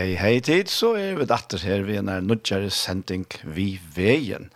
Hei, 0.00 0.14
hei 0.16 0.38
tid, 0.40 0.70
så 0.72 0.94
er 0.96 1.18
vi 1.18 1.26
datter 1.28 1.60
her 1.60 1.82
ved 1.84 1.98
en 2.00 2.24
nødgjere 2.24 2.70
sending 2.72 3.26
vi 3.44 3.74
veien. 3.92 4.46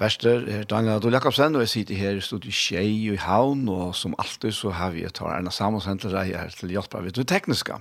Værster 0.00 0.46
er 0.48 0.62
Daniel 0.64 0.94
Adol 0.94 1.12
Jakobsen, 1.12 1.58
og 1.58 1.66
jeg 1.66 1.68
sitter 1.68 1.98
her 2.00 2.16
i 2.16 2.22
studiet 2.24 2.56
Kjei 2.56 2.86
i 3.10 3.18
Havn, 3.20 3.66
og 3.68 3.92
som 3.98 4.14
alltid 4.16 4.56
så 4.56 4.72
har 4.72 4.94
vi 4.94 5.04
et 5.04 5.20
Erna 5.20 5.52
Samuelsen 5.52 6.00
til 6.00 6.16
deg 6.16 6.32
her 6.32 6.56
til 6.56 6.72
hjelp 6.72 6.96
av 6.96 7.04
det 7.04 7.26
tekniske. 7.28 7.76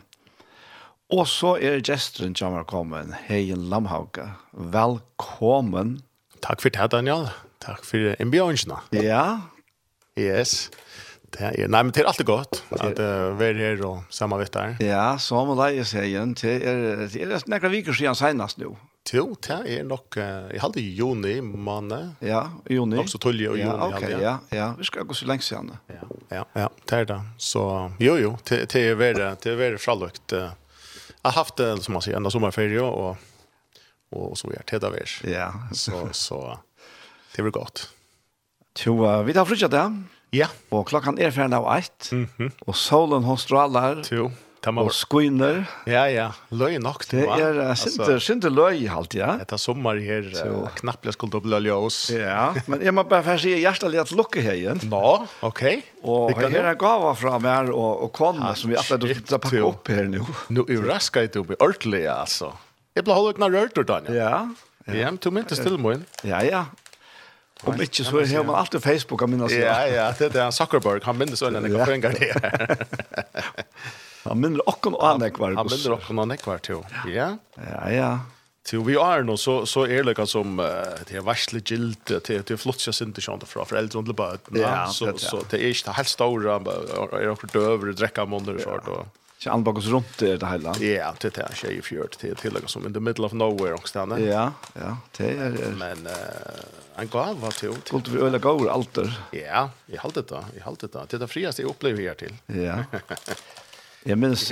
Og 1.16 1.24
så 1.32 1.54
er 1.64 1.80
gesteren 1.80 2.36
som 2.36 2.60
har 2.60 2.68
kommet, 2.68 3.16
Heien 3.30 3.70
Lamhauga. 3.72 4.34
Velkommen. 4.52 6.02
Takk 6.44 6.60
for 6.60 6.76
det, 6.76 6.92
Daniel. 6.92 7.30
Takk 7.64 7.88
for 7.88 8.20
innbjørnsene. 8.20 8.84
Ja. 9.00 9.48
Yes. 10.20 10.66
Det 11.36 11.44
er, 11.50 11.68
nei, 11.68 11.82
men 11.84 11.92
det 11.92 12.04
er 12.04 12.08
alltid 12.08 12.28
godt 12.30 12.62
at 12.78 13.00
uh, 13.02 13.34
vi 13.36 13.48
er 13.50 13.58
her 13.60 13.82
og 13.84 14.04
sammen 14.14 14.40
vet 14.40 14.54
der. 14.56 14.76
Ja, 14.84 15.06
så 15.20 15.42
må 15.48 15.56
jeg 15.68 15.88
si 15.90 16.00
igjen, 16.00 16.32
det 16.40 16.54
er, 16.64 17.08
det 17.12 17.26
er 17.28 17.50
nekker 17.52 17.74
viker 17.74 17.98
siden 17.98 18.16
senest 18.16 18.62
nå. 18.62 18.72
Jo, 19.14 19.26
det 19.44 19.58
er 19.70 19.84
nok, 19.86 20.16
uh, 20.16 20.48
jeg 20.54 20.64
hadde 20.64 20.82
juni 20.82 21.36
måned. 21.44 22.16
Ja, 22.26 22.46
juni. 22.72 22.98
Nok 23.02 23.12
så 23.12 23.20
tullig 23.22 23.50
og 23.52 23.60
juni. 23.60 23.68
Ja, 23.68 23.90
ok, 23.90 24.08
ja, 24.24 24.38
ja. 24.56 24.70
Vi 24.80 24.88
skal 24.88 25.06
gå 25.06 25.18
så 25.18 25.28
lenge 25.28 25.46
siden. 25.46 25.76
Ja, 25.92 26.08
ja, 26.32 26.46
ja 26.56 26.70
det 26.88 27.02
er 27.04 27.12
det. 27.12 27.20
Så, 27.38 27.66
jo, 28.00 28.16
jo, 28.22 28.34
det, 28.48 28.64
det 28.72 28.88
er 28.94 28.98
veldig, 29.02 29.30
det 29.44 29.54
er 29.54 29.60
veldig 29.60 29.84
fraløkt. 29.84 30.40
Jeg 30.40 31.28
har 31.28 31.38
haft 31.42 31.60
det, 31.60 31.70
som 31.84 31.98
man 31.98 32.06
sier, 32.06 32.18
en 32.18 32.32
sommerferie 32.32 32.82
og, 32.82 33.20
og 34.16 34.34
så 34.40 34.56
gjør 34.56 34.68
det 34.72 34.84
da 34.88 34.96
vi. 34.96 35.06
Ja. 35.36 35.52
Så, 35.76 36.08
så, 36.16 36.42
det 37.36 37.44
blir 37.44 37.60
godt. 37.60 37.90
Jo, 38.80 38.98
vi 39.28 39.36
tar 39.36 39.48
flyttet 39.48 39.76
det. 39.76 39.86
Ja. 39.86 40.15
Ja. 40.36 40.50
Og 40.76 40.88
klokkan 40.90 41.20
er 41.22 41.32
ferdig 41.32 41.56
av 41.58 41.70
eit, 41.78 42.10
mm 42.12 42.28
-hmm. 42.38 42.52
og 42.68 42.76
solen 42.76 43.24
hos 43.24 43.46
straler, 43.48 44.02
jo, 44.12 44.32
og 44.66 44.92
skuiner. 44.94 45.64
Ja, 45.88 46.06
ja, 46.10 46.32
løy 46.50 46.78
nok 46.82 47.06
til. 47.06 47.22
Det 47.22 47.44
er 47.46 47.60
uh, 47.70 47.76
sinte, 47.78 48.20
sinte 48.20 48.50
løy 48.50 48.88
halt, 48.90 49.14
ja. 49.14 49.36
Etter 49.42 49.58
sommer 49.62 50.00
her, 50.02 50.26
uh, 50.42 50.70
knapt 50.80 51.06
jeg 51.06 51.14
skulle 51.14 51.42
bli 51.42 51.60
løs. 51.68 52.10
Ja, 52.10 52.54
men 52.68 52.82
jeg 52.82 52.94
må 52.94 53.04
bare 53.04 53.24
først 53.24 53.46
si 53.46 53.54
hjertelig 53.62 54.02
at 54.02 54.12
lukke 54.12 54.42
her 54.42 54.58
igjen. 54.58 54.82
Nå, 54.90 55.28
ok. 55.42 55.64
Og 56.04 56.34
her 56.36 56.66
er 56.66 56.76
gava 56.76 57.14
fra 57.14 57.40
meg 57.40 57.70
og, 57.70 58.04
og 58.04 58.14
kone 58.14 58.56
som 58.56 58.70
vi 58.70 58.76
alltid 58.76 59.32
har 59.32 59.40
pakket 59.40 59.64
opp 59.64 59.88
her 59.88 60.08
nå. 60.10 60.26
Nå 60.50 60.66
er 60.68 60.88
rasket 60.90 61.36
jeg 61.36 61.46
opp 61.46 61.52
i 61.52 61.60
ordentlig, 61.60 62.08
altså. 62.10 62.54
Jeg 62.96 63.04
ble 63.04 63.14
holdt 63.14 63.36
ut 63.36 63.44
når 63.44 63.60
rørt, 63.60 63.88
Daniel. 63.88 64.16
Ja. 64.16 64.48
Ja, 64.86 65.10
men 65.10 65.18
du 65.18 65.32
myntes 65.34 65.60
til 65.60 65.80
morgen. 65.82 66.04
Ja, 66.24 66.44
ja. 66.46 66.68
Om 67.64 67.82
ikke 67.82 68.04
så 68.04 68.20
har 68.20 68.44
man 68.44 68.58
alltid 68.60 68.84
Facebook 68.84 69.22
av 69.24 69.32
minnes. 69.32 69.54
Ja, 69.56 69.80
ja, 69.88 70.10
det 70.20 70.36
er 70.36 70.52
Zuckerberg, 70.52 71.06
han 71.08 71.18
minnes 71.18 71.42
øyne 71.42 71.62
enn 71.62 71.72
jeg 71.72 71.88
penger 71.88 72.18
det. 72.20 72.30
Han 74.26 74.42
minner 74.42 74.64
okken 74.70 74.96
og 74.98 75.04
anekvar. 75.06 75.56
Han 75.56 75.70
minner 75.70 75.96
okken 75.96 76.20
og 76.20 76.26
anekvar, 76.28 76.64
jo. 76.68 76.82
Ja, 77.08 77.36
ja, 77.62 77.84
ja. 77.94 78.14
Til 78.66 78.82
vi 78.82 78.96
er 78.98 79.22
nå, 79.22 79.36
så, 79.38 79.60
så 79.70 79.84
er 79.86 80.02
det 80.02 80.16
liksom 80.16 80.30
som 80.32 80.56
uh, 80.58 80.96
det 81.06 81.20
er 81.20 81.26
verslig 81.26 81.62
gilt, 81.70 82.10
det 82.10 82.40
er 82.42 82.58
flott 82.58 82.82
jeg 82.82 82.98
synes 82.98 83.20
ikke 83.22 83.36
annet 83.36 83.52
fra 83.52 83.66
foreldre 83.70 84.02
og 84.02 84.16
bare, 84.18 84.40
ja, 84.58 84.88
så, 84.90 85.12
det, 85.12 85.22
ja. 85.22 85.30
så 85.30 85.44
det 85.52 85.60
er 85.60 85.70
ikke 85.70 85.92
det 85.92 85.98
helt 86.00 86.10
store, 86.10 86.56
er 86.58 87.30
akkurat 87.30 87.54
døver, 87.54 87.94
drekker 87.94 88.26
måneder 88.32 88.58
og 88.58 88.90
sånt. 88.90 89.22
Så 89.38 89.50
han 89.50 89.64
bakar 89.64 89.82
runt 89.82 90.18
det 90.18 90.38
det 90.38 90.48
hela. 90.48 90.76
Ja, 90.80 91.14
det 91.20 91.38
är 91.38 91.54
tjej 91.54 91.78
i 91.78 91.82
fjört 91.82 92.18
till 92.18 92.36
till 92.36 92.58
som 92.66 92.86
in 92.86 92.94
the 92.94 93.00
middle 93.00 93.26
of 93.26 93.34
nowhere 93.34 93.74
också 93.74 94.06
där. 94.06 94.18
Ja, 94.18 94.52
ja, 94.74 94.98
det 95.18 95.30
är 95.30 95.76
men 95.78 96.08
eh 96.08 96.14
en 96.98 97.08
gav 97.08 97.40
var 97.40 97.52
till. 97.52 97.74
Skulle 97.84 98.18
vi 98.18 98.20
öla 98.20 98.38
går 98.38 98.70
alter. 98.70 99.20
Ja, 99.32 99.70
i 99.88 99.98
halt 99.98 100.16
det 100.16 100.28
då. 100.28 100.44
I 100.58 100.60
halt 100.60 100.80
det 100.80 100.88
då. 100.92 101.06
Det 101.10 101.22
är 101.24 101.28
friast 101.28 101.60
jag 101.60 101.70
upplever 101.70 102.08
här 102.08 102.14
till. 102.14 102.34
Ja. 102.46 102.84
Jag 104.08 104.18
minns 104.18 104.52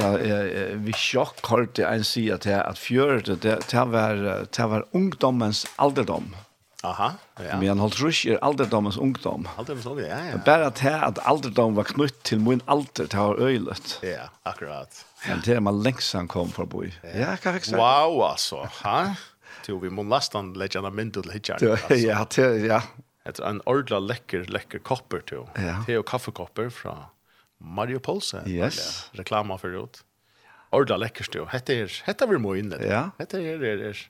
vi 0.73 0.93
chock 0.93 1.45
hörde 1.49 1.85
en 1.85 2.03
säga 2.03 2.35
att 2.35 2.45
att 2.45 2.79
fjört 2.79 3.25
det 3.25 3.69
det 3.71 3.85
var 3.85 4.45
det 4.57 4.67
var 4.67 4.85
ungdomens 4.91 5.67
alderdom. 5.75 6.35
Aha, 6.83 7.13
ja. 7.39 7.57
Men 7.61 7.79
han 7.79 7.91
rusk 7.95 8.27
er 8.27 8.41
alderdommens 8.43 8.97
ungdom. 8.99 9.45
Alderdommens 9.55 9.85
ungdom, 9.87 10.03
ja, 10.03 10.17
ja. 10.33 10.39
Bare 10.43 10.65
at 10.67 10.81
her 10.83 11.05
at 11.07 11.21
alderdom 11.23 11.77
var 11.77 11.87
knytt 11.87 12.17
til 12.27 12.41
min 12.43 12.59
alder, 12.67 13.07
det 13.07 13.15
var 13.15 13.39
øylet. 13.39 13.93
Ja, 14.03 14.25
akkurat. 14.43 15.05
Men 15.23 15.39
det 15.45 15.55
er 15.55 15.63
man 15.63 15.79
lengst 15.85 16.11
han 16.17 16.27
kom 16.27 16.51
fra 16.51 16.65
boi. 16.67 16.89
Ja, 17.07 17.37
hva 17.39 17.55
fikk 17.55 17.71
Wow, 17.79 18.19
altså, 18.27 18.65
ha? 18.81 18.97
Jo, 19.69 19.77
vi 19.79 19.91
må 19.95 20.03
nesten 20.03 20.51
legge 20.59 20.81
en 20.83 20.91
mynd 20.91 21.15
til 21.15 21.31
hitjern. 21.31 21.63
Ja, 21.95 22.25
det 22.35 22.47
ja. 22.67 22.81
Det 23.23 23.39
er 23.39 23.47
en 23.47 23.61
ordla 23.69 24.01
lekker, 24.03 24.49
lekker 24.51 24.83
kopper 24.83 25.23
til. 25.23 25.45
Ja. 25.55 25.77
Det 25.87 25.95
er 25.95 26.01
jo 26.01 26.03
kaffekopper 26.03 26.67
fra 26.75 26.97
Mario 27.63 28.01
Polse. 28.03 28.41
Yes. 28.49 29.07
Reklama 29.15 29.55
for 29.61 29.71
det. 29.71 30.03
Ordla 30.75 30.97
lekker 30.99 31.31
til. 31.31 31.47
Hette 31.53 31.77
er, 31.85 31.95
hette 32.09 32.27
er 32.27 32.33
vi 32.33 32.41
må 32.43 32.57
inn 32.59 32.73
i 32.73 32.75
det. 32.75 32.89
Ja. 32.91 33.05
Hette 33.21 33.39
er, 33.39 33.63
er, 33.63 33.85
er, 33.87 33.93
er 33.93 34.03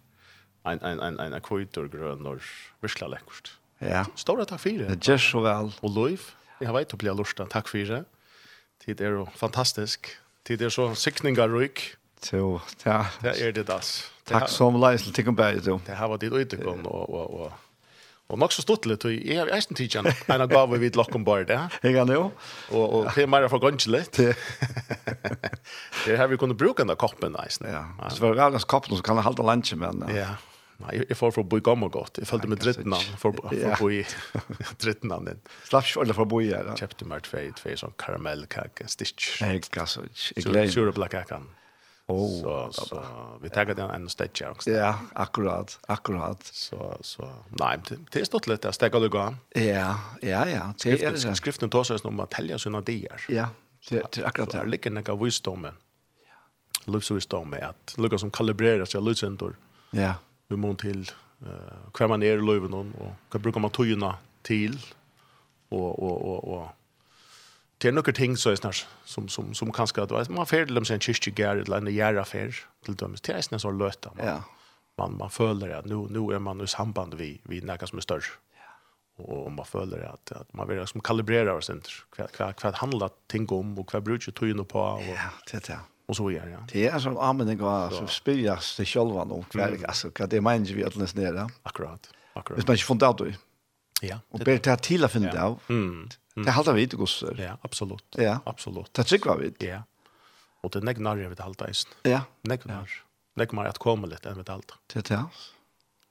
en 0.63 0.79
en 0.81 0.99
en 0.99 1.19
en 1.19 1.41
kvitter 1.41 1.87
grön 1.87 2.25
och 2.25 2.39
virkla 2.81 3.07
läckert. 3.07 3.51
Ja. 3.79 4.05
Stora 4.15 4.45
tack 4.45 4.61
för 4.61 4.69
det. 4.69 4.95
Det 4.95 5.07
gör 5.07 5.17
så 5.17 5.39
väl. 5.39 5.71
Och 5.79 5.89
Louis, 5.95 6.35
jag 6.59 6.73
vet 6.73 6.93
att 6.93 6.99
bli 6.99 7.13
lustan. 7.13 7.47
Tack 7.47 7.67
för 7.67 7.77
det. 7.77 8.05
Tid 8.85 9.01
är 9.01 9.25
fantastisk. 9.35 10.07
Tid 10.43 10.61
är 10.61 10.69
så 10.69 10.95
siktningar 10.95 11.49
rik. 11.49 11.79
Så 12.21 12.61
ja. 12.83 13.05
Det 13.21 13.41
är 13.41 13.51
det 13.51 13.63
das. 13.63 14.11
Tack 14.23 14.49
så 14.49 14.71
mycket 14.71 15.13
till 15.13 15.25
kom 15.25 15.35
bättre 15.35 15.59
då. 15.59 15.79
Det 15.85 15.95
har 15.95 16.07
varit 16.07 16.23
ute 16.23 16.57
kom 16.57 16.87
och 16.87 17.09
och 17.09 17.41
och 17.41 17.51
Och 18.27 18.39
nog 18.39 18.53
så 18.53 18.61
stort 18.61 18.85
lite 18.85 19.09
i 19.09 19.37
eisen 19.37 19.75
tidjan. 19.75 20.05
En 20.25 20.49
gav 20.49 20.71
vi 20.71 20.77
vid 20.77 20.95
locken 20.95 21.23
bort 21.23 21.47
där. 21.47 21.69
Jag 21.81 21.95
kan 21.95 22.07
nu. 22.07 22.17
Och 22.17 22.31
och 22.69 23.11
det 23.15 23.27
mer 23.27 23.47
för 23.47 23.59
ganska 23.59 23.91
lite. 23.91 24.35
Det 26.05 26.17
har 26.17 26.27
vi 26.27 26.37
kunnat 26.37 26.57
bruka 26.57 26.77
den 26.77 26.87
där 26.87 26.95
koppen 26.95 27.35
nice. 27.43 27.65
Ja. 27.99 28.09
Så 28.09 28.27
var 28.27 28.35
det 28.35 28.43
alls 28.43 28.63
koppen 28.63 28.97
så 28.97 29.03
kan 29.03 29.17
hålla 29.17 29.53
lunch 29.53 29.73
men. 29.75 30.03
Ja. 30.15 30.27
Nei, 30.81 30.93
jeg 31.03 31.17
får 31.17 31.33
for 31.35 31.45
å 31.45 31.47
bo 31.47 31.59
i 31.59 31.63
gammel 31.63 31.91
godt. 31.93 32.17
Jeg 32.19 32.27
følte 32.27 32.49
med 32.49 32.61
dritten 32.63 32.95
for 33.21 33.35
å 33.37 33.73
bo 33.79 33.89
i 33.93 34.01
dritten 34.81 35.13
din. 35.27 35.41
Slapp 35.69 35.87
ikke 35.87 36.03
alle 36.03 36.15
for 36.17 36.25
å 36.25 36.31
bo 36.33 36.39
i 36.43 36.49
her. 36.49 36.71
Kjøpte 36.79 37.07
meg 37.09 37.27
tve, 37.27 37.43
tve 37.59 37.75
sånn 37.79 37.93
karamellkake, 38.01 38.87
stitch. 38.91 39.35
Nei, 39.43 39.57
ikke 39.61 39.85
så, 39.89 40.05
jeg 40.33 40.47
gleder. 40.47 40.71
Sjure 40.73 40.95
blakk. 40.95 41.19
Oh, 42.11 42.41
så, 42.41 42.55
så 42.75 42.99
vi 43.41 43.51
tager 43.53 43.77
den 43.79 43.91
en 43.93 44.09
stitch 44.11 44.43
her 44.43 44.57
også. 44.57 44.73
Ja, 44.73 44.89
akkurat, 45.15 45.77
akkurat. 45.93 46.43
Så, 46.43 46.89
så, 47.05 47.29
nei, 47.61 47.77
det 47.87 48.19
er 48.19 48.27
stått 48.27 48.49
litt, 48.51 48.65
jeg 48.67 48.75
stekker 48.75 49.05
du 49.05 49.07
gav. 49.13 49.37
Ja, 49.55 49.93
ja, 50.25 50.43
ja. 50.49 50.65
Det 50.83 50.97
er 50.97 51.15
det. 51.15 51.37
Skriften 51.39 51.71
tar 51.71 51.87
seg 51.87 52.03
om 52.09 52.19
at 52.25 52.35
helgen 52.39 52.59
sine 52.59 52.83
dier. 52.83 53.23
Ja, 53.31 53.51
det 53.87 54.03
er 54.03 54.27
akkurat 54.27 54.51
det. 54.51 54.59
Så 54.59 54.65
det 54.65 54.75
ligger 54.75 54.97
noen 54.97 55.21
visdommen, 55.21 55.79
livsvisdommen, 56.91 57.63
at 57.71 57.95
det 57.95 58.19
som 58.19 58.33
kalibrerer 58.35 58.89
seg 58.89 59.05
lydsendor. 59.05 59.55
Ja, 59.95 60.11
ja 60.11 60.13
vi 60.49 60.55
till 60.55 60.75
til 60.77 61.11
uh, 61.45 61.89
hva 61.97 62.07
man 62.07 62.23
er 62.23 62.37
i 62.37 62.45
løven 62.45 62.73
og 62.73 63.15
hva 63.31 63.39
bruker 63.39 63.59
man 63.59 63.71
togene 63.71 64.13
til 64.43 64.77
og, 65.71 65.99
og, 65.99 66.25
og, 66.25 66.47
og 66.47 66.69
det 67.81 67.89
er 67.89 67.95
noen 67.95 68.13
ting 68.15 68.37
så 68.39 68.51
er 68.51 68.55
snart, 68.55 68.87
som, 69.05 69.27
som, 69.27 69.53
som 69.53 69.71
kanskje 69.71 70.03
at 70.03 70.29
man 70.29 70.47
fer 70.47 70.65
til 70.65 70.75
dem 70.75 70.85
en 70.89 70.99
kyrkjegær 70.99 71.63
eller 71.65 71.77
en 71.77 71.91
gjærafer 71.91 72.63
til 72.85 72.95
dømes 72.95 73.21
det 73.21 73.35
er 73.35 73.47
en 73.51 73.59
så 73.59 73.71
løte 73.71 74.09
man, 74.15 74.25
ja. 74.25 74.39
man, 74.97 75.17
man 75.17 75.29
føler 75.29 75.77
at 75.77 75.85
nu, 75.85 76.07
nu 76.09 76.29
er 76.31 76.39
man 76.39 76.61
i 76.61 76.67
samband 76.67 77.13
vi, 77.13 77.41
vi 77.45 77.59
noe 77.59 77.87
som 77.87 77.97
er 77.97 78.07
større 78.07 78.39
och 79.15 79.51
man 79.51 79.65
följer 79.65 80.03
att 80.03 80.31
att 80.31 80.53
man 80.53 80.67
vill 80.67 80.87
som 80.87 81.01
kalibrera 81.01 81.53
oss 81.53 81.69
inte 81.69 81.89
Vad 82.17 82.29
vad 82.39 82.53
vad 82.63 82.75
handlar 82.75 83.09
ting 83.27 83.49
om 83.49 83.79
och 83.79 83.93
vad 83.93 84.03
brukar 84.03 84.33
du 84.39 84.47
ju 84.47 84.63
på 84.63 84.79
och 84.79 85.01
Ja, 85.01 85.29
det 85.51 85.67
det 85.67 85.79
och 86.05 86.15
så 86.15 86.31
gör 86.31 86.47
Ja. 86.47 86.57
Det 86.71 86.87
är 86.87 86.99
som 86.99 87.17
användning 87.17 87.61
av 87.61 87.89
så 87.89 88.07
spyras 88.07 88.77
det 88.77 88.85
själva 88.85 89.21
om 89.21 89.43
kväll 89.43 89.85
alltså 89.85 90.11
vad 90.19 90.29
det 90.29 90.41
menar 90.41 90.65
vi 90.65 90.83
att 90.83 90.95
läsa 90.95 91.19
ner. 91.19 91.49
Akkurat. 91.63 92.09
Akkurat. 92.33 92.59
Det 92.59 92.67
man 92.67 92.75
inte 92.75 92.83
funnit 92.83 93.21
ut. 93.21 93.39
Ja. 94.01 94.19
Och 94.29 94.39
det 94.39 94.67
är 94.67 94.75
till 94.75 95.03
att 95.03 95.11
finna 95.11 95.33
det. 95.33 95.43
av. 95.43 95.59
Mm. 95.69 96.09
Det 96.35 96.51
håller 96.51 96.73
vi 96.73 96.83
inte 96.83 96.95
goss. 96.95 97.23
Ja, 97.37 97.57
absolut. 97.61 98.05
Ja. 98.17 98.39
Absolut. 98.45 98.93
Det 98.93 99.03
tycker 99.03 99.35
vi. 99.35 99.67
Ja. 99.67 99.83
Och 100.61 100.69
det 100.71 100.81
nägnar 100.81 101.15
vi 101.15 101.35
det 101.35 101.43
håller 101.43 101.69
isen. 101.69 101.91
Ja. 102.03 102.21
Nägnar. 102.41 103.03
Nägnar 103.35 103.65
att 103.65 103.77
komma 103.77 104.07
lite 104.07 104.29
än 104.29 104.37
med 104.37 104.49
allt. 104.49 104.73
Det 104.93 104.99
är 104.99 105.15
det. 105.17 105.25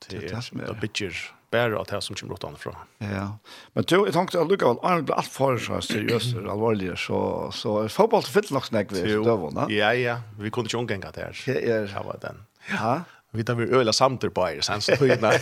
Det 0.08 0.16
är 0.16 0.20
det. 0.20 0.28
Det 0.52 0.64
är 0.64 0.80
det 0.90 1.41
bare 1.52 1.80
att 1.80 1.88
det 1.88 2.00
som 2.00 2.16
kommer 2.16 2.34
åt 2.34 2.58
fra. 2.58 2.76
Ja, 2.98 3.38
men 3.72 3.84
du, 3.84 3.96
jeg 4.06 4.14
tenkte 4.16 4.40
allukka 4.40 4.72
vel, 4.72 4.80
Arne 4.82 5.06
ble 5.06 5.18
alt 5.20 5.32
for 5.32 5.60
seg 5.60 5.84
seriøst 5.84 6.38
og 6.40 6.48
alvorlig, 6.54 6.94
så, 6.98 7.18
så 7.54 7.82
fotball 7.92 8.24
til 8.26 8.38
fyrt 8.38 8.52
nok 8.56 8.70
snakk 8.70 8.94
vi 8.94 9.04
døvene. 9.12 9.68
Ja, 9.72 9.92
ja, 9.96 10.20
vi 10.40 10.50
kunne 10.50 10.70
inte 10.70 10.80
omgänga 10.80 11.12
det 11.12 11.28
her. 11.28 11.42
Ja, 11.46 11.58
ja. 11.60 11.82
Det 11.86 12.06
var 12.06 12.22
den. 12.22 12.46
Ja. 12.72 12.94
Vi 13.34 13.44
tar 13.44 13.54
vi 13.54 13.64
öla 13.64 13.92
samter 13.92 14.28
på 14.28 14.44
er 14.50 14.60
sen 14.60 14.82
så 14.84 14.96
tydna. 14.96 15.30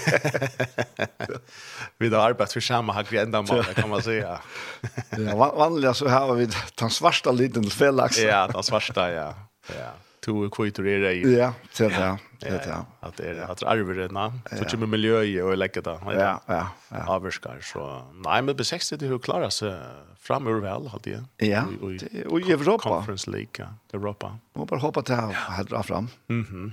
Vi 1.98 2.08
har 2.08 2.22
arbeidt 2.22 2.52
for 2.54 2.62
samme 2.62 2.94
hakk 2.94 3.10
ända 3.12 3.42
mann, 3.42 3.64
kan 3.74 3.90
man 3.90 4.02
säga. 4.02 4.38
ja, 5.10 5.34
vanlig 5.34 5.96
så 5.96 6.08
har 6.08 6.34
vi 6.34 6.46
den 6.78 6.90
svarsta 6.90 7.32
liten 7.32 7.70
felaks. 7.70 8.18
ja, 8.18 8.46
den 8.46 8.62
svarta, 8.62 9.10
ja. 9.10 9.34
Ja 9.74 9.90
to 10.22 10.48
kvitter 10.52 10.86
er 10.86 11.00
det. 11.04 11.14
Ja, 11.32 11.52
det 11.78 11.86
er 11.86 12.18
det. 12.40 12.76
At 13.02 13.16
det 13.16 13.26
er 13.32 13.46
at 13.50 13.62
arver 13.62 13.94
det 13.94 14.10
nå. 14.12 14.26
Så 14.52 14.68
kommer 14.70 14.86
miljøet 14.86 15.42
og 15.42 15.56
lägger 15.58 15.84
det. 15.86 15.96
Ja, 16.06 16.36
ja. 16.48 16.64
ja. 16.90 17.04
Avskar 17.08 17.60
så 17.64 18.02
nej 18.24 18.40
men 18.42 18.56
på 18.56 18.64
60 18.64 18.98
det 19.00 19.08
hur 19.08 19.18
klarar 19.18 19.50
sig 19.50 19.74
fram 20.20 20.46
ur 20.46 20.60
väl 20.60 20.88
har. 20.88 21.00
Ja. 21.38 21.64
Och 22.26 22.40
i 22.40 22.52
Europa. 22.52 22.88
Conference 22.88 23.30
League, 23.30 23.52
ja. 23.58 23.66
Europa. 23.92 24.38
Må 24.54 24.64
bare 24.64 24.80
håpe 24.80 25.02
til 25.02 25.14
å 25.14 25.32
ha 25.32 25.62
dra 25.62 25.82
fram. 25.82 26.08
Mhm. 26.28 26.72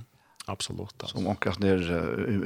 Absolut. 0.49 0.93
Alltså. 1.01 1.17
Som 1.17 1.27
omkast 1.27 1.59
ner 1.59 1.81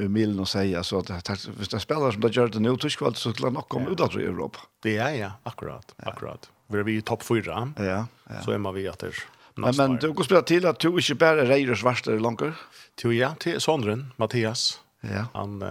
i 0.02 0.08
milen 0.08 0.38
och 0.38 0.48
säga 0.48 0.82
så 0.82 0.98
att 0.98 1.30
hvis 1.58 1.68
det 1.68 1.80
spelar 1.80 2.10
som 2.10 2.20
det 2.20 2.36
gör 2.36 2.48
det 2.48 2.58
nu 2.58 2.76
tyskvalt 2.76 3.16
så 3.16 3.32
klarar 3.32 3.52
nog 3.52 3.74
om 3.74 3.82
i 3.82 4.24
Europa. 4.24 4.58
Det 4.82 4.96
är 4.96 5.10
ja, 5.10 5.32
akkurat. 5.42 5.94
Akkurat. 5.96 6.50
Vi 6.66 6.78
är 6.78 6.82
vi 6.82 6.96
i 6.96 7.02
topp 7.02 7.22
4. 7.22 7.72
Ja, 7.76 7.84
ja. 7.84 8.06
Så 8.44 8.50
är 8.50 8.58
man 8.58 8.74
vi 8.74 8.88
att 8.88 8.98
det 8.98 9.12
Men, 9.54 9.76
men 9.76 9.96
du 9.96 10.12
går 10.12 10.24
spela 10.24 10.42
till 10.42 10.66
att 10.66 10.78
du 10.78 10.88
inte 10.88 11.14
bara 11.14 11.44
rejer 11.44 11.74
svarstare 11.74 12.18
langer? 12.18 12.54
Till 12.94 13.12
ja, 13.12 13.34
till 13.34 13.60
Sondren, 13.60 14.12
Mattias. 14.16 14.80
Ja. 15.00 15.26
Han, 15.34 15.62
uh, 15.62 15.68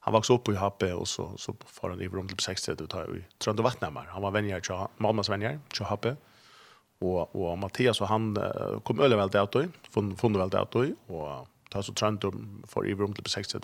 han 0.00 0.12
vaks 0.12 0.30
upp 0.30 0.48
i 0.48 0.54
Happe 0.54 0.92
och 0.92 1.08
så, 1.08 1.36
så 1.36 1.56
får 1.66 1.88
han 1.88 2.00
i 2.00 2.08
rum 2.08 2.28
till 2.28 2.38
60 2.38 2.72
och 2.72 2.90
tar 2.90 3.16
i 3.16 3.24
Trond 3.38 3.58
och 3.60 3.64
Vattnämmar. 3.64 4.08
Han 4.10 4.22
var 4.22 4.30
vänjer 4.30 4.60
till 4.60 4.74
Malmas 4.96 5.28
vänjer 5.28 5.60
till 5.74 5.84
Happe. 5.84 6.16
Och, 6.98 7.50
och 7.50 7.58
Mattias 7.58 8.00
och 8.00 8.08
han 8.08 8.36
uh, 8.36 8.80
kom 8.80 9.00
öle 9.00 9.16
väl 9.16 9.30
till 9.30 9.68
Fann 9.90 10.16
fann 10.16 10.38
väl 10.38 10.50
till 10.50 10.60
då 10.70 11.14
Och 11.14 11.48
tar 11.70 11.82
så 11.82 11.92
Trond 11.92 12.24
och 12.24 12.34
får 12.68 12.88
i 12.88 12.94
rum 12.94 13.12
till 13.14 13.24
60 13.24 13.58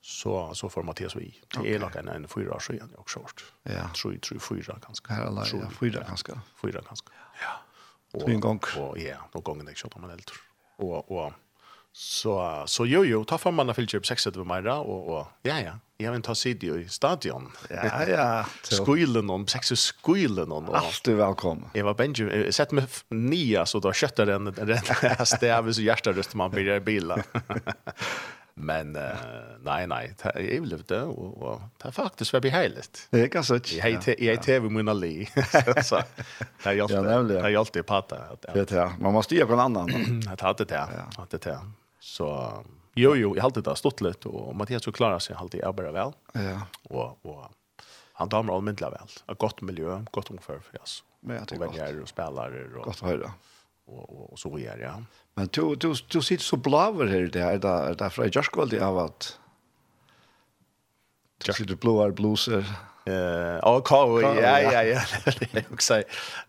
så 0.00 0.54
så 0.54 0.68
får 0.68 0.82
Mattias 0.82 1.16
vi. 1.16 1.34
Det 1.62 1.74
är 1.74 1.78
nog 1.78 1.96
en 1.96 2.08
en 2.08 2.28
fyra 2.28 2.54
år 2.54 2.58
sedan 2.58 2.90
jag 2.92 3.00
också. 3.00 3.20
Ja. 3.62 3.88
Tror 3.94 4.16
tror 4.16 4.38
fyra 4.38 4.78
ganska. 4.86 5.12
Här 5.12 5.26
alla 5.26 5.46
ja, 5.52 5.70
fyra 5.80 6.04
ganska. 6.08 6.40
Fyra 6.62 6.80
ganska. 6.80 7.12
Ja. 7.42 7.65
Och 8.12 8.28
en 8.28 8.40
gång. 8.40 8.60
Och 8.78 8.98
ja, 8.98 9.16
någon 9.32 9.42
gång 9.42 9.64
när 9.64 9.74
jag 9.82 9.96
om 9.96 10.00
man 10.00 10.10
helt. 10.10 10.32
Och 10.76 11.10
och 11.10 11.32
så 11.92 12.62
så 12.66 12.86
jo 12.86 13.04
jo 13.04 13.24
ta 13.24 13.38
fram 13.38 13.54
man 13.54 13.74
filter 13.74 13.98
på 13.98 14.04
6 14.04 14.26
över 14.26 14.44
mig 14.44 14.70
och 14.70 15.18
och 15.18 15.26
ja 15.42 15.60
ja 15.60 15.72
jag 15.98 16.12
vill 16.12 16.22
ta 16.22 16.34
sig 16.34 16.80
i 16.80 16.88
stadion. 16.88 17.52
Ja 17.70 18.04
ja. 18.04 18.46
Skuilen 18.62 19.30
om 19.30 19.46
sex 19.46 19.68
skuilen 19.68 20.52
om. 20.52 20.70
Allt 20.70 21.08
är 21.08 21.14
välkommen. 21.14 21.70
Jag 21.72 21.84
var 21.84 21.94
Benji 21.94 22.52
sett 22.52 22.72
mig 22.72 22.86
nia 23.08 23.66
så 23.66 23.78
då 23.78 23.92
köttar 23.92 24.26
den 24.26 24.44
den 24.44 24.78
hästen 25.00 25.54
av 25.58 25.72
så 25.72 25.82
hjärtaröst 25.82 26.34
man 26.34 26.50
blir 26.50 26.80
bilen. 26.80 27.22
Men 28.58 28.96
uh, 28.96 29.02
nej 29.60 29.86
nej, 29.86 30.14
det 30.22 30.28
är 30.28 30.40
ju 30.40 30.64
lite 30.64 31.02
och, 31.02 31.42
och 31.42 31.60
det 31.82 31.88
är 31.88 31.92
faktiskt 31.92 32.34
väldigt 32.34 32.52
härligt. 32.52 33.08
Det 33.10 33.20
är 33.20 33.26
ganska 33.26 33.58
så. 33.58 33.74
Jag 33.76 33.90
heter 33.90 34.14
jag 34.18 34.36
heter 34.36 34.60
vi 34.60 34.68
Mona 34.68 34.92
Lee. 34.92 35.26
Så 35.84 36.02
det 36.62 36.68
är 36.68 36.72
ju 36.72 36.80
alltid 36.80 37.04
det 37.04 37.40
är 37.40 37.48
ju 37.48 37.56
alltid 37.56 37.86
patta. 37.86 38.16
Det 38.54 38.72
är 38.72 38.92
man 39.00 39.12
måste 39.12 39.34
ju 39.34 39.46
på 39.46 39.52
en 39.52 39.60
annan. 39.60 39.86
Det 40.20 40.40
hade 40.40 40.64
det. 40.64 40.88
Hade 41.16 41.38
det. 41.38 41.58
Så 42.00 42.52
jo 42.94 43.16
jo, 43.16 43.36
jag 43.36 43.42
hade 43.42 43.60
det 43.60 43.76
stått 43.76 44.00
lite 44.00 44.28
och 44.28 44.56
Mattias 44.56 44.84
så 44.84 44.92
klarar 44.92 45.18
sig 45.18 45.36
alltid 45.36 45.60
jag 45.60 45.74
bara 45.74 45.92
väl. 45.92 46.12
Ja. 46.32 46.60
Och 46.82 47.26
och 47.26 47.44
han 48.12 48.28
damer 48.28 48.54
allmänt 48.56 48.82
väl. 48.82 48.92
Ett 49.28 49.38
gott 49.38 49.62
miljö, 49.62 50.04
gott 50.10 50.30
ungefär 50.30 50.58
för 50.58 50.82
oss. 50.82 51.04
Men 51.20 51.36
jag 51.36 51.48
tycker 51.48 51.64
att 51.64 51.76
jag 51.76 52.08
spelar 52.08 52.76
och 52.76 52.84
gott 52.84 53.02
att 53.02 53.08
höra 53.08 53.32
och 53.86 54.32
och 54.32 54.38
så 54.38 54.56
vidare 54.56 54.80
ja. 54.80 55.02
Men 55.34 55.48
du 55.52 55.74
du 55.74 55.94
du 56.12 56.22
sitter 56.22 56.44
så 56.44 56.56
blaver 56.56 57.06
her, 57.06 57.26
det 57.26 57.40
er, 57.40 57.58
det 57.58 58.04
er 58.04 58.08
från 58.08 58.30
Jaskvall 58.30 58.68
det 58.68 58.80
har 58.80 58.92
varit 58.92 59.38
Jack 61.44 61.56
the 61.56 61.76
blue 61.76 62.02
are 62.02 62.12
blueser. 62.12 62.64
Eh, 63.06 63.58
oh, 63.62 63.82
Kau, 63.82 64.20
ja, 64.20 64.60
ja, 64.60 64.82
ja. 64.82 65.02
Jag 65.52 65.82
säger, 65.82 66.04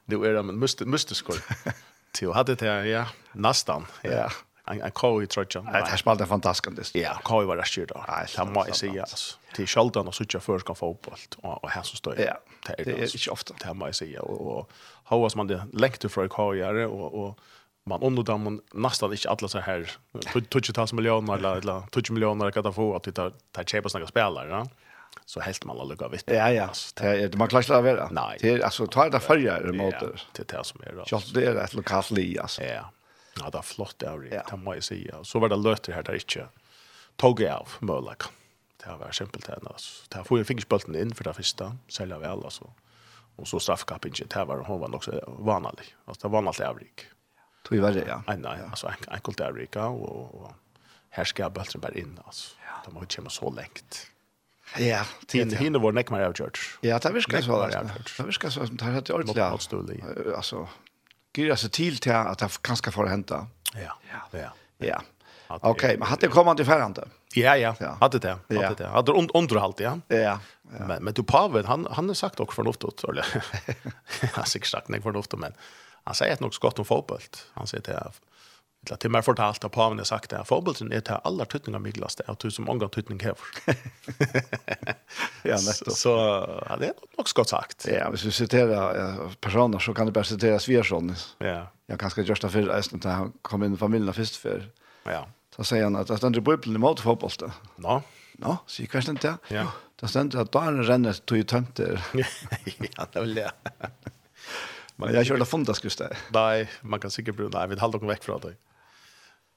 du 0.05 0.25
är 0.25 0.33
det, 0.33 0.43
men 0.43 0.59
måste, 0.59 0.85
måste 0.85 1.15
skor. 1.15 1.35
Till 2.11 2.31
hade 2.31 2.55
det, 2.55 2.87
ja, 2.87 3.05
nästan. 3.31 3.85
Ja. 4.01 4.31
En 4.65 4.91
Kau 4.91 5.23
i 5.23 5.27
tröjan. 5.27 5.65
Det 5.65 5.71
här 5.71 5.97
spelade 5.97 6.25
fantastisk. 6.25 6.95
Ja, 6.95 7.19
Kau 7.23 7.45
var 7.45 7.57
det 7.57 7.65
kyrd 7.65 7.87
då. 7.93 8.05
Nej, 8.07 8.25
det 8.37 8.45
må 8.45 8.65
jeg 8.65 8.75
si, 8.75 8.99
altså 8.99 9.37
till 9.57 9.67
Schaltan 9.67 10.07
och 10.07 10.15
söka 10.15 10.39
för 10.39 10.59
ska 10.59 10.75
fotboll 10.75 11.19
och 11.37 11.63
och 11.63 11.69
här 11.69 11.83
så 11.83 11.95
står 11.95 12.15
jag. 12.15 12.25
Ja, 12.27 12.37
det 12.67 12.91
är 12.91 13.01
inte 13.03 13.31
ofta 13.31 13.53
det 13.59 13.65
här 13.65 13.73
man 13.73 13.93
säger 13.93 14.21
och 14.21 14.57
och 14.57 14.71
hur 15.09 15.37
man 15.37 15.47
det 15.47 15.65
läckte 15.73 16.09
för 16.09 16.27
karriär 16.27 16.75
och 16.85 17.23
och 17.23 17.39
man 17.83 18.03
underdam 18.03 18.43
man 18.43 18.61
nästan 18.73 19.11
inte 19.11 19.29
alla 19.29 19.47
så 19.47 19.59
här 19.59 19.91
touch 20.49 20.73
tas 20.73 20.93
miljoner 20.93 21.37
eller 21.37 21.55
eller 21.55 21.81
touch 21.91 22.11
miljoner 22.11 22.51
kan 22.51 22.63
ta 22.63 22.71
få 22.71 22.95
att 22.95 23.03
titta 23.03 23.31
ta 23.51 23.63
chepa 23.63 23.89
några 23.93 24.07
spelare 24.07 24.49
ja 24.49 24.67
så 25.25 25.39
helt 25.39 25.65
man 25.65 25.75
alla 25.75 25.83
lukar 25.83 26.09
vitt. 26.09 26.23
Ja 26.27 26.51
ja, 26.51 26.69
det 26.95 27.07
är 27.07 27.27
det 27.29 27.37
man 27.37 27.47
klarar 27.47 27.77
av 27.77 27.83
det. 27.83 28.07
Nej. 28.11 28.37
Det 28.41 28.49
är 28.49 28.59
alltså 28.59 28.87
ta 28.87 29.09
det 29.09 29.19
förra 29.19 29.59
det 29.59 29.73
mot 29.73 29.95
det 30.31 30.47
det 30.47 30.63
som 30.63 30.81
är 30.83 30.93
då. 30.93 31.03
Jag 31.07 31.21
det 31.33 31.45
är 31.45 31.55
ett 31.55 31.73
lokalt 31.73 32.11
li 32.11 32.39
alltså. 32.39 32.63
Ja. 32.63 32.91
Ja, 33.39 33.49
det 33.49 33.57
är 33.57 33.61
flott 33.61 33.95
det 33.97 34.05
är 34.05 34.43
Det 34.51 34.57
måste 34.57 34.77
jag 34.77 34.83
säga. 34.83 35.23
Så 35.23 35.39
var 35.39 35.49
det 35.49 35.55
löter 35.55 35.93
här 35.93 36.03
där 36.03 36.13
inte. 36.13 36.47
Tog 37.15 37.41
jag 37.41 37.55
av 37.55 37.67
Mölak 37.79 38.23
det 38.87 38.97
var 39.01 39.15
simpelt 39.15 39.47
enn, 39.51 39.69
altså. 39.69 40.07
Det 40.13 40.23
får 40.27 40.41
jo 40.41 40.47
fingerspølten 40.47 40.97
inn 40.99 41.13
for 41.15 41.27
det 41.27 41.35
første, 41.37 41.71
selja 41.91 42.19
vel, 42.21 42.43
altså. 42.47 42.69
Og 43.37 43.47
så 43.49 43.59
straffkappingen, 43.61 44.29
det 44.33 44.43
var, 44.49 44.63
hun 44.65 44.81
var 44.81 44.91
nok 44.93 45.05
så 45.05 45.19
vanlig. 45.45 45.91
Altså, 46.07 46.23
det 46.23 46.29
var 46.31 46.37
vanlig 46.39 46.65
avrik. 46.65 47.07
Tog 47.67 47.81
var 47.83 47.97
det, 47.97 48.05
ja. 48.07 48.21
Nei, 48.29 48.37
nei, 48.41 48.55
altså, 48.65 48.89
en, 48.93 49.09
enkelt 49.17 49.43
avrik, 49.45 49.75
og, 49.83 50.39
og 50.41 50.53
her 51.17 51.27
skal 51.27 51.51
bølten 51.53 51.83
bare 51.83 51.99
inn, 51.99 52.15
altså. 52.25 52.55
Ja. 52.63 52.79
De 52.85 52.93
må 52.95 53.03
ikke 53.03 53.19
komme 53.19 53.33
så 53.33 53.51
lengt. 53.53 54.05
Ja, 54.75 55.03
tiden. 55.27 55.51
Det 55.53 55.61
Hine 55.61 55.79
var 55.79 55.95
nekk 55.95 56.09
mer 56.11 56.25
avgjørt. 56.27 56.59
Ja, 56.83 56.97
det 56.99 57.13
virker 57.15 57.43
så. 57.45 57.59
Det 57.71 58.25
virker 58.27 58.51
så, 58.51 58.65
det 58.67 58.83
er 58.83 58.97
helt 58.97 59.11
ordentlig. 59.15 59.43
Motståelig. 59.53 59.99
Altså, 60.35 60.65
gyrer 61.37 61.59
seg 61.59 61.71
til 61.77 62.01
til 62.03 62.15
at 62.17 62.41
det 62.41 62.49
kanskje 62.67 62.91
får 62.91 63.11
hente. 63.13 63.39
Ja, 63.75 63.95
ja. 64.09 64.23
Ja, 64.33 64.49
ja. 64.83 64.99
Okej, 65.47 65.71
okay, 65.71 65.97
men 65.97 66.07
hade 66.07 66.27
kommande 66.27 66.65
färande. 66.65 67.07
Ja, 67.35 67.57
ja. 67.57 67.97
Hade 68.01 68.19
det. 68.19 68.37
Hade 68.49 68.75
det. 68.75 68.87
Hade 68.87 69.11
und 69.11 69.31
underhållt, 69.33 69.79
ja. 69.79 69.99
Ja. 70.07 70.17
ja. 70.17 70.39
Men 70.87 71.03
men 71.03 71.13
du 71.13 71.23
Pavel 71.23 71.65
han 71.65 71.87
han 71.91 72.07
har 72.07 72.15
sagt 72.15 72.39
också 72.39 72.55
från 72.55 72.67
ofta 72.67 72.87
eller. 73.09 73.25
Han 74.33 74.45
sig 74.45 74.61
sagt 74.61 74.87
nej 74.89 75.01
från 75.01 75.23
men 75.37 75.53
han 76.03 76.15
säger 76.15 76.33
att 76.33 76.39
något 76.39 76.53
skott 76.53 76.79
om 76.79 76.85
fotboll. 76.85 77.19
Han 77.53 77.67
säger 77.67 77.83
det 77.83 78.11
Eller 78.87 78.97
till 78.97 79.09
meg 79.09 79.25
fortalt 79.25 79.63
att 79.63 79.71
Pavel 79.71 79.97
har 79.97 80.05
sagt 80.05 80.29
det. 80.29 80.43
Fotbollen 80.45 80.91
är 80.91 81.01
till 81.01 81.15
alla 81.23 81.45
tutningar 81.45 81.79
myglaste 81.79 82.23
och 82.23 82.37
tusen 82.39 82.65
många 82.65 82.87
tøtning 82.87 83.19
här. 83.19 83.35
ja, 85.43 85.55
nettopp. 85.55 85.93
Så 85.93 86.09
ja, 86.69 86.77
det 86.79 86.85
är 86.85 86.93
nog 87.17 87.27
godt 87.35 87.49
sagt. 87.49 87.87
Ja, 87.91 88.09
hvis 88.09 88.25
vi 88.25 88.31
citerar 88.31 89.29
personer 89.41 89.79
så 89.79 89.93
kan 89.93 90.05
det 90.05 90.11
bare 90.11 90.23
citeras 90.23 90.63
Svjersson. 90.63 91.15
Ja. 91.37 91.67
Jag 91.85 91.99
kanske 91.99 92.21
just 92.21 92.41
därför 92.41 92.69
att 92.69 93.03
han 93.03 93.33
kom 93.41 93.63
in 93.63 93.73
i 93.73 93.77
familjen 93.77 94.13
först 94.13 94.35
för. 94.35 94.69
Ja 95.03 95.27
så 95.57 95.63
säger 95.63 95.83
han 95.83 95.95
att 95.95 96.07
det 96.07 96.17
ständer 96.17 96.39
i 96.39 96.41
Bibeln 96.41 96.75
emot 96.75 96.99
fotbollen. 96.99 97.51
Nå? 97.75 98.01
Nå, 98.37 98.57
sier 98.69 98.89
hva 98.91 99.01
stendt 99.01 99.25
det? 99.25 99.33
Ja. 99.49 99.65
Det 99.97 100.09
stendt 100.11 100.35
at 100.37 100.51
da 100.53 100.61
renner 100.67 100.85
rennet 100.85 101.23
tog 101.25 101.41
tømter. 101.49 101.97
ja, 102.13 103.07
det 103.13 103.23
vil 103.23 103.39
jeg. 103.41 103.51
Men 104.97 105.13
jag 105.13 105.25
körde 105.25 105.45
fundas 105.45 105.83
just 105.83 105.99
det. 105.99 106.17
Nej, 106.33 106.69
man 106.81 106.99
kan 106.99 107.11
säkert 107.11 107.35
bli 107.35 107.49
Nei, 107.53 107.67
vi 107.67 107.77
holder 107.79 108.01
noen 108.01 108.09
vekk 108.13 108.23
från 108.23 108.41
dig. 108.41 108.55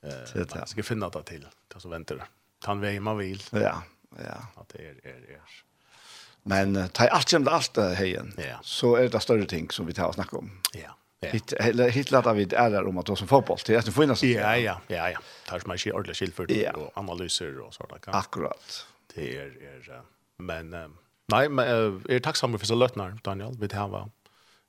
Eh, 0.04 0.47
man 0.57 0.66
ska 0.66 0.83
finna 0.83 1.09
det 1.09 1.23
till. 1.23 1.47
til 1.69 1.80
så 1.80 1.88
väntar 1.88 2.16
det. 2.16 2.28
Tan 2.61 2.80
vei 2.80 3.00
man 3.00 3.19
vil. 3.19 3.42
Ja, 3.52 3.83
ja. 4.16 4.37
Att 4.57 4.69
det 4.69 4.78
är 4.78 4.97
er, 5.04 5.37
er. 5.37 5.64
Men 6.42 6.88
ta 6.88 7.09
allt 7.09 7.28
som 7.28 7.45
det 7.45 7.50
allt 7.50 7.76
hejen. 7.76 8.35
Ja. 8.37 8.59
Så 8.62 8.97
är 8.97 9.09
det 9.09 9.21
större 9.21 9.47
ting 9.47 9.71
som 9.71 9.87
vi 9.87 9.92
tar 9.92 10.09
och 10.09 10.14
snackar 10.14 10.38
om. 10.38 10.50
Ja. 10.73 10.97
Hit 11.22 11.52
hit 11.92 12.10
latar 12.10 12.34
vi 12.34 12.48
är 12.54 12.86
om 12.86 12.98
att 12.98 13.06
ta 13.06 13.16
som 13.16 13.28
fotboll 13.28 13.58
till 13.58 13.76
att 13.76 13.94
få 13.94 14.02
in 14.02 14.10
oss. 14.10 14.22
Ja 14.22 14.56
ja 14.56 14.80
ja 14.86 15.10
ja. 15.10 15.18
Tar 15.46 15.62
man 15.66 15.76
i 15.86 15.92
ordla 15.92 16.14
skill 16.14 16.32
för 16.32 16.76
och 16.76 16.90
analyser 16.94 17.58
och 17.58 17.74
sådana 17.74 17.98
kan. 17.98 18.14
Akkurat. 18.14 18.86
Det 19.14 19.36
är 19.36 19.46
är 19.46 20.02
men 20.36 20.70
nej 21.26 21.48
men 21.48 21.66
är 22.08 22.18
tacksam 22.18 22.58
för 22.58 22.66
så 22.66 22.74
lötnar 22.74 23.18
Daniel 23.22 23.56
vi 23.60 23.66
det 23.66 23.76
var 23.76 24.10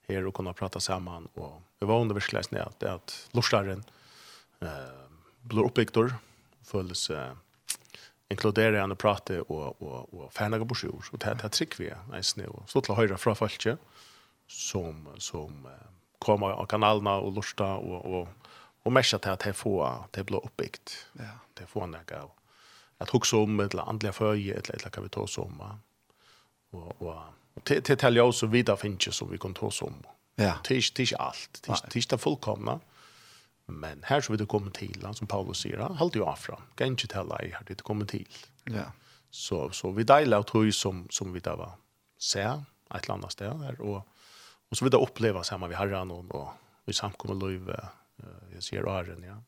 här 0.08 0.25
och 0.25 0.34
kunna 0.34 0.53
prata 0.53 0.79
samman 0.79 1.25
och 1.34 1.62
det 1.79 1.86
var 1.86 2.01
under 2.01 2.15
verkligen 2.15 2.67
att 2.67 2.84
att 2.84 3.29
Lorsaren 3.31 3.84
eh 4.62 4.67
blir 5.41 5.65
uppgifter 5.65 6.13
följs 6.63 7.10
eh 7.10 7.34
inkludera 8.31 8.81
henne 8.81 8.96
prate 8.96 9.41
og, 9.41 9.81
og, 9.81 10.13
og 10.13 10.27
fernage 10.34 10.67
på 10.67 10.77
sjur. 10.84 11.10
Og 11.12 11.22
det 11.22 11.34
er 11.34 11.53
trygg 11.53 11.77
vi 11.79 11.89
er, 11.91 12.03
en. 12.15 12.62
Så 12.67 12.81
til 12.81 12.93
å 12.93 13.00
høre 13.00 13.20
fra 13.20 13.36
folket 13.38 13.81
som, 14.48 15.08
som 15.20 15.67
eh, 15.67 15.91
kommer 16.22 16.48
av 16.48 16.66
kanalerna 16.66 17.16
och 17.16 17.34
lusta 17.34 17.74
och 17.74 18.06
och 18.06 18.28
och 18.84 18.94
til 18.94 19.20
till 19.20 19.32
att 19.32 19.56
får 19.56 20.08
det 20.12 20.24
blir 20.24 20.46
oppbygd. 20.46 20.90
Ja. 21.13 21.24
Det 21.54 21.66
får 21.66 21.88
när 21.88 22.04
gå. 22.04 22.32
At 22.98 23.10
huxa 23.10 23.38
om 23.38 23.60
ett 23.60 23.74
eller 23.74 23.90
andliga 23.90 24.13
förje 24.13 24.54
ett 24.54 24.70
eller 24.70 24.90
kan 24.90 25.04
vi 25.04 25.10
ta 25.10 25.22
oss 25.22 25.38
om. 25.38 25.62
Och 26.72 27.01
och 27.01 27.63
till 27.63 27.82
till 27.84 27.98
tälja 27.98 28.24
oss 28.24 28.44
och 28.44 28.54
vidare 28.54 28.78
finns 28.78 29.16
som 29.16 29.32
vi 29.32 29.38
kan 29.38 29.54
ta 29.54 29.66
oss 29.66 29.82
om. 29.82 29.94
Ja. 30.36 30.54
Tisch 30.63 30.94
tisch 30.94 31.13
allt. 31.13 31.62
Tisch 31.62 31.90
tisch 31.90 32.08
det 32.10 32.18
fullkomna. 32.18 32.80
Men 33.66 34.04
här 34.04 34.22
så 34.22 34.32
vi 34.32 34.38
det 34.38 34.46
kommer 34.46 34.72
till 34.72 35.08
som 35.13 35.28
Paulus 35.28 35.58
säger, 35.58 35.78
håll 35.78 36.12
ju 36.13 36.25
afra. 36.25 36.58
Kan 36.75 36.88
inte 36.88 37.08
tälla 37.08 37.42
i 37.42 37.51
här 37.51 37.63
det 37.68 37.82
kommer 37.82 38.06
till. 38.06 38.28
Ja. 38.63 38.92
Så 39.30 39.70
så 39.70 39.92
vi 39.92 40.04
delar 40.04 40.40
ut 40.40 40.56
hur 40.56 40.72
som 40.72 41.08
som 41.10 41.34
vi 41.34 41.40
där 41.40 41.56
var. 41.56 41.72
Se 42.18 42.54
ett 42.96 43.10
annat 43.10 43.32
ställe 43.32 43.75
och 43.80 44.08
Och 44.72 44.78
så 44.78 44.86
vill 44.86 44.92
det 44.92 44.98
uppleva 44.98 45.44
samma 45.44 45.68
vi 45.68 45.75
har 45.75 45.88
och, 46.12 46.36
och 46.36 46.50
vi 46.86 46.94
samkommer 46.94 47.48
liv 47.48 47.75
jag 48.54 48.63
ser 48.63 48.86
åren 48.88 49.24
ja. 49.28 49.44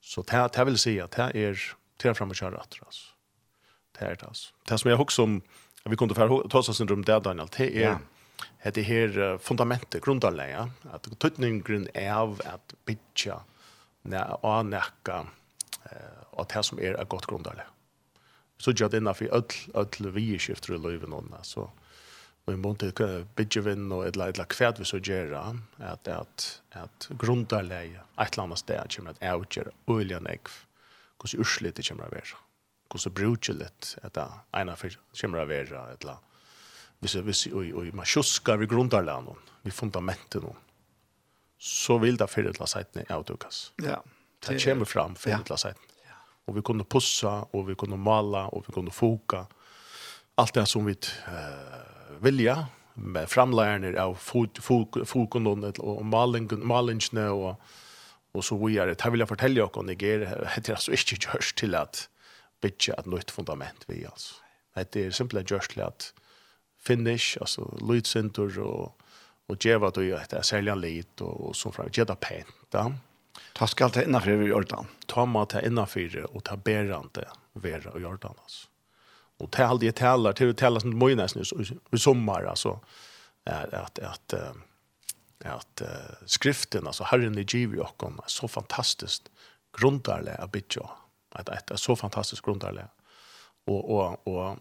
Så 0.00 0.22
det 0.22 0.32
här 0.56 0.64
vill 0.64 0.78
säga 0.78 1.04
att 1.04 1.10
det 1.10 1.22
är 1.22 1.74
till 1.96 2.14
fram 2.14 2.30
och 2.30 2.36
köra 2.36 2.58
att 2.58 2.78
alltså. 2.86 3.06
Det 3.98 4.04
är 4.04 4.16
det 4.16 4.26
alltså. 4.26 4.54
Det 4.68 4.78
som 4.78 4.90
jag 4.90 5.00
också 5.00 5.22
om 5.22 5.42
vi 5.84 5.96
kunde 5.96 6.14
för 6.14 6.48
ta 6.48 6.58
oss 6.58 6.76
syndrom 6.76 7.04
där 7.04 7.20
Daniel 7.20 7.48
det 7.56 7.84
är 7.84 7.98
det 8.62 8.78
är 8.78 8.82
här 8.82 9.38
fundamentet 9.38 10.04
grundläggande 10.04 10.70
att 10.92 11.18
tutning 11.18 11.62
grund 11.62 11.88
är 11.94 12.14
av 12.14 12.40
att 12.44 12.74
bitcha 12.84 13.40
när 14.02 14.44
och 14.46 14.66
näka 14.66 15.26
eh 15.84 16.40
att 16.40 16.48
det 16.48 16.62
som 16.62 16.78
är 16.78 17.02
ett 17.02 17.08
gott 17.08 17.26
grundläggande. 17.26 17.66
Så 18.58 18.72
jag 18.76 18.90
den 18.90 19.14
för 19.14 19.34
öll 19.34 19.44
öll 19.74 20.10
vi 20.10 20.38
skiftar 20.38 20.74
i 20.74 20.78
livet 20.78 21.08
någon 21.08 21.34
så 21.42 21.70
och 22.50 22.54
i 22.54 22.56
mån 22.56 22.76
till 22.76 23.24
bygger 23.36 23.60
vi 23.60 23.92
och 23.92 24.06
ett 24.06 24.16
eller 24.16 24.44
kvärt 24.44 24.78
vi 24.78 24.84
så 24.84 24.98
gör 24.98 25.32
att 25.78 26.08
att 26.08 26.62
att 26.70 27.08
grundarläge 27.10 28.00
ett 28.20 28.34
eller 28.34 28.42
annat 28.42 28.58
ställe 28.58 28.86
kommer 28.96 29.10
att 29.10 29.22
outgöra 29.22 29.70
oljan 29.86 30.26
ägg 30.26 30.40
hvordan 31.18 31.40
urslit 31.40 31.76
det 31.76 31.88
kommer 31.88 32.04
att 32.04 32.10
vara 32.10 32.22
hur 32.92 32.98
så 32.98 33.10
brutligt 33.10 33.98
att 34.02 34.18
ena 34.52 34.76
för 34.76 34.98
kommer 35.20 35.38
å 35.38 35.44
være. 35.44 35.92
ett 35.92 36.04
eller 36.04 36.16
hvis 37.00 37.14
vi 37.14 37.32
ser 37.32 37.54
oj 37.54 37.74
oj 37.74 37.92
man 37.92 38.06
sjuskar 38.06 38.56
vi 38.56 38.66
grundarlägen 38.66 39.34
vi 39.62 39.70
fundamenten 39.70 40.54
så 41.58 41.98
vil 41.98 42.16
det 42.16 42.30
för 42.30 42.52
til 42.52 42.62
å 42.62 42.66
si 42.66 42.84
det 42.92 43.10
outdukas 43.10 43.72
ja 43.82 44.02
det 44.48 44.64
kommer 44.64 44.84
fram 44.84 45.14
fyrre 45.14 45.44
til 45.44 45.54
å 45.54 45.56
si 45.56 45.68
det. 45.68 45.76
Og 46.46 46.54
vi 46.56 46.62
kunne 46.62 46.84
pussa 46.84 47.44
og 47.52 47.66
vi 47.68 47.74
kunne 47.74 47.96
mala 47.96 48.48
og 48.48 48.64
vi 48.66 48.72
kunne 48.72 48.90
foka 48.90 49.46
Alt 50.36 50.54
det 50.54 50.68
som 50.68 50.86
vi 50.86 50.94
Uh, 51.28 51.99
vilja, 52.22 52.64
med 52.94 53.30
framlærerne 53.30 53.94
av 54.00 54.16
fokunnene 54.20 55.72
og 55.80 56.00
malingene 56.04 57.26
og, 57.32 57.60
og 58.34 58.44
så 58.44 58.58
videre. 58.60 58.96
Det 58.98 59.12
vil 59.12 59.22
jeg 59.24 59.30
fortelle 59.30 59.60
dere 59.60 59.80
om 59.80 59.88
Niger, 59.88 60.26
det 60.28 60.68
er 60.68 60.76
altså 60.76 60.94
ikke 60.96 61.20
gjørs 61.24 61.52
til 61.56 61.76
at 61.78 62.06
bytja 62.60 62.98
et 62.98 63.08
nytt 63.08 63.32
fundament 63.32 63.86
vi, 63.88 64.04
altså. 64.04 64.40
Det 64.76 65.06
er 65.06 65.14
simpelthen 65.14 65.48
gjørs 65.48 65.68
til 65.72 65.82
at 65.84 66.10
finish, 66.80 67.36
altså 67.40 67.66
lydsenter 67.84 68.60
og, 68.62 68.92
og 69.50 69.58
djeva 69.60 69.90
du 69.90 70.02
jo 70.04 70.16
etter 70.16 70.44
sälja 70.46 70.76
lit 70.78 71.20
og, 71.20 71.50
og 71.50 71.56
så 71.56 71.72
fra, 71.74 71.88
det 71.88 72.20
pent, 72.20 72.54
da. 72.72 72.90
Ta 73.54 73.66
skal 73.66 73.90
ta 73.92 74.04
innanfyrir 74.04 74.46
i 74.46 74.52
jordan. 74.52 74.88
Ta 75.10 75.24
ma 75.26 75.44
ta 75.44 75.60
innanfyrir 75.64 76.28
og 76.30 76.44
ta 76.46 76.56
berande 76.56 77.26
vera 77.54 77.92
i 77.96 78.02
jordan, 78.04 78.36
altså 78.38 78.69
och 79.40 79.50
det 79.50 79.78
det 79.78 79.96
talar 79.96 80.32
till 80.32 80.46
det 80.46 80.54
talas 80.54 80.84
mot 80.84 80.94
mig 80.94 81.14
nästan 81.14 81.42
i 81.92 81.98
sommar 81.98 82.44
alltså. 82.44 82.80
Är 83.44 83.74
att 83.74 83.98
att 83.98 84.34
att 85.44 85.82
skriften 86.26 86.86
alltså 86.86 87.04
Herren 87.04 87.38
i 87.38 87.46
Givi 87.48 87.78
och 87.78 87.96
kom 87.96 88.20
så 88.26 88.48
fantastiskt 88.48 89.30
grundarle 89.78 90.36
av 90.42 90.50
bitjo 90.50 90.88
att 91.30 91.48
att 91.48 91.80
så 91.80 91.96
fantastiskt 91.96 92.42
grundarle 92.42 92.84
och 93.66 93.90
och 93.90 94.28
och 94.28 94.56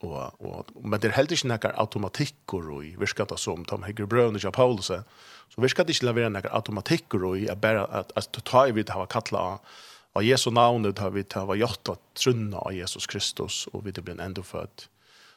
och 0.00 0.40
och 0.40 0.66
men 0.84 1.00
det 1.00 1.08
är 1.08 1.12
helt 1.12 1.30
inte 1.30 1.46
några 1.46 1.72
automatikkor 1.76 2.84
i 2.84 2.96
viskar 2.96 3.36
som. 3.36 3.64
Tom 3.64 3.82
Hegger 3.82 4.06
Brown 4.06 4.36
och 4.46 4.54
Paulus. 4.54 4.86
Så 5.48 5.60
viskar 5.60 5.84
det 5.84 5.92
inte 5.92 6.06
leverera 6.06 6.28
några 6.28 6.54
automatikkor 6.54 7.36
i 7.36 7.48
i 7.50 7.56
bara 7.56 7.84
att 7.84 8.12
att 8.16 8.44
ta 8.44 8.68
i 8.68 8.72
vid 8.72 8.90
ha 8.90 9.06
kallat 9.06 9.60
av 10.14 10.24
Jesu 10.26 10.50
navnet 10.50 10.98
har 10.98 11.12
vi 11.14 11.22
tava 11.24 11.56
gjort 11.58 11.92
at 11.92 12.00
trunna 12.18 12.62
av 12.64 12.74
Jesus 12.74 13.06
Kristus 13.10 13.66
og 13.72 13.84
vi 13.86 13.94
blir 13.94 14.18
enda 14.20 14.42
født. 14.42 14.88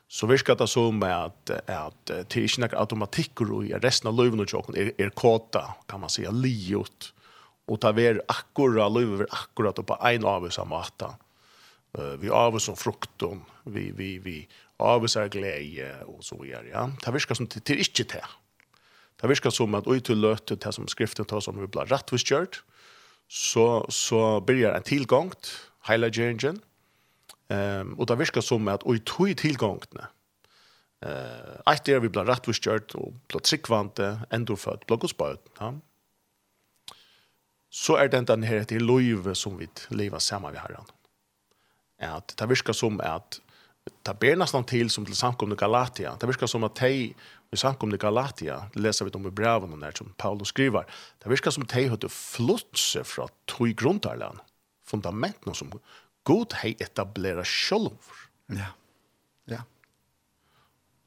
Så 0.10 0.28
virker 0.30 0.58
det 0.58 0.68
som 0.70 1.02
at, 1.08 1.50
at 1.50 1.98
det 2.06 2.38
er 2.38 2.46
ikke 2.46 2.62
noen 2.62 2.80
automatikker 2.84 3.54
i 3.66 3.74
resten 3.82 4.12
av 4.12 4.18
livet 4.20 4.44
og 4.44 4.52
tjokken 4.52 4.78
er, 4.78 4.92
er 5.02 5.14
kåta, 5.18 5.64
kan 5.90 6.04
man 6.04 6.12
säga, 6.12 6.34
liot. 6.34 7.14
Og 7.72 7.80
ta 7.82 7.94
ver 7.96 8.20
akkurat, 8.30 8.92
livet 8.94 9.24
er 9.24 9.32
akkurat 9.34 9.80
på 9.80 9.98
en 10.10 10.28
av 10.28 10.46
oss 10.46 10.60
av 10.62 10.68
maten. 10.70 11.16
Vi 12.20 12.30
av 12.30 12.56
oss 12.58 12.70
om 12.70 12.78
frukten, 12.78 13.42
vi, 13.70 13.92
vi, 13.96 14.18
vi 14.22 14.38
av 14.82 15.06
oss 15.06 15.16
er 15.18 15.32
glede 15.34 15.90
og 16.10 16.22
så 16.26 16.38
videre. 16.42 16.68
Ja? 16.74 16.88
Det 16.90 17.14
virker 17.16 17.38
som 17.38 17.50
det 17.50 17.64
er 17.70 17.82
ikke 17.82 18.06
det. 18.16 18.24
Det 19.22 19.30
virker 19.30 19.54
som 19.54 19.78
at 19.78 19.88
ui 19.88 20.02
til 20.04 20.20
løte 20.20 20.58
det 20.60 20.74
som 20.76 20.90
skriften 20.90 21.30
tar 21.30 21.42
som 21.42 21.58
vi 21.58 21.70
blir 21.70 21.90
rettvis 21.90 22.26
gjørt, 22.28 22.62
så, 23.34 23.86
så 23.90 24.42
börjar 24.42 24.74
en 24.74 24.84
tillgångt, 24.84 25.72
highlight-geringen. 25.88 26.62
Um, 27.48 27.94
och 27.94 28.06
det 28.06 28.16
viskar 28.16 28.42
som 28.42 28.68
att 28.68 28.84
oj 28.84 29.00
tui 29.00 29.06
tog 29.06 29.38
tillgångtene, 29.38 30.08
Eh, 31.06 31.62
att 31.66 31.86
det 31.86 32.00
vi 32.00 32.10
bland 32.10 32.30
rättvisskört 32.30 32.96
och 32.96 33.14
blir 33.28 33.40
tryckvante, 33.40 34.20
ändå 34.30 34.56
för 34.56 34.74
att 34.74 34.86
blogga 34.86 35.08
spalt, 35.08 35.42
Ja. 35.60 35.74
Så 37.70 37.96
är 37.96 38.08
det 38.08 38.22
den 38.22 38.44
här 38.44 38.64
till 38.64 38.86
löve 38.86 39.36
som 39.36 39.58
vi 39.58 39.68
lever 39.90 40.20
samma 40.20 40.52
vi 40.52 40.58
herran. 40.58 40.86
Att 42.00 42.38
det 42.38 42.46
viskar 42.46 42.74
som 42.74 43.00
att 43.00 43.42
ta 44.04 44.14
ber 44.14 44.36
nästan 44.36 44.64
till 44.64 44.90
som 44.90 45.06
till 45.06 45.16
samkomne 45.16 45.56
Galatia. 45.56 46.18
Det 46.20 46.28
verkar 46.28 46.48
som 46.48 46.64
att 46.64 46.76
tej 46.76 47.16
i 47.52 47.58
samkomne 47.58 47.98
Galatia, 47.98 48.70
det 48.74 48.80
läser 48.80 49.06
vi 49.06 49.12
om 49.12 49.28
i 49.28 49.32
breven 49.32 49.80
där 49.80 49.92
som 49.92 50.14
Paulus 50.18 50.48
skriver, 50.48 50.86
det 51.24 51.30
verkar 51.30 51.52
som 51.52 51.66
tej 51.66 51.84
har 51.84 51.90
hade 51.90 52.10
flott 52.10 52.78
sig 52.78 53.04
från 53.04 53.28
två 53.46 53.66
grundarlan, 53.66 54.40
fundamenten 54.86 55.54
som 55.54 55.80
god 56.24 56.54
hej 56.54 56.76
etablerar 56.80 57.44
själv. 57.44 57.90
Ja. 58.46 58.66
Ja. 59.46 59.64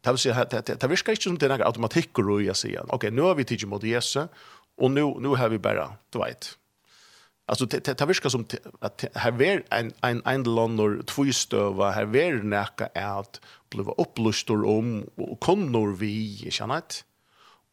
Det 0.00 0.10
vill 0.10 0.18
säga, 0.18 0.44
det, 0.44 0.82
verkar 0.82 1.12
inte 1.12 1.22
som 1.22 1.38
det 1.38 1.46
är 1.46 1.48
några 1.48 1.66
automatik 1.66 2.18
och 2.18 2.42
jag 2.42 2.56
säger, 2.56 2.82
okej, 2.82 2.94
okay, 2.96 3.10
nu 3.10 3.22
har 3.22 3.34
vi 3.34 3.44
tidigt 3.44 3.68
mot 3.68 3.82
Jesus, 3.82 4.28
och 4.76 4.90
nu, 4.90 5.00
nu 5.20 5.28
har 5.28 5.48
vi 5.48 5.58
bara, 5.58 5.92
du 6.10 6.18
vet, 6.18 6.58
Alltså 7.46 7.66
det 7.66 7.98
det 7.98 8.06
viskar 8.06 8.28
som 8.28 8.46
att 8.80 9.04
här 9.14 9.42
är 9.42 9.62
en 9.70 9.92
en 10.00 10.22
en 10.24 10.44
lånor 10.44 11.02
tvåstöva 11.06 11.90
här 11.90 12.16
är 12.16 12.42
näka 12.42 12.86
att 12.94 13.40
bliva 13.70 13.92
upplustor 13.92 14.66
om 14.66 15.06
och 15.16 15.40
konnor 15.40 15.96
vi 15.96 16.48
kännet. 16.50 17.04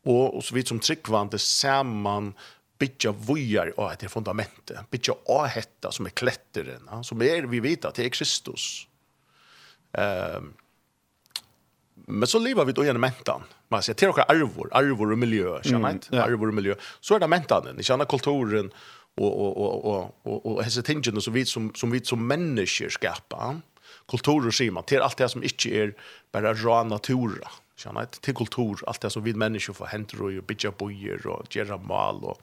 Och 0.06 0.36
och 0.36 0.44
så 0.44 0.56
vidt 0.56 0.68
som 0.68 0.80
tryckvande 0.80 1.40
samman 1.40 2.34
bitja 2.78 3.12
vojar 3.12 3.80
och 3.80 3.92
det 4.00 4.10
fundamentet. 4.10 4.90
Bitja 4.90 5.14
a 5.26 5.46
hetta 5.46 5.92
som 5.92 6.06
är 6.06 6.10
klätteren 6.10 7.04
som 7.04 7.22
är 7.22 7.44
vi 7.44 7.60
vet 7.60 7.86
att 7.86 7.96
det 7.96 8.06
är 8.06 8.10
Kristus. 8.10 8.88
Ehm 9.94 10.54
Men 12.08 12.28
så 12.28 12.40
lever 12.40 12.66
vi 12.66 12.72
då 12.72 12.86
genom 12.86 13.02
mentan. 13.02 13.44
Man 13.70 13.84
säger 13.84 13.96
till 13.96 14.10
och 14.10 14.32
arvor, 14.32 14.70
arvor 14.72 15.12
och 15.12 15.18
miljö, 15.18 15.64
känner? 15.64 15.90
Mm, 15.90 16.00
ja. 16.10 16.24
Arvor 16.24 16.48
och 16.48 16.54
miljö. 16.54 16.76
Så 17.00 17.16
är 17.16 17.20
det 17.20 17.28
mentanen, 17.28 17.76
ni 17.76 17.84
känner 17.84 18.06
kulturen 18.06 18.72
och 19.16 19.42
och 19.42 19.58
och 19.58 19.86
och 19.86 20.20
och 20.24 20.46
och 20.46 20.64
hesa 20.64 20.82
tingen 20.82 21.22
så 21.22 21.32
vid 21.32 21.48
som 21.48 21.74
som 21.76 21.92
vi 21.92 22.06
som 22.06 22.28
människor 22.28 22.90
skapar 22.90 23.62
kultur 24.08 24.52
ser 24.52 24.72
man 24.72 24.84
till 24.84 25.02
allt 25.02 25.18
det 25.18 25.30
som 25.30 25.44
inte 25.44 25.70
är 25.70 25.94
bara 26.32 26.54
rå 26.54 26.84
natura 26.84 27.50
känner 27.76 28.04
ett 28.04 28.22
till 28.22 28.36
kultur 28.36 28.80
allt 28.88 29.02
det 29.02 29.10
som 29.10 29.24
vi 29.24 29.34
människor 29.34 29.74
får 29.74 29.86
händer 29.86 30.22
och 30.22 30.44
bygga 30.44 30.72
bojer 30.72 31.28
och 31.28 31.56
göra 31.56 31.78
mal 31.78 32.24
och 32.24 32.42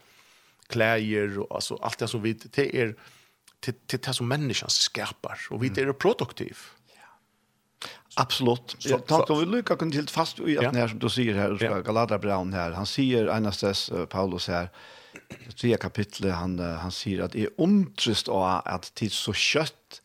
kläder 0.66 1.38
och 1.38 1.54
alltså 1.54 1.78
allt 1.82 1.98
det 1.98 2.08
som 2.08 2.22
vi 2.22 2.32
det 2.32 2.76
är 2.80 2.94
till 3.60 3.74
till 3.86 3.98
det 3.98 4.14
som 4.14 4.28
människan 4.28 4.70
skapar 4.70 5.38
och 5.50 5.64
vi 5.64 5.68
det 5.68 5.82
är 5.82 5.92
produktivt 5.92 6.74
Absolut. 8.16 8.76
Så 8.78 8.98
tack 8.98 9.28
då 9.28 9.34
vi 9.34 9.46
Luca 9.46 9.76
kunde 9.76 9.96
till 9.96 10.08
fast 10.08 10.38
i 10.38 10.58
att 10.58 10.74
när 10.74 10.88
som 10.88 10.98
du 10.98 11.08
säger 11.08 11.34
här, 11.34 11.82
Galata 11.82 12.18
Brown 12.18 12.52
här, 12.52 12.70
han 12.70 12.86
säger 12.86 13.26
Anastas 13.26 13.90
Paulus 14.08 14.48
här, 14.48 14.68
det 15.12 15.56
tredje 15.56 15.78
kapitlet, 15.82 16.34
han, 16.34 16.58
han 16.58 16.92
sier 16.94 17.24
at 17.26 17.34
jeg 17.38 17.52
omtrist 17.60 18.30
av 18.32 18.62
at 18.68 18.90
tid 18.98 19.14
så 19.14 19.34
kjøtt, 19.34 20.00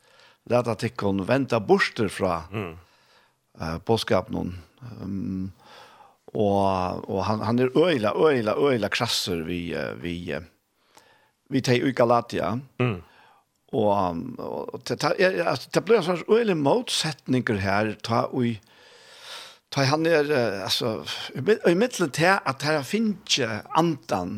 det 0.45 0.61
at 0.61 0.83
jeg 0.85 0.93
kan 0.97 1.23
vente 1.25 1.57
borster 1.65 2.09
fra 2.13 2.43
mm. 2.51 2.73
uh, 3.61 3.77
påskapen. 3.85 4.53
Um, 5.01 5.51
og, 6.35 7.01
og 7.09 7.23
han, 7.25 7.41
han 7.47 7.63
er 7.63 7.73
øyla, 7.73 8.11
øyla, 8.13 8.53
øyla 8.59 8.89
krasser 8.93 9.41
vi, 9.47 9.73
vi, 10.03 10.35
vi 11.49 11.61
tar 11.65 11.81
i 11.81 11.93
Galatia. 11.95 12.55
Mm. 12.81 12.99
Og, 13.75 14.21
og 14.37 14.83
det, 14.87 14.99
det 15.01 15.83
blir 15.83 15.99
en 15.99 16.05
sånn 16.05 16.25
øyla 16.29 16.55
motsetninger 16.59 17.61
her, 17.63 17.95
ta 18.05 18.27
og 18.29 18.61
Ta 19.73 19.83
han 19.89 20.05
er, 20.07 20.29
altså, 20.63 21.01
i 21.35 21.41
middelen 21.75 22.11
til 22.15 22.37
at 22.37 22.61
her 22.63 22.83
finnes 22.87 23.17
ikke 23.25 23.57
andan 23.75 24.37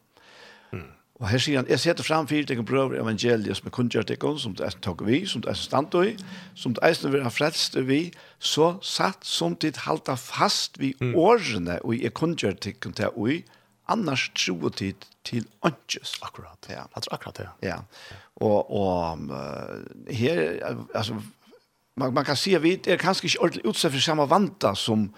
Mm. 0.71 0.89
Og 1.21 1.27
her 1.29 1.41
sier 1.41 1.61
han, 1.61 1.69
jeg 1.69 1.79
setter 1.83 2.05
fram 2.05 2.25
fire 2.29 2.47
deg 2.49 2.63
brøver 2.65 2.97
evangeliet 2.97 3.59
som 3.59 3.67
er 3.69 3.73
kunngjørt 3.75 4.09
deg 4.09 4.23
om, 4.25 4.39
som 4.41 4.55
det 4.57 4.65
er 4.65 4.77
tog 4.81 5.03
vi, 5.05 5.19
som 5.29 5.43
det 5.45 5.51
er 5.53 5.59
stand 5.59 5.93
i, 6.01 6.15
som 6.57 6.73
det 6.73 6.81
er 6.87 6.95
som 6.97 7.13
vil 7.13 7.25
ha 7.25 7.29
frelst 7.29 7.77
vi, 7.85 8.01
så 8.39 8.73
satt 8.81 9.27
som 9.27 9.53
det 9.61 9.75
halda 9.85 10.15
fast 10.17 10.81
vi 10.81 10.95
årene 11.13 11.77
og 11.85 11.93
jeg 11.93 12.15
kunngjørt 12.17 12.65
deg 12.65 12.89
om 12.89 12.95
det 12.97 13.11
ui, 13.13 13.43
annars 13.91 14.31
tro 14.33 14.71
tid 14.73 15.05
til 15.27 15.45
ønskes. 15.67 16.15
Akkurat, 16.25 16.57
ja. 16.69 16.87
Jeg 16.95 17.05
tror 17.05 17.13
akkurat 17.19 17.37
det. 17.37 17.47
Ja, 17.69 17.77
og, 18.41 18.71
og 18.73 19.13
um, 19.13 19.29
her, 20.09 20.41
altså, 20.95 21.19
man, 22.01 22.13
man 22.13 22.25
kan 22.25 22.39
si 22.39 22.55
at 22.57 22.63
vi 22.63 22.79
er 22.87 22.97
kanskje 22.97 23.29
ikke 23.29 23.43
ordentlig 23.45 23.65
utsett 23.69 23.93
for 23.93 24.01
samme 24.01 24.25
vanta 24.31 24.73
som, 24.75 25.09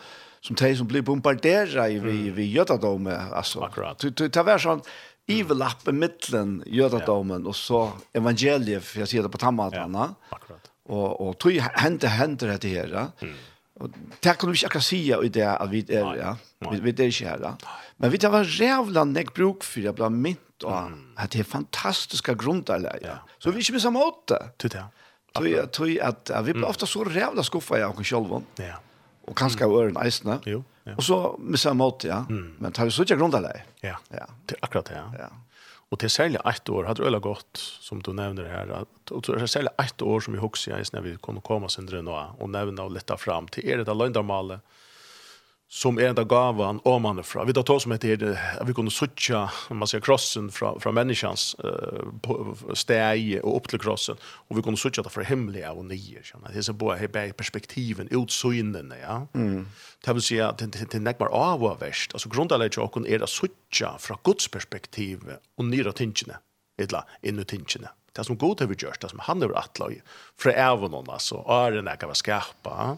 som 0.43 0.60
de 0.60 0.74
som 0.75 0.89
blir 0.89 1.05
bombarderet 1.07 1.95
i, 1.95 2.00
mm. 2.00 2.07
vi, 2.10 2.29
vi 2.41 2.50
jødadom, 2.57 3.07
altså. 3.07 3.63
Akkurat. 3.63 4.01
Det, 4.01 4.17
det, 4.19 4.33
det 4.36 4.45
var 4.45 4.60
sånn, 4.60 4.83
överlappar 5.27 5.92
mellan 5.92 6.63
judendomen 6.65 7.48
og 7.48 7.56
så 7.56 7.86
evangeliet 8.15 8.84
for 8.84 9.03
jeg 9.03 9.12
sier 9.12 9.25
det 9.25 9.32
på 9.32 9.39
tammatene. 9.42 10.10
Ja, 10.10 10.36
akkurat. 10.36 10.70
Og, 10.92 11.22
og 11.22 11.38
tog 11.39 11.56
händer 11.80 12.12
händer 12.12 12.53
dette 12.53 12.68
her. 12.68 12.88
Ja. 12.92 13.08
Mm. 13.22 13.36
Och 13.74 13.89
där 14.20 14.34
kan 14.34 14.50
du 14.50 14.56
ikke 14.56 14.68
akkurat 14.68 14.84
si 14.84 15.13
i 15.13 15.30
det 15.30 15.48
at 15.48 15.70
vi 15.72 15.86
är 15.89 16.15
ja. 16.15 16.36
Vi 16.71 16.80
vi 16.80 16.89
er 16.89 17.08
ikke 17.08 17.26
her, 17.26 17.39
ja. 17.41 17.56
Men 17.97 18.12
vi 18.12 18.17
tar 18.17 18.30
var 18.30 18.43
rævla 18.43 19.04
nek 19.04 19.34
bruk 19.34 19.63
för 19.63 19.82
jag 19.82 19.95
bland 19.95 20.21
mitt 20.21 20.63
och 20.63 20.91
at 21.17 21.32
det 21.32 21.39
er 21.39 21.43
fantastiske 21.43 22.36
grunddelar. 22.36 23.00
Ja. 23.02 23.17
Så 23.39 23.50
vi 23.50 23.56
er 23.56 23.60
ikke 23.60 23.71
inte 23.71 23.74
missar 23.74 23.91
mot 23.91 24.28
det. 24.28 24.52
Tut 24.60 24.74
ja. 24.74 24.88
Tog 25.34 25.89
jag 25.89 26.00
at 26.00 26.30
att 26.30 26.45
vi 26.45 26.54
ble 26.54 26.67
ofta 26.67 26.86
så 26.86 27.04
rævla 27.04 27.43
skuffade 27.43 27.86
av 27.86 28.00
oss 28.00 28.08
själva. 28.08 28.41
Ja 28.58 28.78
og 29.27 29.36
kanskje 29.39 29.67
av 29.67 29.73
øren 29.77 29.97
eisene. 30.03 30.39
Jo. 30.49 30.63
Ja. 30.83 30.97
Og 30.97 31.05
så 31.07 31.17
missa 31.39 31.71
jeg 31.71 31.79
måte, 31.79 32.09
ja. 32.12 32.23
Mm. 32.27 32.55
Men 32.59 32.75
tar 32.75 32.89
vi 32.89 32.95
så 32.95 33.05
ikke 33.05 33.19
grunn 33.21 33.36
av. 33.38 33.47
Ja, 33.83 33.95
ja. 34.12 34.27
det 34.49 34.57
er 34.57 34.65
akkurat 34.67 34.91
det, 34.91 34.99
ja. 34.99 35.25
ja. 35.25 35.29
Og 35.93 35.99
til 36.01 36.09
særlig 36.09 36.39
ett 36.49 36.69
år, 36.73 36.88
hadde 36.89 37.05
øyla 37.05 37.19
gått, 37.21 37.59
som 37.86 37.99
du 38.01 38.09
nevner 38.17 38.47
her, 38.49 38.71
at, 38.81 39.12
og 39.13 39.23
til 39.27 39.38
særlig 39.47 39.75
ett 39.79 40.01
år 40.01 40.23
som 40.25 40.33
vi 40.33 40.41
hokser 40.41 40.79
i 40.79 40.83
när 40.93 41.01
vi 41.01 41.17
kunne 41.21 41.41
komme 41.41 41.69
sin 41.69 41.86
drønn 41.86 42.07
og, 42.09 42.41
og 42.41 42.49
nevne 42.49 42.81
og 42.81 42.91
lette 42.91 43.17
fram 43.17 43.47
til 43.47 43.69
er 43.69 43.83
det 43.83 43.93
løgndarmalet, 43.93 44.59
som 45.73 45.97
en 45.99 46.05
enda 46.05 46.23
gavan 46.23 46.79
om 46.83 47.01
man 47.01 47.23
fra. 47.23 47.43
Vi 47.43 47.53
tar 47.53 47.63
ta 47.63 47.79
som 47.79 47.91
heter 47.91 48.39
att 48.59 48.69
vi 48.69 48.73
kunde 48.73 48.91
sucha 48.91 49.51
om 49.69 49.77
man 49.77 49.88
ser 49.88 49.99
krossen 49.99 50.51
från 50.51 50.79
från 50.79 50.93
människans 50.95 51.55
eh 51.63 52.73
steg 52.73 53.45
och 53.45 53.57
upp 53.57 53.67
till 53.67 53.79
krossen 53.79 54.15
och 54.23 54.57
vi 54.57 54.62
kunde 54.62 54.77
sucha 54.77 55.01
det 55.01 55.09
för 55.09 55.23
hemliga 55.23 55.71
och 55.71 55.86
nye. 55.86 56.23
känna. 56.23 56.49
Det 56.49 56.57
är 56.57 56.62
så 56.62 56.73
bara 56.73 56.95
här 56.97 57.31
perspektiven 57.31 58.07
utsynene, 58.12 58.95
ja. 59.01 59.27
Mm. 59.33 59.67
Det 60.05 60.13
vil 60.13 60.21
si 60.21 60.41
at 60.41 60.57
det 60.57 60.91
det 60.91 60.99
näck 60.99 61.17
bara 61.17 61.29
av 61.29 61.59
var 61.59 61.75
värst. 61.75 62.13
Alltså 62.13 62.29
grundläggande 62.29 62.69
jag 62.75 62.91
kunde 62.91 63.09
er 63.09 63.23
å 63.23 63.27
sucha 63.27 63.97
från 63.99 64.17
Guds 64.23 64.47
perspektiv 64.47 65.19
och 65.57 65.65
nya 65.65 65.91
tingene. 65.91 66.38
Etla 66.77 67.05
tingene. 67.47 67.89
Det 68.15 68.23
som 68.23 68.38
god 68.38 68.62
har 68.62 68.67
vi 68.67 68.75
gjort, 68.75 69.01
det 69.01 69.09
som 69.09 69.19
han 69.19 69.41
har 69.41 69.49
varit 69.49 69.77
fra 69.77 69.89
För 70.38 70.49
altså, 70.49 70.93
om 70.93 71.09
alltså, 71.09 71.45
är 71.47 71.71
det 71.71 71.81
näka 71.81 72.07
vad 72.07 72.17
skapa. 72.17 72.69
Ja 72.77 72.97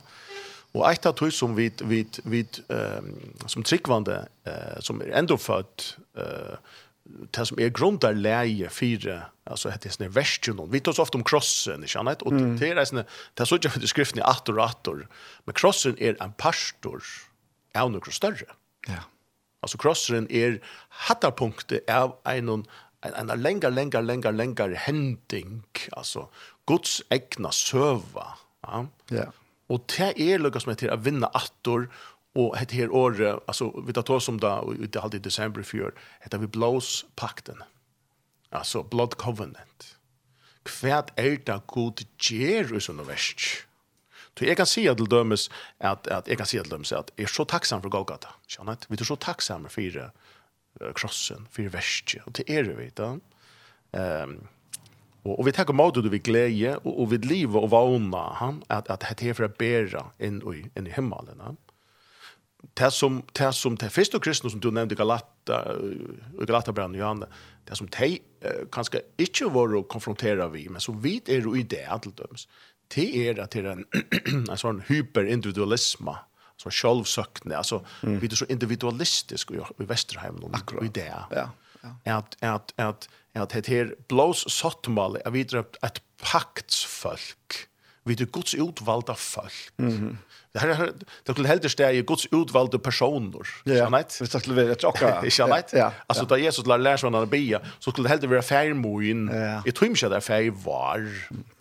Og 0.75 0.83
ett 0.89 1.05
av 1.07 1.15
tog 1.15 1.33
som 1.33 1.55
vi, 1.55 1.69
vi, 1.87 2.01
vi 2.27 2.41
um, 2.67 3.11
som 3.47 3.63
tryggvande, 3.63 4.25
uh, 4.47 4.79
som 4.83 4.99
er 5.01 5.13
enda 5.15 5.37
født, 5.39 5.93
uh, 6.19 6.57
det 7.05 7.45
som 7.45 7.59
är 7.59 7.69
grundar 7.69 8.13
läge 8.13 8.69
fyra 8.69 9.21
alltså 9.43 9.69
heter 9.69 9.91
det 9.97 10.07
version 10.07 10.71
vi 10.71 10.79
tar 10.79 10.93
så 10.93 11.01
ofte 11.01 11.17
om 11.17 11.23
krossen, 11.23 11.83
ikke 11.83 11.99
annat 11.99 12.23
Og 12.25 12.33
mm. 12.33 12.55
det 12.57 12.71
er 12.71 12.85
sånne, 12.85 13.05
det 13.37 13.45
så 13.45 13.59
ikke 13.59 13.69
for 13.75 13.85
skriften 13.85 14.19
i 14.19 14.25
atter 14.25 14.57
og 14.57 14.63
atter, 14.65 15.03
men 15.45 15.57
krossen 15.57 15.97
er 16.01 16.17
en 16.23 16.33
pastor 16.33 17.05
av 17.75 17.91
noe 17.93 18.11
større. 18.11 18.57
ja 18.89 19.05
Altså 19.61 19.77
krossen 19.81 20.27
er 20.29 20.59
hattarpunktet 21.05 21.89
av 21.89 22.17
en 22.25 22.49
en 22.49 22.65
en 23.05 23.41
lengre, 23.41 23.69
lengre, 23.69 24.01
lengre, 24.01 24.31
lengre 24.31 24.75
hending, 24.75 25.63
altså 25.93 26.27
Guds 26.65 27.03
egna 27.11 27.51
søva. 27.51 28.37
ja 28.65 28.85
ja 29.11 29.29
Og 29.73 29.85
det 29.95 30.11
er 30.21 30.41
lukkast 30.41 30.67
som 30.67 30.73
heter 30.75 30.93
å 30.93 31.01
vinna 31.01 31.31
attor, 31.33 31.87
og 32.35 32.57
dette 32.59 32.75
her 32.75 32.91
året, 32.91 33.39
altså, 33.47 33.69
vi 33.87 33.95
tar 33.95 34.11
oss 34.11 34.27
om 34.29 34.39
det, 34.43 34.51
og 34.51 34.81
det 34.83 34.97
er 34.99 35.05
alltid 35.05 35.23
i 35.23 35.27
desember 35.29 35.63
i 35.63 35.67
fjør, 35.67 35.93
heter 36.25 36.41
vi 36.41 36.51
blåspakten, 36.51 37.63
altså 38.51 38.83
blood 38.83 39.15
covenant. 39.21 39.93
Hva 40.65 41.05
er 41.21 41.37
det 41.45 41.59
god 41.71 42.03
gjør 42.19 42.75
i 42.75 42.83
sånne 42.83 43.05
versk? 43.07 43.45
Så 44.35 44.43
jeg 44.43 44.57
kan 44.59 44.67
si 44.67 44.83
til 44.83 45.07
dømes 45.07 45.47
at, 45.79 46.09
at 46.11 46.27
jeg 46.27 46.37
kan 46.41 46.49
si 46.49 46.57
til 46.59 46.71
dømes 46.73 46.91
at 46.91 47.13
jeg 47.15 47.29
er 47.29 47.31
så 47.31 47.45
tacksam 47.47 47.83
for 47.85 47.93
Golgata. 47.93 48.33
Skjønner 48.51 48.83
Vi 48.89 48.97
er 48.99 49.07
så 49.07 49.15
takksam 49.15 49.69
for 49.71 50.09
krossen, 50.97 51.47
for 51.51 51.71
verset. 51.71 52.19
Og 52.25 52.35
det 52.35 52.43
er 52.51 52.67
det 52.67 52.75
vet 52.77 52.99
du. 52.99 53.21
Um, 53.95 54.35
Och, 55.25 55.39
og 55.39 55.45
vi 55.45 55.51
tar 55.51 55.73
måte 55.73 56.01
du 56.01 56.09
vi 56.09 56.19
glädje 56.19 56.75
och, 56.75 57.01
og 57.01 57.11
vid 57.11 57.25
liv 57.25 57.57
och 57.57 57.69
vana 57.69 58.33
han 58.33 58.63
att 58.69 58.89
at 58.89 59.19
det 59.19 59.29
er 59.29 59.33
för 59.33 59.43
att 59.43 59.57
bära 59.57 60.11
in 60.19 60.41
i 60.53 60.69
inn 60.79 60.87
i 60.87 60.91
himmelen. 60.91 61.39
Ja? 61.45 61.55
Det 62.73 62.91
som 62.91 63.23
det 63.33 63.53
som 63.53 63.77
det 63.77 63.91
første 63.91 64.19
kristne 64.19 64.49
som 64.49 64.59
du 64.59 64.71
nämnde 64.71 64.95
Galata 64.95 65.63
och 66.37 66.47
Galata 66.47 66.71
brann 66.71 66.93
ju 66.93 67.25
det 67.67 67.75
som 67.75 67.87
te 67.87 68.19
kanskje 68.71 69.01
inte 69.17 69.45
var 69.45 69.75
å 69.75 69.83
konfrontera 69.83 70.47
vi 70.47 70.69
men 70.69 70.81
så 70.81 70.91
vidt 70.91 71.29
är 71.29 71.41
det 71.41 71.59
i 71.59 71.63
det 71.63 71.85
allt 71.85 72.17
döms. 72.17 72.47
Det 72.95 73.29
är 73.29 73.39
at 73.39 73.51
det 73.51 73.65
er 73.65 73.71
en 73.71 73.85
en 74.49 74.57
sån 74.57 74.81
hyperindividualism 74.87 76.09
så 76.57 76.69
självsökande 76.69 77.55
alltså 77.55 77.85
mm. 78.03 78.19
vi 78.19 78.27
är 78.27 78.35
så 78.35 78.45
individualistisk 78.45 79.51
i, 79.51 79.55
i 79.79 79.85
Västerheim 79.85 80.35
och 80.35 80.85
i 80.85 80.87
det. 80.87 81.13
Ja 81.31 81.49
at, 82.05 82.35
at, 82.41 82.73
at, 82.77 83.07
at 83.35 83.53
det 83.53 83.67
her 83.67 83.93
blås 84.09 84.45
sottmål 84.51 85.17
er 85.25 85.29
videre 85.35 85.65
et 85.83 86.01
paktsfolk. 86.23 87.65
Vi 88.05 88.13
er 88.13 88.25
Guds 88.29 88.53
utvalda 88.53 89.15
folk. 89.17 89.71
Mm. 89.79 90.17
Det 90.53 90.59
här 90.59 90.69
är 90.69 90.91
det 91.25 91.31
skulle 91.33 91.47
helst 91.47 91.77
det 91.77 91.91
i 91.93 92.01
Guds 92.01 92.27
utvalda 92.31 92.77
personer. 92.77 93.47
Ja. 93.63 93.89
Vet 93.89 94.19
du 94.19 94.25
skulle 94.25 94.63
vara 94.63 94.75
tjocka. 94.75 95.23
Ja, 95.37 95.47
vet. 95.47 95.73
Alltså 96.07 96.25
då 96.25 96.37
Jesus 96.37 96.65
lär 96.65 96.77
lära 96.77 96.97
sig 96.97 97.09
när 97.09 97.25
be 97.25 97.59
så 97.79 97.91
skulle 97.91 98.07
det 98.07 98.09
helst 98.09 98.25
vara 98.25 98.41
färmoin. 98.41 99.29
Jag 99.65 99.75
tror 99.75 99.89
inte 99.89 100.09
det 100.09 100.15
är 100.15 100.19
färg 100.19 100.49
var. 100.49 101.09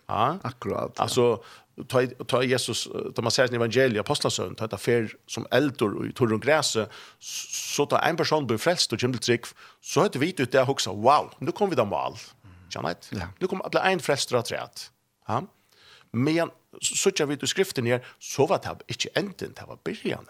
Ja. 0.06 0.38
Akkurat. 0.42 1.00
Alltså 1.00 1.42
ta 1.88 2.06
ta 2.06 2.42
Jesus 2.42 2.88
ta 3.14 3.22
man 3.22 3.30
säger 3.30 3.52
i 3.52 3.56
evangelia 3.56 4.00
apostlasön 4.00 4.54
ta 4.54 4.68
ta 4.68 4.76
fer 4.76 5.08
som 5.26 5.46
eldor 5.50 6.06
i 6.06 6.12
torron 6.12 6.40
gräse 6.40 6.86
så 7.20 7.86
ta 7.86 7.98
en 7.98 8.16
person 8.16 8.46
blir 8.46 8.58
frälst 8.58 8.92
och 8.92 9.02
gemdelt 9.02 9.22
trick 9.22 9.46
så 9.80 10.00
hade 10.00 10.18
vi 10.18 10.34
ut 10.38 10.52
där 10.52 10.70
också 10.70 10.92
wow 10.92 11.34
nu 11.38 11.52
kommer 11.52 11.70
vi 11.70 11.76
där 11.76 11.84
mal. 11.84 12.16
Janet 12.70 13.08
ja. 13.10 13.28
nu 13.38 13.46
kommer 13.46 13.64
alla 13.64 13.90
en 13.90 14.00
frälst 14.00 14.32
och 14.32 14.50
rätt 14.50 14.90
ja 15.26 15.42
men 16.10 16.50
så 16.80 17.10
tjär 17.10 17.26
vi 17.26 17.34
ut 17.34 17.48
skriften 17.48 17.86
här 17.86 18.06
så 18.18 18.46
var 18.46 18.60
det 18.62 18.76
inte 18.86 19.08
enten 19.14 19.52
det 19.54 19.66
var 19.66 19.78
början 19.84 20.26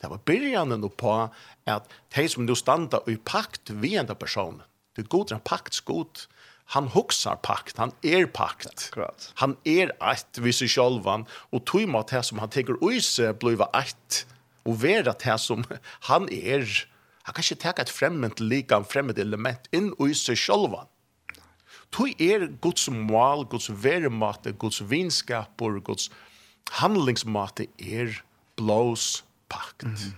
det 0.00 0.08
var 0.08 0.18
början 0.24 0.90
på 0.96 1.28
att 1.64 1.88
de 2.14 2.28
som 2.28 2.46
nu 2.46 2.54
standa 2.54 3.00
i 3.06 3.16
pakt 3.16 3.70
vi 3.70 3.96
en 3.96 4.06
person 4.06 4.62
det 4.96 5.08
godra 5.08 5.38
pakt 5.38 5.80
god 5.80 6.18
han 6.70 6.88
huxar 6.88 7.36
pakt, 7.42 7.76
han 7.76 7.92
är 8.02 8.20
er 8.20 8.26
pakt. 8.26 8.90
Ja, 8.96 9.10
han 9.34 9.56
är 9.64 9.82
er 9.82 9.90
ett 10.12 10.38
vid 10.38 10.54
sig 10.54 10.68
självan 10.68 11.26
och 11.50 11.64
tog 11.66 11.88
mat 11.88 12.08
det 12.08 12.22
som 12.22 12.38
han 12.38 12.50
tänker 12.50 12.92
i 12.92 13.00
sig 13.00 13.32
bliva 13.32 13.66
ett 13.74 14.26
och 14.64 14.80
vara 14.80 15.12
det 15.12 15.38
som 15.38 15.64
han 16.00 16.28
är. 16.28 16.60
Er. 16.60 16.88
Han 17.22 17.34
kan 17.34 17.44
inte 17.50 17.72
ta 17.72 17.82
ett 17.82 17.90
främmande 17.90 18.44
lika 18.44 18.76
en 18.76 18.84
främmet 18.84 19.18
element 19.18 19.68
in 19.72 19.94
i 20.10 20.14
sig 20.14 20.36
självan. 20.36 20.86
Tog 21.90 22.20
är 22.20 22.42
er 22.42 22.52
Guds 22.62 22.88
mål, 22.88 23.46
Guds 23.50 23.70
värmate, 23.70 24.52
Guds 24.52 24.80
vinskap 24.80 25.62
och 25.62 25.84
Guds 25.84 26.10
handlingsmate 26.70 27.66
är 27.78 28.22
blås 28.56 29.24
pakt. 29.48 29.82
Mm 29.82 29.96
-hmm. 29.96 30.12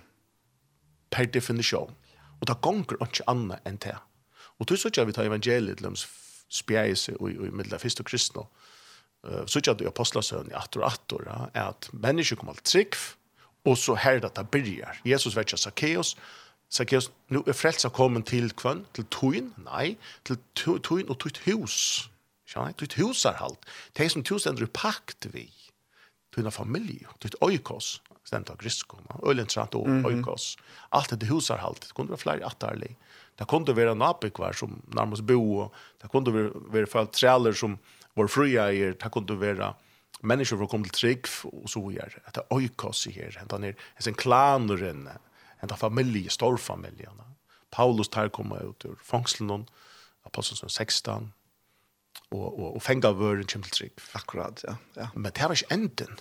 Per 1.11 1.27
definition. 1.27 1.95
Och 2.41 2.47
det 2.47 2.61
gånger 2.61 3.03
inte 3.03 3.23
annat 3.27 3.61
än 3.67 3.77
det. 3.77 3.99
Och 4.59 4.67
då 4.67 4.77
så 4.77 5.05
vi 5.05 5.13
ta 5.13 5.23
evangeliet, 5.23 5.81
spjæg 6.53 6.99
seg 6.99 7.21
og 7.21 7.33
i 7.33 7.51
middel 7.51 7.77
av 7.77 7.83
fyrst 7.83 8.03
og 8.03 8.09
kristne. 8.11 8.45
Uh, 9.23 9.43
så 9.47 9.61
ikke 9.61 9.77
at 9.77 9.83
i 9.85 9.89
apostlasøvn 9.89 10.51
i 10.51 10.57
atter 10.59 10.83
og 10.83 10.91
atter, 10.91 11.27
ja, 11.29 11.41
er 11.55 11.73
at 11.73 11.89
mennesker 11.95 12.39
kommer 12.41 12.59
til 12.59 12.69
trygg, 12.73 12.99
og 13.65 13.77
så 13.79 13.95
her 13.95 14.19
det 14.21 14.33
det 14.37 14.49
byrjar. 14.51 15.01
Jesus 15.07 15.37
vet 15.37 15.47
ikke 15.47 15.63
Zacchaeus, 15.65 16.17
Zacchaeus, 16.73 17.11
nu 17.29 17.45
er 17.47 17.53
frelsa 17.53 17.89
kommet 17.93 18.27
til 18.27 18.51
kvann, 18.57 18.87
til 18.97 19.07
tøyen, 19.13 19.53
nei, 19.63 19.97
til 20.25 20.41
tøyen 20.57 21.11
og 21.13 21.21
tøyt 21.21 21.43
hus. 21.47 22.09
Skjønne, 22.49 22.75
tøyt 22.81 22.97
hus 22.99 23.25
er 23.29 23.37
halt. 23.39 23.69
Det 23.97 24.09
som 24.11 24.25
tøyt 24.25 24.43
stender 24.43 24.67
i 24.67 24.73
pakt 24.73 25.29
vi, 25.35 25.47
tøyna 26.35 26.51
familie, 26.51 27.13
tøyt 27.21 27.37
oikos, 27.45 28.01
stendt 28.25 28.51
av 28.51 28.59
grisko, 28.59 28.99
øylentrant 29.21 29.77
og 29.77 30.09
oikos. 30.09 30.57
Alt 30.97 31.15
det 31.21 31.29
hus 31.29 31.51
er 31.53 31.63
halt, 31.63 31.85
det 31.85 31.95
kunne 31.95 32.17
være 32.17 32.25
flere 32.25 32.49
atterlig. 32.49 32.97
Mm 32.97 33.12
Det 33.35 33.45
kunde 33.49 33.73
vara 33.73 33.95
nabikvar 33.95 34.53
som 34.53 34.83
närmast 34.87 35.23
bo 35.23 35.59
och 35.59 35.75
det 36.03 36.09
kunde 36.09 36.31
vara 36.53 36.87
för 36.87 37.05
träler 37.05 37.53
som 37.53 37.79
var 38.15 38.27
fria 38.27 38.73
i 38.73 38.81
er. 38.81 38.97
Det 39.03 39.11
kunde 39.13 39.35
vara 39.35 39.75
människor 40.21 40.57
som 40.57 40.69
kom 40.69 40.83
till 40.83 40.93
trygg 40.93 41.27
och 41.45 41.71
så 41.71 41.89
vidare. 41.89 42.13
Det 42.35 42.41
är 42.41 42.57
öjkas 42.57 43.07
i 43.07 43.19
er. 43.19 43.43
Det 43.49 43.67
är 43.67 44.09
en 44.09 44.15
klaner 44.15 44.83
en 44.83 45.09
en 45.61 45.77
familj, 45.77 46.29
stor 46.29 46.57
familj. 46.57 47.07
Paulus 47.71 48.09
tar 48.09 48.29
komma 48.29 48.59
ut 48.59 48.85
ur 48.85 48.97
fångslen 49.03 49.67
aposteln 50.23 50.69
16 50.69 51.33
och 52.29 52.61
och 52.61 52.77
och 52.77 52.83
fänga 52.83 53.13
vörden 53.13 53.45
till 53.45 53.63
trygg. 53.63 53.93
Akkurat, 54.13 54.65
ja. 54.67 54.77
ja. 54.95 55.09
Men 55.15 55.33
det 55.35 55.43
var 55.43 55.51
inte 55.51 55.75
enden 55.75 56.17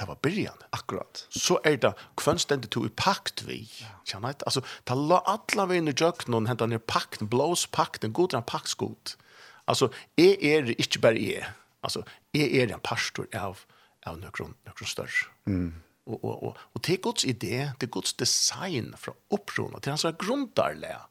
det 0.00 0.06
var 0.06 0.16
byrjan. 0.22 0.56
Akkurat. 0.70 1.26
Så 1.28 1.58
er 1.64 1.76
det 1.76 1.92
kvön 2.16 2.38
ständigt 2.38 2.76
i 2.76 2.88
pakt 2.96 3.42
vi. 3.42 3.68
Känner 4.04 4.28
inte? 4.28 4.44
Alltså, 4.44 4.62
det 4.84 4.94
la 4.94 5.18
alla 5.18 5.66
vi 5.66 5.76
inn 5.76 5.88
i 5.88 5.94
jöknen, 5.96 6.46
hämta 6.46 6.66
ner 6.66 6.78
pakten, 6.78 7.28
blås 7.28 7.66
pakten, 7.66 8.12
god 8.12 8.30
den 8.30 8.42
paktskot. 8.42 9.16
Alltså, 9.64 9.92
är 10.16 10.44
er 10.44 10.74
inte 10.78 10.98
bara 10.98 11.12
är. 11.12 11.52
Alltså, 11.80 12.04
är 12.32 12.46
er 12.46 12.72
en 12.72 12.80
pastor 12.80 13.26
av, 13.36 13.58
av 14.06 14.18
någon, 14.18 14.54
någon 14.64 14.86
större. 14.86 15.28
Mm. 15.46 15.74
Och, 16.06 16.24
och, 16.24 16.42
och, 16.42 16.56
och 16.72 16.80
det 16.80 17.02
Guds 17.02 17.24
idé, 17.24 17.72
det 17.78 17.86
är 17.86 17.90
Guds 17.90 18.14
design 18.14 18.94
från 18.98 19.14
upprona 19.30 19.80
till 19.80 19.90
hans 19.90 20.06
grundarlära. 20.18 21.06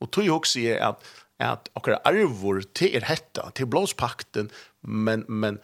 Och 0.00 0.10
tog 0.10 0.24
ju 0.24 0.30
också 0.30 0.58
är 0.58 0.80
att 0.80 1.04
att 1.38 1.68
och 1.72 1.88
arvor 1.88 2.62
till 2.72 2.94
er 2.94 3.00
hetta 3.00 3.50
till 3.50 3.66
blåspakten 3.66 4.50
men 4.80 5.24
men 5.28 5.58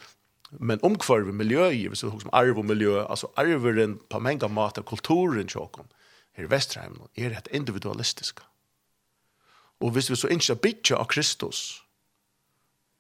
Men 0.51 0.81
omkvarve 0.83 1.33
miljö 1.33 1.71
i, 1.71 1.83
vi 1.89 1.89
husker 1.89 2.19
som 2.19 2.31
arv 2.33 2.59
och 2.59 2.65
miljö 2.65 3.05
alltså 3.05 3.31
arveren 3.37 3.99
på 4.09 4.21
många 4.21 4.49
mat 4.49 4.79
och 4.79 4.87
kulturen 4.87 5.49
tjokken, 5.49 5.85
här 6.33 6.45
i 6.45 6.47
Vesterheim, 6.47 7.03
er 7.15 7.31
det 7.31 7.57
individualistiska 7.57 8.43
och 9.81 9.97
visst 9.97 10.11
vi 10.11 10.17
så 10.17 10.29
inte 10.29 10.55
bitcha 10.55 10.97
av 10.97 11.05
Kristus, 11.05 11.83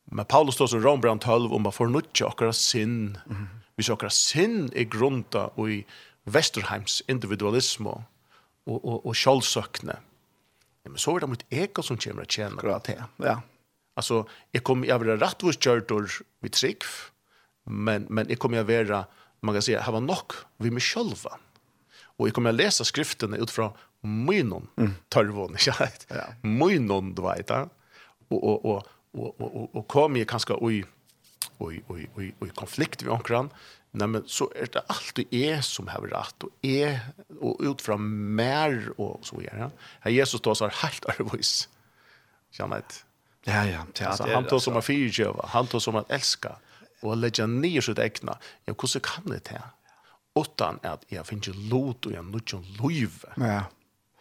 men 0.05 0.25
Paulus 0.25 0.55
står 0.55 0.67
som 0.67 0.83
Rombrand 0.83 1.21
12 1.21 1.53
om 1.53 1.67
å 1.67 1.73
fornutja 1.73 2.29
akkurat 2.29 2.57
sin 2.57 3.19
mm. 3.27 3.49
hvis 3.77 3.91
akkurat 3.91 4.15
sin 4.15 4.71
er 4.73 4.89
grunda 4.89 5.49
i 5.69 5.83
Vesterheims 6.25 7.03
individualisme 7.09 7.91
og, 8.67 8.79
og, 8.79 9.07
og 9.07 9.15
kjølsøkne, 9.17 9.99
men 10.89 11.01
så 11.01 11.17
er 11.17 11.25
det 11.25 11.29
mot 11.29 11.45
eka 11.53 11.85
som 11.85 11.99
kommer 12.01 12.25
å 12.25 12.31
tjene. 12.33 12.63
Ja, 12.65 13.05
ja. 13.25 13.37
Altså, 13.99 14.23
jeg 14.55 14.63
kommer, 14.65 14.89
jeg 14.89 15.01
vil 15.03 15.11
ha 15.13 15.19
rettvist 15.21 15.61
kjørt 15.65 15.93
vi 15.93 16.51
men 17.69 18.07
men 18.09 18.27
jag 18.29 18.39
kommer 18.39 18.59
att 18.59 18.67
vara 18.67 19.05
man 19.41 19.55
kan 19.55 19.63
säga 19.63 19.83
ha 19.83 20.01
nog 20.01 20.33
vi 20.57 20.71
med 20.71 20.83
själva. 20.83 21.39
Och 22.03 22.29
jag 22.29 22.35
kommer 22.35 22.51
att 22.51 22.57
läsa 22.57 22.85
skrifterna 22.85 23.37
utifrån 23.37 23.73
mynon 24.01 24.69
mm. 24.77 24.95
ja. 26.09 26.25
Mynon 26.43 27.15
du 27.15 27.23
vet. 27.23 27.51
Och 27.51 28.45
och 28.45 28.65
och 28.65 28.87
och 29.13 29.41
och 29.41 29.77
och 29.77 29.89
kommer 29.89 30.25
kanske 30.25 30.55
oj 30.55 30.85
oj 31.59 31.83
oj 31.89 32.11
oj 32.15 32.35
oj 32.41 32.51
konflikt 32.55 33.03
vi 33.03 33.09
omkring 33.09 33.49
Nej 33.91 34.09
men 34.09 34.23
så 34.27 34.53
är 34.57 34.69
det 34.73 34.83
alltid 34.87 35.27
är 35.31 35.61
som 35.61 35.89
har 35.89 36.01
rätt 36.01 36.43
och 36.43 36.51
är 36.63 37.01
och 37.41 37.57
utifrån 37.61 38.35
mer 38.35 38.93
och 39.01 39.27
så 39.27 39.37
vidare. 39.37 39.59
Ja? 39.59 39.71
Här 40.01 40.11
Jesus 40.11 40.41
då 40.41 40.55
så 40.55 40.65
har 40.65 40.71
helt 40.71 41.05
arvois. 41.07 41.69
Känner 42.51 42.77
Ja 43.45 43.67
ja, 43.67 43.87
det 43.93 44.05
är 44.05 44.35
han 44.35 44.45
tog 44.45 44.63
som 44.63 44.77
att 44.77 44.85
fyrtjöva, 44.85 45.47
han 45.49 45.67
tog 45.67 45.83
som 45.83 45.97
att 45.97 46.11
älska 46.11 46.57
og 47.03 47.19
legge 47.19 47.47
nye 47.51 47.83
sitt 47.85 48.01
egna, 48.03 48.39
ja, 48.67 48.75
hvordan 48.75 49.05
kan 49.07 49.27
det 49.33 49.43
til? 49.51 49.67
Utan 50.39 50.79
at 50.87 51.05
jeg 51.11 51.27
finner 51.27 51.59
lot 51.71 52.07
og 52.07 52.15
jeg 52.15 52.25
nødger 52.27 52.65
løyve. 52.79 53.35
Ja. 53.43 53.65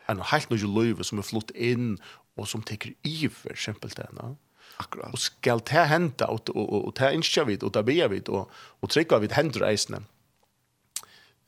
En 0.10 0.24
helt 0.32 0.50
nødger 0.50 0.74
løyve 0.74 1.06
som 1.06 1.22
er 1.22 1.28
flott 1.28 1.54
inn 1.54 1.96
og 2.38 2.50
som 2.50 2.62
teker 2.66 2.94
iver, 3.08 3.58
simpelt 3.58 3.98
det, 3.98 4.06
henne. 4.12 4.36
Akkurat. 4.78 5.10
Og 5.10 5.22
skal 5.22 5.62
det 5.66 5.88
hente, 5.90 6.28
og, 6.30 6.52
og, 6.54 6.62
og, 6.66 6.86
og 6.90 6.94
det 7.00 7.10
innskjer 7.18 7.48
vi, 7.50 7.58
og 7.66 7.74
det 7.74 7.84
ber 7.88 8.12
vi, 8.14 8.22
og, 8.30 8.52
og 8.82 8.92
trykker 8.94 9.24
vi 9.24 9.32
hender 9.34 9.66
eisene. 9.72 10.04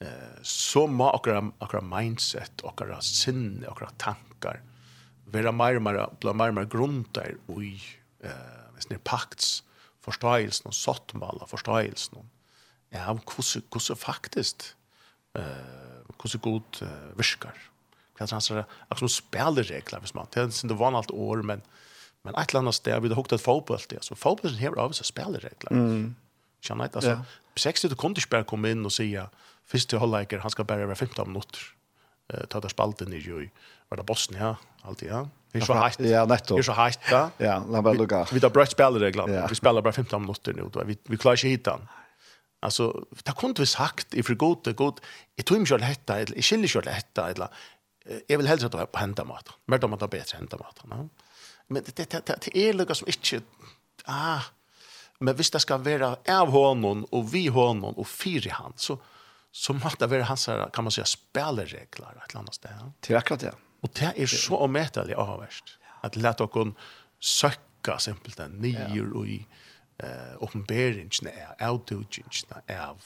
Eh, 0.01 0.39
så 0.47 0.85
må 0.87 1.11
akkurat, 1.11 1.51
akkurat 1.61 1.85
mindset, 1.85 2.63
akkurat 2.65 3.05
sinne, 3.05 3.67
akkurat 3.69 3.97
tankar, 4.01 4.63
være 5.29 5.53
mer 5.53 5.77
og 5.77 5.85
mer, 5.85 5.99
mer, 6.33 6.53
mer 6.55 6.69
grunter 6.71 7.35
i 7.59 7.73
eh, 8.23 9.01
pakts, 9.05 9.59
forståelsen 10.05 10.69
og 10.71 10.75
sottmål 10.77 11.43
av 11.43 11.51
forståelsen 11.51 12.21
ja, 12.93 13.05
om 13.11 13.19
hvordan, 13.21 13.65
hvordan 13.69 13.99
faktisk 13.99 14.69
uh, 15.37 16.05
hvordan 16.17 16.41
god 16.41 16.81
uh, 16.83 17.11
virker. 17.19 17.65
Hva 18.17 18.25
er 18.25 18.31
det 18.31 18.35
han 18.35 18.43
sier? 18.43 18.63
Akkurat 18.87 19.05
som 19.05 19.11
spilleregler, 19.13 20.01
hvis 20.03 20.15
man. 20.17 20.27
Det 20.33 20.41
er 20.41 20.49
ikke 20.49 20.79
vanlig 20.79 21.13
år, 21.13 21.43
men 21.45 21.61
Men 22.23 22.35
ett 22.35 22.55
annat 22.55 22.75
sted 22.75 23.01
vi 23.01 23.09
har 23.09 23.15
hukt 23.15 23.31
ett 23.31 23.41
fotboll 23.41 23.79
det. 23.89 24.03
Så 24.03 24.15
fotbollen 24.15 24.57
här 24.57 24.79
av 24.79 24.91
så 24.91 25.03
spelregler. 25.03 25.71
Mm. 25.71 26.15
Känner 26.61 26.83
inte 26.83 26.97
alltså. 26.97 27.09
Yeah. 27.09 27.23
60 27.55 27.95
kunde 27.95 28.21
spela 28.21 28.43
komma 28.43 28.69
in 28.69 28.85
och 28.85 28.93
säga 28.93 29.29
första 29.65 29.99
halvleken 29.99 30.39
han 30.39 30.51
ska 30.51 30.63
bara 30.63 30.85
vara 30.85 30.95
15 30.95 31.27
minuter. 31.27 31.59
Uh, 32.33 32.45
ta 32.45 32.59
där 32.59 32.69
spalten 32.69 33.13
i 33.13 33.17
ju 33.17 33.49
var 33.89 33.97
det 33.97 34.03
Bosnia, 34.03 34.57
alltid, 34.81 35.09
ja. 35.09 35.27
Det 35.51 35.59
är 35.59 35.65
så 35.65 35.73
heitt. 35.73 35.99
Ja, 35.99 36.25
netto. 36.25 36.55
Det 36.55 36.61
är 36.61 36.63
så 36.63 36.71
heitt, 36.71 36.99
ja. 37.11 37.29
Ja, 37.37 37.63
la 37.69 37.81
bara 37.81 37.93
lukka. 37.93 38.27
Vi 38.31 38.39
tar 38.39 38.49
brett 38.49 38.71
spelregler. 38.71 39.27
Ja. 39.27 39.47
Vi 39.47 39.55
spelar 39.55 39.81
bara 39.81 39.93
15 39.93 40.21
minuter 40.21 40.53
nu, 40.53 40.69
vi, 40.85 40.97
vi 41.03 41.17
klarar 41.17 41.45
inte 41.45 41.69
den. 41.69 41.87
Alltså, 42.61 43.05
det 43.23 43.35
kunde 43.37 43.61
vi 43.61 43.65
sagt, 43.65 44.13
i 44.13 44.23
för 44.23 44.35
god, 44.35 44.57
det 44.63 44.73
god, 44.73 44.99
jag 45.35 45.45
tror 45.45 45.59
inte 45.59 45.73
jag 45.73 45.79
hetta, 45.79 46.19
jag 46.19 46.27
skiljer 46.43 46.77
inte 46.77 46.89
jag 46.89 46.95
hetta, 46.95 47.31
eller 47.31 47.47
jag 48.27 48.37
vill 48.37 48.47
helst 48.47 48.65
att 48.65 48.71
det 48.71 48.77
var 48.77 48.85
på 48.85 48.99
händamat. 48.99 49.49
Men 49.65 49.79
de 49.79 49.91
har 49.91 50.07
bättre 50.07 50.37
händamat. 50.37 50.79
Ja. 50.89 51.07
Men 51.67 51.83
det, 51.83 51.95
det, 51.95 52.25
det, 52.25 52.37
det 52.41 52.57
är 52.57 52.73
lugga 52.73 52.95
som 52.95 53.07
inte, 53.07 53.45
ah, 54.05 54.41
men 55.19 55.35
hvis 55.35 55.51
det 55.51 55.59
skal 55.61 55.83
være 55.85 56.15
av 56.27 56.51
honom, 56.51 57.05
og 57.11 57.33
vi 57.33 57.47
honom, 57.47 57.97
og 57.97 58.07
fyra 58.07 58.53
han, 58.53 58.73
så, 58.77 58.97
så 59.51 59.73
måste 59.73 60.05
det 60.05 60.11
være 60.11 60.23
hans, 60.29 60.45
kan 60.73 60.83
man 60.83 60.91
säga, 60.91 61.05
spelregler, 61.05 62.21
ett 62.23 62.31
eller 62.31 62.39
annat 62.39 62.55
sted. 62.55 62.71
Ja. 62.79 62.91
Till 63.01 63.17
akkurat 63.17 63.39
det. 63.39 63.45
Ja. 63.45 63.68
Og 63.81 63.91
det 63.95 64.13
er 64.15 64.27
så 64.31 64.59
omettelig 64.65 65.15
avhverst. 65.15 65.77
At 66.03 66.17
lett 66.19 66.39
dere 66.39 66.73
simpelt 67.19 67.99
simpelthen 68.03 68.59
nyer 68.63 69.13
og 69.15 69.27
i 69.27 69.39
eh, 70.03 70.35
oppenberingene 70.43 71.31
er, 71.31 71.55
avdugingene 71.59 72.63
av 72.67 72.99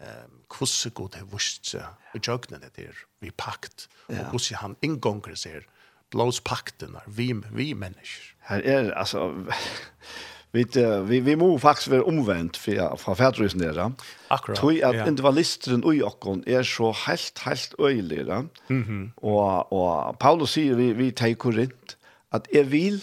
ehm 0.00 0.42
kusse 0.52 0.90
god 0.92 1.14
det 1.16 1.24
vist 1.32 1.72
seg 1.72 2.14
og 2.14 2.20
det 2.60 2.72
der 2.76 2.98
vi 3.20 3.30
pakt, 3.30 3.88
og 4.08 4.30
kusse 4.30 4.56
han 4.60 4.76
inngonger 4.84 5.34
ser 5.34 5.64
blåspakten 6.12 6.96
vi, 7.06 7.32
vi 7.50 7.72
mennesker. 7.74 8.34
Her 8.48 8.62
er, 8.62 8.92
altså, 8.94 9.32
vi, 10.56 10.64
vi, 11.08 11.20
vi 11.20 11.34
må 11.38 11.50
faktisk 11.60 11.90
være 11.92 12.06
omvendt 12.08 12.56
fra, 12.60 12.88
fra 13.00 13.14
færdrøysen 13.14 13.60
der. 13.60 13.80
Akkurat. 14.30 14.58
Tog 14.58 14.72
at 14.72 14.94
ja. 14.94 15.04
individualisten 15.06 15.84
og 15.84 15.94
jokken 15.98 16.44
er 16.46 16.64
så 16.66 16.94
helt, 17.06 17.42
helt 17.44 17.74
øyeligere. 17.80 18.46
Mm 18.68 18.82
-hmm. 18.82 19.20
og, 19.22 19.72
og 19.72 20.18
Paulus 20.18 20.56
sier 20.56 20.74
vi, 20.74 20.92
vi 20.92 21.10
tar 21.10 21.34
korint 21.34 21.96
at 22.32 22.48
jeg 22.52 22.72
vil 22.72 23.02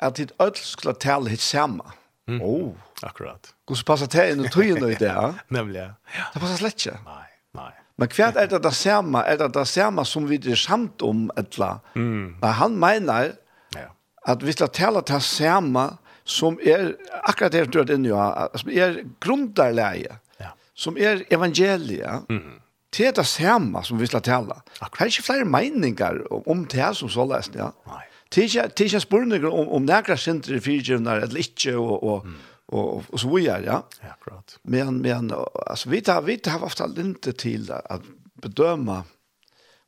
at 0.00 0.16
ditt 0.16 0.32
ødel 0.40 0.64
skulle 0.64 0.94
tale 1.00 1.30
hit 1.30 1.40
samme. 1.40 1.82
Mm. 2.28 2.40
Oh. 2.42 2.74
Akkurat. 3.02 3.54
Hvordan 3.66 3.84
passer 3.86 4.06
det 4.06 4.26
inn 4.32 4.44
i 4.44 4.48
tøyene 4.48 4.92
i 4.92 4.98
det? 4.98 5.14
Nemlig, 5.56 5.80
ja. 5.80 6.26
Det 6.34 6.42
passer 6.42 6.60
slett 6.60 6.86
ikke. 6.86 6.98
Nei, 7.06 7.24
nei. 7.58 7.70
Men 8.00 8.12
hva 8.16 8.28
er 8.40 8.50
det 8.50 8.62
det 8.64 8.74
samme, 8.74 9.22
er 9.28 9.40
det 9.40 9.50
det 9.54 9.66
samme 9.68 10.04
som 10.08 10.28
vi 10.30 10.38
er 10.50 10.58
samt 10.58 11.02
om 11.06 11.26
et 11.36 11.44
etla. 11.44 11.76
Mm. 11.94 12.38
Men 12.40 12.54
han 12.58 12.78
mener 12.78 13.34
ja. 13.76 13.90
at 14.26 14.42
hvis 14.42 14.58
det 14.62 14.72
taler 14.78 15.04
det 15.06 15.20
samme, 15.22 15.90
som 16.24 16.58
er 16.62 16.92
akkurat 17.22 17.52
det 17.52 17.66
du 17.72 17.80
har 17.80 17.90
inne 17.92 18.12
i, 18.12 18.60
som 18.60 18.70
er 18.70 19.00
grunderleie, 19.22 20.18
ja. 20.40 20.52
som 20.74 20.96
er 20.96 21.24
evangeliet, 21.32 22.28
mm. 22.30 22.60
det 22.96 23.08
er 23.08 23.16
det 23.18 23.26
samme 23.26 23.82
som 23.84 24.00
vi 24.00 24.08
skal 24.10 24.22
tale. 24.22 24.60
Det 24.78 24.88
er 24.88 25.10
ikke 25.10 25.28
flere 25.28 25.48
meninger 25.48 26.22
om 26.46 26.64
det 26.70 26.94
som 26.98 27.10
så 27.12 27.26
løsning, 27.28 27.62
ja. 27.64 27.72
Nei. 27.90 28.06
Det 28.32 28.40
er 28.40 28.48
ikke 28.48 28.84
ikke 28.86 29.00
spørninger 29.04 29.50
om, 29.50 29.68
om 29.76 29.84
nærkere 29.84 30.16
sinter 30.16 30.56
i 30.56 30.60
fyrtjøvner 30.64 31.26
eller 31.26 31.42
ikke, 31.42 31.74
og, 31.76 31.98
og, 32.00 32.26
mm. 32.26 32.36
og, 32.68 32.84
og, 32.94 33.10
og 33.12 33.20
så 33.20 33.28
videre, 33.28 33.58
ja. 33.66 33.80
Ja, 34.00 34.14
akkurat. 34.14 34.56
Men, 34.64 35.02
men 35.04 35.32
altså, 35.66 35.90
vi 35.92 36.00
tar, 36.00 36.22
vi 36.24 36.38
tar 36.40 36.64
ofte 36.64 36.86
linte 36.88 37.34
til 37.36 37.68
at 37.76 38.06
bedøme, 38.42 39.02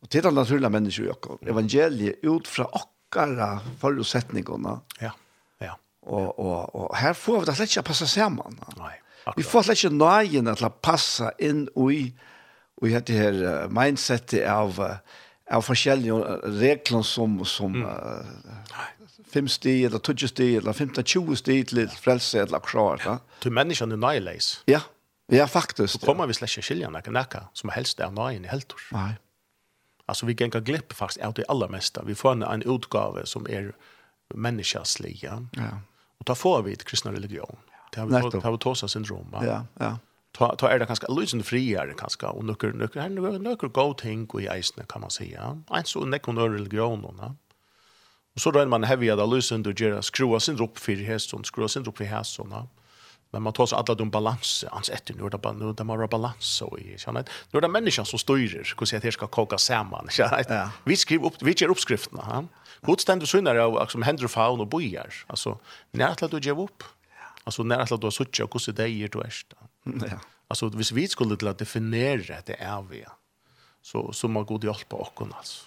og 0.04 0.10
til 0.12 0.26
den 0.26 0.36
naturlige 0.36 0.70
mennesker 0.70 1.08
i 1.08 1.48
evangeliet 1.48 2.28
ut 2.28 2.48
fra 2.48 2.66
okkara 2.76 3.54
forutsetningene. 3.80 4.76
Ja, 5.00 5.14
ja. 5.64 5.78
Och 6.04 6.38
och 6.38 6.74
och 6.74 6.96
här 6.96 7.14
får 7.14 7.40
vi 7.40 7.46
det 7.46 7.58
lätt 7.58 7.78
att 7.78 7.84
passa 7.84 8.06
samman. 8.06 8.60
Nej. 8.76 9.00
Vi 9.36 9.42
får 9.42 9.68
lätt 9.68 9.84
inte 9.84 9.94
nöjen 9.94 10.48
att 10.48 10.80
passa 10.80 11.32
in 11.38 11.68
i 11.90 12.12
och 12.76 12.88
i 12.88 13.00
det 13.00 13.12
här 13.12 13.68
mindsetet 13.68 14.48
av 14.50 14.96
av 15.50 15.62
forskjellige 15.62 16.12
regler 16.44 17.02
som 17.02 17.44
som 17.44 17.74
mm. 17.74 17.86
uh, 17.86 18.24
fem 19.32 19.48
sti 19.48 19.84
eller 19.84 19.98
tjugo 19.98 20.28
sti 20.28 20.56
eller 20.56 20.72
femta 20.72 21.02
tjugo 21.02 21.36
sti 21.36 21.62
til 21.64 21.88
frelse 21.88 22.40
eller 22.40 22.58
klar 22.58 23.00
Ja. 23.04 23.18
Til 23.40 23.52
menneskene 23.52 23.94
er 23.94 23.96
nøyleis. 23.96 24.62
Ja, 24.66 24.80
ja 25.32 25.44
faktisk. 25.46 25.92
Så 25.92 26.06
kommer 26.06 26.24
ja. 26.24 26.26
vi 26.26 26.34
slett 26.34 26.56
ikke 26.56 26.68
skilja 26.68 26.90
noe 26.90 27.12
nekka 27.12 27.48
som 27.52 27.70
helst 27.74 28.00
er 28.00 28.10
nøyen 28.10 28.44
i 28.44 28.48
heltor. 28.48 28.80
Nei. 28.92 29.14
Altså 30.08 30.26
vi 30.26 30.34
ganger 30.34 30.60
glipp 30.60 30.92
faktisk 30.92 31.24
av 31.24 31.34
det 31.34 31.44
aller 31.48 31.68
meste. 31.68 32.00
Vi 32.04 32.14
får 32.14 32.32
en, 32.32 32.42
en 32.42 32.62
utgave 32.62 33.26
som 33.26 33.46
er 33.48 33.72
menneskeslig. 34.34 35.22
Ja. 35.22 35.38
ja. 35.56 35.70
Och 36.24 36.26
ta 36.26 36.34
får 36.34 36.62
vi 36.62 36.76
kristna 36.76 37.12
religion. 37.12 37.56
Det 37.92 38.00
har 38.00 38.06
vi 38.06 38.30
det 38.30 38.44
har 38.44 38.52
vi 38.52 38.58
tosa 38.58 38.88
syndrom. 38.88 39.36
Ja, 39.42 39.66
ja. 39.78 39.98
Ta 40.32 40.56
ta 40.56 40.68
är 40.68 40.78
det 40.78 40.86
ganska 40.86 41.06
lite 41.06 41.42
friare 41.42 41.94
ganska 41.96 42.28
och 42.28 42.44
några 42.44 42.68
några 42.68 43.00
här 43.02 43.08
några 43.08 43.38
några 43.38 43.68
go 43.68 43.94
think 43.94 44.34
och 44.34 44.42
i 44.42 44.62
kan 44.88 45.00
man 45.00 45.10
säga. 45.10 45.62
En 45.70 45.84
så 45.84 46.04
näck 46.04 46.28
under 46.28 46.48
religionen. 46.48 47.16
Va? 47.16 47.36
Och 48.34 48.40
så 48.40 48.50
då 48.50 48.66
man 48.66 48.84
heavy 48.84 49.10
att 49.10 49.28
lösa 49.28 49.54
under 49.54 49.72
gera 49.72 50.02
skruva 50.02 50.40
sin 50.40 50.60
upp 50.60 50.78
för 50.78 50.96
hästen, 50.96 51.44
skruva 51.44 51.68
sin 51.68 51.86
upp 51.86 51.98
för 51.98 52.04
hästen. 52.04 52.50
Va? 52.50 52.68
Men 53.30 53.42
man 53.42 53.52
tar 53.52 53.66
så 53.66 53.76
alla 53.76 53.94
de 53.94 54.10
balanser, 54.10 54.68
hans 54.72 54.90
etter, 54.90 55.14
nu 55.14 55.24
er 55.26 55.30
det 55.30 55.38
bara, 55.42 55.52
nu 55.52 55.68
er 55.68 55.72
det 55.74 55.84
bara 55.84 56.06
balans, 56.06 56.62
og 56.62 56.78
jeg 56.78 57.00
kjenner, 57.02 57.24
nu 57.50 57.58
er 57.58 57.64
det 57.64 57.70
mennesker 57.70 58.04
som 58.06 58.18
styrer, 58.18 58.74
hvordan 58.78 59.02
jeg 59.02 59.12
skal 59.12 59.28
koka 59.28 59.58
sammen, 59.58 60.06
kjenner, 60.06 60.44
ja. 60.48 60.68
vi 60.84 60.96
skriver 60.96 61.26
upp, 61.26 61.42
vi 61.42 61.54
gjør 61.58 61.74
oppskriftene, 61.74 62.22
ja. 62.22 62.63
Gud 62.84 63.00
stendur 63.00 63.26
sunnar 63.26 63.56
av 63.56 63.86
som 63.86 64.02
händer 64.02 64.28
faun 64.28 64.60
och 64.60 64.66
bojar. 64.66 65.14
Alltså, 65.26 65.58
när 65.90 66.24
att 66.24 66.30
du 66.30 66.38
ger 66.38 66.60
upp. 66.60 66.82
Alltså, 67.44 67.62
när 67.62 67.78
att 67.78 68.00
du 68.00 68.06
har 68.06 68.10
suttit 68.10 68.40
och 68.40 68.66
hur 68.66 68.72
det 68.72 68.90
är 68.90 69.08
du 69.08 69.20
är. 69.20 69.34
Ja. 69.84 70.18
Alltså, 70.48 70.68
hvis 70.68 70.92
vi 70.92 71.08
skulle 71.08 71.36
til 71.36 71.48
å 71.48 71.52
definiera 71.52 72.42
det 72.46 72.56
är 72.60 72.82
vi, 72.82 73.04
så, 73.82 74.12
så 74.12 74.28
må 74.28 74.44
Gud 74.44 74.64
hjelpe 74.64 74.96
oss. 74.96 75.12
Alltså. 75.16 75.64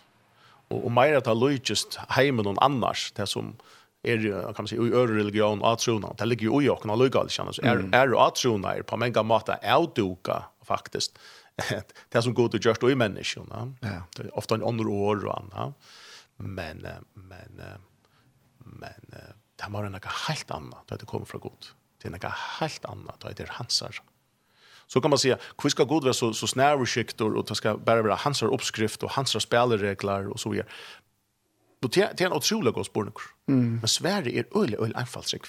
Och, 0.70 0.86
og 0.86 0.92
mer 0.92 1.18
att 1.18 1.26
ha 1.26 1.34
lojtjust 1.34 2.00
hemma 2.10 2.56
annars, 2.62 3.12
det 3.16 3.28
som 3.28 3.56
er 4.04 4.18
kan 4.54 4.64
man 4.64 4.68
säga 4.68 4.82
i 4.82 4.92
øre 4.92 5.16
religion 5.16 5.64
att 5.64 5.80
trona 5.80 6.14
det 6.18 6.26
ligger 6.26 6.48
ju 6.48 6.64
i 6.64 6.70
och 6.70 6.86
när 6.86 6.96
lugal 6.96 7.30
känns 7.30 7.60
är 7.60 7.90
är 7.94 8.28
att 8.28 8.36
trona 8.36 8.76
är 8.76 8.82
på 8.82 8.98
många 8.98 9.24
mata 9.24 9.58
avduka, 9.64 10.44
faktiskt 10.64 11.20
det 12.10 12.22
som 12.22 12.34
går 12.34 12.50
till 12.50 12.66
just 12.66 12.84
i 12.84 12.96
människorna 12.96 13.74
ja 13.82 14.28
ofta 14.34 14.56
en 14.56 14.64
andre 14.64 14.88
år 14.88 15.26
och 15.26 15.38
annat 15.38 15.74
men 16.38 16.86
men 17.14 17.62
men 18.58 19.10
det 19.58 19.70
var 19.70 19.90
noe 19.90 20.14
helt 20.28 20.52
annet 20.52 20.90
da 20.90 20.98
det 21.00 21.10
kom 21.10 21.26
fra 21.26 21.40
Gud. 21.42 21.72
Det 21.98 22.10
er 22.10 22.14
noe 22.14 22.34
helt 22.60 22.86
annet 22.86 23.20
da 23.24 23.34
det 23.34 23.48
er 23.48 23.58
hansar. 23.58 24.02
Så 24.88 25.02
kan 25.02 25.10
man 25.10 25.20
säga, 25.20 25.38
hur 25.64 25.70
ska 25.70 25.84
god 25.84 26.04
vara 26.04 26.14
så, 26.14 26.34
så 26.34 26.48
snärvskikt 26.48 27.22
och, 27.22 27.36
och 27.36 27.46
det 27.46 27.56
ska 27.56 27.78
bara 27.78 28.02
vara 28.02 28.16
hans 28.16 28.44
uppskrift 28.44 29.04
och 29.04 29.12
hans 29.12 29.44
spelregler 29.44 30.28
och 30.28 30.40
så 30.40 30.50
vidare. 30.50 30.68
Då 31.80 31.88
det 31.88 32.22
är 32.22 32.26
en 32.26 32.34
otrolig 32.34 32.74
god 32.74 32.86
spår. 32.86 33.12
Mm. 33.48 33.80
Men 33.80 33.88
Sverige 33.88 34.40
är 34.40 34.64
öle, 34.64 34.78
öle 34.78 35.00
enfalt 35.00 35.28
sig. 35.28 35.42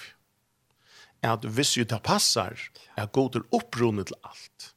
Att 1.21 1.45
visst 1.45 1.77
ju 1.77 1.83
det 1.83 1.99
passar 2.03 2.59
är 2.95 3.07
god 3.11 3.35
är 3.35 3.43
upprunnet 3.51 4.07
till 4.07 4.15
allt. 4.21 4.75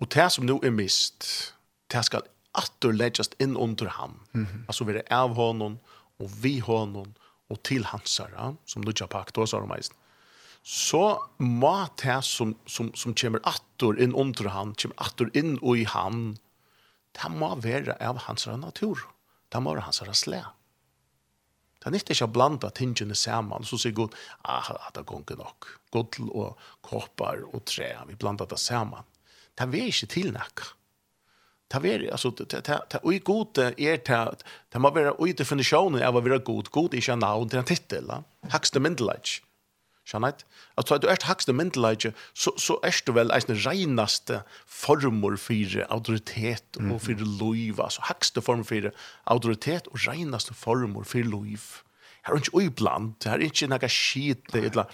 Och 0.00 0.08
det 0.08 0.30
som 0.30 0.46
nu 0.46 0.58
är 0.62 0.70
mist, 0.70 1.54
det 1.86 2.02
ska 2.02 2.20
attor 2.52 2.92
läggas 2.92 3.30
in 3.38 3.56
under 3.56 3.86
han. 3.86 4.20
Mm 4.34 4.46
-hmm. 4.46 4.64
Alltså 4.66 4.84
vi 4.84 5.02
är 5.06 5.12
av 5.12 5.34
honom 5.34 5.78
och 6.18 6.44
vi 6.44 6.58
honom 6.58 7.14
och 7.48 7.62
till 7.62 7.84
hansara 7.84 8.56
som 8.64 8.82
lutja 8.82 9.06
pakt 9.06 9.38
och 9.38 9.48
så 9.48 9.60
de 9.60 9.68
mest. 9.68 9.92
Så 10.62 11.24
må 11.36 11.88
det 12.02 12.22
som 12.22 12.54
som 12.66 12.94
som 12.94 13.14
kommer 13.14 13.40
attor 13.42 14.00
in 14.00 14.14
under 14.14 14.44
han, 14.44 14.74
kommer 14.74 14.96
attor 15.02 15.30
inn 15.34 15.58
och 15.58 15.78
i 15.78 15.84
han. 15.84 16.38
Det 17.12 17.28
må 17.28 17.54
være 17.56 17.96
av 18.08 18.18
hansara 18.18 18.56
natur. 18.56 18.98
Det 19.48 19.60
må 19.60 19.70
vara 19.70 19.80
hansara 19.80 20.14
slä. 20.14 20.44
Det 21.78 21.86
er 21.86 21.94
nytt 21.94 22.10
ikke 22.10 22.26
å 22.26 22.32
blanda 22.34 22.70
tingene 22.74 23.14
sammen, 23.14 23.64
så 23.64 23.78
sier 23.78 23.94
Gud, 23.94 24.14
ah, 24.42 24.90
det 24.94 25.04
gonger 25.06 25.38
nok. 25.38 25.68
Godl 25.94 26.26
og 26.34 26.58
koppar 26.82 27.44
og 27.52 27.62
tre, 27.70 27.92
vi 28.08 28.18
blanda 28.18 28.46
det 28.50 28.58
sammen. 28.58 29.06
Det 29.54 29.62
er 29.62 29.70
vi 29.70 29.84
ikke 29.86 30.10
tilnakka 30.10 30.72
ta 31.68 31.78
ver 31.78 32.08
alltså 32.12 32.30
ta 32.30 32.60
ta 32.60 32.78
ta 32.88 32.98
oj 33.04 33.18
god 33.24 33.54
Det 33.54 34.04
ta 34.04 34.34
ta 34.70 34.78
man 34.78 34.94
vara 34.94 35.14
oj 35.18 35.32
definisjonen 35.32 36.02
av 36.02 36.16
å 36.16 36.20
vara 36.20 36.38
god. 36.38 36.70
God 36.70 36.94
är 36.94 37.10
en 37.10 37.18
namn 37.18 37.48
till 37.48 37.58
en 37.58 37.64
titel 37.64 38.06
va 38.06 38.24
hakste 38.50 38.80
myndelag, 38.80 39.40
Janett, 40.08 40.44
at 40.78 40.88
du 41.02 41.06
er 41.08 41.20
hakste 41.28 41.52
myndelag, 41.52 42.14
så, 42.32 42.54
så 42.56 42.78
er 42.82 42.96
du 43.04 43.12
vel 43.12 43.32
eisne 43.34 43.58
reinaste 43.60 44.40
former 44.64 45.36
for 45.36 45.82
autoritet 45.88 46.78
og 46.80 47.02
for 47.04 47.20
loiv, 47.40 47.80
altså 47.80 48.06
hakste 48.08 48.40
former 48.40 48.64
for 48.64 48.88
autoritet 49.26 49.90
og 49.92 50.00
reinaste 50.06 50.54
former 50.54 51.04
for 51.04 51.28
loiv 51.28 51.82
här 52.28 52.34
är 52.34 52.36
inte 52.36 52.50
oibland, 52.50 53.14
det 53.18 53.28
här 53.28 53.38
är 53.38 53.42
inte 53.42 53.66
några 53.66 53.88
skit, 53.88 54.44
det 54.52 54.58
är 54.58 54.86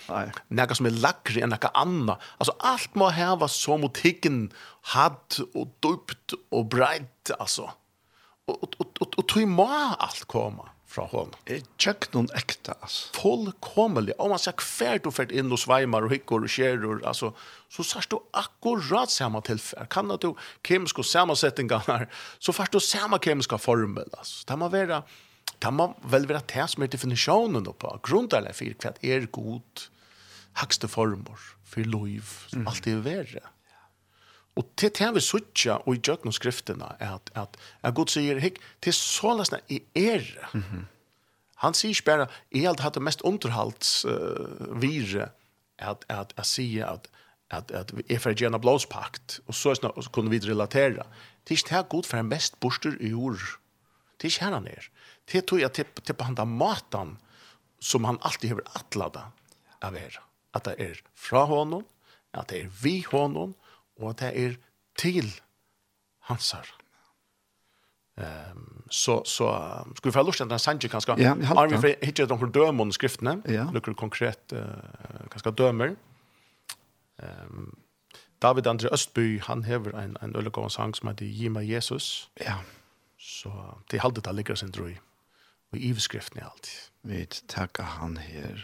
några 0.48 0.74
som 0.74 0.86
är 0.86 0.90
lackre 0.90 1.42
enn 1.42 1.50
noe 1.50 1.70
annet. 1.74 2.18
Alltså 2.38 2.54
allt 2.58 2.94
må 2.94 3.08
här 3.08 3.46
så 3.46 3.78
mot 3.78 3.98
higgen, 3.98 4.52
hatt 4.82 5.40
och 5.54 5.68
dupt 5.80 6.32
och 6.50 6.64
brett, 6.66 7.30
alltså. 7.38 7.70
Och, 8.46 8.62
och, 8.62 8.74
och, 8.78 9.02
och, 9.02 9.18
og 9.18 9.28
tog 9.28 9.48
må 9.48 9.66
allt 9.98 10.24
komma 10.24 10.68
från 10.86 11.08
hon. 11.10 11.30
Jeg 11.46 11.56
är 11.56 11.62
noen 11.82 11.96
någon 12.12 12.36
äkta, 12.36 12.74
alltså. 12.80 13.12
Fullkomlig. 13.12 14.14
Om 14.18 14.30
man 14.30 14.38
säger 14.38 14.58
kvärt 14.58 15.04
du 15.04 15.10
färt 15.10 15.32
inn 15.32 15.52
och 15.52 15.58
svajmar 15.58 16.04
og 16.04 16.10
hikker 16.10 16.44
og 16.44 16.48
kärror, 16.48 17.00
altså, 17.04 17.32
så 17.68 17.82
sørst 17.82 18.10
du 18.10 18.18
akkurat 18.32 19.10
samma 19.10 19.40
tilfell. 19.40 19.86
Kan 19.90 20.08
du 20.08 20.34
kemiska 20.62 21.02
sammansättningar 21.02 22.08
så 22.38 22.52
først 22.52 22.72
du 22.72 22.80
samma 22.80 23.18
kemiska 23.18 23.58
formel, 23.58 24.08
alltså. 24.18 24.44
Det 24.48 24.58
må 24.58 24.68
vara 24.68 25.02
Det 25.64 25.72
må 25.72 25.88
vel 26.12 26.29
være 26.29 26.44
det 26.53 26.68
som 26.70 26.85
er 26.85 26.92
definisjonen 26.92 27.64
på. 27.64 27.90
Grunnen 28.05 28.44
er 28.44 28.53
for 28.53 28.85
hva 28.85 28.92
er 29.00 29.27
god 29.33 29.88
hakste 30.61 30.90
former 30.92 31.40
for 31.64 31.88
liv 31.88 32.29
som 32.50 32.62
mm. 32.62 32.66
alltid 32.70 32.98
er 32.98 33.05
verre. 33.07 33.44
Og 34.55 34.68
til 34.79 34.92
det 34.94 35.09
vi 35.16 35.22
sutja 35.24 35.81
og 35.83 35.96
i 35.96 36.03
djøkken 36.05 36.31
og 36.31 36.37
skriftene 36.37 36.92
er 37.03 37.16
at, 37.16 37.31
at, 37.35 37.57
at 37.83 37.94
Gud 37.96 38.12
sier, 38.12 38.38
hikk, 38.38 38.61
til 38.85 38.94
så 38.94 39.33
løsne 39.35 39.59
i 39.68 39.81
er. 39.98 40.29
Mm 40.53 40.62
-hmm. 40.62 40.85
Han 41.57 41.74
sier 41.74 41.90
ikke 41.90 42.05
bare, 42.05 42.27
jeg 42.53 42.66
har 42.66 42.83
hatt 42.83 42.94
det 42.94 43.03
mest 43.03 43.22
underhaldsvire, 43.22 44.68
uh, 44.70 44.83
vire 44.83 45.29
at, 45.79 46.05
at 46.09 46.35
jeg 46.37 46.46
sier 46.46 46.87
at, 46.87 47.09
at, 47.50 47.70
at 47.70 47.92
jeg 48.11 48.20
får 48.20 48.35
gjerne 48.35 48.61
blåspakt, 48.61 49.40
og 49.46 49.55
så, 49.55 49.74
så 49.74 50.11
kunne 50.12 50.31
vi 50.31 50.38
relatera. 50.38 51.07
Det 51.44 51.50
er 51.50 51.59
ikke 51.59 51.77
det 51.77 51.88
Gud 51.88 52.03
for 52.03 52.22
mest 52.22 52.61
borster 52.61 52.96
i 53.00 53.09
jord. 53.09 53.59
Det 54.20 54.24
er 54.24 54.27
ikke 54.27 54.44
her 54.44 54.55
han 54.55 54.66
er. 54.66 54.88
Det 55.32 55.46
tror 55.46 55.60
jag 55.60 55.72
typ 55.72 56.04
typ 56.04 56.16
på 56.16 56.24
handa 56.24 56.44
matan 56.44 57.18
som 57.78 58.04
han 58.04 58.18
alltid 58.20 58.50
har 58.50 58.62
attlada 58.64 59.32
av 59.80 59.96
er. 59.96 60.20
Att 60.50 60.64
det 60.64 60.74
är 60.78 61.00
fra 61.14 61.44
honom, 61.44 61.84
att 62.30 62.48
det 62.48 62.60
är 62.60 62.70
vi 62.82 63.04
honom 63.10 63.54
och 63.96 64.10
att 64.10 64.16
det 64.16 64.38
är 64.38 64.56
till 64.96 65.32
hansar. 66.20 66.66
Ehm 68.16 68.82
så 68.90 69.22
så 69.24 69.46
ska 69.96 70.08
vi 70.08 70.12
få 70.12 70.22
lust 70.22 70.40
att 70.40 70.48
den 70.48 70.58
sanje 70.58 70.88
kanske. 70.88 71.14
Ja, 71.18 71.34
har 71.44 71.68
vi 71.68 71.96
hittat 72.00 72.28
de 72.28 72.52
dömon 72.52 72.92
skrifterna, 72.92 73.42
ja. 73.44 73.64
några 73.64 73.94
konkret 73.94 74.52
uh, 74.52 74.60
kanske 75.30 75.50
dömer. 75.50 75.96
Ehm 77.18 77.76
David 78.38 78.66
André 78.66 78.88
Östby, 78.88 79.38
han 79.38 79.62
hever 79.62 79.92
en, 79.92 80.16
en 80.20 80.37
øylegående 80.37 80.70
sang 80.70 80.94
som 80.94 81.08
heter 81.08 81.26
Gima 81.26 81.62
Jesus. 81.62 82.30
Ja. 82.34 82.58
Så 83.18 83.50
det 83.90 83.96
er 84.04 84.10
det 84.10 84.26
han 84.26 84.37
ligger 84.37 84.54
sin 84.54 84.70
drøy 84.70 84.96
og 85.74 85.80
i 85.82 85.94
skriften 85.98 86.38
i 86.38 86.44
alt. 86.46 86.70
Vi 87.02 87.24
takker 87.50 87.82
han 87.98 88.16
her 88.16 88.60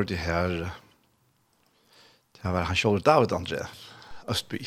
hørte 0.00 0.16
her, 0.16 0.48
det 2.36 2.52
var 2.52 2.64
han 2.64 2.76
sjål 2.76 3.02
David 3.04 3.32
André, 3.36 3.66
Østby. 4.30 4.62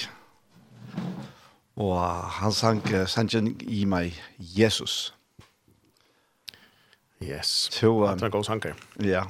Og 1.76 1.98
han 2.38 2.54
sang 2.54 2.84
sangen 3.10 3.56
i 3.62 3.86
meg, 3.90 4.14
Jesus. 4.38 5.16
Yes, 7.24 7.70
so, 7.72 8.04
um, 8.04 8.14
det 8.14 8.22
er 8.22 8.30
en 8.30 8.36
god 8.36 8.44
sanger. 8.44 8.78
Ja, 9.02 9.24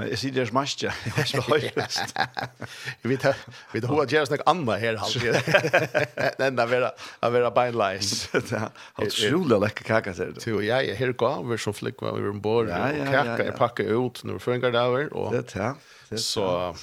Men 0.00 0.08
jeg 0.08 0.18
sier 0.22 0.32
det 0.38 0.46
som 0.48 0.56
mest. 0.56 0.82
jeg 0.82 0.92
har 1.12 1.24
ikke 1.24 1.42
höjlöst. 1.50 2.14
Vi 3.02 3.08
vet 3.12 3.26
vi 3.72 3.80
har 3.86 4.02
att 4.02 4.12
göra 4.12 4.26
snack 4.26 4.40
andra 4.46 4.76
här 4.76 4.96
halt. 4.96 6.38
Den 6.38 6.56
der 6.56 6.66
vera, 6.66 6.92
av 7.20 7.32
vara 7.32 7.50
beinleis. 7.50 8.28
lies. 8.34 8.52
Halt 8.94 9.12
sjula 9.12 9.58
läcker 9.58 9.84
kaka 9.84 10.14
så 10.14 10.24
du. 10.24 10.40
Jo, 10.46 10.62
ja, 10.62 10.82
jeg 10.82 10.96
här 10.96 11.12
går 11.12 11.44
över 11.44 11.56
som 11.56 11.74
flick 11.74 12.02
var 12.02 12.18
över 12.18 12.68
ja, 12.68 13.04
Kaka 13.12 13.44
jag 13.44 13.56
packar 13.56 13.84
ut 13.84 14.24
når 14.24 14.32
vi 14.32 14.38
fångar 14.38 14.70
där 14.70 15.12
Og, 15.12 15.32
Det 15.32 15.56
er 15.56 15.60
ja. 15.60 15.74
Så 16.16 16.74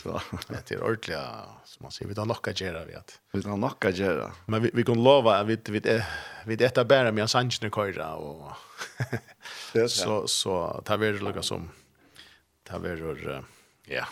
det 0.48 0.72
er 0.72 0.84
ordentlig, 0.84 1.18
som 1.66 1.84
man 1.84 1.92
sier, 1.92 2.08
vi 2.08 2.16
tar 2.16 2.26
nocka 2.26 2.54
gera 2.56 2.86
vi 2.86 2.96
att. 2.96 3.18
Vi 3.34 3.42
har 3.44 3.58
nok 3.58 3.86
å 3.86 3.92
gjøre. 3.92 4.30
Men 4.48 4.64
vi 4.64 4.72
vi 4.74 4.84
kan 4.88 5.04
lova 5.04 5.44
vi 5.44 5.58
vi 5.68 5.82
vi 6.46 6.56
detta 6.56 6.86
bära 6.86 7.12
med 7.12 7.22
en 7.22 7.28
sanchen 7.28 7.72
köra 7.72 8.16
och 8.16 8.52
så 9.90 10.28
så 10.28 10.82
tar 10.86 10.98
vi 10.98 11.12
det 11.12 11.20
lugnt 11.20 11.46
som 11.46 11.70
Det 12.68 12.80
verður 12.84 13.44
ja. 13.88 14.06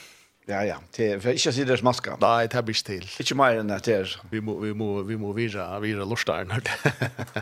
Ja 0.48 0.64
ja, 0.64 0.78
det 0.96 1.24
för 1.24 1.32
inte 1.32 1.54
sidor 1.54 1.78
smaska. 1.78 2.18
Nej, 2.22 2.48
det 2.48 2.64
blir 2.64 2.76
still. 2.76 3.10
Inte 3.20 3.36
mer 3.36 3.56
än 3.56 3.68
det 3.68 3.88
är. 3.88 4.22
Vi 4.30 4.42
må 4.42 4.60
vi 4.60 4.74
må 4.74 5.02
vi 5.02 5.18
må 5.18 5.34
vira 5.34 5.80
vira 5.80 6.06
lustar 6.06 6.44
när. 6.44 6.64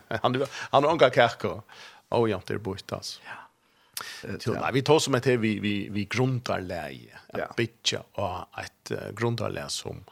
han 0.21 0.45
han 0.71 0.85
onka 0.85 1.09
kärko. 1.09 1.61
Oh 2.09 2.29
ja, 2.29 2.41
det 2.47 2.59
bort 2.59 2.87
tas. 2.87 3.21
Ja. 3.25 4.37
Så 4.39 4.53
nej, 4.53 4.69
vi 4.73 4.81
tar 4.81 4.99
som 4.99 5.15
att 5.15 5.27
vi 5.27 5.59
vi 5.59 5.89
vi 5.89 6.05
grundar 6.05 6.61
läge. 6.61 7.19
Ja. 7.33 7.53
Bitcha 7.57 8.03
och 8.11 8.59
ett 8.63 8.91
grundar 9.15 9.67
som 9.67 10.03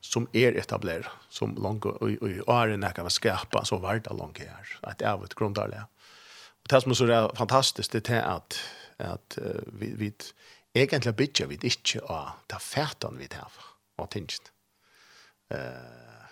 som 0.00 0.28
er 0.32 0.52
etablerat 0.52 1.06
som 1.28 1.54
långt 1.54 1.84
och 1.84 2.02
och 2.46 2.64
är 2.64 2.68
en 2.68 2.86
kan 2.94 3.10
skärpa 3.10 3.64
så 3.64 3.76
vart 3.76 4.06
långt 4.06 4.38
här. 4.38 4.78
Att 4.82 4.98
det 4.98 5.04
är 5.04 5.24
ett 5.24 5.34
grundar 5.34 5.68
läge. 5.68 5.86
Och 6.62 6.68
det 6.68 6.80
som 6.80 6.94
så 6.94 7.04
är 7.06 7.36
fantastiskt 7.36 7.92
det 7.92 8.10
är 8.10 8.22
att 8.22 8.60
at 8.98 9.38
uh, 9.40 9.60
vi, 9.80 9.92
vi 9.98 10.12
egentlig 10.76 11.14
bytja 11.16 11.46
vi 11.50 11.58
ikke 11.62 12.02
av 12.12 12.36
ta 12.48 12.60
fætan 12.62 13.18
vi 13.20 13.28
tar 13.32 13.52
og 13.98 14.10
tingst. 14.12 14.52
Uh, 15.52 16.26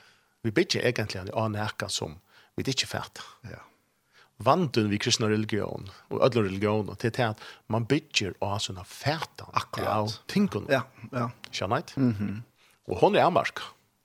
vi 0.44 0.52
bytja 0.52 0.82
egentlig 0.84 1.30
av 1.32 1.50
nærka 1.52 1.88
som 1.88 2.18
vi 2.56 2.66
ikke 2.70 2.88
fæta. 2.90 3.24
Ja. 3.50 3.62
Vanden 4.44 4.90
vi 4.90 4.98
kristna 4.98 5.28
religion 5.30 5.86
og 6.10 6.18
ödla 6.26 6.42
religion 6.42 6.88
og 6.90 6.98
til 6.98 7.14
at 7.22 7.40
man 7.70 7.86
bytjer 7.86 8.34
av 8.42 8.58
sånne 8.62 8.82
fætan 8.84 9.52
Akkurat. 9.54 9.88
av 9.88 10.18
tingene. 10.28 10.66
Ja, 10.72 10.82
ja. 11.12 11.30
Skjønnheit? 11.50 11.96
Mm 11.96 12.12
-hmm. 12.12 12.42
Og 12.90 12.98
hon 12.98 13.14
er 13.14 13.24
amark. 13.24 13.60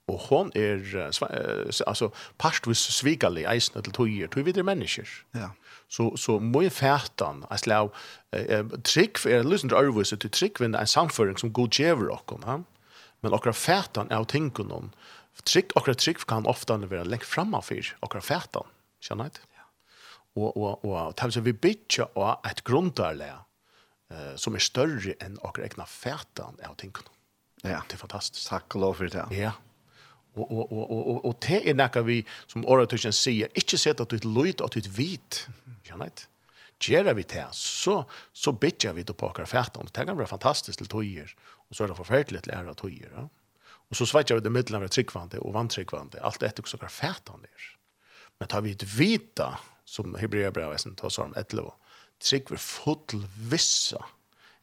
Og 0.06 0.18
hon 0.18 0.52
er, 0.54 0.78
uh, 0.94 1.86
altså, 1.86 2.10
partvis 2.38 2.78
svigalig 2.78 3.44
eisen 3.44 3.82
til 3.82 3.92
tøyer, 3.92 4.26
tøy 4.26 4.42
videre 4.42 4.64
mennesker. 4.64 5.08
Ja 5.34 5.48
så 5.90 6.16
så 6.16 6.38
må 6.38 6.62
ju 6.62 6.70
färtan 6.70 7.44
att 7.50 7.60
slå 7.60 7.90
trick 8.82 9.18
för 9.18 9.44
lyssna 9.44 9.68
till 9.68 9.78
övervis 9.78 10.10
till 10.10 10.30
trick 10.30 10.60
vem 10.60 10.74
en 10.74 10.86
samföring 10.86 11.36
som 11.36 11.52
god 11.52 11.74
ger 11.74 12.08
och 12.08 12.32
va 12.42 12.62
men 13.20 13.32
och 13.32 13.56
färtan 13.56 14.10
är 14.10 14.20
att 14.20 14.28
tänka 14.28 14.62
någon 14.62 14.94
trick 15.44 15.72
och 15.72 15.98
trick 15.98 16.26
kan 16.26 16.46
ofta 16.46 16.76
vara 16.76 17.04
längst 17.04 17.26
framför 17.26 17.96
och 18.00 18.24
färtan 18.24 18.66
känner 19.00 19.24
inte 19.24 19.40
og 20.38 20.56
og 20.56 20.84
og 20.84 21.14
tað 21.18 21.40
við 21.42 21.58
bitja 21.60 22.06
og 22.14 22.46
at 22.46 22.62
grundarlæ 22.64 23.30
eh 24.10 24.36
som 24.36 24.54
er 24.54 24.60
størri 24.60 25.14
enn 25.20 25.38
okkar 25.42 25.64
egna 25.64 25.86
fætan 25.86 26.58
av 26.64 26.76
tinkum. 26.76 27.06
Ja, 27.62 27.82
det 27.88 27.94
er 27.94 27.98
fantastisk. 27.98 28.48
Takk 28.48 28.74
lov 28.74 28.94
for 28.94 29.06
det. 29.06 29.26
Ja. 29.30 29.52
Og 30.34 30.50
og 30.50 30.72
og 30.72 30.90
og 30.90 31.06
og, 31.06 31.24
og 31.24 31.40
te 31.40 31.68
er 31.68 31.74
nakka 31.74 32.00
vi 32.00 32.24
som 32.46 32.64
oratusjen 32.64 33.12
sier, 33.12 33.48
ikkje 33.54 33.78
sett 33.78 34.00
at 34.00 34.10
du 34.10 34.18
lut 34.28 34.60
at 34.60 34.74
du 34.74 34.80
vit, 34.90 35.48
kan 35.90 36.04
det. 36.04 36.26
Gjør 36.80 37.12
vi 37.12 37.26
det, 37.28 37.44
så, 37.52 38.04
så 38.32 38.54
bytter 38.56 38.94
vi 38.96 39.04
det 39.04 39.16
på 39.20 39.28
akkurat 39.28 39.50
fætten. 39.50 39.90
Det 39.92 40.06
kan 40.08 40.16
være 40.16 40.30
fantastisk 40.30 40.80
til 40.80 40.88
tøyer, 40.88 41.34
og 41.68 41.76
så 41.76 41.84
er 41.84 41.92
det 41.92 41.98
forferdelig 41.98 42.42
til 42.46 42.54
ære 42.56 42.74
tøyer. 42.80 43.10
Ja? 43.12 43.26
Og 43.90 43.98
så 43.98 44.06
svetter 44.06 44.38
vi 44.38 44.46
det 44.46 44.54
middelhavn 44.54 44.86
av 44.86 44.94
tryggvande 44.94 45.42
og 45.42 45.52
vanntryggvante, 45.58 46.22
alt 46.24 46.46
etter 46.46 46.64
hva 46.64 46.78
akkurat 46.78 46.94
fætten 46.94 47.44
er. 47.44 47.68
Men 48.40 48.48
tar 48.48 48.64
vi 48.64 48.72
det 48.78 48.88
vita, 48.88 49.52
som 49.84 50.14
Hebreabravesen 50.16 50.96
tar 50.96 51.12
som 51.12 51.34
11, 51.36 51.68
trygg 52.22 52.52
vi 52.54 52.60
full 52.62 53.26
vissa 53.50 54.00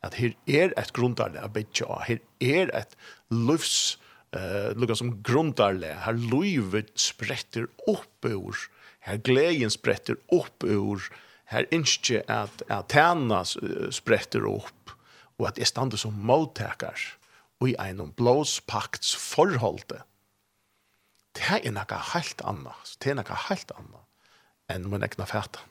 at 0.05 0.17
her 0.17 0.33
er 0.47 0.73
et 0.77 0.93
grundarle 0.95 1.41
av 1.41 1.53
bytja, 1.55 2.01
her 2.07 2.21
er 2.43 2.71
et 2.77 2.93
livs, 3.33 3.97
uh, 4.37 4.73
lukka 4.77 4.97
som 4.97 5.15
grundarle, 5.25 5.89
her 6.05 6.17
livet 6.17 6.93
spretter 7.01 7.67
opp 7.89 8.27
ur 8.29 8.67
här 9.07 9.17
glädjen 9.17 9.71
sprätter 9.71 10.15
upp 10.31 10.63
ur 10.63 11.13
här 11.45 11.73
inte 11.73 12.23
att 12.27 12.61
att 12.69 12.89
tännas 12.89 13.57
sprätter 13.91 14.45
upp 14.45 14.91
og 15.37 15.47
at 15.47 15.55
det 15.55 15.67
stannar 15.67 15.97
som 15.97 16.13
mottagare 16.13 17.17
og 17.59 17.69
i 17.69 17.75
en 17.79 18.11
blås 18.17 18.59
pakts 18.59 19.15
förhållande. 19.15 20.03
Det 21.31 21.67
är 21.67 21.71
något 21.71 21.91
helt 21.91 22.41
annat. 22.41 22.97
Det 22.99 23.09
är 23.09 23.15
något 23.15 23.29
helt 23.29 23.71
annat 23.71 24.07
än 24.67 24.89
man 24.89 25.03
ägnar 25.03 25.25
färdan. 25.25 25.61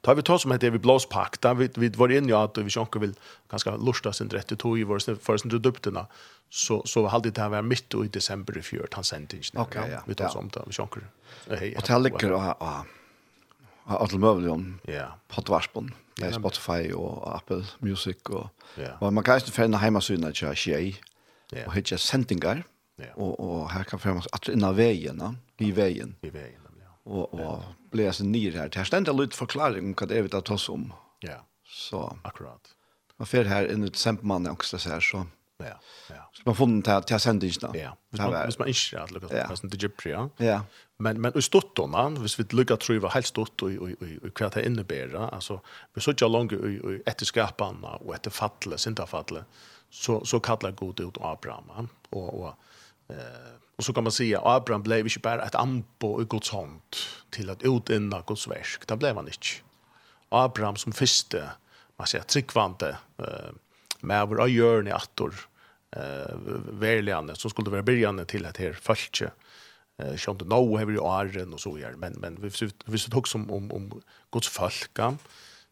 Tar 0.00 0.14
vi 0.14 0.22
tar 0.22 0.38
som 0.38 0.50
heter 0.52 0.70
vi 0.70 0.78
blåspack 0.78 1.40
där 1.40 1.54
vi 1.54 1.70
vi 1.74 1.88
var 1.88 2.08
inne 2.08 2.30
i 2.30 2.32
att 2.32 2.58
vi 2.58 2.70
sjönk 2.70 2.96
vill 2.96 3.14
ganska 3.50 3.76
lusta 3.76 4.12
sin 4.12 4.30
rätt 4.30 4.46
till 4.46 4.78
i 4.78 4.84
vår 4.84 5.16
för 5.16 5.36
sin 5.36 5.50
produkterna 5.50 6.06
så 6.50 6.82
så 6.86 7.06
hade 7.06 7.30
det 7.30 7.40
här 7.40 7.48
var 7.48 7.62
mitt 7.62 7.94
i 7.94 8.08
december 8.08 8.58
i 8.58 8.62
fjärde 8.62 8.88
han 8.92 9.04
sent 9.04 9.32
inte. 9.32 9.58
Okej, 9.58 9.98
vi 10.06 10.14
tar 10.14 10.28
som 10.28 10.48
där 10.48 10.62
vi 10.66 10.72
sjönk. 10.72 10.94
Hej. 11.48 11.76
Och 11.76 11.84
tallrikar 11.84 12.30
och 12.30 12.42
ja. 12.42 12.84
Ja, 13.86 13.98
allt 13.98 14.12
möjligt 14.12 14.50
om. 14.50 14.78
Ja. 14.82 15.18
Pottvarspon. 15.28 15.94
Det 16.16 16.26
är 16.26 16.32
Spotify 16.32 16.92
och 16.92 17.36
Apple 17.36 17.64
Music 17.78 18.16
och 18.22 18.48
vad 19.00 19.12
man 19.12 19.24
kan 19.24 19.38
ju 19.38 19.40
finna 19.40 19.78
hemma 19.78 20.00
syna 20.00 20.28
att 20.28 20.42
jag 20.42 20.56
tjej. 20.56 21.00
Och 21.66 21.74
hitcha 21.74 21.98
sendingar. 21.98 22.64
Och 23.14 23.40
och 23.40 23.70
här 23.70 23.84
kan 23.84 23.98
främst 23.98 24.28
att 24.32 24.48
inna 24.48 24.72
vägen, 24.72 25.18
va 25.18 25.34
i 25.58 25.72
vägen. 25.72 26.16
I 26.20 26.30
vägen 26.30 26.60
och 27.04 27.34
och 27.34 27.62
blir 27.90 28.12
så 28.12 28.24
ner 28.24 28.52
här. 28.52 28.70
Här 28.74 28.84
ständer 28.84 29.12
lite 29.12 29.36
förklaring 29.36 29.84
om 29.84 29.94
vad 30.00 30.08
det 30.08 30.18
är 30.18 30.22
vi 30.22 30.28
tar 30.28 30.52
oss 30.52 30.68
om. 30.68 30.92
Ja. 31.20 31.46
Så 31.64 32.16
akkurat. 32.22 32.74
Man 33.16 33.26
fer 33.26 33.44
här 33.44 33.66
en 33.66 33.84
ett 33.84 33.96
sempman 33.96 34.46
också 34.46 34.78
så 34.78 34.90
här 34.90 35.00
så. 35.00 35.26
Ja. 35.58 35.80
Ja. 36.08 36.30
Så 36.32 36.42
man 36.44 36.54
funnit 36.54 36.86
här 36.86 37.00
till 37.00 37.20
sändningarna. 37.20 37.78
Ja. 37.78 37.96
Hvis 38.10 38.20
man 38.20 38.44
hvis 38.44 38.58
man 38.58 38.68
inte 38.68 39.02
att 39.02 39.10
lucka 39.10 39.46
på 39.48 39.56
sånt 39.56 39.74
Egypten, 39.74 40.30
ja. 40.36 40.62
Men 40.98 41.20
men 41.20 41.38
i 41.38 41.42
stottorna, 41.42 42.08
hvis 42.08 42.38
vi 42.38 42.44
lucka 42.50 42.76
tror 42.76 42.94
vi 42.94 43.00
var 43.00 43.10
helt 43.10 43.26
stott 43.26 43.62
och 43.62 43.70
och 43.70 43.88
och 44.22 44.34
kvar 44.34 44.50
det 44.54 44.66
innebär 44.66 45.14
alltså 45.34 45.60
vi 45.94 46.00
så 46.00 46.14
jag 46.16 46.30
långt 46.30 46.52
och 46.52 46.92
efter 47.06 47.26
skaparna 47.26 47.96
och 47.96 48.14
efter 48.14 48.30
fallet, 48.30 48.80
synda 48.80 49.06
fallet. 49.06 49.44
Så 49.90 50.24
så 50.24 50.40
kallar 50.40 50.70
god 50.70 51.00
ut 51.00 51.18
Abraham 51.20 51.88
och 52.10 52.40
och 52.40 52.54
eh 53.08 53.16
Och 53.80 53.84
så 53.84 53.92
kan 53.92 54.04
man 54.04 54.12
säga 54.12 54.40
Abraham 54.44 54.82
blev 54.82 55.06
inte 55.06 55.18
bara 55.18 55.42
ett 55.44 55.54
ambo 55.54 56.22
i 56.22 56.24
Guds 56.24 56.50
hand 56.50 56.80
till 57.30 57.50
att 57.50 57.62
utinna 57.62 58.22
Guds 58.26 58.48
verk. 58.48 58.86
Det 58.86 58.96
blev 58.96 59.16
han 59.16 59.26
inte. 59.26 59.62
Abraham 60.28 60.76
som 60.76 60.92
första, 60.92 61.38
man 61.96 62.06
säger 62.06 62.24
tryckvante, 62.24 62.96
eh, 63.18 63.50
med 64.00 64.28
vår 64.28 64.48
görne 64.48 64.94
attor, 64.94 65.34
eh, 65.96 66.36
verligande, 66.70 67.36
som 67.36 67.50
skulle 67.50 67.70
vara 67.70 67.82
början 67.82 68.26
till 68.26 68.46
att 68.46 68.56
här 68.56 68.72
följtje. 68.72 69.30
Eh, 69.98 70.16
Sjönte 70.16 70.44
nå 70.44 70.78
har 70.78 70.84
vi 70.84 70.92
ju 70.92 71.00
och 71.54 71.60
så 71.60 71.72
vidare. 71.72 71.96
Men, 71.96 72.12
men 72.12 72.36
vi 72.40 72.50
visste 72.84 73.16
också 73.16 73.38
om, 73.38 73.50
om, 73.50 73.72
om 73.72 74.02
Guds 74.32 74.48
folkan 74.48 75.18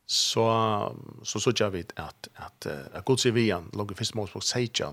så 0.06 0.96
så 1.22 1.40
så 1.40 1.52
jag 1.56 1.70
vet 1.70 1.98
att 1.98 2.28
att 2.34 2.66
att 2.66 3.04
Guds 3.04 3.26
viljan 3.26 3.70
låg 3.72 3.92
i 3.92 3.94
första 3.94 4.16
målspråk 4.16 4.44
säger 4.44 4.86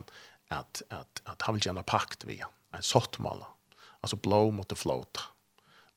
att 0.50 0.82
att 0.90 1.22
att 1.24 1.42
han 1.42 1.56
vill 1.56 1.66
gärna 1.66 1.84
pakt 1.84 2.26
viljan 2.26 2.50
en 2.76 2.84
sottmala. 2.84 3.48
Alltså 4.02 4.16
blå 4.16 4.52
mot 4.52 4.70
det 4.70 4.76
flåta. 4.76 5.22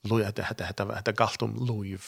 Loj, 0.02 0.32
det 0.34 0.42
hade 0.42 0.64
hade 0.64 0.94
hade 0.94 1.12
galt 1.12 1.42
om 1.42 1.66
loj. 1.66 1.98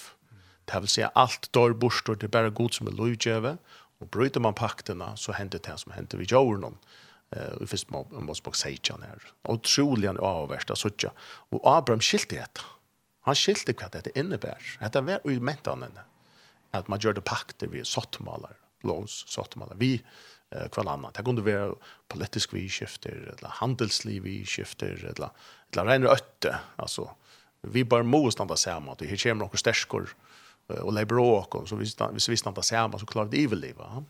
Det 0.64 0.80
vill 0.80 0.88
säga 0.88 1.10
allt 1.14 1.52
dör 1.52 1.72
borstor, 1.72 2.14
det 2.14 2.26
är 2.26 2.28
bara 2.28 2.50
god 2.50 2.74
som 2.74 2.86
är 2.86 2.90
lojgöve. 2.90 3.56
Och 3.98 4.08
bryter 4.08 4.40
man 4.40 4.54
pakterna 4.54 5.16
så 5.16 5.32
händer 5.32 5.60
det 5.62 5.78
som 5.78 5.92
händer 5.92 6.18
vid 6.18 6.30
jorden. 6.30 6.78
Eh, 7.30 7.62
i 7.62 7.66
första 7.66 8.04
Mosebok 8.10 8.56
han 8.90 9.02
här. 9.02 9.22
Otroligen 9.42 10.18
avvärsta 10.18 10.76
suttja. 10.76 11.12
Och 11.22 11.60
Abraham 11.76 12.00
skilte 12.00 12.34
det. 12.34 12.60
Han 13.20 13.34
skilte 13.34 13.74
vad 13.80 14.04
det 14.04 14.18
innebär. 14.18 14.78
Det 14.92 15.00
var 15.00 15.20
ju 15.24 15.40
mentan. 15.40 15.84
Att 16.70 16.88
man 16.88 16.98
gör 16.98 17.12
det 17.12 17.20
pakter 17.20 17.66
vid 17.66 17.86
sottmalar. 17.86 18.56
Lås 18.82 19.24
sottmalar. 19.28 19.76
Vi 19.76 20.02
eh 20.50 20.68
kvar 20.68 20.92
annat. 20.92 21.14
Det 21.14 21.22
kunde 21.22 21.42
vara 21.42 21.74
politisk 22.08 22.54
vi 22.54 22.68
skifter 22.68 23.34
eller 23.38 23.48
handelsliv 23.48 24.22
vi 24.22 24.44
skifter 24.44 25.12
eller 25.16 25.30
eller 25.72 25.84
rena 25.84 26.08
ötte 26.08 26.58
alltså 26.76 27.10
vi 27.60 27.84
bara 27.84 28.02
måste 28.02 28.32
stanna 28.32 28.56
samman 28.56 28.96
det 28.98 29.06
här 29.06 29.16
kommer 29.16 29.34
några 29.34 29.56
stärskor 29.56 30.16
och 30.66 30.92
lebråk 30.92 31.54
och 31.54 31.68
så 31.68 31.76
vi 31.76 31.84
vi 32.12 32.18
vi 32.28 32.36
stanna 32.36 32.62
samman 32.62 33.00
så 33.00 33.06
klarar 33.06 33.28
det 33.28 33.44
evil 33.44 33.60
leva. 33.60 34.04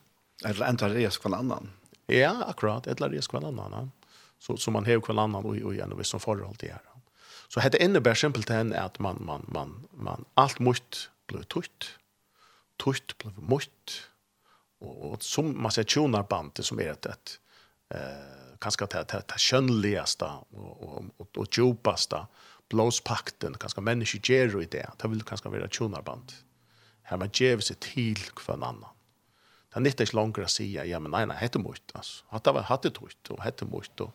Eller 0.44 0.66
anta 0.66 0.88
res 0.88 1.18
kvar 1.18 1.36
annan. 1.36 1.70
Ja, 2.06 2.44
akkurat 2.46 2.86
eller 2.86 3.08
res 3.08 3.26
kvar 3.26 3.42
annan. 3.42 3.90
Så 4.38 4.56
så 4.56 4.70
man 4.70 4.84
har 4.86 5.00
kvar 5.00 5.22
annan 5.22 5.44
och 5.44 5.56
och 5.56 5.74
igen 5.74 5.92
och 5.92 6.06
som 6.06 6.20
förhåll 6.20 6.56
det 6.58 6.70
här. 6.70 6.80
Så 7.48 7.60
hade 7.60 7.84
innebär 7.84 8.14
simpelt 8.14 8.48
hen 8.48 8.72
att 8.72 8.98
man 8.98 9.16
man 9.20 9.44
man 9.48 9.86
man 9.90 10.24
allt 10.34 10.58
måste 10.58 10.96
blir 11.26 11.42
tutt. 11.42 11.98
Tutt 12.84 13.18
blir 13.18 13.32
måste 13.36 13.92
och, 14.80 15.12
och 15.12 15.22
som 15.22 15.62
man 15.62 15.72
säger 15.72 15.86
tjonarband 15.88 16.52
som 16.54 16.80
är 16.80 16.90
ett, 16.90 17.06
ett 17.06 17.40
eh 17.94 18.40
kanske 18.60 18.84
att 18.84 19.08
ta 19.08 19.20
det 19.20 19.38
skönligaste 19.38 20.24
och 20.24 20.82
och 20.82 21.04
och, 21.16 21.38
och 21.38 21.58
djupaste 21.58 22.26
blåspakten 22.68 23.54
kanske 23.54 23.80
människor 23.80 24.30
ger 24.30 24.62
i 24.62 24.64
det. 24.64 24.90
Det 24.96 25.08
vill 25.08 25.22
kanske 25.22 25.48
vara 25.48 25.68
tjonarband. 25.68 26.32
Här 27.02 27.16
man 27.16 27.30
ger 27.32 27.58
sig 27.58 27.76
till 27.76 28.16
för 28.16 28.32
kvann 28.34 28.62
annan. 28.62 28.90
Det 29.74 29.80
är 29.80 29.86
inte 29.86 30.16
långt 30.16 30.38
att 30.38 30.50
säga, 30.50 30.84
ja 30.84 31.00
men 31.00 31.10
nej, 31.10 31.26
nej, 31.26 31.36
heter 31.40 31.58
mot. 31.58 31.82
Alltså, 31.92 32.24
hade 32.28 32.52
var 32.52 32.62
hade 32.62 32.90
trott 32.90 33.30
och 33.30 33.44
heter 33.44 33.66
mot 33.66 34.00
och 34.00 34.12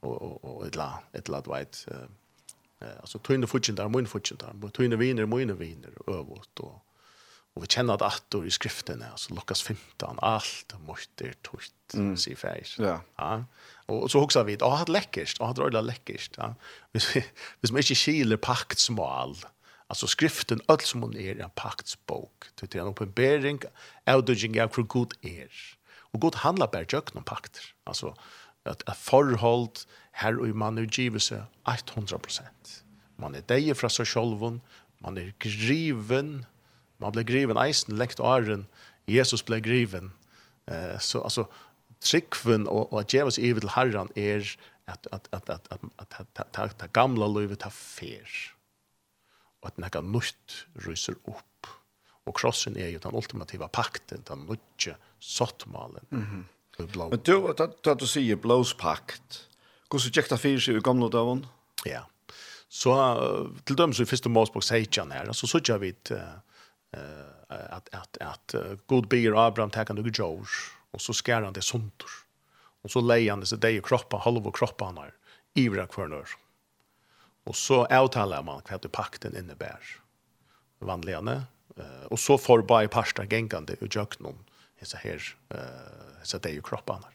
och 0.00 0.44
och 0.44 0.66
ett 0.66 0.76
la 0.76 1.02
ett 1.12 1.28
la 1.28 1.40
vet 1.40 1.86
eh 1.88 1.96
alltså 3.00 3.18
tunna 3.18 3.46
futchen 3.46 3.74
där 3.74 3.88
mun 3.88 4.06
futchen 4.06 4.38
där. 4.38 4.68
Tunna 4.68 4.96
viner 4.96 5.26
mun 5.26 5.56
viner 5.56 5.92
övåt 6.06 6.60
och 6.60 6.83
Og 7.54 7.62
vi 7.62 7.70
kjenner 7.70 7.98
det 8.00 8.06
at 8.08 8.34
i 8.34 8.50
skriftene, 8.50 9.12
altså 9.14 9.34
Lukas 9.36 9.62
15, 9.62 10.18
alt 10.26 10.74
måtte 10.88 11.30
tøyt, 11.46 11.94
mm. 11.94 12.16
sier 12.18 12.38
feir. 12.38 12.70
Ja. 12.82 12.96
ja. 13.20 13.28
Og, 13.86 14.08
så 14.10 14.22
husker 14.24 14.46
vi, 14.48 14.56
åh, 14.58 14.80
det 14.82 14.94
lekkert, 14.96 15.38
åh, 15.38 15.52
det 15.54 15.68
er 15.68 15.86
lekkert. 15.86 16.34
Ja. 16.40 16.50
Hvis, 16.90 17.12
vi, 17.14 17.22
hvis 17.60 17.74
man 17.74 17.84
ikke 17.84 17.98
skiler 18.00 18.40
paktsmål, 18.42 19.36
altså 19.86 20.10
skriften, 20.10 20.64
alt 20.68 20.82
som 20.88 21.04
hun 21.06 21.14
er, 21.14 21.38
en 21.38 21.54
paktsbok. 21.54 22.50
Det 22.58 22.72
er 22.74 22.82
en 22.82 22.90
oppenbering, 22.90 23.62
avdødgjeng 24.10 24.58
av 24.58 24.74
hvor 24.74 24.88
god 24.90 25.14
er. 25.22 25.52
Og 26.10 26.24
god 26.26 26.40
handler 26.42 26.72
bare 26.72 26.90
jøkken 26.90 27.22
om 27.22 27.26
pakter. 27.26 27.62
Altså, 27.86 28.16
at 28.66 28.82
et 28.88 28.98
forhold 28.98 29.84
her 30.22 30.40
og 30.40 30.48
i 30.48 30.56
mann 30.56 30.78
utgivelse, 30.82 31.44
100 31.68 32.18
Man 33.18 33.34
er 33.34 33.46
deg 33.46 33.76
fra 33.76 33.88
seg 33.88 34.08
sjolven, 34.10 34.58
man 35.04 35.18
er 35.18 35.30
griven, 35.38 36.46
Man 36.98 37.12
blir 37.12 37.24
griven 37.24 37.58
eisen 37.60 37.96
lekt 37.98 38.20
åren. 38.20 38.66
Jesus 39.06 39.42
blir 39.42 39.60
griven. 39.60 40.12
Eh, 40.66 40.98
så 40.98 41.20
alltså 41.20 41.46
tryggven 42.00 42.68
och 42.68 42.92
og 42.92 43.00
at 43.00 43.14
Jesus 43.14 43.38
ivet 43.38 43.62
til 43.62 43.70
herren 43.70 44.08
är 44.16 44.56
att 44.86 45.06
att 45.12 45.28
att 45.32 45.48
att 45.48 45.68
att 45.72 45.82
att 45.98 46.14
att 46.20 46.38
att 46.38 46.58
att 46.58 46.82
att 46.82 46.92
gamla 46.92 47.26
livet 47.40 47.62
har 47.62 47.70
fer. 47.70 48.28
Og 49.62 49.66
at 49.66 49.78
nekka 49.78 50.00
nytt 50.00 50.66
ryser 50.86 51.14
opp. 51.24 51.66
Og 52.26 52.34
krossen 52.34 52.76
er 52.76 52.88
jo 52.88 52.98
den 52.98 53.14
ultimativa 53.14 53.66
pakten, 53.66 54.24
den 54.28 54.46
nødje 54.48 54.96
sottmalen. 55.20 56.06
Mm 56.10 56.22
-hmm. 56.22 56.44
Men 57.10 57.20
du, 57.26 57.54
da 57.84 57.94
du 57.94 58.06
sier 58.06 58.36
blås 58.36 58.74
pakt, 58.74 59.48
hvordan 59.90 60.10
gikk 60.16 60.30
det 60.30 60.40
fyrir 60.40 60.62
seg 60.62 60.76
i 60.76 60.82
gamla 60.82 61.08
dagen? 61.08 61.44
Ja. 61.86 62.02
Så 62.68 62.94
til 63.66 63.78
dømes 63.78 64.00
i 64.00 64.04
første 64.04 64.28
målspåk 64.28 64.62
sier 64.66 64.98
han 64.98 65.12
her, 65.14 65.30
så 65.32 65.46
sier 65.46 65.78
vi 65.78 65.92
at 65.94 66.10
uh, 66.10 66.18
att 67.48 67.94
att 67.94 68.16
att 68.20 68.54
god 68.86 69.08
beer 69.08 69.46
Abraham 69.46 69.70
ta 69.70 69.84
kan 69.84 69.96
du 69.96 70.10
George 70.14 70.72
och 70.90 71.00
så 71.00 71.12
skär 71.12 71.42
han 71.42 71.52
det 71.52 71.62
suntor. 71.62 72.10
Och 72.82 72.90
så 72.90 73.00
leier 73.00 73.30
han 73.30 73.40
det 73.40 73.46
så 73.46 73.56
där 73.56 73.80
kroppen 73.80 74.20
og 74.46 74.56
kroppen 74.56 74.86
han 74.86 74.96
har 74.96 75.14
ivra 75.54 75.86
kvarnør. 75.86 76.28
Och 77.44 77.56
så 77.56 77.84
avtaler 77.86 78.42
man 78.42 78.62
hva 78.62 78.78
det 78.78 78.88
pakten 78.88 79.36
innebär. 79.36 79.80
Vanligane 80.78 81.42
eh 81.76 82.04
och 82.10 82.18
så 82.18 82.38
får 82.38 82.62
bara 82.62 82.88
pasta 82.88 83.24
gängande 83.24 83.76
och 83.80 83.96
jöknon 83.96 84.44
så 84.82 84.96
här 84.96 85.36
eh 85.50 86.22
så 86.22 86.38
där 86.38 86.60
kroppen 86.60 86.96
han 87.02 87.14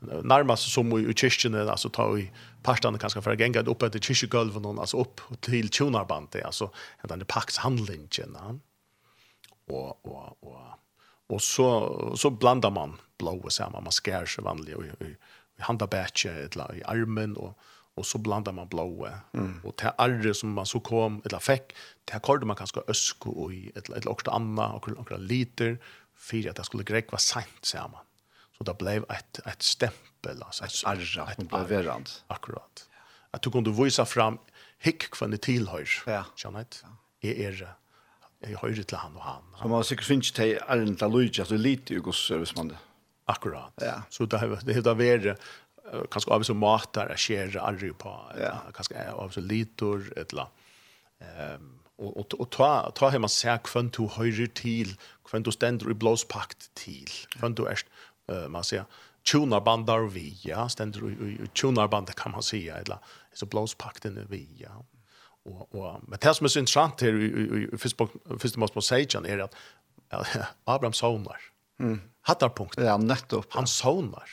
närmast 0.00 0.72
som 0.72 0.98
i 0.98 1.14
kyrkan 1.14 1.68
alltså 1.68 1.88
ta 1.88 2.18
i 2.18 2.32
pastan 2.62 2.98
kanske 2.98 3.22
för 3.22 3.30
att 3.30 3.40
gänga 3.40 3.60
upp 3.60 3.92
till 3.92 4.02
kyrkogolven 4.02 4.64
och 4.64 4.80
alltså 4.80 5.00
upp 5.00 5.20
till 5.40 5.70
tjonarbandet 5.70 6.44
alltså 6.44 6.70
den 7.02 7.24
pax 7.24 7.58
handlingen 7.58 8.36
och 9.68 10.06
och 10.06 10.36
och 10.40 10.60
och 11.26 11.42
så 11.42 12.16
så 12.16 12.30
blandar 12.30 12.70
man 12.70 12.96
blåa 13.18 13.50
samman 13.50 13.82
man 13.84 13.92
skär 13.92 14.26
sig 14.26 14.44
vanlig 14.44 14.76
och 14.76 14.84
i 14.84 15.16
handa 15.58 15.86
batcha 15.86 16.30
eller 16.30 16.74
i 16.76 16.84
armen 16.84 17.36
och 17.36 17.58
och 17.94 18.06
så 18.06 18.18
blandar 18.18 18.52
man 18.52 18.68
blå. 18.68 19.08
mm. 19.34 19.60
och 19.64 19.76
till 19.76 19.90
arre 19.98 20.34
som 20.34 20.52
man 20.52 20.66
så 20.66 20.80
kom 20.80 21.22
eller 21.24 21.38
fick 21.38 21.76
det 22.04 22.20
kallade 22.22 22.46
man 22.46 22.56
kanske 22.56 22.80
ösko 22.88 23.30
och 23.30 23.52
i 23.52 23.72
ett 23.74 23.88
ett 23.88 24.06
också 24.06 24.30
anna 24.30 24.72
och 24.72 24.88
några 24.88 25.16
liter 25.16 25.78
för 26.14 26.48
att 26.50 26.56
det 26.56 26.64
skulle 26.64 26.84
grekva 26.84 27.18
sent 27.18 27.64
samman 27.64 28.04
så 28.58 28.64
det 28.64 28.78
blev 28.78 29.04
ett 29.08 29.46
ett 29.46 29.62
stämpel 29.62 30.42
alltså 30.42 30.64
ett 30.64 30.82
arre 30.84 31.34
blev 31.36 31.68
beverant 31.68 32.24
akkurat. 32.26 32.88
Att 33.30 33.42
du 33.42 33.50
kunde 33.50 33.70
visa 33.70 34.04
fram 34.04 34.38
hick 34.78 35.10
kvantitet 35.10 35.42
tillhör 35.42 35.88
ja. 36.06 36.24
känner 36.36 36.66
det 37.20 37.44
är 37.44 37.52
er, 37.52 37.74
jeg 38.44 38.58
hører 38.60 38.84
til 38.84 39.00
han 39.00 39.16
og 39.18 39.24
han. 39.24 39.48
Så 39.58 39.70
man 39.70 39.86
sikkert 39.86 40.10
finnes 40.10 40.34
til 40.34 40.58
Arndt 40.70 41.02
Aluidja, 41.02 41.46
så 41.48 41.58
lite 41.58 41.96
jo 41.96 42.04
gos 42.06 42.20
servicemann. 42.28 42.74
Akkurat. 43.28 43.74
Ja. 43.82 44.02
Så 44.10 44.24
det 44.24 44.40
har 44.40 44.48
det 44.48 44.94
vært 44.96 45.42
kanskje 46.12 46.32
av 46.34 46.44
så 46.46 46.56
matar 46.56 47.12
jeg 47.14 47.24
skjer 47.24 47.58
aldri 47.62 47.90
på, 47.96 48.12
ja. 48.38 48.54
kanskje 48.76 49.04
av 49.12 49.32
så 49.34 49.42
litor, 49.44 50.04
et 50.16 50.32
eller 50.32 50.48
annet. 50.48 51.74
Og, 51.98 52.12
og, 52.12 52.34
og 52.38 52.46
ta, 52.54 52.70
ta 52.94 53.10
hemma 53.10 53.30
seg 53.32 53.66
hvem 53.72 53.88
du 53.94 54.04
høyrer 54.14 54.50
til, 54.54 54.92
hvem 55.30 55.42
du 55.42 55.50
stender 55.54 55.90
i 55.90 55.96
blåspakt 55.98 56.68
til, 56.78 57.10
hvem 57.40 57.56
du 57.58 57.64
er, 57.66 57.80
uh, 58.30 58.46
man 58.52 58.66
sier, 58.66 58.86
tjonarbandar 59.26 60.06
vi, 60.14 60.28
ja, 60.46 60.68
stender 60.70 61.08
i, 61.08 61.16
i, 61.16 61.32
i 61.42 61.48
tjonarbandar 61.58 62.14
kan 62.18 62.36
man 62.36 62.46
sier, 62.46 62.78
eller 62.84 63.02
så 63.34 63.48
blåspakten 63.50 64.20
vi, 64.30 64.44
ja. 64.62 64.76
Mm. 64.78 64.97
Och 65.48 65.74
och 65.74 66.00
men 66.02 66.18
det 66.20 66.34
som 66.34 66.44
är 66.44 66.48
så 66.48 66.58
intressant 66.58 67.00
här 67.00 67.14
i 67.14 67.78
Facebook 67.78 68.10
första 68.40 68.60
måste 68.60 68.76
man 68.78 68.82
säga 68.82 69.20
är 69.26 69.38
att 69.38 69.54
Abraham 70.64 70.92
sonar. 70.92 71.40
Mm. 71.80 72.00
Hattar 72.20 72.48
punkt. 72.48 72.74
Ja, 72.78 72.96
nettopp. 72.96 73.46
Han 73.48 73.66
sonar. 73.66 74.30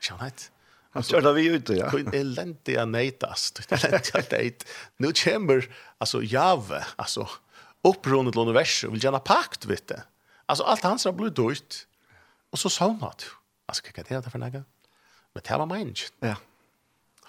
Kan 0.00 0.18
det? 0.18 0.50
Han 0.90 1.02
körde 1.02 1.32
vi 1.32 1.46
ut 1.46 1.68
ja. 1.68 1.90
Kun 1.90 2.04
neitas. 2.04 2.86
nejtast. 2.86 3.72
Eländiga 3.72 4.22
neit. 4.30 4.66
Nu 4.96 5.12
kommer 5.12 5.74
alltså 5.98 6.22
Jave, 6.22 6.84
alltså 6.96 7.28
upprundet 7.82 8.32
till 8.32 8.40
universum 8.40 8.92
vill 8.92 9.04
gärna 9.04 9.18
pakt 9.18 9.66
vet 9.66 9.88
du. 9.88 9.94
Alltså 10.46 10.64
allt 10.64 10.82
hans 10.82 11.04
har 11.04 11.12
blivit 11.12 11.36
dyrt. 11.36 11.74
Och 12.50 12.58
så 12.58 12.70
sonar 12.70 13.14
du. 13.18 13.24
Alltså 13.66 13.82
kan 13.82 14.04
det 14.08 14.30
för? 14.30 14.38
Men 14.38 14.64
det 15.32 15.56
var 15.56 15.66
människan. 15.66 16.16
Ja. 16.20 16.36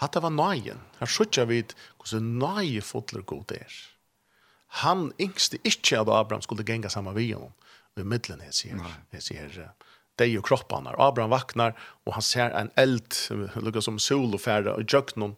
Hatta 0.02 0.22
var 0.24 0.34
nøyen. 0.34 0.82
Her 1.00 1.10
sjukkja 1.10 1.46
vid 1.50 1.76
hvordan 2.00 2.32
nøye 2.42 2.84
fotler 2.84 3.24
god 3.24 3.52
er. 3.56 3.76
Han 4.84 5.12
yngste 5.22 5.62
ikkje 5.64 6.02
at 6.02 6.12
Abraham 6.12 6.44
skulle 6.44 6.66
genga 6.68 6.92
saman 6.92 7.16
vi 7.16 7.32
honom. 7.32 7.54
Og 7.96 8.04
i 8.04 8.08
middelen, 8.12 8.42
jeg 8.44 8.58
sier, 8.58 8.80
jeg 9.16 9.24
sier, 9.24 9.54
det 10.20 10.26
er 10.26 10.34
jo 10.34 10.44
kroppen 10.44 10.90
her. 10.90 10.98
Abraham 11.00 11.32
vaknar, 11.32 11.78
og 12.04 12.18
han 12.18 12.26
ser 12.28 12.52
en 12.60 12.72
eld, 12.80 13.16
lukka 13.56 13.84
som 13.84 14.00
sol 14.04 14.36
og 14.36 14.42
færre, 14.44 14.74
og 14.76 14.84
jøknon, 14.92 15.38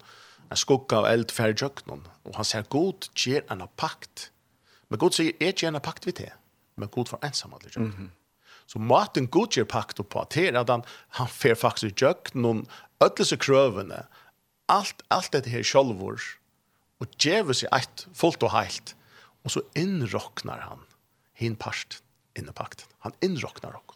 en 0.49 0.57
skugga 0.57 1.03
av 1.03 1.09
eld 1.11 1.33
færre 1.35 1.53
jøknon. 1.53 2.07
Og 2.25 2.39
han 2.39 2.47
ser 2.47 2.65
god, 2.73 3.11
gjer 3.13 3.45
en 3.53 3.61
pakt. 3.77 4.31
Men 4.89 5.01
god 5.03 5.19
sier, 5.19 5.37
jeg 5.43 5.59
gjer 5.59 5.75
en 5.75 5.83
pakt 5.85 6.09
vid 6.09 6.17
det. 6.23 6.31
Men 6.77 6.89
god 6.93 7.13
var 7.13 7.29
ensam 7.29 7.53
alle 7.53 7.69
jøknon. 7.69 7.93
Mm 7.93 8.07
-hmm. 8.07 8.13
Så 8.67 8.79
maten 8.79 9.27
god 9.27 9.53
gjer 9.53 9.63
pakt 9.63 10.09
på, 10.09 10.25
det 10.33 10.47
er 10.47 10.59
at 10.59 10.69
han, 10.69 10.83
han 11.09 11.27
fer 11.27 11.55
faktisk 11.55 12.01
jøknon, 12.01 12.67
ötlese 12.99 13.37
krövene, 13.37 14.07
allt 14.67 15.01
allt 15.07 15.31
det 15.31 15.47
här 15.47 15.63
självor 15.63 16.21
och 16.97 17.07
ger 17.25 17.53
sig 17.53 17.69
ett 17.71 18.07
fullt 18.13 18.43
och 18.43 18.51
helt 18.51 18.95
och 19.43 19.51
så 19.51 19.61
inrocknar 19.73 20.59
han 20.59 20.79
hin 21.33 21.55
past 21.55 22.03
inne 22.37 22.51
pakten. 22.51 22.87
Han 22.99 23.11
inrocknar 23.19 23.71
och 23.75 23.91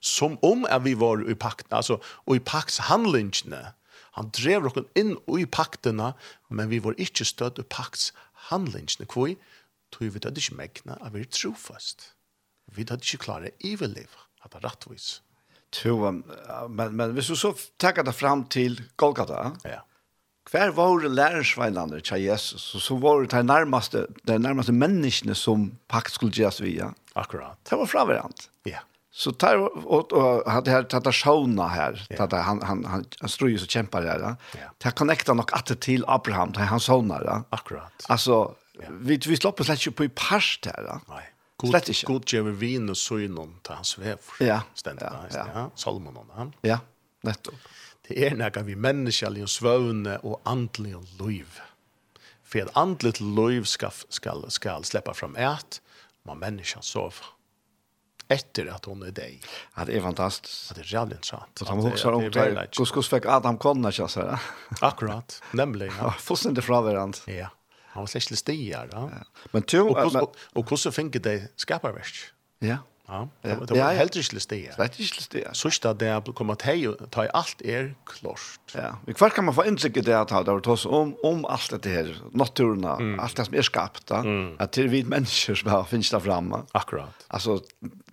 som 0.00 0.38
om 0.42 0.66
att 0.70 0.82
vi 0.82 0.94
var 0.94 1.30
i 1.30 1.34
pakten 1.34 1.76
alltså 1.76 2.00
och 2.04 2.36
i 2.36 2.40
pakts 2.40 2.78
handlingarna. 2.78 3.72
Han 4.16 4.30
drev 4.30 4.66
oss 4.66 4.84
in 4.94 5.18
i 5.38 5.46
pakterna 5.46 6.14
men 6.48 6.68
vi 6.68 6.78
var 6.78 7.00
inte 7.00 7.24
stöd 7.24 7.58
i 7.58 7.62
pakts 7.62 8.12
handlingarna 8.32 9.06
kvoi 9.08 9.36
tog 9.90 10.08
vi 10.08 10.18
det 10.18 10.28
inte 10.28 10.54
mäkna 10.54 10.92
att 11.00 11.12
vi 11.12 11.20
är 11.20 11.24
trofast. 11.24 12.14
Vi 12.64 12.82
hade 12.82 12.94
inte 12.94 13.16
klarat 13.16 13.50
överleva 13.64 14.20
att 14.40 14.50
det 14.50 14.58
rättvis. 14.58 15.22
Tror 15.70 16.12
men 16.68 16.96
men 16.96 17.14
hvis 17.14 17.26
du 17.26 17.36
så 17.36 17.54
tar 17.76 18.04
det 18.04 18.12
fram 18.12 18.44
till 18.44 18.82
Golgata. 18.96 19.56
Ja 19.64 19.86
hver 20.50 20.70
var 20.70 21.08
lærersveinene 21.08 22.00
til 22.00 22.22
Jesus, 22.22 22.62
så, 22.62 22.80
så 22.80 22.96
var 22.96 23.20
det 23.20 23.30
de 23.30 23.42
nærmeste, 23.44 24.06
de 24.28 24.38
nærmeste 24.38 24.72
menneskene 24.72 25.34
som 25.34 25.72
pakt 25.88 26.14
skulle 26.14 26.32
gjøres 26.32 26.60
via. 26.62 26.92
Akkurat. 27.16 27.58
Det 27.70 27.78
var 27.78 27.86
fra 27.86 28.04
hverandre. 28.04 28.50
Ja. 28.66 28.70
Yeah. 28.70 28.82
Så 29.10 29.32
tar 29.32 29.56
och 29.56 30.12
och 30.12 30.52
hade 30.52 30.70
här 30.70 30.82
tata 30.82 31.12
Shona 31.12 31.68
här 31.68 32.06
yeah. 32.10 32.18
tata 32.18 32.36
han 32.36 32.62
han 32.62 32.84
han, 32.84 33.04
han 33.20 33.28
ströjer 33.28 33.58
så 33.58 33.66
kämpar 33.66 34.02
där. 34.02 34.18
Ja. 34.20 34.36
Yeah. 34.56 34.70
Ta 34.78 34.90
connecta 34.90 35.34
nog 35.34 35.52
att 35.52 35.80
till 35.80 36.04
Abraham 36.06 36.52
till 36.52 36.62
hans 36.62 36.84
sonar. 36.84 37.22
Ja. 37.24 37.44
Akkurat. 37.50 38.06
Alltså 38.08 38.54
vi 38.90 39.16
vi 39.16 39.36
släpper 39.36 39.64
släpper 39.64 39.90
på 39.90 40.04
i 40.04 40.08
pars 40.08 40.58
där. 40.62 41.00
Nej. 41.08 41.32
God 41.56 41.74
god 42.04 42.32
ger 42.32 42.42
vi 42.42 42.50
vin 42.50 42.90
och 42.90 42.96
så 42.96 43.18
innan 43.18 43.54
till 43.62 43.74
hans 43.74 43.98
väv. 43.98 44.18
Ja. 44.40 44.60
Ständigt. 44.74 45.08
Ja. 45.10 45.26
ja. 45.32 45.46
ja. 45.54 45.70
Salomon 45.74 46.30
han. 46.34 46.52
Ja. 46.60 46.78
Nettopp. 47.22 47.54
Det 48.08 48.26
er 48.26 48.36
nekka 48.38 48.62
vi 48.66 48.76
menneskjallige 48.78 49.48
svøvne 49.50 50.18
og 50.22 50.40
andlige 50.46 51.00
liv. 51.20 51.46
For 52.46 52.62
et 52.62 52.76
andligt 52.78 53.20
liv 53.20 53.64
skal, 53.66 53.94
skal, 54.08 54.44
skal 54.54 54.84
slippe 54.86 55.14
fram 55.14 55.34
et, 55.36 55.80
må 56.26 56.36
menneskjan 56.38 56.86
sove. 56.86 57.32
Etter 58.26 58.66
at 58.74 58.86
hun 58.90 59.04
er 59.06 59.12
deg. 59.14 59.44
Ja, 59.76 59.84
det 59.84 59.96
är 59.96 60.00
fantastiskt. 60.00 60.70
Ja, 60.70 60.74
det 60.74 60.80
är 60.80 60.94
jävligt 60.94 61.16
intressant. 61.18 61.58
Så 61.58 61.64
han 61.66 61.86
också 61.86 62.10
om 62.10 62.30
det. 62.30 62.68
Kus 62.76 62.90
kus 62.90 63.08
fick 63.08 63.26
Adam 63.26 63.58
Connor 63.58 63.90
så 63.90 64.20
här. 64.20 64.38
Akkurat. 64.80 65.42
nemlig. 65.50 65.92
Ja, 66.00 66.10
fullständigt 66.18 66.64
från 66.64 66.84
varandra. 66.84 67.18
Ja. 67.26 67.48
Han 67.86 68.02
var 68.02 68.06
släkt 68.06 68.26
till 68.26 68.36
stigar, 68.36 68.88
ja. 68.92 69.10
Men 69.50 69.62
tur 69.62 69.84
Men, 69.84 70.16
og, 70.52 70.72
og, 70.72 70.78
så 70.78 70.92
fick 70.92 71.22
det 71.22 71.48
skaparverk. 71.56 72.14
Ja. 72.58 72.76
Ja, 73.06 73.26
det 73.42 73.76
var 73.78 73.94
helt 73.94 74.16
ikke 74.18 74.34
listig. 74.34 74.58
Det 74.66 74.78
var 74.78 74.90
ikke 74.90 75.26
det. 75.32 75.44
Sørste 75.54 75.92
at 75.92 76.00
det 76.00 76.34
kommer 76.34 76.58
til 76.58 76.88
å 76.90 77.08
ta 77.12 77.26
i 77.26 77.30
alt 77.38 77.62
er 77.62 77.92
klart. 78.08 78.74
Ja, 78.74 78.96
men 79.06 79.18
kvar 79.18 79.34
kan 79.34 79.46
man 79.46 79.54
få 79.54 79.66
innsikt 79.70 80.00
i 80.00 80.04
det 80.08 80.16
at 80.16 80.34
det 80.34 80.50
var 80.50 80.64
tos 80.64 80.86
om, 80.90 81.14
om 81.26 81.44
alt 81.46 81.76
det 81.84 81.92
her, 81.92 82.10
naturen, 82.34 82.82
mm. 82.82 83.14
alt 83.22 83.38
det 83.38 83.46
som 83.46 83.54
er 83.54 83.68
skapt, 83.68 84.08
da, 84.10 84.24
mm. 84.26 84.56
at 84.62 84.74
det 84.74 84.86
er 84.86 84.92
vi 84.92 85.04
mennesker 85.06 85.62
som 85.62 85.70
har 85.70 85.86
finnes 85.90 86.10
der 86.10 86.24
fremme. 86.24 86.64
Akkurat. 86.74 87.26
Altså, 87.30 87.60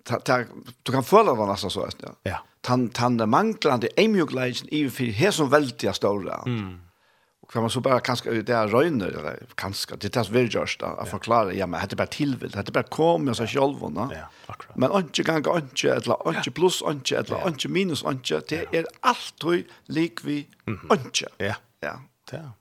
ta, 0.05 0.21
ta, 0.21 0.43
du 0.85 0.93
kan 0.93 1.05
føle 1.05 1.33
det 1.39 1.49
nesten 1.49 1.73
så, 1.73 1.89
ja. 2.03 2.15
ja. 2.29 2.41
Tan, 2.63 2.87
tan, 2.95 3.17
manglande, 3.27 3.89
eimjukleisen 3.99 4.69
i 4.71 4.85
för 4.89 5.11
her 5.11 5.33
som 5.35 5.51
veldig 5.51 5.89
er 5.89 5.97
større. 5.97 6.43
Mm 6.47 6.82
kan 7.53 7.61
man 7.61 7.69
så 7.69 7.79
bara 7.79 7.99
kanske 7.99 8.41
det 8.41 8.53
är 8.53 8.67
röjner 8.67 9.07
eller 9.07 9.39
kanske 9.55 9.95
det 9.95 10.09
tas 10.09 10.29
väl 10.29 10.53
just 10.53 10.81
att 10.81 11.09
förklara 11.09 11.53
ja 11.53 11.67
men 11.67 11.79
hade 11.79 11.95
bara 11.95 12.07
tillvilt 12.07 12.55
hade 12.55 12.71
bara 12.71 12.83
kom 12.83 13.27
jag 13.27 13.35
så 13.35 13.47
själv 13.47 13.79
va. 13.79 14.09
Ja, 14.11 14.29
akkurat. 14.45 14.77
Men 14.77 14.91
inte 14.91 15.23
kan 15.23 15.41
gå 15.41 15.57
inte 15.57 15.89
eller 15.89 16.37
inte 16.37 16.51
plus 16.51 16.81
inte 16.81 17.15
eller 17.15 17.47
inte 17.47 17.67
minus 17.67 18.03
inte 18.03 18.41
det 18.47 18.77
är 18.77 18.85
allt 18.99 19.43
lik 19.85 20.19
vi 20.23 20.47
inte. 20.67 21.27
Ja. 21.37 21.55
Ja. 21.79 21.99
Ja. 22.31 22.51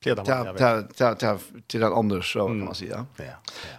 Pleda 0.00 0.24
man. 0.24 0.56
Ja, 0.58 0.82
ta, 0.82 1.14
ta, 1.14 1.38
till 1.66 1.80
den 1.80 1.92
andra 1.92 2.22
så 2.22 2.46
kan 2.46 2.64
man 2.64 2.74
säga. 2.74 3.06
Ja. 3.16 3.24
ja. 3.24 3.32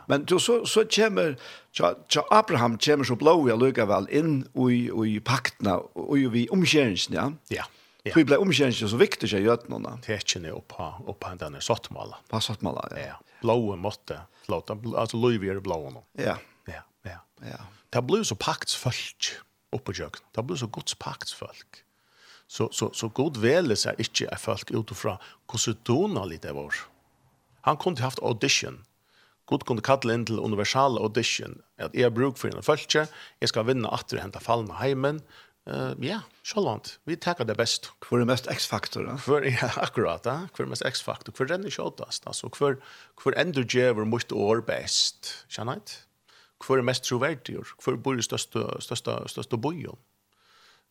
Men 0.08 0.26
då 0.26 0.40
så 0.40 0.66
så 0.66 0.86
kommer 0.86 1.38
så 1.72 2.26
Abraham 2.30 2.78
kommer 2.78 3.04
så 3.04 3.16
blå 3.16 3.50
jag 3.50 3.60
lukar 3.60 3.86
väl 3.86 4.10
in 4.10 4.48
i, 4.72 4.92
i 5.16 5.20
pakterna 5.20 5.78
och 5.78 6.18
vi 6.18 6.50
omkärningen, 6.50 6.98
ja. 7.10 7.32
Ja. 7.48 7.64
Ja. 8.04 8.14
Vi 8.16 8.24
blev 8.26 8.42
omkjennelse 8.42 8.90
så 8.90 8.98
viktig 8.98 9.30
seg 9.30 9.46
gjødnene. 9.46 9.98
Tekjene 10.06 10.56
oppa, 10.58 10.96
på 11.06 11.34
denne 11.38 11.62
sottmala. 11.62 12.18
På 12.32 12.40
sottmala, 12.42 12.88
ja. 12.98 13.12
ja. 13.12 13.38
Blåe 13.44 13.78
måtte, 13.78 14.24
flåta, 14.46 14.78
altså 14.96 15.20
løyvi 15.22 15.52
er 15.54 15.62
blåe 15.62 15.94
nå. 15.94 16.02
Ja. 16.18 16.40
Ja, 16.70 16.82
ja. 17.06 17.20
ja. 17.46 17.62
Det 17.94 18.04
ble 18.08 18.24
så 18.26 18.38
paktsfølg 18.40 19.32
oppe 19.76 19.94
kjøkken. 19.96 20.26
Det 20.34 20.46
ble 20.48 20.58
så 20.58 20.70
gods 20.74 20.98
paktsfølg. 20.98 21.82
Så, 22.52 22.68
så, 22.76 22.90
så 22.98 23.08
god 23.16 23.38
veles 23.40 23.86
er 23.88 24.00
ikke 24.02 24.28
er 24.28 24.40
folk 24.42 24.74
utifra 24.76 25.16
hvordan 25.48 25.78
Donald 25.88 26.36
det 26.44 26.56
var. 26.58 26.82
Han 27.68 27.78
kunne 27.78 28.02
haft 28.02 28.20
audition. 28.26 28.82
God 29.46 29.64
kunne 29.68 29.84
kalle 29.84 30.16
inn 30.16 30.26
til 30.28 30.40
universal 30.40 30.98
audition. 31.00 31.60
At 31.78 31.96
jeg 31.98 32.14
bruk 32.16 32.38
for 32.40 32.52
en 32.52 32.64
følge, 32.64 33.06
jeg 33.42 33.52
skal 33.52 33.68
vinne 33.68 33.90
at 33.92 34.08
du 34.12 34.18
hentet 34.20 34.44
fallene 34.44 34.78
heimen, 34.80 35.22
Uh, 35.70 35.94
ja, 36.02 36.24
sjålant. 36.42 36.96
Vi 37.06 37.16
takker 37.22 37.46
det 37.46 37.54
best. 37.60 37.92
Hvor 38.02 38.22
er 38.22 38.26
mest 38.26 38.48
X-faktor? 38.50 39.06
Hvor 39.26 39.46
ja, 39.62 39.70
akkurat, 39.78 40.26
ja. 40.26 40.48
Hvor 40.56 40.66
er 40.66 40.72
mest 40.72 40.86
X-faktor? 40.86 41.34
Hvor 41.38 41.46
renner 41.46 41.70
är 41.70 42.06
Altså, 42.26 42.50
hvor, 42.50 42.82
hvor 43.24 43.34
ender 43.38 43.64
djever 43.64 44.06
mot 44.06 44.32
år 44.32 44.62
best? 44.62 45.46
Kjenner 45.50 45.74
jeg 45.74 45.82
Hvor 46.66 46.78
er 46.78 46.82
mest 46.82 47.04
troverdig? 47.04 47.58
Hvor 47.84 47.96
bor 47.96 48.18
i 48.18 48.22
største, 48.22 48.66
største, 48.80 49.12
største 49.28 49.58
bojen? 49.58 49.98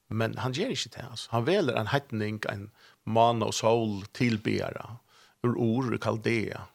Men 0.09 0.39
han 0.39 0.53
gjør 0.53 0.71
ikke 0.75 0.91
det. 0.95 1.07
altså. 1.11 1.29
Han 1.31 1.47
veler 1.47 1.79
en 1.79 1.87
hettning, 1.87 2.41
en 2.51 2.71
man 3.05 3.43
og 3.43 3.55
sol 3.55 4.05
tillbera 4.15 4.99
ur 5.43 5.55
ord 5.57 5.95
i 5.95 5.99
kaldea. 5.99 6.67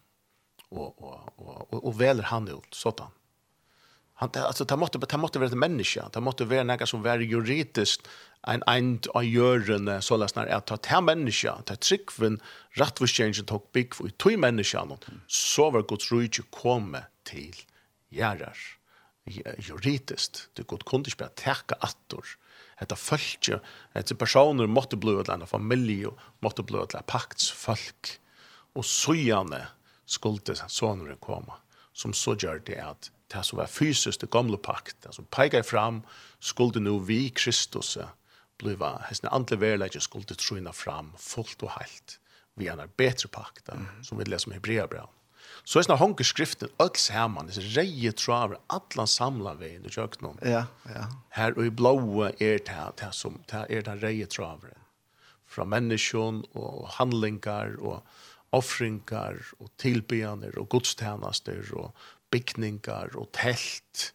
og, 0.71 1.03
og, 1.03 1.33
og, 1.37 1.73
og, 1.73 1.85
og 1.85 1.99
veler 1.99 2.23
han 2.23 2.49
ut, 2.49 2.71
sånn 2.75 3.11
han 4.15 4.29
alltså 4.35 4.65
ta 4.65 4.75
måste 4.75 4.99
ta 4.99 5.17
måste 5.17 5.39
vara 5.39 5.47
ett 5.47 5.57
människa. 5.57 6.09
Ta 6.09 6.19
måste 6.19 6.45
vara 6.45 6.63
någon 6.63 6.87
som 6.87 7.05
är 7.05 7.19
juridiskt 7.19 8.07
en 8.47 8.63
en 8.67 8.99
av 9.13 9.23
görande 9.23 10.01
så 10.01 10.17
läs 10.17 10.35
när 10.35 10.47
att 10.47 10.81
ta 10.81 11.01
människa 11.01 11.61
ta 11.65 11.75
trickven 11.75 12.39
rätt 12.69 12.97
för 12.99 13.07
change 13.07 13.39
och 13.41 13.47
talk 13.47 13.71
big 13.71 13.95
för 13.95 14.09
två 14.09 14.37
människa 14.37 14.87
så 15.27 15.69
var 15.71 15.81
Guds 15.81 16.11
rike 16.11 16.41
komma 16.51 17.01
till 17.23 17.55
järar 18.09 18.57
juridiskt. 19.57 20.49
Det 20.53 20.67
gott 20.67 20.85
kunde 20.85 21.09
inte 21.09 21.17
bara 21.17 21.29
täcka 21.29 21.75
attor. 21.79 22.25
Detta 22.79 22.95
fólki, 22.95 23.59
detta 23.93 24.15
personer 24.15 24.67
måtte 24.67 24.97
blóa 24.97 25.23
til 25.23 25.33
anna 25.33 25.45
familju, 25.45 26.11
måtte 26.43 26.63
bli 26.63 26.81
ett 26.83 27.05
pakts 27.07 27.51
folk. 27.51 28.19
Og 28.75 28.85
søgjane 28.85 29.61
skulle 30.05 30.55
sonen 30.67 31.17
koma, 31.17 31.55
som 31.93 32.13
så 32.13 32.35
gör 32.35 32.59
det 32.65 32.79
at 32.79 33.11
det 33.35 33.43
som 33.43 33.59
var 33.59 33.67
fysiskt 33.67 34.21
det 34.21 34.31
gamla 34.31 34.57
pakt, 34.57 34.95
det 35.03 35.13
som 35.13 35.25
pekar 35.25 35.63
fram 35.63 36.03
skulle 36.39 36.79
nu 36.79 36.99
vi 36.99 37.29
Kristus 37.29 37.97
bliva, 38.57 38.97
hessna 39.09 39.29
andre 39.29 39.59
verleggje 39.59 40.01
skulle 40.01 40.35
truna 40.39 40.73
fram 40.73 41.11
fullt 41.19 41.63
og 41.63 41.75
heilt 41.75 42.19
vi 42.55 42.67
har 42.67 42.77
en 42.77 42.91
bättre 42.97 43.27
pakt 43.27 43.69
mm. 43.69 44.03
som 44.03 44.17
vi 44.17 44.25
leser 44.25 44.47
om 44.47 44.53
Hebreerbrevet. 44.53 45.09
Så 45.63 45.79
är 45.79 46.17
det 46.17 46.23
skriften 46.23 46.69
alls 46.77 47.09
här 47.09 47.27
man 47.27 47.47
det 47.47 47.57
reie 47.57 48.11
traver 48.11 48.57
alla 48.67 49.07
samlar 49.07 49.55
vi 49.55 49.79
kjøk 49.89 50.21
noen. 50.21 50.37
Ja, 50.41 50.65
ja. 50.83 51.05
Här 51.29 51.57
och 51.57 51.65
i 51.65 51.69
blåa 51.69 52.29
är 52.39 52.59
det 52.59 52.91
det 52.97 53.11
som 53.11 53.39
det 53.47 53.65
är 53.69 53.81
den 53.81 53.99
reie 53.99 54.25
traver 54.25 54.73
från 55.47 55.69
människan 55.69 56.43
och 56.51 56.89
handlingar 56.89 57.75
och 57.79 58.05
offringar 58.49 59.45
och 59.57 59.69
tillbedjaner 59.77 60.57
och 60.57 60.69
gudstjänster 60.69 61.73
och 61.73 61.95
bygningar 62.33 63.15
og 63.19 63.31
telt, 63.35 64.11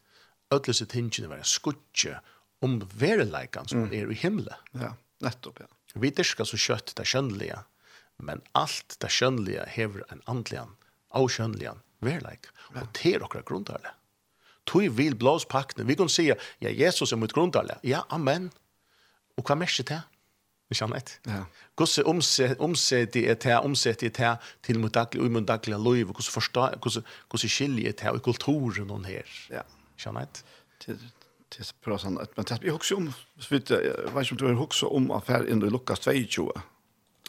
ödlösa 0.51 0.87
tingene 0.91 1.31
var 1.31 1.43
en 1.43 1.49
skutje 1.49 2.19
om 2.65 2.81
verleikan 3.01 3.69
som 3.71 3.87
mm. 3.87 3.93
er 3.97 4.11
i 4.13 4.19
himmelen. 4.19 4.67
Ja, 4.77 4.95
nettopp, 5.25 5.63
ja. 5.65 5.71
Vi 5.95 6.13
dyrka 6.15 6.47
så 6.47 6.59
kjøtt 6.61 6.95
det 6.99 7.07
kjønnlige, 7.11 7.63
men 8.23 8.43
alt 8.59 8.99
det 9.03 9.11
kjønnlige 9.15 9.65
hever 9.75 10.05
en 10.13 10.23
andlian, 10.31 10.77
avkjønnlian 11.17 11.81
verleik, 12.05 12.51
ja. 12.75 12.83
og 12.83 12.93
det 12.99 13.15
er 13.15 13.25
okra 13.27 13.43
grundarlig. 13.47 13.95
Tui 14.69 14.87
vil 14.93 15.17
blås 15.19 15.49
pakne, 15.51 15.87
vi 15.89 15.97
kan 15.99 16.11
si, 16.13 16.29
ja, 16.29 16.37
Jesus 16.61 17.13
er 17.13 17.19
mot 17.19 17.33
grundarlig, 17.35 17.81
ja, 17.87 18.05
amen. 18.13 18.51
Og 19.39 19.47
hva 19.49 19.57
merker 19.59 19.87
det? 19.89 20.03
Vi 20.71 20.79
kjenner 20.79 21.01
et. 21.01 21.17
Ja. 21.27 21.43
Hvordan 21.75 22.21
omsett 22.63 23.17
jeg 23.19 23.39
til, 23.43 23.57
omsett 23.67 24.05
jeg 24.07 24.13
til, 24.15 24.51
til 24.63 24.79
mot 24.79 24.95
daglig, 24.95 25.23
og 25.23 25.33
mot 25.35 25.47
daglig 25.49 25.79
liv, 25.79 26.09
og 26.09 26.15
hvordan 26.15 26.35
forstår, 26.37 26.77
hvordan 26.79 27.49
skiljer 27.49 27.91
jeg 27.91 27.97
til, 27.99 28.19
og 28.19 28.23
kulturen 28.23 28.87
noen 28.87 29.09
her. 29.11 29.33
Ja. 29.51 29.65
Kjenner 29.99 30.29
et. 30.29 30.45
Til, 30.81 31.01
til 31.51 31.73
bra 31.85 31.99
sånn, 31.99 32.21
men 32.21 32.47
det 32.47 32.61
er 32.63 32.73
også 32.73 33.01
om, 33.01 33.09
så 33.39 33.51
vidt 33.51 33.73
jeg, 33.75 33.89
jeg 33.89 34.13
vet 34.15 34.29
ikke 34.29 34.37
om 34.37 34.41
du 34.41 34.47
har 34.47 34.61
også 34.65 34.91
om 34.97 35.11
affær 35.17 35.49
inn 35.51 35.65
i 35.67 35.71
Lukas 35.73 36.07
22. 36.07 36.47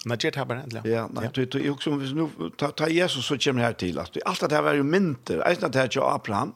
Nei, 0.06 0.18
det 0.18 0.32
er 0.32 0.46
bare 0.50 0.64
endelig. 0.66 0.82
Ja, 0.90 1.08
nei, 1.14 1.28
det 1.34 1.50
er 1.58 1.72
også 1.74 1.92
om, 1.92 2.00
hvis 2.02 2.14
nu, 2.18 2.28
ta, 2.58 2.72
ta 2.78 2.90
Jesus 2.90 3.26
så 3.26 3.38
kommer 3.42 3.68
her 3.68 3.74
til, 3.78 4.00
at 4.02 4.18
alt 4.26 4.46
det 4.46 4.58
her 4.58 4.66
var 4.66 4.78
jo 4.78 4.86
mynter, 4.86 5.42
eisen 5.50 5.66
at 5.66 5.74
det 5.74 5.82
her 5.82 5.92
til 5.94 6.06
Abraham, 6.06 6.54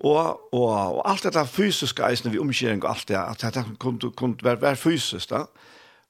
og 0.00 0.54
og 0.54 0.96
og 0.96 1.02
alt 1.10 1.26
det 1.28 1.48
fysiske 1.48 2.06
eisini 2.06 2.32
vi 2.32 2.40
omskjering 2.40 2.82
og 2.84 2.90
alt 2.90 3.08
det 3.08 3.18
at 3.18 3.54
det 3.54 3.64
kunne, 3.78 4.12
kunne 4.16 4.36
være, 4.42 4.62
være 4.62 4.76
fysisk 4.76 5.30
da. 5.30 5.44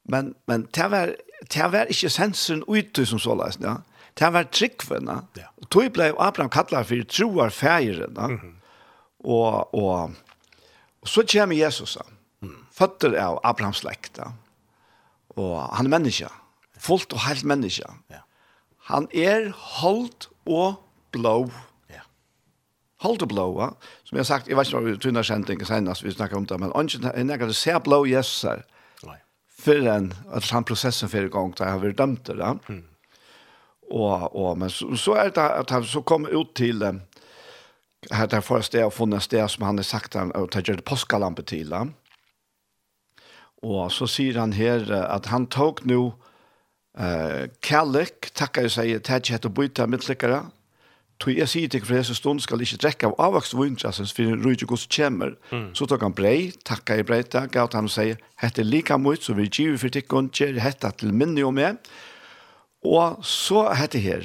Men, 0.08 0.34
men 0.46 0.66
det 0.74 0.90
var, 0.90 1.14
det 1.54 1.72
var 1.72 1.90
ikke 1.92 2.10
sensen 2.10 2.64
ute 2.68 3.06
som 3.06 3.20
så 3.22 3.36
løsne, 3.38 3.68
ja. 3.68 3.76
Det 4.18 4.32
var 4.34 4.48
tryggvene. 4.52 5.20
Ja. 5.38 5.48
Tog 5.70 5.92
ble 5.94 6.10
Abraham 6.18 6.50
kattlet 6.52 6.88
for 6.88 7.06
troar 7.08 7.52
feiren, 7.54 8.16
ja. 8.16 8.26
Mm 8.26 8.38
-hmm. 8.40 8.54
og, 9.24 9.74
og, 9.74 10.14
og 11.02 11.08
så 11.08 11.24
kommer 11.32 11.56
Jesus, 11.56 11.96
ja. 11.96 12.02
Mm. 12.40 12.66
Føtter 12.72 13.20
av 13.20 13.40
Abrahams 13.44 13.76
slekt, 13.76 14.18
ja. 14.18 14.32
Og 15.28 15.76
han 15.76 15.86
er 15.86 15.90
menneske. 15.90 16.28
Fullt 16.78 17.12
og 17.12 17.20
helt 17.20 17.44
menneske. 17.44 17.84
Ja. 18.10 18.20
Han 18.78 19.08
er 19.14 19.50
holdt 19.50 20.28
og 20.46 20.74
blå. 21.12 21.50
Ja. 21.90 22.00
Holdt 23.00 23.22
og 23.22 23.28
blå, 23.28 23.62
ja. 23.62 23.68
Som 24.04 24.16
jeg 24.16 24.20
har 24.20 24.24
sagt, 24.24 24.48
jeg 24.48 24.56
vet 24.56 24.66
ikke 24.66 24.78
om 24.78 24.86
vi 24.86 24.96
tunner 24.96 25.22
kjent 25.22 25.48
ikke 25.48 25.64
senest, 25.66 26.04
vi 26.04 26.10
snakker 26.10 26.36
om 26.36 26.46
det, 26.46 26.60
men 26.60 26.88
ikke, 26.88 27.12
jeg 27.14 27.24
nekker 27.24 27.46
det 27.46 27.56
ser 27.56 27.78
blå 27.78 28.04
Jesus 28.04 28.42
her. 28.42 28.56
Ja 28.56 28.79
för 29.60 29.86
en 29.86 30.14
att 30.30 30.50
han 30.50 30.64
processen 30.64 31.08
för 31.08 31.24
igång 31.24 31.54
där 31.58 31.70
har 31.70 31.78
vi 31.78 31.92
dömt 31.92 32.24
det. 32.24 32.36
Ja? 32.38 32.58
Mm. 32.68 32.84
Och 33.90 34.36
och 34.36 34.58
men 34.58 34.70
så, 34.70 34.96
så 34.96 35.14
är 35.14 35.30
det 35.30 35.54
att 35.54 35.70
han 35.70 35.84
så 35.84 36.02
kom 36.02 36.26
ut 36.26 36.54
till 36.54 36.82
eh, 36.82 36.92
här 38.10 38.26
där 38.26 38.40
första 38.40 38.78
jag 38.78 38.92
funnit 38.92 39.30
det 39.30 39.48
som 39.48 39.64
han 39.64 39.78
har 39.78 39.82
sagt 39.82 40.14
han 40.14 40.30
och 40.30 40.50
tar 40.50 40.62
det 40.62 40.82
påskalampe 40.84 41.42
till. 41.42 41.72
han. 41.72 41.94
Och 43.62 43.92
så 43.92 44.06
säger 44.06 44.34
han 44.34 44.52
här 44.52 44.92
att 44.92 45.26
han 45.26 45.46
tog 45.46 45.86
nu 45.86 46.12
eh 46.98 47.50
Kallik 47.60 48.30
tackar 48.30 48.68
sig 48.68 49.00
till 49.00 49.34
att 49.34 49.52
byta 49.52 49.86
mittlickare 49.86 50.42
tog 51.20 51.36
jeg 51.36 51.48
sier 51.52 51.68
til 51.68 51.84
for 51.84 52.14
stund 52.16 52.40
skal 52.40 52.62
ikke 52.64 52.80
drekke 52.80 53.08
av 53.10 53.16
avvokst 53.20 53.54
vundrasens 53.54 54.12
for 54.16 54.40
rydde 54.40 54.66
gos 54.66 54.86
kjemmer. 54.88 55.36
Så 55.76 55.86
tok 55.86 56.02
han 56.06 56.16
brei, 56.16 56.52
takka 56.64 56.96
i 56.96 57.04
brei, 57.04 57.22
takka, 57.22 57.66
og 57.66 57.76
han 57.76 57.90
sier, 57.92 58.16
hette 58.40 58.64
lika 58.64 58.96
mot, 58.96 59.20
så 59.20 59.36
vi 59.36 59.50
giver 59.50 59.76
for 59.78 59.92
tikkun, 59.92 60.30
kjer 60.32 60.60
hette 60.64 60.90
til 60.96 61.12
minne 61.12 61.44
og 61.44 61.54
med. 61.54 61.76
Og 62.80 63.20
så 63.26 63.68
hette 63.76 64.00
her, 64.00 64.24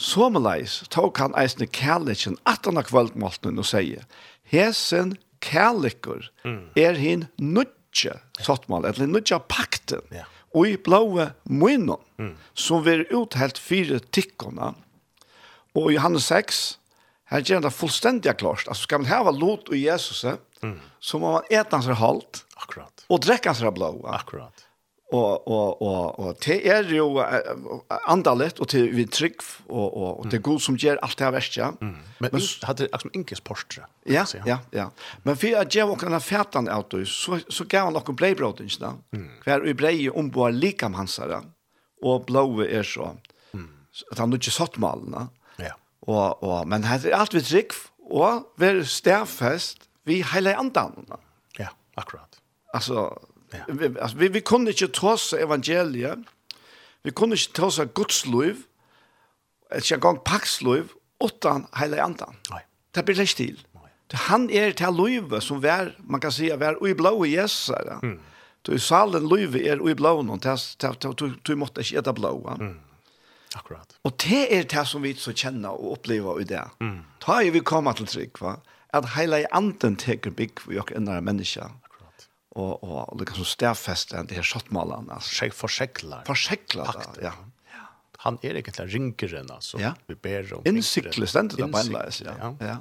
Someleis 0.00 0.78
tok 0.88 1.18
han 1.20 1.34
eisne 1.36 1.66
kærlekin 1.68 2.38
at 2.48 2.64
han 2.64 2.78
har 2.78 2.86
kvöldmålten 2.88 3.58
og 3.60 3.66
sier, 3.68 4.06
hesen 4.48 5.16
kærleikker 5.44 6.30
er 6.78 6.96
hin 6.96 7.26
nudje 7.36 8.14
sottmål, 8.40 8.86
eller 8.88 9.10
nudje 9.10 9.36
pakten, 9.50 10.00
yeah. 10.12 10.28
og 10.54 10.70
i 10.70 10.76
blåe 10.80 11.30
munnen, 11.44 12.00
som 12.54 12.84
vi 12.86 12.96
er 12.96 13.04
uthelt 13.12 13.60
fire 13.60 14.00
tikkona, 14.12 14.72
Og 15.78 15.90
i 15.90 15.96
Johannes 15.96 16.26
6, 16.30 16.62
her 17.30 17.44
gjør 17.44 17.60
han 17.60 17.66
det 17.68 17.76
fullstendig 17.76 18.32
klart. 18.40 18.66
Altså, 18.66 18.88
skal 18.88 19.02
man 19.02 19.10
hava 19.10 19.34
lot 19.34 19.70
og 19.70 19.78
Jesus, 19.78 20.24
mm. 20.62 20.80
så 20.98 21.20
må 21.22 21.36
man 21.36 21.52
ete 21.52 21.76
hans 21.76 21.90
halt, 22.00 22.42
Akkurat. 22.58 23.06
og 23.08 23.22
drekke 23.22 23.52
hans 23.52 23.62
blå. 23.74 23.94
Akkurat. 24.10 24.66
Og, 25.10 25.48
og, 25.50 25.80
og, 25.82 26.18
og 26.22 26.36
det 26.44 26.60
er 26.70 26.86
jo 26.94 27.18
andalet, 28.06 28.60
og 28.62 28.68
til 28.70 28.92
vi 28.94 29.08
trygg, 29.10 29.42
og, 29.66 29.86
og, 29.88 30.10
og 30.20 30.28
det 30.30 30.38
er 30.38 30.44
god 30.46 30.60
som 30.62 30.76
gjør 30.78 31.00
alt 31.02 31.16
det 31.18 31.26
her 31.26 31.32
verste. 31.34 31.58
Ja. 31.58 31.70
Mm. 31.80 31.96
Men, 32.22 32.30
men 32.36 32.44
hadde 32.68 32.84
det 32.84 32.90
liksom 32.92 33.16
inges 33.18 33.42
postre. 33.42 33.88
Ja, 34.06 34.22
ja, 34.46 34.60
ja. 34.74 34.86
Men 35.26 35.34
for 35.34 35.50
jeg 35.50 35.72
gjør 35.74 35.96
åkne 35.96 36.20
fætan 36.22 36.70
av 36.70 36.86
det, 36.94 37.08
så, 37.10 37.40
så 37.50 37.66
gav 37.66 37.90
han 37.90 37.98
åkne 37.98 38.14
bleibrødene, 38.22 38.92
mm. 39.10 39.26
hver 39.46 39.66
i 39.66 39.74
brei 39.74 39.96
omboer 40.10 40.54
likam 40.54 40.94
hansere, 40.98 41.42
og 42.06 42.30
blåe 42.30 42.70
er 42.70 42.86
så, 42.86 43.10
mm. 43.50 43.66
at 44.12 44.22
han 44.22 44.38
ikke 44.38 44.54
satt 44.54 44.78
malene. 44.82 45.26
Mm 45.26 45.39
Og, 46.08 46.42
og, 46.42 46.68
men 46.68 46.82
det 46.82 47.10
er 47.10 47.16
alt 47.18 47.34
vi 47.34 47.42
trygg, 47.44 47.74
og 48.10 48.46
vi 48.58 48.66
er 48.66 48.82
stærfest 48.84 49.88
vi 50.08 50.22
heilig 50.22 50.54
andan. 50.58 51.04
Ja, 51.58 51.68
akkurat. 51.96 52.40
Altså, 52.74 53.08
ja. 53.52 53.66
vi, 53.68 53.84
altså, 53.84 54.16
vi, 54.16 54.28
vi 54.28 54.40
kunne 54.40 54.70
ikke 54.70 54.88
tross 54.96 55.32
evangeliet, 55.32 56.24
vi 57.04 57.10
kunne 57.10 57.36
ikke 57.36 57.52
tross 57.60 57.80
godsliv, 57.94 58.64
ikke 59.76 59.94
engang 59.94 60.20
paksliv, 60.24 60.88
utan 61.20 61.66
heile 61.76 62.02
andan. 62.02 62.36
Nei. 62.50 62.64
Det 62.94 63.04
blir 63.04 63.20
ikke 63.20 63.36
til. 63.36 63.60
Nei. 63.76 63.90
Han 64.26 64.48
er 64.50 64.72
til 64.74 64.96
livet 64.96 65.44
som 65.44 65.62
vær, 65.62 65.92
man 66.00 66.20
kan 66.20 66.32
si, 66.34 66.50
vær 66.50 66.80
ui 66.82 66.94
blå 66.94 67.12
i 67.24 67.36
Jesus. 67.36 67.70
Mm. 68.02 68.18
Du 68.66 68.76
salen 68.78 69.28
livet 69.28 69.66
er 69.68 69.80
ui 69.80 69.94
blå, 69.94 70.16
og 70.18 70.26
du 71.46 71.56
måtte 71.56 71.84
ikke 71.84 71.98
ete 71.98 72.14
blå. 72.16 72.34
Mm. 72.58 72.78
Akkurat. 73.58 73.96
Og 74.06 74.14
det 74.22 74.44
er 74.54 74.66
det 74.70 74.82
som 74.86 75.02
vi 75.02 75.10
så 75.18 75.32
kjenner 75.34 75.74
og 75.74 75.96
opplever 75.96 76.38
i 76.42 76.46
det. 76.46 76.62
Mm. 76.82 77.00
Da 77.24 77.40
er 77.42 77.50
vi 77.50 77.62
kommet 77.66 77.98
til 77.98 78.06
trygg, 78.10 78.38
va? 78.42 78.56
At 78.94 79.08
hele 79.16 79.42
anden 79.54 79.96
teker 79.98 80.34
bygg 80.34 80.62
for 80.62 80.74
jokken 80.74 81.08
enn 81.10 81.26
mennesker. 81.26 81.72
Akkurat. 81.86 82.26
Og, 82.54 82.72
og, 82.84 83.00
og 83.08 83.18
det 83.18 83.26
kan 83.30 83.40
så 83.40 83.46
stedfeste 83.50 84.18
enn 84.18 84.30
det 84.30 84.38
her 84.38 84.46
skjøttmalene. 84.46 85.18
Altså. 85.18 85.50
Forsekler. 85.54 86.22
Forsekler, 86.28 86.94
ja. 87.22 87.32
ja. 87.32 87.88
Han 88.20 88.36
er 88.44 88.58
egentlig 88.60 88.86
ringeren, 88.92 89.50
altså. 89.50 89.80
Ja. 89.80 89.94
Vi 90.06 90.14
ber 90.14 90.54
om 90.58 90.66
Innsikle, 90.68 91.26
stendet 91.30 91.58
det 91.58 91.70
på 91.72 91.82
en 91.82 91.92
leis, 91.94 92.20
ja. 92.22 92.36
ja. 92.38 92.52
ja. 92.60 92.78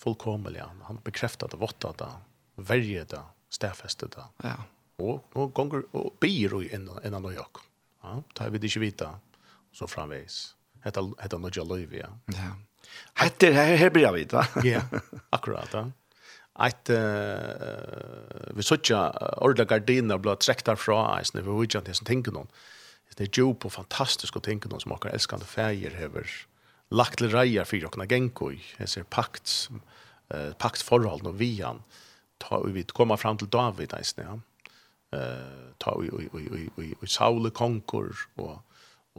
Fullkomelig, 0.00 0.62
ja. 0.62 0.68
Han 0.88 0.98
bekreftet 1.04 1.52
det, 1.52 1.60
våttet 1.60 2.00
det, 2.00 2.10
verget 2.56 3.14
det, 3.14 3.22
stedfeste 3.52 4.10
det. 4.16 4.26
Ja. 4.46 4.56
Og, 5.00 5.20
og, 5.32 5.58
og, 5.58 5.82
og, 5.92 6.12
og, 6.16 6.24
innan 6.26 6.88
og, 6.88 7.04
og, 7.04 7.20
og, 7.20 7.34
og, 7.36 7.52
og, 8.02 8.24
og, 8.26 8.54
og, 8.58 8.70
og, 8.74 9.04
og, 9.06 9.29
så 9.72 9.88
framvis. 9.90 10.40
Hetta 10.84 11.04
hetta 11.20 11.38
nudja 11.38 11.64
løyvi, 11.64 12.00
ja. 12.02 12.10
Ja. 12.34 12.52
Hetta 13.20 13.52
her 13.54 13.76
her 13.76 13.90
blir 13.94 14.12
vi 14.16 14.26
va 14.32 14.44
Ja, 14.64 14.82
akkurat 15.36 15.72
da. 15.72 15.86
Eit 16.60 16.90
uh, 16.92 18.52
vi 18.56 18.64
søkja 18.66 19.04
ordla 19.40 19.64
gardiner 19.64 20.20
blå 20.20 20.34
trekt 20.36 20.66
derfra 20.68 20.98
eisen, 21.16 21.40
vi 21.40 21.46
vet 21.46 21.70
ikke 21.70 21.80
at 21.80 21.88
det 21.88 21.96
som 21.96 22.08
tenker 22.08 22.34
noen. 22.36 22.50
Det 23.16 23.26
er 23.26 23.42
jo 23.42 23.52
på 23.58 23.70
fantastisk 23.72 24.36
å 24.38 24.44
tenke 24.44 24.68
noen 24.70 24.82
som 24.82 24.92
har 24.94 25.10
elskande 25.10 25.46
feir 25.48 25.96
hever 25.98 26.28
lagt 26.90 27.20
til 27.20 27.30
reier 27.32 27.66
for 27.68 27.86
åkna 27.86 28.06
genko 28.10 28.50
i, 28.54 28.60
jeg 28.80 28.90
ser 28.90 29.08
pakt, 29.08 29.70
uh, 30.34 30.52
paktforhold 30.58 31.28
og 31.30 31.38
vian, 31.38 31.82
ta 32.42 32.60
vi 32.64 32.84
komma 32.96 33.18
fram 33.20 33.38
til 33.38 33.50
David 33.52 33.94
eisen, 33.96 34.24
ja. 34.26 34.38
Uh, 35.10 35.70
ta 35.82 35.96
vi 35.98 36.10
i 36.86 37.08
Saule 37.10 37.50
konkur 37.50 38.12
og 38.38 38.58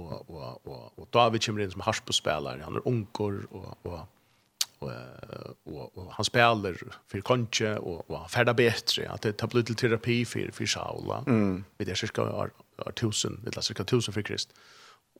og 0.07 0.29
og 0.29 0.67
og 0.67 0.99
og 0.99 1.07
David 1.13 1.39
kommer 1.45 1.61
inn 1.61 1.71
som 1.71 1.81
harpspelare. 1.81 2.63
Han 2.63 2.75
är 2.75 2.87
onkor 2.87 3.47
och 3.51 3.77
och 3.83 3.99
och 5.63 5.97
og 5.97 6.13
han 6.13 6.25
spelar 6.25 6.75
för 7.07 7.21
kanske 7.21 7.77
och 7.77 8.09
och 8.09 8.19
han 8.19 8.29
färdar 8.29 8.53
bättre 8.53 9.09
att 9.09 9.21
det 9.21 9.37
tar 9.37 9.49
lite 9.53 9.73
terapi 9.73 10.25
för 10.25 10.51
för 10.51 10.65
Saula. 10.65 11.23
Mm. 11.27 11.63
Vi 11.77 11.85
det 11.85 11.95
cirka 11.95 12.49
tusen 12.95 13.39
det 13.43 13.57
är 13.57 13.61
cirka 13.61 13.83
tusen 13.83 14.13
för 14.13 14.21
Krist. 14.21 14.49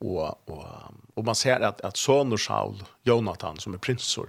Och 0.00 0.48
och 0.48 0.66
och 1.14 1.24
man 1.24 1.34
ser 1.34 1.60
att 1.60 1.80
att 1.80 1.96
sonen 1.96 2.38
Saul 2.38 2.84
Jonathan 3.02 3.56
som 3.56 3.74
är 3.74 3.78
prinsor 3.78 4.28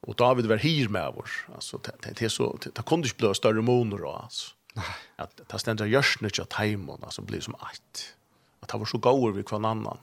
och 0.00 0.14
David 0.14 0.46
var 0.46 0.56
hier 0.56 0.88
med 0.88 1.08
oss. 1.08 1.30
Alltså 1.54 1.80
det 2.02 2.22
är 2.22 2.28
så 2.28 2.58
det 2.74 2.86
kunde 2.86 3.08
inte 3.08 3.16
bli 3.16 3.34
större 3.34 3.62
monor 3.62 4.22
alltså. 4.22 4.54
Nej. 4.74 4.84
Att 5.16 5.40
det 5.48 5.58
ständer 5.58 5.86
görs 5.86 6.18
inte 6.22 6.42
att 6.42 6.52
hemma 6.52 6.98
alltså 7.02 7.22
blir 7.22 7.40
som 7.40 7.54
ett 7.54 8.14
att 8.60 8.70
han 8.70 8.80
var 8.80 8.86
så 8.86 8.98
gaur 8.98 9.32
vid 9.32 9.46
kvann 9.46 9.64
annan. 9.64 9.98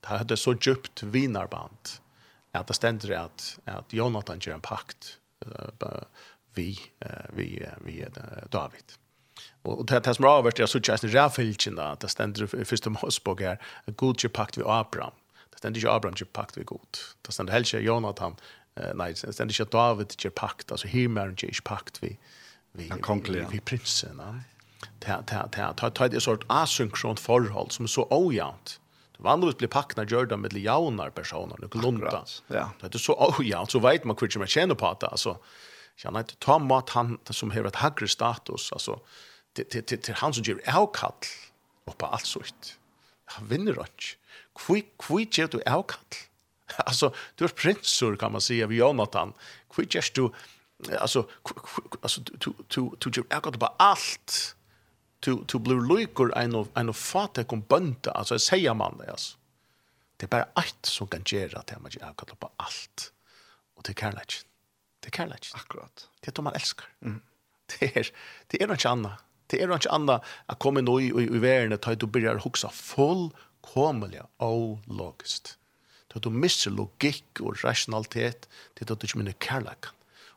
Det 0.00 0.06
hade 0.06 0.36
så 0.36 0.54
djupt 0.60 1.02
vinarband. 1.02 1.88
Att 2.52 2.66
det 2.66 2.74
ständer 2.74 3.12
att, 3.12 3.58
att 3.64 3.92
Jonathan 3.92 4.38
gör 4.40 4.54
en 4.54 4.60
pakt 4.60 5.18
uh, 5.46 6.02
vi, 6.54 6.80
uh, 7.04 7.10
vi, 7.32 7.60
uh, 7.62 7.68
vi 7.84 8.02
uh, 8.02 8.10
David. 8.50 8.84
Och 9.62 9.86
det 9.86 10.06
här 10.06 10.12
som 10.12 10.24
är 10.24 10.28
avvärst, 10.28 10.58
jag 10.58 10.68
såg 10.68 10.90
att 10.90 11.00
det 11.00 11.06
är 11.06 11.10
rävfilchen 11.10 11.74
då, 11.74 11.82
att 11.82 12.00
det 12.00 12.08
stände 12.08 12.44
i 12.44 12.64
första 12.64 12.90
målspåk 12.90 13.40
här, 13.40 13.62
att 13.84 13.96
Gud 13.96 14.24
gör 14.24 14.30
pakt 14.30 14.58
vid 14.58 14.64
Abraham. 14.66 15.12
Det 15.50 15.58
ständer 15.58 15.80
inte 15.80 15.92
Abraham 15.92 16.16
gör 16.18 16.26
pakt 16.26 16.56
vid 16.58 16.66
god. 16.66 16.98
Det 17.22 17.32
ständer 17.32 17.52
helst 17.52 17.72
Jonathan, 17.72 18.36
uh, 18.80 18.94
nej, 18.94 19.14
det 19.24 19.32
ständer 19.32 19.60
inte 19.60 19.76
David 19.76 20.14
gör 20.18 20.30
pakt, 20.30 20.72
alltså 20.72 20.86
himmaren 20.86 21.34
gör 21.38 21.60
pakt 21.64 22.02
vid, 22.02 22.16
vid, 22.72 22.92
vid, 23.24 23.46
vi 23.50 23.60
prinsen. 23.60 24.16
Nej 24.16 24.40
ta 25.00 25.22
ta 25.22 25.48
ta 25.48 25.72
ta 25.72 25.90
ta 25.90 26.08
det 26.08 26.20
sort 26.20 26.44
asynkront 26.48 27.20
forhold 27.20 27.72
som 27.72 27.84
er 27.84 27.88
så 27.88 28.06
ojant. 28.10 28.80
Det 29.16 29.24
vanligtvis 29.24 29.58
blir 29.58 29.68
packna 29.68 30.04
gjorda 30.04 30.36
med 30.36 30.52
jaunar 30.52 31.10
personer, 31.10 31.64
och 31.64 31.76
lunta. 31.76 32.24
Ja. 32.46 32.70
Det 32.80 32.94
är 32.94 32.98
så 32.98 33.34
ojant 33.38 33.70
så 33.70 33.78
vet 33.78 34.04
man 34.04 34.16
hur 34.20 34.38
man 34.38 34.48
känner 34.48 34.74
på 34.74 34.96
det 35.00 35.06
alltså. 35.06 35.38
Jag 36.02 36.12
vet 36.12 36.38
ta 36.38 36.58
mat 36.58 36.90
han 36.90 37.18
som 37.30 37.50
har 37.50 37.64
ett 37.64 37.76
högre 37.76 38.08
status 38.08 38.72
alltså 38.72 39.00
till 39.52 39.84
till 39.84 40.00
till 40.02 40.14
han 40.14 40.34
som 40.34 40.44
ger 40.44 40.76
avkall 40.76 41.12
och 41.84 41.98
på 41.98 42.06
allt 42.06 42.26
sånt. 42.26 42.78
Han 43.24 43.48
vinner 43.48 43.70
inte. 43.70 44.04
Kvi 44.54 44.84
kvi 44.98 45.28
ger 45.30 45.48
du 45.48 45.62
avkall. 45.62 46.00
Alltså 46.76 47.14
du 47.34 47.44
är 47.44 47.48
prinsur 47.48 48.16
kan 48.16 48.32
man 48.32 48.40
säga 48.40 48.66
vi 48.66 48.76
Jonathan. 48.76 49.32
Kvi 49.74 49.86
ger 49.90 50.04
du 50.14 50.30
alltså 50.98 51.28
alltså 52.02 52.20
du 52.20 52.52
du 52.68 52.90
du 52.98 53.10
ger 53.10 53.36
avkall 53.36 53.58
på 53.58 53.66
allt 53.66 54.56
to 55.20 55.44
to 55.44 55.58
blue 55.58 55.80
lukor 55.80 56.32
en 56.36 56.54
av 56.54 56.68
en 56.74 56.88
av 56.88 56.92
fatte 56.92 57.44
kombönta 57.44 58.10
alltså 58.10 58.38
säger 58.38 58.74
man 58.74 58.98
det 58.98 59.10
alltså 59.10 59.38
det 60.16 60.26
är 60.26 60.28
bara 60.28 60.42
ett 60.42 60.86
som 60.86 61.06
kan 61.06 61.22
göra 61.26 61.62
det 61.66 61.78
man 61.78 61.90
kan 61.90 62.14
kalla 62.14 62.34
på 62.34 62.50
allt 62.56 63.12
och 63.74 63.82
det 63.82 63.94
kan 63.94 64.14
lätt 64.14 64.46
det 65.00 65.10
kan 65.10 65.28
lätt 65.28 65.46
akkurat 65.54 66.08
det 66.20 66.38
är 66.38 66.42
man 66.42 66.54
älskar 66.54 66.86
mm. 67.02 67.20
det 67.66 67.96
är 67.96 68.08
det 68.46 68.62
är 68.62 68.66
något 68.66 68.84
annat 68.84 69.24
det 69.46 69.62
är 69.62 69.66
något 69.66 69.86
annat 69.86 70.24
att 70.46 70.58
komma 70.58 70.80
nu 70.80 71.00
i 71.02 71.06
i 71.36 71.38
världen 71.38 71.72
att 71.72 71.80
ta 71.82 71.92
ut 71.92 72.02
och 72.02 72.42
huxa 72.42 72.68
full 72.68 73.30
komliga 73.60 74.26
all 74.36 74.78
logiskt 74.86 75.58
det 76.12 76.20
du 76.22 76.30
missar 76.30 76.70
logik 76.70 77.40
och 77.40 77.64
rationalitet 77.64 78.48
det 78.74 78.82
är 78.82 78.86
du 78.86 78.92
inte 78.92 79.18
minner 79.18 79.32
kärlek 79.32 79.86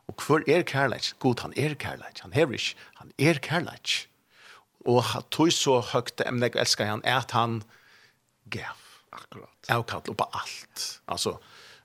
och 0.06 0.22
hver 0.26 0.44
er 0.48 0.62
kærleik? 0.62 1.12
God, 1.18 1.40
han 1.40 1.52
er 1.56 1.74
kærleik. 1.74 2.20
Han 2.20 2.32
hever 2.32 2.52
ikke. 2.52 2.76
Han 3.00 3.12
er 3.18 3.40
kærleik. 3.40 4.08
Og 4.84 5.04
tog 5.30 5.52
så 5.52 5.80
høyt 5.80 6.12
det 6.18 6.26
emnet 6.28 6.54
jeg 6.54 6.60
elsker 6.66 6.90
han, 6.90 7.02
er 7.04 7.22
at 7.22 7.32
han 7.36 7.62
gav. 8.52 8.80
Akkurat. 9.14 9.70
Avkall 9.70 10.10
og 10.10 10.16
på 10.18 10.26
alt. 10.34 10.84
Altså, 11.08 11.36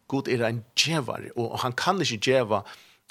god 0.07 0.27
er 0.27 0.47
en 0.47 0.63
djevar, 0.75 1.29
og 1.37 1.59
han 1.63 1.75
kan 1.77 2.01
ikke 2.01 2.19
djeva 2.25 2.63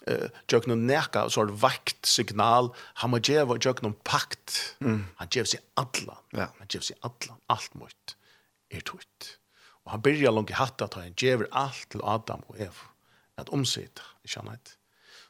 eh 0.06 0.28
jag 0.46 0.66
någon 0.66 0.86
näka 0.86 1.30
så 1.30 1.40
har 1.40 1.46
vakt 1.46 2.06
signal 2.06 2.74
han 2.94 3.10
må 3.10 3.18
ge 3.18 3.44
vad 3.44 3.64
jag 3.64 3.82
någon 3.82 3.94
pakt 4.04 4.76
mm. 4.80 5.06
han 5.16 5.28
ger 5.30 5.44
sig 5.44 5.60
alla 5.74 6.18
ja. 6.30 6.46
han 6.58 6.66
ger 6.68 6.80
sig 6.80 6.96
alla 7.00 7.36
allt 7.46 7.74
mot 7.74 8.16
er 8.70 8.80
tutt 8.80 9.38
och 9.84 9.90
han 9.90 10.00
börjar 10.00 10.32
långt 10.32 10.50
hatta 10.50 10.88
ta 10.88 11.02
en 11.02 11.14
ger 11.16 11.48
allt 11.50 11.88
till 11.88 12.00
Adam 12.02 12.40
och 12.46 12.58
Eva 12.58 12.86
att 13.34 13.48
omsätta 13.48 14.02
i 14.22 14.28
kärnhet 14.28 14.78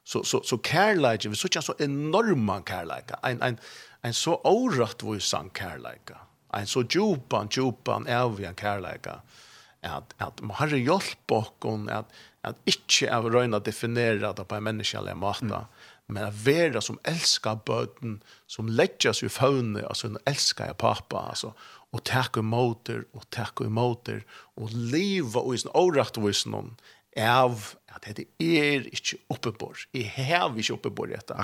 så 0.08 0.24
så 0.24 0.42
så 0.42 0.58
kärleken 0.58 1.30
vi 1.30 1.36
så 1.36 1.48
tjän 1.48 1.62
så 1.62 1.74
enorma 1.78 2.62
kärleka 2.68 3.18
en 3.22 3.42
en 3.42 3.58
en 4.00 4.14
så 4.14 4.34
orätt 4.34 5.02
vad 5.02 5.14
ju 5.14 5.20
sann 5.20 5.50
en 6.52 6.66
så 6.66 6.82
djupan 6.82 7.48
djupan 7.50 8.06
ärvian 8.06 8.54
kärleka 8.54 9.20
att 9.80 10.14
att 10.18 10.40
man 10.40 10.56
har 10.56 10.66
hjälpt 10.66 11.26
bakom 11.26 11.88
att 11.88 12.12
att 12.40 12.56
inte 12.64 13.06
är 13.06 13.22
röna 13.22 13.58
definiera 13.58 14.32
det 14.32 14.44
på 14.44 14.54
en 14.54 14.64
människlig 14.64 15.16
måte 15.16 15.44
mm. 15.44 15.64
men 16.06 16.24
att 16.24 16.34
vara 16.46 16.80
som 16.80 16.98
älskar 17.02 17.58
böden 17.66 18.22
som 18.46 18.68
lägger 18.68 19.12
sig 19.12 19.26
i 19.26 19.28
fauna 19.28 19.86
alltså 19.88 20.06
en 20.06 20.18
älskar 20.24 20.74
pappa 20.74 21.18
alltså 21.18 21.54
och 21.92 22.04
tacka 22.04 22.42
motor 22.42 23.06
och 23.12 23.30
tacka 23.30 23.64
motor 23.64 24.24
och 24.56 24.70
leva 24.72 25.40
och 25.40 25.54
i 25.54 25.58
sin 25.58 25.70
orätt 25.74 26.18
av 27.16 27.74
at 28.06 28.18
det 28.18 28.26
er 28.38 28.86
ikke 28.92 29.18
oppebord. 29.32 29.86
Jeg 29.94 30.10
har 30.14 30.54
ikke 30.56 30.76
oppebord 30.76 31.12
dette. 31.12 31.34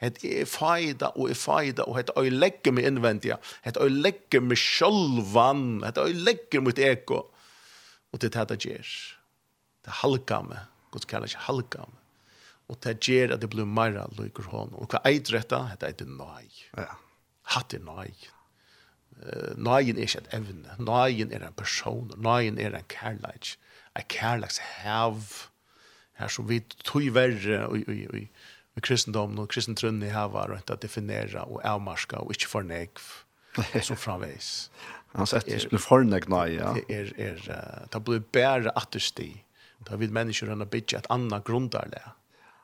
Det 0.00 0.32
er 0.42 0.48
feida 0.48 1.10
og 1.14 1.30
er 1.32 1.38
feida, 1.38 1.86
og 1.88 1.98
det 1.98 2.14
er 2.16 2.30
legger 2.30 2.74
meg 2.76 2.88
innvendig. 2.90 3.34
Det 3.64 3.74
er 3.74 3.90
legger 3.90 4.44
meg 4.44 4.60
sjølvan. 4.60 5.82
Det 5.84 5.98
er 5.98 6.22
legger 6.28 6.64
mitt 6.64 6.78
eko. 6.78 7.24
Og 8.12 8.22
det 8.22 8.30
er 8.30 8.44
det 8.44 8.54
det 8.54 8.70
gjør. 8.70 8.94
Det 9.84 9.92
er 9.92 10.00
halvgamme. 10.04 10.60
Gud 10.94 11.08
kaller 11.10 11.30
ikke 11.30 11.48
halvgamme. 11.48 11.98
Og 12.70 12.78
det 12.84 13.00
gjør 13.04 13.34
at 13.34 13.42
det 13.42 13.50
blir 13.52 13.66
mer 13.68 13.98
lykker 14.16 14.46
hånd. 14.52 14.76
Og 14.78 14.88
hva 14.88 15.02
er 15.04 15.18
dette? 15.18 15.58
Det 15.80 15.90
er 15.90 15.98
det 15.98 16.08
nøy. 16.08 16.46
Ja. 16.78 16.94
Hatt 17.54 17.74
er 17.76 17.82
nøy. 17.84 18.14
Nøyen 19.60 19.98
er 19.98 20.06
ikke 20.06 20.22
et 20.24 20.30
evne. 20.36 20.76
Nøyen 20.78 21.32
er 21.32 21.44
en 21.46 21.56
person. 21.58 22.12
Nøyen 22.16 22.58
er 22.58 22.76
en 22.78 22.88
kærleik. 22.88 23.56
En 23.98 24.08
kærleikshav. 24.08 25.20
Nøyen 25.20 25.53
här 26.14 26.28
som 26.28 26.46
vi 26.46 26.60
tog 26.60 27.10
värre 27.10 27.66
och 27.66 27.76
och 27.76 28.14
i, 28.14 28.28
och 28.76 28.82
kristendomen 28.82 29.38
och 29.38 29.50
kristentrunnen 29.50 30.08
i 30.08 30.12
här 30.12 30.28
var 30.28 30.60
att 30.66 30.80
definiera 30.80 31.42
och 31.42 31.64
avmarska 31.64 32.18
och 32.18 32.30
inte 32.30 32.46
förnäg 32.46 32.90
så 33.82 33.96
framvis. 33.96 34.70
Han 35.12 35.26
sa 35.26 35.36
att 35.36 35.46
det 35.46 35.58
skulle 35.58 35.78
nej 36.28 36.54
ja. 36.54 36.76
Det 36.88 36.94
är 36.94 37.20
är 37.20 37.88
det 37.90 38.00
blir 38.00 38.22
bättre 38.32 38.70
att 38.70 38.90
det 38.90 39.00
sti. 39.00 39.44
Då 39.78 39.96
vill 39.96 40.10
människor 40.10 40.50
ändå 40.50 40.64
bitch 40.64 40.94
att 40.94 41.10
andra 41.10 41.42
grundar 41.46 41.88
det 41.90 42.02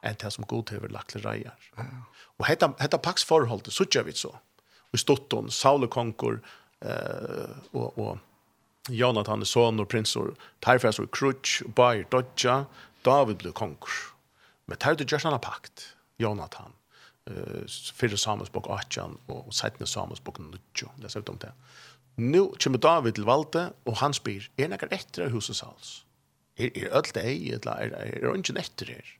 än 0.08 0.14
det 0.18 0.30
som 0.30 0.44
god 0.44 0.72
över 0.72 0.88
lagt 0.88 1.16
rejer. 1.16 1.54
Och 2.36 2.46
hetta 2.46 2.72
hetta 2.78 2.98
pax 2.98 3.24
förhåll 3.24 3.60
det 3.64 3.70
så 3.70 3.84
vi 4.04 4.12
så. 4.12 4.38
Och 4.78 4.94
i 4.94 4.98
stotton, 4.98 5.50
Saul 5.50 5.88
konkor 5.88 6.40
eh 6.80 6.90
och 7.70 7.98
och 7.98 8.18
Jonathan 8.88 9.44
son 9.46 9.80
och 9.80 9.88
prinsor, 9.88 10.34
Typhas 10.60 10.98
och 10.98 11.14
krutsch, 11.14 11.62
Bayer, 11.74 12.06
Dodja, 12.10 12.66
David 13.04 13.40
blev 13.42 13.52
konkurs. 13.52 14.12
Men 14.66 14.78
tar 14.78 14.94
du 14.94 15.04
just 15.04 15.24
en 15.26 15.38
pakt, 15.40 15.96
Jonathan, 16.18 16.72
uh, 17.30 17.64
fyrir 17.96 18.16
Samuelsbok 18.16 18.68
18 18.70 19.18
og 19.28 19.48
17 19.50 19.86
Samuelsbok 19.86 20.38
19. 20.38 20.90
det 21.02 21.10
ser 21.10 21.20
ut 21.20 21.32
om 21.32 21.38
det. 21.38 21.52
Nu 22.16 22.52
kommer 22.62 22.78
David 22.78 23.12
til 23.12 23.24
valde, 23.24 23.72
og 23.86 23.96
han 23.96 24.14
spyr, 24.14 24.46
er 24.58 24.68
nekkar 24.68 24.92
etter 24.92 25.26
av 25.26 25.34
huset 25.34 25.56
sals? 25.56 26.02
Er, 26.60 26.68
er 26.76 26.92
öll 26.92 27.12
det 27.14 27.24
ei, 27.24 27.52
eller 27.56 27.72
er, 27.72 27.94
er, 27.96 28.18
er 28.20 28.32
ungen 28.34 28.60
etter 28.60 28.92
her? 28.92 29.14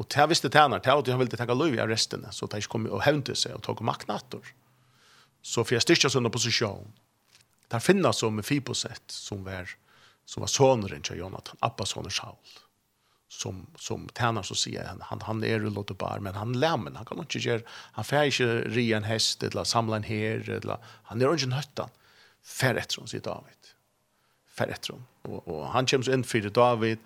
Og 0.00 0.08
det 0.08 0.28
visste 0.30 0.48
tænar, 0.48 0.80
det 0.80 0.92
var 0.92 1.10
han 1.12 1.20
ville 1.20 1.36
tenka 1.36 1.54
løy 1.54 1.76
i 1.76 1.84
restene, 1.84 2.32
så 2.32 2.48
det 2.48 2.62
ikke 2.62 2.72
kom 2.72 2.88
og 2.88 3.04
hevnte 3.04 3.36
seg 3.36 3.54
og 3.54 3.62
tog 3.66 3.82
maknator. 3.84 4.42
Så 5.42 5.64
for 5.64 5.76
jeg 5.76 5.84
styrkja 5.84 6.10
sånn 6.12 6.28
opposisjon. 6.28 6.88
Der 7.70 7.84
finnes 7.84 8.18
som 8.18 8.40
Fiboset, 8.42 9.12
som 9.12 9.44
var, 9.44 9.68
som 10.26 10.42
var 10.44 10.50
soneren 10.50 11.04
til 11.04 11.20
Jonathan, 11.20 11.60
Abba 11.62 11.86
sonen 11.86 12.12
Saul 12.12 12.38
som 13.30 13.66
som 13.76 14.08
tärnar 14.08 14.42
så 14.42 14.54
säger 14.54 14.84
han 14.84 15.00
han 15.00 15.20
han 15.20 15.44
är 15.44 15.48
ju 15.48 15.70
låter 15.70 15.94
bar 15.94 16.18
men 16.18 16.34
han 16.34 16.52
lämmen 16.52 16.96
han 16.96 17.04
kan 17.04 17.18
inte 17.18 17.38
göra 17.38 17.60
han 17.92 18.04
får 18.04 18.24
inte 18.24 18.60
ri 18.60 18.92
en 18.92 19.04
häst 19.04 19.42
eller 19.42 19.64
samla 19.64 19.96
en 19.96 20.02
her 20.02 20.50
eller 20.50 20.78
han 21.02 21.22
är 21.22 21.32
inte 21.32 21.46
nöttan. 21.46 21.88
För 22.42 22.74
ett 22.74 22.92
som 22.92 23.06
sitt 23.06 23.24
David. 23.24 23.62
För 24.48 24.68
ett 24.68 24.84
som 24.84 25.06
och, 25.22 25.48
och 25.48 25.66
han 25.66 25.86
känns 25.86 26.08
in 26.08 26.24
för 26.24 26.40
David. 26.40 26.98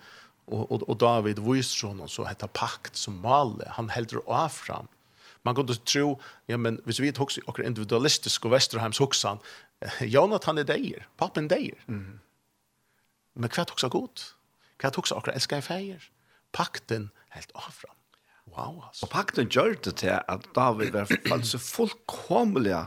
Och 0.45 0.71
och, 0.71 0.89
och 0.89 0.97
David 0.97 1.39
visar 1.39 1.87
honom 1.87 2.07
så 2.07 2.25
heter 2.25 2.47
pakt 2.47 2.95
som 2.95 3.21
mal 3.21 3.63
han 3.67 3.89
häller 3.89 4.21
av 4.25 4.49
fram 4.49 4.87
man 5.41 5.55
kunde 5.55 5.75
tro 5.75 6.21
ja 6.45 6.57
men 6.57 6.81
hvis 6.85 6.99
vi 6.99 7.13
också 7.17 7.41
och 7.45 7.59
individualistisk 7.59 8.45
och 8.45 8.51
Westerheims 8.51 8.99
huxan 8.99 9.39
Jonathan 10.01 10.57
är 10.57 10.63
dejer 10.63 11.07
pappen 11.17 11.47
dejer 11.47 11.77
mm. 11.87 12.19
men 13.33 13.49
kvart 13.49 13.71
också 13.71 13.89
gott? 13.89 14.35
Kvart 14.77 14.97
också 14.97 15.15
akkurat 15.15 15.35
älskar 15.35 15.61
färger? 15.61 16.11
pakten 16.55 17.09
helt 17.35 17.51
avfram. 17.55 17.95
Wow, 18.55 18.85
altså. 18.87 19.05
Og 19.05 19.11
pakten 19.11 19.49
gjør 19.51 19.75
det 19.83 19.95
til 20.01 20.15
at 20.15 20.47
David 20.55 20.93
var 20.95 21.11
altså 21.35 21.59
fullkomlig 21.59 22.77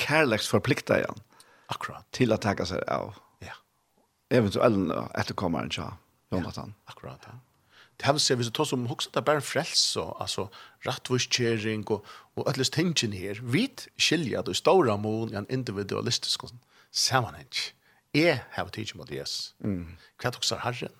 kærleks 0.00 0.48
forpliktet 0.48 1.02
igjen. 1.02 1.22
Akkurat. 1.72 2.06
Til 2.16 2.32
å 2.32 2.40
takke 2.40 2.66
seg 2.68 2.82
av 2.90 3.14
ja. 3.44 3.54
eventuelt 4.32 4.92
etterkommeren 5.18 5.72
til 5.72 5.88
Jonathan. 6.32 6.74
Ja, 6.76 6.94
akkurat, 6.94 7.28
ja. 7.28 7.38
Det 8.00 8.08
har 8.08 8.16
vi 8.16 8.22
sett, 8.24 8.38
hvis 8.40 8.48
vi 8.48 8.56
tar 8.56 8.66
som 8.66 8.86
hoksa, 8.90 9.10
det 9.14 9.20
er 9.20 9.26
bare 9.28 9.44
frelse, 9.44 10.02
altså 10.18 10.48
rettvorskjering 10.86 11.84
og, 11.92 12.08
og 12.34 12.48
alles 12.50 12.72
tingene 12.74 13.14
her. 13.14 13.38
Vi 13.44 13.68
skiljer 14.00 14.42
det 14.48 14.56
stora 14.58 14.96
mån 14.98 15.34
i 15.34 15.38
en 15.38 15.46
individualistisk 15.52 16.48
sammenheng. 16.90 17.52
Jeg 18.16 18.40
har 18.56 18.72
tidsen 18.74 18.98
mot 18.98 19.12
Jesus. 19.12 19.52
Mm. 19.60 19.94
Hva 20.18 20.28
er 20.28 20.34
det 20.34 20.42
også 20.42 20.58
herren? 20.64 20.96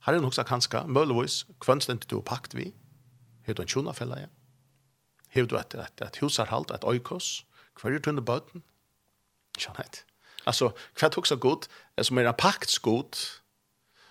Har 0.00 0.14
du 0.14 0.24
hugsa 0.24 0.42
kanska 0.42 0.84
møllevis 0.86 1.44
kvønn 1.60 1.80
du 2.10 2.20
pakt 2.20 2.54
vi. 2.54 2.72
Hevur 3.42 3.54
du 3.54 3.62
en 3.62 3.68
sjúna 3.68 3.92
fella 3.92 4.20
ja. 4.20 4.28
Hevur 5.28 5.48
du 5.48 5.56
at 5.58 5.74
at 5.74 6.00
et 6.00 6.16
husar 6.22 6.46
et 6.46 6.70
at 6.70 6.84
oikos, 6.84 7.44
Hver 7.80 7.94
er 7.94 7.98
tunne 8.02 8.22
bøten? 8.22 8.62
Skjønnheit. 9.58 10.04
Altså, 10.46 10.72
kvart 10.94 11.14
hugsa 11.14 11.36
er 11.96 12.02
som 12.02 12.18
er 12.18 12.28
en 12.28 12.34
pakts 12.34 12.78
godt 12.78 13.42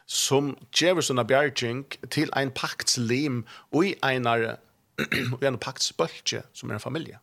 som 0.07 0.53
gjever 0.71 1.03
sånne 1.03 1.25
bjergjeng 1.27 1.83
til 2.11 2.31
ein 2.39 2.51
paktslim 2.55 3.41
og 3.75 3.89
i 3.89 3.95
einar 4.03 4.59
og 5.33 5.43
en 5.43 5.59
paktsbølge 5.59 6.45
som 6.53 6.69
er 6.69 6.79
en 6.79 6.83
familie. 6.83 7.19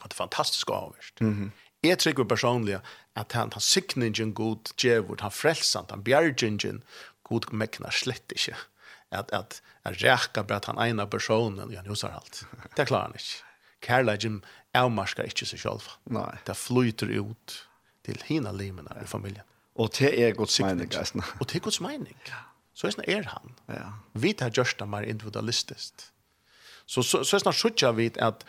At 0.00 0.10
det 0.10 0.14
er 0.14 0.22
fantastisk 0.22 0.70
avvist. 0.70 1.20
Mm 1.20 1.34
-hmm. 1.34 1.50
Jeg 1.82 1.98
tror 1.98 2.24
personlig 2.24 2.80
at 3.16 3.32
han, 3.32 3.52
han 3.52 3.60
sikningen 3.60 4.34
god 4.34 4.72
djevord, 4.82 5.20
han 5.20 5.32
frelsan, 5.32 5.84
han 5.90 6.04
bjergjingen 6.04 6.82
god 7.30 7.50
meknar 7.54 7.94
slett 7.94 8.34
ikke. 8.36 8.58
At, 9.10 9.30
at, 9.34 9.58
at 9.86 10.02
rækka 10.02 10.44
bare 10.46 10.60
at 10.62 10.68
han 10.70 10.80
ene 10.84 11.06
personen, 11.10 11.72
ja, 11.74 11.82
nu 11.82 11.96
alt. 12.06 12.44
Det 12.76 12.86
klarer 12.86 13.10
han 13.10 13.18
ikke. 13.18 13.46
Kærleggen 13.82 14.42
avmarskar 14.76 15.26
ikke 15.26 15.48
seg 15.48 15.62
selv. 15.62 15.88
Nei. 16.12 16.30
Det 16.46 16.56
flyter 16.56 17.10
ut 17.18 17.56
til 18.06 18.22
hina 18.28 18.52
limene 18.52 18.92
i 19.02 19.08
familien. 19.08 19.46
Og 19.80 19.92
det 19.96 20.12
er 20.20 20.34
Guds 20.36 20.60
mening. 20.60 20.90
Og 21.40 21.46
det 21.48 21.56
er 21.56 21.64
Guds 21.64 21.80
mening. 21.80 22.16
Så 22.74 22.90
er, 22.90 23.04
er 23.08 23.28
han. 23.32 23.54
Ja. 23.68 23.92
Vi 24.14 24.32
tar 24.36 24.52
gjørsta 24.54 24.86
mer 24.86 25.06
individualistisk. 25.08 26.06
Så, 26.86 27.02
så, 27.02 27.22
så 27.24 27.36
er 27.36 27.44
snart 27.44 27.58
sjukkja 27.58 27.92
vi 27.96 28.10
at, 28.18 28.44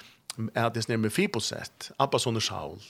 at 0.55 0.75
det 0.75 0.89
er 0.89 0.97
med 0.97 1.13
Fibosett, 1.13 1.91
Abbas 1.99 2.25
under 2.27 2.41
Saul, 2.41 2.81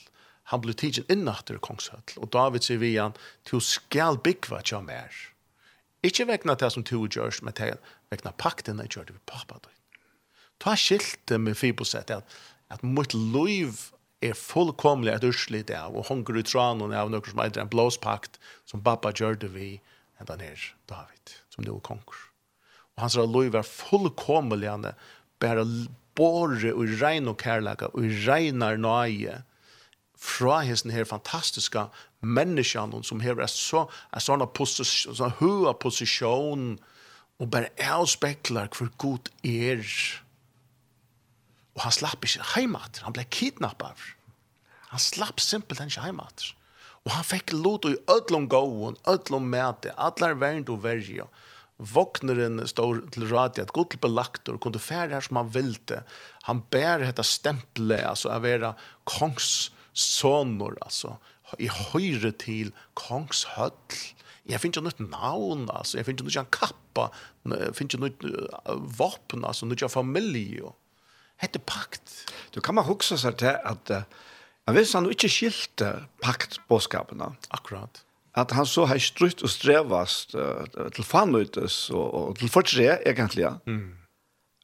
han 0.51 0.61
blir 0.63 0.75
tidsin 0.75 1.05
innachter 1.11 1.59
kongshøtl, 1.61 2.17
og 2.23 2.31
David 2.33 2.65
sier 2.65 2.79
vi 2.81 2.95
han, 2.97 3.13
til 3.47 3.61
skal 3.63 4.17
byggva 4.23 4.63
tja 4.65 4.81
mer. 4.83 5.11
Ja 5.11 5.31
Ikke 6.06 6.26
vekna 6.26 6.56
det 6.58 6.72
som 6.74 6.86
to 6.88 7.04
gjørs, 7.06 7.41
men 7.45 7.54
til 7.58 7.78
vekna 8.14 8.34
pakten 8.38 8.82
jeg 8.82 8.95
gjør 8.95 9.10
det 9.10 9.18
ved 9.20 9.26
pappa. 9.30 9.60
Ta 10.62 10.76
skilt 10.78 11.34
med 11.41 11.58
Fiboset 11.58 12.12
at, 12.14 12.26
at 12.70 12.84
mot 12.84 13.14
liv 13.14 13.78
er 14.22 14.38
fullkomlig 14.38 15.14
et 15.14 15.26
urslit 15.26 15.72
av, 15.74 15.95
og 15.97 16.08
hunger 16.10 16.41
ut 16.41 16.49
tranen 16.49 16.93
av 16.93 17.10
noen 17.10 17.30
som 17.30 17.41
eitre 17.41 17.64
en 17.64 17.72
blåspakt 17.72 18.38
som 18.70 18.84
pappa 18.86 19.14
gjør 19.14 19.39
det 19.41 19.49
vi 19.54 19.72
enn 20.22 20.30
den 20.30 20.43
her 20.45 20.68
David, 20.89 21.38
som 21.54 21.66
nå 21.66 21.80
konger. 21.86 22.28
Og 22.97 23.06
hans 23.06 23.18
liv 23.18 23.58
er 23.58 23.66
fullkomlig 23.66 24.70
han 24.70 24.91
bare 25.41 25.66
båre 26.18 26.74
og 26.76 26.97
regn 27.02 27.30
og 27.32 27.39
kærlega 27.41 27.89
og 27.95 28.06
regnar 28.28 28.78
nøye 28.82 29.41
fra 30.22 30.60
hesten 30.68 30.93
her 30.93 31.08
fantastiska 31.10 31.88
människan 32.22 33.03
som 33.03 33.22
har 33.22 33.47
så 33.47 33.91
en 34.11 34.22
sån 34.22 34.47
position 34.53 35.15
så 35.15 35.32
hög 35.39 35.80
position 35.80 36.78
och 37.38 37.47
bara 37.47 37.67
avspeglar 37.91 38.69
för 38.72 38.89
god 38.97 39.30
er. 39.41 39.86
och 41.74 41.82
han 41.82 41.91
slapp 41.91 42.24
inte 42.26 42.41
heimat, 42.55 42.97
han 42.97 43.13
blev 43.13 43.24
kidnappad 43.24 43.93
han 44.63 44.99
slapp 44.99 45.39
simpelt 45.39 45.80
inte 45.80 45.99
heimat. 45.99 46.43
och 47.03 47.11
han 47.11 47.24
fick 47.24 47.51
lot 47.51 47.86
i 47.86 47.97
öllum 48.07 48.47
gåon 48.47 48.95
öllum 49.07 49.49
mäte 49.49 49.91
allar 49.91 50.34
värnd 50.34 50.69
och 50.69 50.86
värja 50.86 51.28
Våkneren 51.82 52.61
står 52.69 52.99
til 53.09 53.26
radi 53.32 53.63
at 53.63 53.74
god 53.74 53.95
belaktor 54.03 54.59
kunde 54.61 54.80
fære 54.80 55.15
her 55.15 55.26
som 55.26 55.39
han 55.39 55.49
ville. 55.49 56.03
Han 56.45 56.61
bär 56.69 57.01
detta 57.01 57.26
stemple, 57.26 57.97
altså 58.05 58.30
av 58.30 58.45
era 58.45 58.76
kongs 59.09 59.72
sonor, 59.93 60.78
altså 60.82 61.15
i 61.60 61.70
høyre 61.72 62.32
til 62.32 62.72
kongshøll. 62.99 63.76
Jeg 64.49 64.60
finner 64.62 64.82
ikke 64.82 65.06
noe 65.06 65.10
navn, 65.12 65.68
altså. 65.70 65.97
Jeg 65.99 66.08
finner 66.08 66.24
ikke 66.24 66.41
noe 66.41 66.54
kappa. 66.58 67.08
Jeg 67.45 67.76
finner 67.78 67.97
ikke 67.97 68.32
noe 68.32 68.78
våpen, 68.97 69.45
altså. 69.47 69.68
Noe 69.70 69.91
familie. 69.91 70.74
Hette 71.41 71.60
pakt. 71.60 72.26
Du 72.54 72.62
kan 72.62 72.78
man 72.78 72.86
huske 72.86 73.18
seg 73.18 73.39
til 73.41 73.56
at 73.58 73.93
uh, 73.93 74.04
jeg 74.68 74.78
visste 74.78 74.99
han 74.99 75.10
ikke 75.10 75.30
skilte 75.32 75.91
paktbåskapene. 76.22 77.32
Akkurat. 77.54 78.04
At 78.38 78.54
han 78.56 78.68
så 78.70 78.86
har 78.88 79.02
strutt 79.04 79.41
og 79.43 79.52
strevast 79.52 80.36
uh, 80.38 80.64
til 80.95 81.04
fanutes 81.04 81.89
og, 81.89 82.06
og 82.14 82.38
til 82.39 82.52
fortre, 82.54 82.99
egentlig. 83.08 83.49
Mm. 83.66 83.97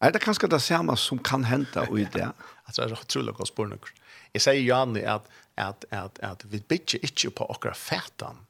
Er 0.02 0.14
det 0.14 0.22
kanskje 0.22 0.50
det 0.54 0.62
samme 0.62 0.94
som 0.98 1.20
kan 1.20 1.44
hente 1.50 1.82
i 1.98 2.06
det? 2.16 2.30
altså, 2.68 2.86
det 2.86 2.92
er 2.92 3.02
utrolig 3.02 3.34
godt 3.34 3.58
noe. 3.74 3.94
Jeg 4.36 4.44
sier 4.46 4.62
Janne 4.62 5.02
at 5.10 5.26
at, 5.58 5.86
at, 5.92 6.20
at 6.24 6.44
vi 6.52 6.60
bygger 6.62 7.04
ikke 7.04 7.32
på 7.40 7.48
akkurat 7.50 7.78
fætan 7.78 8.44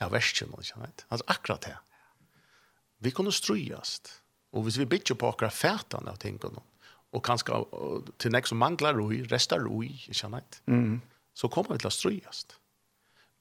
av 0.00 0.12
versen, 0.12 0.52
ikke 0.58 0.82
vet? 0.82 1.06
Altså 1.10 1.26
akkurat 1.32 1.66
det. 1.66 1.76
Vi 3.02 3.10
kunne 3.10 3.32
strøyast. 3.34 4.12
Og 4.52 4.66
hvis 4.66 4.78
vi 4.78 4.86
bygger 4.86 5.18
på 5.18 5.32
akkurat 5.32 5.54
fætan 5.54 6.08
av 6.08 6.20
tingene, 6.22 6.62
og 7.12 7.20
kanskje 7.24 7.58
til 8.22 8.32
nek 8.32 8.48
som 8.48 8.60
manglar 8.62 8.96
roi, 8.96 9.20
restar 9.28 9.60
roi, 9.64 9.90
ikke 10.08 10.30
vet? 10.32 10.60
Mm. 10.70 11.00
Så 11.36 11.48
kommer 11.52 11.76
vi 11.76 11.82
til 11.82 11.90
å 11.90 11.94
strøyast. 11.94 12.56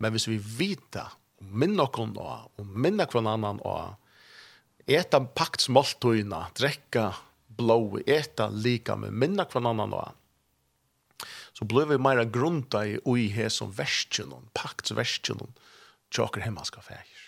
Men 0.02 0.16
hvis 0.16 0.28
vi 0.28 0.40
vita, 0.42 1.08
og 1.42 1.52
minna 1.62 1.86
noen 1.86 2.16
av, 2.20 2.48
og 2.58 2.72
minna 2.74 3.08
hver 3.08 3.28
annan 3.28 3.62
av, 3.68 3.98
eta 4.90 5.22
paktsmåltøyna, 5.22 6.48
drekka 6.58 7.12
blå, 7.58 8.02
eta 8.06 8.50
lika 8.50 8.98
med 9.00 9.14
minna 9.14 9.46
hver 9.46 9.64
annan 9.70 9.94
av, 9.94 10.18
så 11.62 11.66
blir 11.66 11.86
vi 11.86 11.98
mer 12.02 12.24
grunta 12.26 12.80
i 12.90 12.96
ui 13.06 13.28
he 13.30 13.44
som 13.54 13.70
verskjennom, 13.78 14.48
paktsverskjennom, 14.58 15.52
tjokker 16.10 16.42
hemmaska 16.42 16.82
fægir. 16.82 17.20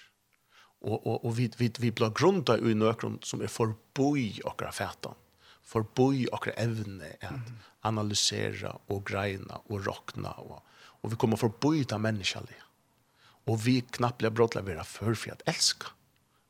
Og, 0.82 0.96
og, 1.06 1.20
og 1.20 1.36
vi, 1.38 1.46
vi, 1.60 1.68
vi 1.78 1.92
blir 1.94 2.10
grunta 2.18 2.56
i 2.58 2.74
nøkron 2.74 3.20
som 3.22 3.44
er 3.46 3.52
forboi 3.54 4.42
okra 4.50 4.72
fætan, 4.74 5.14
forboi 5.62 6.26
okra 6.34 6.56
evne 6.64 7.12
at 7.22 7.52
analysera 7.86 8.72
og 8.90 9.04
greina 9.06 9.62
og 9.68 9.86
rokna 9.86 10.34
og, 10.42 10.66
og 11.04 11.14
vi 11.14 11.22
kommer 11.22 11.38
forboi 11.38 11.84
ta 11.86 12.02
menneskjallig. 12.02 12.58
Og 13.46 13.62
vi 13.68 13.84
knapt 14.00 14.24
blir 14.24 14.34
brotla 14.34 14.66
vera 14.66 14.88
før 14.88 15.14
for 15.14 15.36
at 15.36 15.46
elska. 15.46 15.94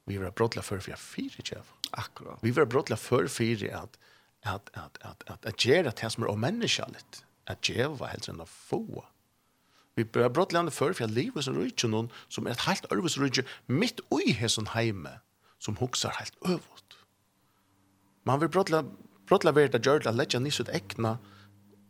Vi 0.08 0.22
vera 0.24 0.32
brotla 0.32 0.64
for 0.64 0.80
for 0.80 0.96
at 0.96 1.04
fyri 1.04 1.44
kjev. 1.44 1.68
Akkurat. 1.92 2.40
Vi 2.40 2.56
vera 2.56 2.66
brådla 2.66 2.96
før 2.96 3.28
for 3.28 3.68
at 3.68 4.00
at 4.48 4.72
at 4.72 4.72
at 4.72 4.72
at 4.80 5.04
at 5.04 5.04
at 5.04 5.28
at 5.28 5.28
at 5.28 5.52
at 5.52 5.60
at 5.60 6.72
at 6.72 6.96
at 6.96 7.12
at 7.12 7.24
at 7.50 7.64
djeva 7.66 8.10
helst 8.12 8.30
enn 8.32 8.44
å 8.44 8.48
få. 8.50 9.04
Vi 9.96 10.04
bør 10.04 10.32
brottlegande 10.34 10.74
før, 10.74 10.94
for 10.94 11.06
jeg 11.06 11.14
lever 11.14 11.46
som 11.46 11.58
rydtje 11.58 11.89
noen 11.91 12.10
som 12.32 12.48
er 12.48 12.56
et 12.56 12.66
helt 12.66 12.88
ærvis 12.91 13.20
rydtje, 13.22 13.46
mitt 13.70 14.02
ui 14.14 14.34
hesson 14.34 14.72
heime, 14.74 15.20
som 15.62 15.78
hoksar 15.78 16.16
helt 16.18 16.38
øvått. 16.41 16.98
Man 18.26 18.41
vil 18.41 18.50
brottlegande 18.50 19.56
være 19.56 19.72
det 19.74 19.86
gjør 19.86 20.04
det 20.04 20.12
at 20.12 20.18
letja 20.18 20.39
nis 20.39 20.60
ut 20.60 20.72
ekna 20.74 21.18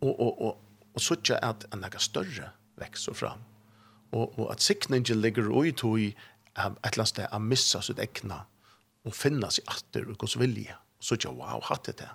og, 0.02 0.14
og, 0.20 0.42
og, 0.42 0.60
og 0.94 1.02
suttja 1.02 1.40
at 1.42 1.66
en 1.74 1.86
ega 1.86 2.00
større 2.02 2.52
vekser 2.82 3.16
fram. 3.16 3.46
Og, 4.12 4.34
og 4.40 4.52
at 4.52 4.62
sikningen 4.62 5.22
ligger 5.22 5.50
ui 5.50 5.72
tog 5.72 6.00
et 6.00 6.16
eller 6.58 6.84
annet 6.84 7.10
sted 7.10 7.28
a 7.32 7.40
missa 7.40 7.82
sitt 7.82 8.02
ekna 8.02 8.44
og 9.04 9.16
finna 9.16 9.50
seg 9.52 9.68
atter 9.72 10.06
og 10.10 10.20
gos 10.22 10.38
vilje. 10.40 10.76
Og 11.00 11.08
suttja, 11.08 11.32
wow, 11.32 11.62
hatt 11.70 11.88
det 11.90 11.98
det 12.04 12.12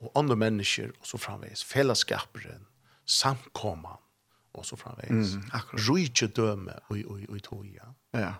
og 0.00 0.12
andre 0.18 0.36
mennesker, 0.36 0.92
og 1.00 1.08
så 1.08 1.20
framveis, 1.20 1.64
fellesskaperen, 1.64 2.66
samkomman, 3.06 4.02
og 4.56 4.66
så 4.66 4.76
framveis. 4.76 5.34
Mm, 5.36 5.50
akkurat. 5.52 5.84
Rydtje 5.88 6.28
døme 6.36 6.78
og, 6.88 6.98
og, 7.06 7.20
og, 7.28 7.52
og 7.58 7.66
ja. 7.66 7.92
Ja. 8.16 8.32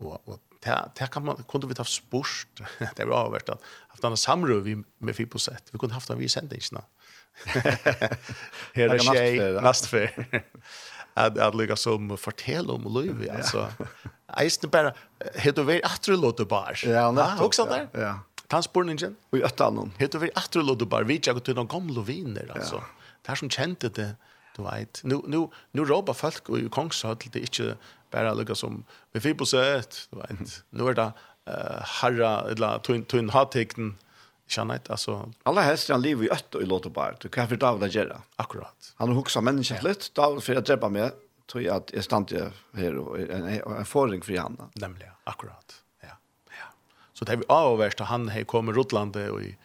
Og, 0.00 0.20
og 0.28 0.40
det 0.64 0.76
det 0.98 1.10
kan 1.12 1.24
man, 1.24 1.44
kunde 1.48 1.68
vi 1.68 1.74
ta 1.74 1.84
spurt, 1.84 2.62
det 2.96 3.06
var 3.08 3.26
avvært, 3.26 3.48
at 3.48 3.70
haft 3.94 4.04
en 4.04 4.16
samrøv 4.16 4.64
vi, 4.64 4.76
med 5.00 5.14
Fiboset, 5.14 5.72
vi 5.72 5.78
kunde 5.78 5.94
haft 5.94 6.10
en 6.10 6.18
vi 6.18 6.28
sendingsna. 6.28 6.84
Her 8.76 8.94
er 8.94 8.98
tjej, 8.98 9.60
nastfer. 9.60 10.12
at, 11.16 11.38
at 11.38 11.56
lykka 11.56 11.76
som 11.80 12.12
fortell 12.20 12.70
om 12.72 12.86
Løyvi, 12.92 13.28
altså. 13.32 13.68
Eisne 14.40 14.70
bara 14.72 14.92
heter 15.40 15.64
vi 15.64 15.76
vei 15.76 15.78
atru 15.84 16.16
låte 16.18 16.46
bar. 16.48 16.76
Ja, 16.84 17.08
nettopp. 17.14 17.56
Ja, 17.72 17.84
ja. 18.00 18.14
Tansporningen 18.48 19.16
och 19.30 19.38
i 19.38 19.44
annan. 19.58 19.92
Heter 19.98 20.18
vi 20.18 20.30
att 20.34 20.56
rulla 20.56 20.74
bara 20.74 21.04
vi 21.04 21.20
jag 21.22 21.44
till 21.44 21.54
de 21.54 21.66
gamla 21.66 22.02
viner 22.02 22.52
alltså. 22.54 22.84
Det 23.22 23.28
här 23.28 23.36
som 23.36 23.50
kände 23.50 23.88
det 23.88 24.16
du 24.56 24.62
vet. 24.62 25.00
Nu 25.04 25.20
nu 25.26 25.48
nu 25.70 25.84
robba 25.84 26.14
folk 26.14 26.48
och 26.48 26.70
kongshall 26.70 27.16
det 27.32 27.38
inte 27.38 27.76
bara 28.10 28.34
lika 28.34 28.54
som 28.54 28.84
vi 29.12 29.20
fick 29.20 29.38
på 29.38 29.46
sätt 29.46 30.08
du 30.10 30.16
vet. 30.16 30.64
Nu 30.70 30.88
är 30.88 30.94
det 30.94 31.12
eh 31.46 31.82
harra 31.82 32.50
eller 32.50 32.78
tun 32.78 33.04
tunn 33.04 33.30
hattekten 33.30 33.96
Janett 34.48 34.90
alltså 34.90 35.32
alla 35.42 35.60
hästar 35.60 35.94
han 35.94 36.02
lever 36.02 36.22
ju 36.22 36.30
ött 36.30 36.54
och 36.54 36.62
i 36.62 36.64
låter 36.64 36.90
bara. 36.90 37.14
Du 37.20 37.28
kan 37.28 37.48
för 37.48 37.56
David 37.56 37.92
göra. 37.92 38.22
Akkurat. 38.36 38.94
Han 38.96 39.08
har 39.08 39.14
huxat 39.14 39.44
människan 39.44 39.78
lite 39.84 40.04
David 40.12 40.42
för 40.42 40.56
att 40.56 40.66
dräpa 40.66 40.88
med 40.88 41.10
tror 41.46 41.62
jag 41.62 41.76
att 41.76 41.90
jag 41.92 42.04
stannar 42.04 42.52
här 42.74 42.96
och 42.96 43.20
en, 43.20 43.48
en 43.78 43.84
förring 43.84 44.22
för 44.22 44.32
Johanna. 44.32 44.70
Nämligen 44.74 45.12
akkurat. 45.24 45.82
Så 47.18 47.24
det 47.24 47.32
har 47.32 47.36
vi 47.36 47.44
avvärst 47.48 48.00
att 48.00 48.08
han 48.08 48.28
har 48.28 48.44
kommit 48.44 48.76
rutlande 48.76 49.30
och 49.30 49.42
i, 49.42 49.56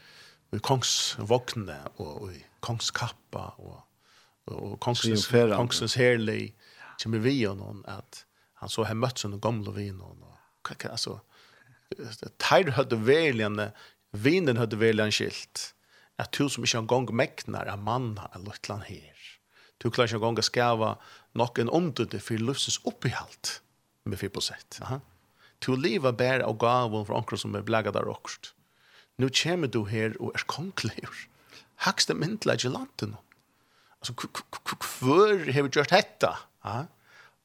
i 0.51 0.59
kongsvåkne 0.59 1.77
och, 1.95 2.21
och 2.21 2.33
i 2.33 2.45
kongskappa 2.59 3.53
och, 3.57 3.79
och, 4.45 4.71
och 4.71 4.79
kongsens, 4.79 5.27
kongsens 5.27 5.95
herlig 5.95 6.55
som 6.97 7.11
vi 7.11 7.45
honom 7.45 7.83
att 7.87 8.25
han 8.53 8.69
så 8.69 8.83
har 8.83 8.93
mött 8.93 9.17
sådana 9.17 9.37
gamla 9.37 9.71
viner 9.71 10.05
och 10.05 10.85
alltså 10.85 11.19
Tær 12.37 12.71
hadde 12.71 12.95
väljande 12.95 13.71
vinen 14.11 14.57
hadde 14.57 14.75
väljande 14.75 15.11
skilt, 15.11 15.73
at 16.19 16.31
du 16.35 16.49
som 16.49 16.63
ikke 16.63 16.77
en 16.77 16.87
gang 16.87 17.07
mäknar 17.15 17.67
av 17.71 17.79
manna 17.79 18.29
av 18.35 18.43
Lutland 18.45 18.83
her. 18.83 19.17
Du 19.79 19.89
klarer 19.89 20.11
ikke 20.11 20.19
en 20.19 20.25
gang 20.27 20.39
å 20.39 20.45
skava 20.45 20.91
noen 21.33 21.71
omdødde 21.71 22.19
for 22.19 22.39
livsens 22.39 22.79
oppehalt, 22.85 23.61
med 24.05 24.19
4 24.19 24.33
prosent. 24.35 24.79
Aha 24.81 24.99
to 25.61 25.75
leva 25.75 26.11
bär 26.11 26.41
och 26.41 26.57
gåvor 26.57 27.05
från 27.05 27.17
onkel 27.17 27.37
som 27.37 27.55
är 27.55 27.61
blagad 27.61 27.93
där 27.93 28.07
också. 28.07 28.39
Nu 29.15 29.29
kommer 29.29 29.67
du 29.67 29.85
här 29.85 30.21
och 30.21 30.35
är 30.35 30.43
konkler. 30.45 31.09
Hacksta 31.75 32.13
i 32.13 32.57
gelanten. 32.57 33.15
Alltså 33.99 34.13
kvar 34.13 35.53
har 35.53 35.61
vi 35.61 35.69
gjort 35.69 35.89
detta. 35.89 36.37
Ja. 36.63 36.85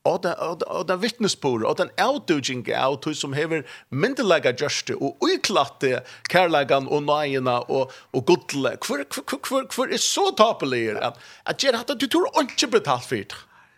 Och 0.03 0.21
det 0.23 0.35
og 0.39 0.87
den 0.87 1.01
vittnesbörd 1.01 1.64
och 1.64 1.77
den 1.77 1.91
outdoing 1.99 2.67
out 2.87 3.17
som 3.17 3.33
har 3.33 3.64
myndlaga 3.89 4.53
just 4.61 4.91
och 4.91 5.17
utklatte 5.35 6.03
og 6.35 6.53
och 6.89 7.71
og, 7.71 7.71
og 7.71 7.93
och 8.12 8.27
Gudle. 8.27 8.77
Hvor, 8.87 9.05
hvor, 9.09 9.49
hvor, 9.49 9.67
hvor 9.75 9.87
er 9.87 9.97
så 9.97 10.31
tapelig 10.37 10.91
At 10.91 11.19
att 11.45 11.62
jag 11.62 11.75
at 11.75 12.01
du 12.01 12.07
tror 12.07 12.43
ikke 12.43 12.67
betalt 12.67 13.05
för 13.05 13.17
det. 13.17 13.35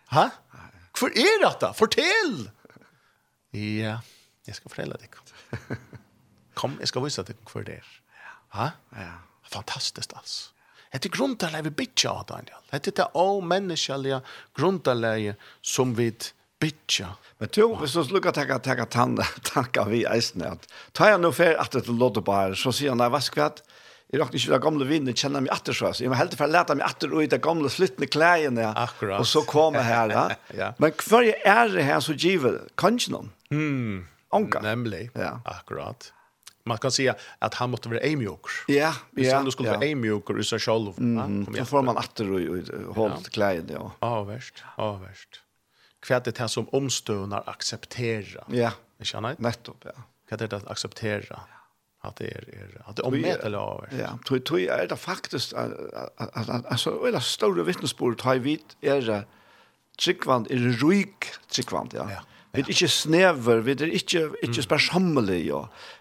Ha? 0.07 0.29
Kvar 0.93 1.09
är 1.09 1.41
detta? 1.41 1.73
Fortell. 1.73 2.49
Ja. 3.51 3.59
Yeah. 3.59 3.99
Jeg 4.49 4.57
skal 4.59 4.73
fortelle 4.73 4.97
deg. 5.01 5.17
Kom, 6.59 6.77
jeg 6.81 6.89
skal 6.91 7.05
vise 7.05 7.23
deg 7.27 7.37
hvor 7.49 7.65
det 7.67 7.79
er. 7.79 7.91
Ha? 8.57 8.71
Ja. 8.97 9.11
Fantastisk, 9.49 10.13
altså. 10.17 10.51
Det 10.91 11.05
är 11.05 11.09
grundtalet 11.13 11.65
vi 11.65 11.69
bitcha 11.69 12.09
av 12.09 12.25
Daniel. 12.25 12.57
Det 12.69 12.87
är 12.87 12.91
det 12.91 13.07
av 13.13 13.43
människaliga 13.43 14.21
grundtalet 14.57 15.35
som 15.61 15.93
vi 15.95 16.11
bitcha. 16.59 17.11
Men 17.37 17.49
to, 17.49 17.67
hvis 17.79 17.93
du 17.93 18.13
lukker 18.13 18.33
takka 18.35 18.57
takka 18.59 18.85
tanda, 18.85 19.23
takka 19.53 19.85
vi 19.87 20.01
eisne, 20.09 20.49
at 20.57 20.65
ta 20.97 21.11
jeg 21.11 21.21
nå 21.21 21.29
fer 21.31 21.55
at 21.61 21.77
det 21.77 21.87
låter 21.87 22.25
bare, 22.25 22.57
så 22.57 22.73
sier 22.75 22.91
han, 22.91 22.99
nei, 23.03 23.09
hva 23.13 23.21
skal 23.23 23.47
jeg 23.49 23.63
Jeg 24.09 24.23
råkner 24.23 24.39
ikke 24.39 24.49
det 24.55 24.57
gamle 24.63 24.85
vinnet, 24.89 25.19
kjenner 25.21 25.43
meg 25.45 25.51
atter 25.53 25.75
så, 25.77 25.91
jeg 25.93 26.09
må 26.09 26.15
helt 26.17 26.33
for 26.33 26.49
lete 26.49 26.73
meg 26.73 26.87
atter 26.87 27.11
ut 27.13 27.29
det 27.29 27.37
gamle 27.45 27.69
sluttende 27.69 28.07
klæene, 28.09 28.71
Akkurat. 28.73 29.19
og 29.21 29.27
så 29.29 29.43
kommer 29.45 29.85
jeg 29.85 30.17
her. 30.17 30.31
Ja. 30.57 30.71
Men 30.81 30.95
hver 30.97 31.27
er 31.45 31.69
det 31.69 31.83
her 31.85 31.99
så 32.01 32.15
givet, 32.17 32.71
kanskje 32.73 33.13
noen? 33.13 33.29
Mm. 33.53 34.07
Onka. 34.29 34.59
Nämligen. 34.59 35.09
Ja. 35.13 35.41
Akkurat. 35.45 36.13
Man 36.63 36.77
kan 36.77 36.91
säga 36.91 37.15
att 37.39 37.53
han 37.53 37.69
måste 37.69 37.89
vara 37.89 37.99
ämjoker. 37.99 38.51
Ja, 38.67 38.93
ja. 39.11 39.39
Om 39.39 39.45
du 39.45 39.51
skulle 39.51 39.69
vara 39.69 39.85
ämjoker 39.85 40.39
i 40.39 40.43
sig 40.43 40.59
själv. 40.59 40.93
Mm, 40.97 41.45
då 41.57 41.65
får 41.65 41.81
man 41.81 41.97
åter 41.97 42.31
och 42.87 42.95
hållt 42.95 43.29
kläder. 43.29 43.73
Ja, 43.73 43.91
ja 43.99 44.23
värst. 44.23 44.63
Ja, 44.77 44.93
värst. 44.93 45.41
Kvärt 45.99 46.23
det 46.23 46.37
här 46.37 46.47
som 46.47 46.69
omstönar 46.69 47.43
acceptera. 47.45 48.43
Ja. 48.47 48.71
Jag 48.97 49.07
känner 49.07 49.29
inte. 49.29 49.41
Nettopp, 49.41 49.85
ja. 49.85 49.91
Kvärt 50.29 50.49
det 50.49 50.53
att 50.53 50.67
acceptera 50.67 51.39
att 52.01 52.15
det 52.15 52.27
är 52.27 52.49
är 52.49 52.81
att 52.85 52.95
det 52.95 53.01
ommätt 53.01 53.39
eller 53.39 53.57
av. 53.57 53.85
Ja, 53.99 54.19
tror 54.27 54.39
tror 54.39 54.59
är 54.59 54.87
det 54.87 54.95
faktiskt 54.95 55.53
alltså 55.53 57.07
eller 57.07 57.19
stora 57.19 57.63
vittnesbörd 57.63 58.21
har 58.21 58.35
vi 58.35 58.63
är 58.81 59.25
Tryggvand 60.03 60.51
är 60.51 60.55
ruik 60.55 61.25
Tryggvand 61.51 61.93
ja. 61.95 62.11
ja 62.11 62.21
Vi 62.53 62.63
er 62.63 62.69
ikke 62.73 62.87
snever, 62.89 63.61
vi 63.61 63.75
er 63.75 63.91
ikke, 63.93 64.23
ikke 64.41 64.63
sparsammelige, 64.65 65.43
ja. 65.51 65.59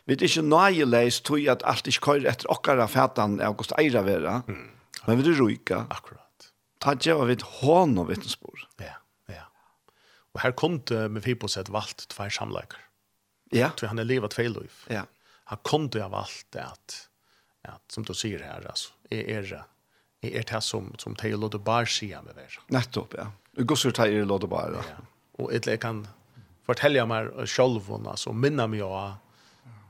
vi 0.08 0.16
er 0.16 0.22
ikke 0.24 0.44
nøyeleis 0.46 1.20
tog 1.20 1.44
at 1.52 1.64
alt 1.68 1.90
ikke 1.90 2.06
kører 2.06 2.30
etter 2.32 2.48
okkara 2.52 2.86
fætan 2.88 3.36
av 3.44 3.58
hvordan 3.58 3.82
eira 3.82 4.02
vera, 4.06 4.38
mm. 4.48 4.64
men 5.06 5.20
vi 5.20 5.28
er 5.28 5.40
ruika. 5.42 5.82
Akkurat. 5.92 6.48
Ta 6.80 6.94
djeva 6.96 7.26
vi 7.28 7.36
et 7.36 7.44
hån 7.58 7.98
og 8.00 8.08
vittnesbord. 8.08 8.64
Ja, 8.80 8.96
ja. 9.28 9.44
Og 10.32 10.40
her 10.40 10.56
kom 10.56 10.80
det 10.88 11.04
med 11.12 11.26
Fibosett 11.26 11.68
valgt 11.74 12.08
tvær 12.14 12.32
samleikar. 12.32 12.80
Ja. 13.52 13.72
Tvær 13.76 13.92
han 13.92 14.00
er 14.00 14.08
livet 14.08 14.38
liv. 14.38 14.84
Ja. 14.88 15.04
Han 15.52 15.58
kom 15.64 15.88
det 15.92 16.02
av 16.04 16.16
det 16.52 16.64
at, 16.64 17.08
at, 17.64 17.82
som 17.92 18.04
du 18.04 18.14
sier 18.14 18.40
her, 18.44 18.64
altså, 18.64 18.92
er 19.10 19.24
er 19.28 19.64
är 20.22 20.38
er 20.38 20.42
det 20.42 20.62
som 20.62 20.94
som 20.98 21.14
Taylor 21.14 21.48
de 21.48 21.58
Bar 21.58 21.84
sier 21.84 22.22
med 22.22 22.34
det. 22.34 22.58
Nettopp, 22.70 23.14
ja. 23.18 23.30
Gustav 23.64 23.92
Taylor 23.92 24.38
de 24.38 24.48
Bar. 24.48 24.72
Ja. 24.72 24.96
Og 25.38 25.54
et 25.54 25.80
kan 25.80 26.06
fortälja 26.68 27.06
mig 27.06 27.46
själv 27.46 27.92
alltså 27.92 28.32
minna 28.32 28.66
mig 28.66 28.82
av 28.82 29.14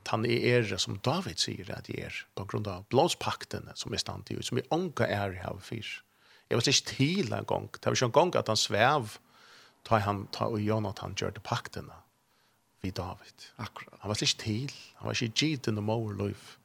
han 0.09 0.25
är 0.25 0.29
er 0.29 0.77
som 0.77 0.99
David 0.99 1.39
säger 1.39 1.71
att 1.71 1.85
det 1.85 2.01
är 2.01 2.27
på 2.35 2.45
grund 2.45 2.69
av 2.69 2.85
blåspakten 2.89 3.71
som 3.75 3.93
är 3.93 3.97
stand 3.97 4.31
i 4.31 4.43
som 4.43 4.57
är 4.57 4.63
anka 4.71 5.07
är 5.07 5.33
i 5.33 5.37
havet 5.37 5.65
fyr. 5.65 6.03
Jag 6.49 6.57
var 6.57 6.69
inte 6.69 6.85
till 6.97 7.33
en 7.33 7.45
gång. 7.45 7.69
Det 7.73 7.87
var 7.87 7.97
ju 7.97 8.05
en 8.05 8.11
gång 8.11 8.33
att 8.37 8.49
han 8.49 8.57
sväv 8.57 9.19
ta 9.83 9.99
han 9.99 10.27
ta 10.27 10.45
och 10.45 10.61
Jonathan 10.61 11.15
gjorde 11.17 11.41
pakterna 11.41 11.95
vid 12.81 12.95
David. 12.95 13.35
Akkurat. 13.57 13.95
Han 14.01 14.09
var 14.09 14.23
ikke 14.23 14.43
til, 14.43 14.73
Han 14.95 15.07
var 15.07 15.23
inte 15.23 15.47
givet 15.47 15.67
in 15.69 15.75
the 15.75 15.83
mower 15.83 16.27
life. 16.27 16.59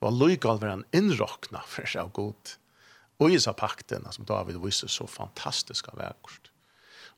Var 0.00 0.10
lojal 0.10 0.58
var 0.60 0.68
han 0.68 0.84
innrokna 0.92 1.62
for 1.66 1.86
seg 1.86 2.02
av 2.02 2.12
god. 2.12 2.56
Och 3.18 3.30
i 3.30 3.40
seg 3.40 3.56
pakterna 3.56 4.12
som 4.12 4.24
David 4.24 4.56
visste 4.56 4.88
så 4.88 5.06
fantastiska 5.06 5.92
verkost. 5.94 6.50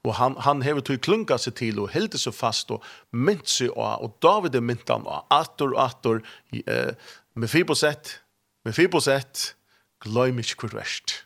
Og 0.09 0.14
han, 0.16 0.36
han 0.40 0.62
hever 0.64 0.84
til 0.84 1.01
klunga 1.03 1.36
seg 1.40 1.59
til 1.61 1.80
og 1.82 1.90
heldte 1.92 2.18
seg 2.20 2.32
fast 2.32 2.70
og 2.72 2.84
mynt 3.12 3.51
seg 3.53 3.74
av, 3.76 4.01
og 4.01 4.16
David 4.24 4.57
er 4.57 4.64
mynt 4.64 4.88
han 4.88 5.05
av, 5.05 5.26
og 5.28 5.76
atter 5.76 6.22
eh, 6.57 6.94
med 7.36 7.53
fibosett, 7.53 8.20
med 8.64 8.76
fibosett, 8.76 9.55
gløym 10.01 10.40
ikke 10.40 10.64
hvor 10.64 10.78
verst. 10.80 11.24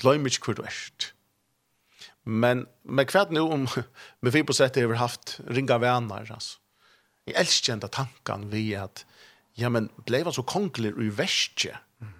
Gløym 0.00 0.24
ikke 0.28 0.48
hvor 0.54 0.64
verst. 0.64 1.10
Men 2.24 2.64
med 2.84 3.10
kvart 3.12 3.32
nu 3.34 3.42
om 3.44 3.68
med 4.24 4.32
fibosett 4.32 4.80
har 4.80 5.00
haft 5.00 5.40
ringa 5.44 5.78
vänner, 5.78 6.24
altså. 6.30 6.58
Jeg 7.24 7.40
elsker 7.40 7.72
enda 7.72 7.88
tanken 7.88 8.50
vi 8.52 8.74
at, 8.76 9.06
ja, 9.56 9.70
men 9.72 9.86
blei 10.04 10.20
han 10.26 10.34
så 10.36 10.42
kongler 10.44 10.96
i 11.00 11.08
verstje, 11.08 11.72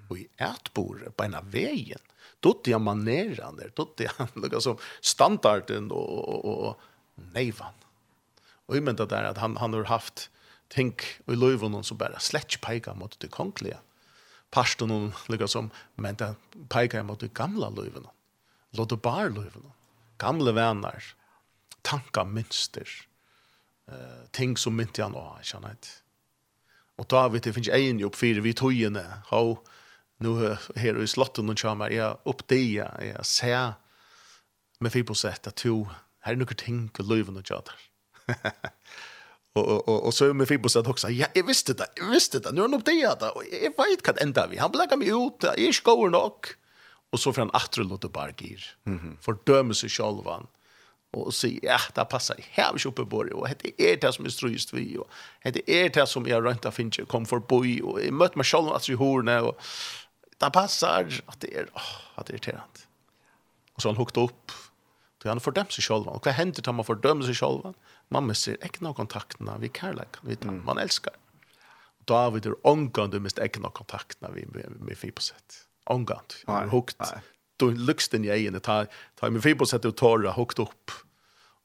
og 0.09 0.17
i 0.17 0.25
ætbore, 0.41 1.11
på 1.13 1.27
en 1.27 1.37
av 1.37 1.51
veien 1.53 2.01
dotte 2.45 2.71
jag 2.71 2.81
maneran 2.81 3.57
där 3.57 3.71
dotte 3.75 4.03
jag 4.05 4.29
lukka 4.43 4.61
som 4.61 4.77
standarden 5.01 5.91
och 5.91 6.45
og 6.45 6.45
och 6.45 6.81
neivan 7.15 7.75
og 8.67 8.77
jag 8.77 8.97
det 8.97 9.11
der 9.11 9.25
att 9.25 9.39
han 9.39 9.57
han 9.57 9.73
har 9.73 9.85
haft 9.85 10.31
tänk 10.69 11.03
i 11.27 11.37
lövonen 11.37 11.85
som 11.85 11.97
bara 11.97 12.19
släcks 12.19 12.57
peika 12.57 12.95
mot 12.95 13.21
det 13.21 13.29
konkliga. 13.29 13.79
pastor 14.51 14.93
och 14.93 15.31
lukka 15.31 15.49
som 15.49 15.71
men 15.95 16.15
det 16.15 16.35
peika 16.69 17.03
mot 17.03 17.21
det 17.21 17.35
gamla 17.35 17.69
lövonen. 17.71 18.11
Låt 18.71 18.89
det 18.89 18.97
bara 18.97 19.29
lövonen. 19.29 19.73
Gamla 20.19 20.53
vänner. 20.53 21.05
tanka 21.83 22.25
mönster. 22.25 22.89
Eh 23.89 24.29
ting 24.31 24.57
som 24.57 24.77
mynt 24.77 24.99
jag 24.99 25.15
och 25.15 25.45
känner 25.45 25.71
inte. 25.71 25.89
Och 26.97 27.07
då 27.09 27.29
vet 27.29 27.43
det 27.43 27.53
finns 27.53 27.69
en 27.69 27.99
jobb 27.99 28.15
för 28.15 28.41
vi 28.41 28.55
tojene. 28.55 29.23
ha 29.31 29.57
nu 30.19 30.57
här 30.77 31.03
i 31.03 31.07
slotten 31.07 31.51
och 31.51 31.59
charmar 31.59 31.91
jag 31.91 32.19
upp 32.25 32.49
det 32.49 32.73
jag 33.01 33.27
ser 33.27 33.73
med 34.79 34.93
fibo 34.93 35.15
sätt 35.15 35.47
att 35.47 35.57
to 35.57 35.87
här 36.21 36.37
några 36.37 36.55
ting 36.55 36.91
och 36.99 37.05
löven 37.05 37.37
och 37.37 37.51
og, 37.51 37.69
Och 39.53 39.89
och 39.89 40.07
och 40.07 40.15
så 40.15 40.35
med 40.35 40.49
fibo 40.49 40.69
sätt 40.69 40.87
också. 40.87 41.09
Ja, 41.09 41.27
jag 41.35 41.47
visste 41.47 41.73
det. 41.75 41.87
Jag 41.97 42.11
visste 42.11 42.39
det. 42.39 42.53
Nu 42.53 42.65
är 42.65 42.69
nog 42.69 42.85
det 42.85 43.07
da 43.07 43.15
där. 43.15 43.33
Jag 43.63 43.87
vet 43.87 44.03
kan 44.03 44.15
ända 44.19 44.47
vi. 44.47 44.57
Han 44.57 44.71
blackar 44.71 44.97
mig 44.97 45.09
ut. 45.09 45.45
Jag 45.57 45.75
skor 45.75 46.11
nog. 46.11 46.35
Och 47.11 47.21
så 47.21 47.33
från 47.33 47.51
åter 47.51 47.83
låter 47.83 48.09
bargir. 48.09 48.77
Mhm. 48.85 49.19
Fördömer 49.21 49.75
sig 49.75 49.89
självan 49.89 50.47
och 51.15 51.35
si, 51.35 51.61
ja 51.63 51.79
det 51.95 52.05
passar 52.05 52.37
här 52.51 52.73
vi 52.75 52.89
uppe 52.89 53.05
på 53.05 53.17
och 53.17 53.49
det 53.63 53.93
är 53.93 53.97
det 54.01 54.13
som 54.13 54.25
är 54.25 54.29
strust 54.29 54.73
vi 54.73 54.99
och 54.99 55.09
det 55.43 55.71
är 55.71 55.89
det 55.89 56.07
som 56.07 56.27
jag 56.27 56.47
rent 56.47 56.75
finns 56.75 57.01
kom 57.09 57.27
för 57.27 57.39
boy 57.39 57.83
och 57.83 58.03
jag 58.03 58.13
mötte 58.13 58.39
mig 58.39 58.45
själv 58.45 58.69
att 58.69 58.89
i 58.89 58.97
hörna 58.97 59.43
och 59.43 59.61
detta 60.45 60.61
passar 60.61 61.23
att 61.27 61.41
det 61.41 61.57
är 61.57 61.65
oh, 61.65 61.83
att 62.15 62.27
det 62.27 62.31
är 62.31 62.35
irriterande. 62.35 62.81
Och 63.75 63.83
så 63.83 63.89
han 63.89 63.97
hukt 63.97 64.17
upp. 64.17 64.53
Då 65.19 65.29
han 65.29 65.41
fördömt 65.41 65.73
sig 65.73 65.85
själv. 65.85 66.09
Och 66.09 66.27
vad 66.27 66.35
händer 66.35 66.63
tar 66.63 66.73
man 66.73 66.85
fördömer 66.85 67.25
sig 67.25 67.35
själv? 67.35 67.75
Man 68.09 68.27
missar 68.27 68.57
äkna 68.61 68.95
kontakterna 68.95 69.59
vi 69.59 69.69
kärlek. 69.69 70.17
Vid 70.23 70.45
mm. 70.45 70.65
man 70.65 70.79
älskar. 70.79 71.15
Och 71.99 72.05
David 72.05 72.47
är 72.47 72.67
ångande 72.67 73.21
mest 73.21 73.39
äkna 73.39 73.71
kontakterna 73.71 74.31
vi 74.35 74.47
med, 74.47 74.71
med 74.81 74.99
Fiboset. 74.99 75.69
Ångande. 75.85 76.35
Han 76.47 76.57
har 76.57 76.67
hukt. 76.67 77.03
Då 77.57 77.71
lyckas 77.71 78.09
den 78.09 78.25
jag 78.25 78.39
in. 78.39 78.61
Ta, 78.61 78.87
ta 79.15 79.31
med 79.31 79.43
Fiboset 79.43 79.85
och 79.85 79.97
torra 79.97 80.33
hukt 80.33 80.59
upp. 80.59 80.91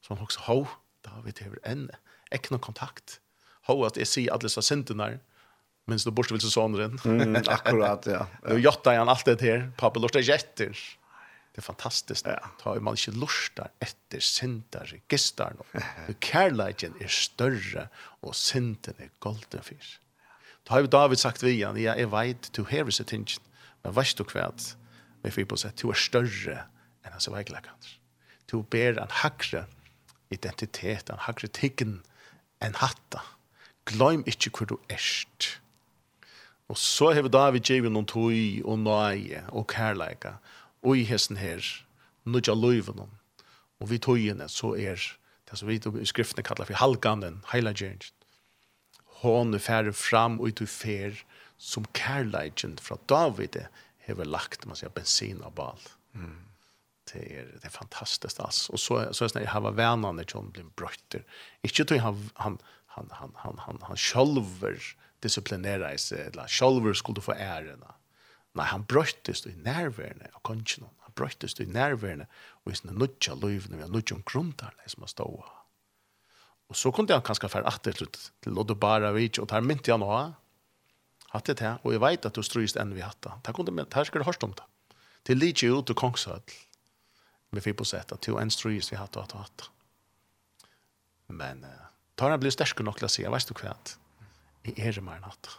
Så 0.00 0.14
han 0.14 0.22
också, 0.22 0.40
ho, 0.40 0.66
David 1.02 1.42
har 1.42 1.58
en 1.62 1.90
äkna 2.30 2.58
kontakt. 2.58 3.20
Ho 3.66 3.84
att 3.84 3.96
jag 3.96 4.06
ser 4.06 4.30
alla 4.30 4.38
dessa 4.38 4.62
synderna. 4.62 5.06
Mm 5.06 5.20
minst 5.90 6.04
då 6.04 6.10
borste 6.10 6.34
vill 6.34 6.40
så 6.40 6.50
sonen. 6.50 6.98
Mm, 7.04 7.42
akkurat 7.46 8.06
ja. 8.06 8.26
Nu 8.48 8.58
jottar 8.58 8.96
han 8.96 9.08
allt 9.08 9.24
det 9.24 9.40
här. 9.40 9.72
Pappa 9.76 10.00
lustar 10.00 10.20
jätter. 10.20 10.78
Det 11.54 11.58
är 11.58 11.62
fantastiskt. 11.62 12.26
Ja. 12.26 12.50
Ta 12.62 12.80
man 12.80 12.92
inte 12.92 13.10
lustar 13.10 13.68
efter 13.78 14.20
syndare, 14.20 15.00
gestar 15.08 15.52
nu. 15.58 15.80
Nu 16.08 16.14
kärleken 16.20 16.94
är 17.00 17.08
större 17.08 17.88
och 17.96 18.36
synden 18.36 18.94
är 18.98 19.10
golden 19.18 19.62
fisk. 19.62 20.00
Ta 20.64 20.74
har 20.74 20.82
David 20.82 21.18
sagt 21.18 21.42
vi 21.42 21.62
han, 21.62 21.82
jag 21.82 22.00
är 22.00 22.06
vet 22.06 22.52
to 22.52 22.64
hear 22.64 22.84
his 22.84 23.02
ting, 23.06 23.26
Men 23.82 23.92
vad 23.92 24.06
du 24.16 24.24
kvärt? 24.24 24.62
Vi 25.22 25.30
får 25.30 25.44
på 25.44 25.56
sätt 25.56 25.76
du 25.76 25.88
är 25.88 25.92
större 25.92 26.64
än 27.02 27.12
hans 27.12 27.28
väglakant. 27.28 27.86
Du 28.46 28.62
ber 28.62 28.98
en 28.98 29.08
hackre 29.10 29.64
identitet, 30.28 31.10
en 31.10 31.18
hackre 31.18 31.48
tiggen, 31.48 32.02
en 32.58 32.74
hatta. 32.74 33.22
Glöm 33.84 34.22
inte 34.26 34.50
hur 34.58 34.66
du 34.66 34.76
erst 34.88 35.59
Og 36.70 36.78
så 36.78 37.10
har 37.16 37.26
David 37.26 37.66
givet 37.66 37.90
noen 37.90 38.06
tøy 38.06 38.62
og 38.62 38.78
nøye 38.84 39.42
og 39.50 39.66
kærleika. 39.72 40.36
Og 40.86 41.00
i 41.00 41.06
hesten 41.08 41.40
her, 41.40 41.64
nødja 42.24 42.54
løyven 42.54 43.02
om. 43.02 43.16
Og 43.82 43.90
vi 43.90 43.98
tøyene 43.98 44.46
så 44.48 44.76
er 44.78 45.00
det 45.50 45.58
som 45.58 45.68
vi 45.68 45.80
i 45.80 46.06
skriftene 46.06 46.46
kallar 46.46 46.68
for 46.68 46.78
halganen, 46.78 47.40
heilagjeringen. 47.50 48.14
er 49.54 49.58
færre 49.58 49.92
fram 49.92 50.38
og 50.40 50.52
ut 50.52 50.62
fer 50.68 51.18
som 51.58 51.84
kærleikken 51.92 52.78
fra 52.80 52.96
David 53.08 53.58
har 54.06 54.24
lagt, 54.24 54.64
man 54.66 54.78
sier, 54.78 54.92
bensin 54.94 55.42
av 55.44 55.52
bal. 55.58 55.82
Mm. 56.14 56.38
Det 57.10 57.20
er, 57.20 57.50
det 57.58 57.66
er 57.66 57.74
fantastisk, 57.74 58.38
altså. 58.38 58.72
Og 58.72 58.78
så, 58.78 58.94
så 59.12 59.24
er 59.24 59.28
det 59.28 59.34
sånn 59.34 59.42
at 59.42 59.48
jeg 59.48 59.64
var 59.66 59.76
vennene 59.76 60.24
til 60.24 60.40
han 60.40 60.54
ble 60.54 60.64
brøtter. 60.78 61.26
Ikke 61.66 61.84
til 61.84 62.00
han, 62.00 62.22
han, 62.38 62.60
han, 62.94 63.10
han, 63.18 63.34
han, 63.42 63.58
han, 63.58 63.58
han, 63.58 63.62
han, 63.66 63.82
han, 63.90 63.98
han, 64.78 64.78
disciplineres, 65.22 66.10
eller 66.12 66.48
sjolver 66.50 66.96
skulle 66.96 67.20
du 67.20 67.24
få 67.24 67.36
æren. 67.36 67.84
Nei, 68.58 68.66
han 68.66 68.84
brøttes 68.88 69.44
i 69.46 69.54
nærværende 69.54 70.32
av 70.34 70.42
kongen. 70.46 70.88
Han 71.06 71.14
brøttes 71.16 71.58
i 71.62 71.68
nærværende 71.70 72.26
og 72.64 72.72
i 72.72 72.78
sinne 72.78 72.96
nudja 72.98 73.36
løyvene, 73.38 73.78
vi 73.78 73.86
har 73.86 73.92
nudja 73.92 74.16
om 74.16 74.24
grunntarne 74.26 74.90
som 74.90 75.06
har 75.06 75.12
stått 75.12 75.42
av. 75.44 75.56
Og 76.70 76.78
så 76.78 76.92
kunne 76.94 77.14
han 77.14 77.24
kanskje 77.26 77.50
fære 77.50 77.66
atter 77.66 77.96
til, 77.98 78.10
til 78.14 78.54
Lodde 78.54 78.76
Baravich, 78.78 79.40
og 79.42 79.48
der 79.50 79.64
mynte 79.66 79.90
han 79.90 80.06
også. 80.06 80.36
Hatt 81.30 81.46
det 81.46 81.62
her, 81.62 81.78
og 81.86 81.94
jeg 81.94 82.02
vet 82.02 82.26
at 82.26 82.34
du 82.34 82.42
strøyst 82.42 82.78
enn 82.78 82.94
vi 82.94 83.04
hatt 83.04 83.20
det. 83.22 83.32
Der 83.46 83.54
kunne 83.54 83.70
jeg, 83.70 83.86
her 83.94 84.06
skal 84.06 84.22
du 84.22 84.26
hørst 84.26 84.42
om 84.46 84.54
det. 84.58 84.66
Til 85.26 85.38
lite 85.38 85.68
ut 85.70 85.86
til 85.86 85.98
Kongshødl, 85.98 86.56
med 87.54 87.62
fyrt 87.62 87.78
på 87.78 87.86
sett, 87.86 88.10
at 88.14 88.26
du 88.26 88.38
enn 88.38 88.50
strøyst 88.50 88.90
vi 88.90 88.98
hatt 88.98 89.18
og 89.18 89.26
hatt 89.26 89.34
og 89.36 89.44
hatt. 89.44 89.66
Men 91.30 91.62
uh, 91.62 91.86
tar 92.18 92.34
han 92.34 92.42
blir 92.42 92.54
sterk 92.54 92.82
nok 92.82 92.98
til 92.98 93.06
å 93.06 93.12
si, 93.12 93.22
jeg 93.22 93.30
vet 93.30 93.50
du 93.50 93.54
hva, 93.54 93.76
at 93.76 93.94
Jeg 94.66 94.76
er 94.96 95.00
mer 95.04 95.20
enn 95.20 95.28
alt. 95.30 95.50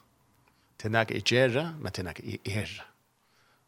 Det 0.78 0.90
er 0.90 0.94
noe 0.96 1.06
jeg 1.10 1.26
gjør, 1.30 1.58
men 1.78 1.94
det 1.94 2.02
er 2.02 2.08
noe 2.10 2.26
jeg 2.26 2.42
er. 2.64 2.74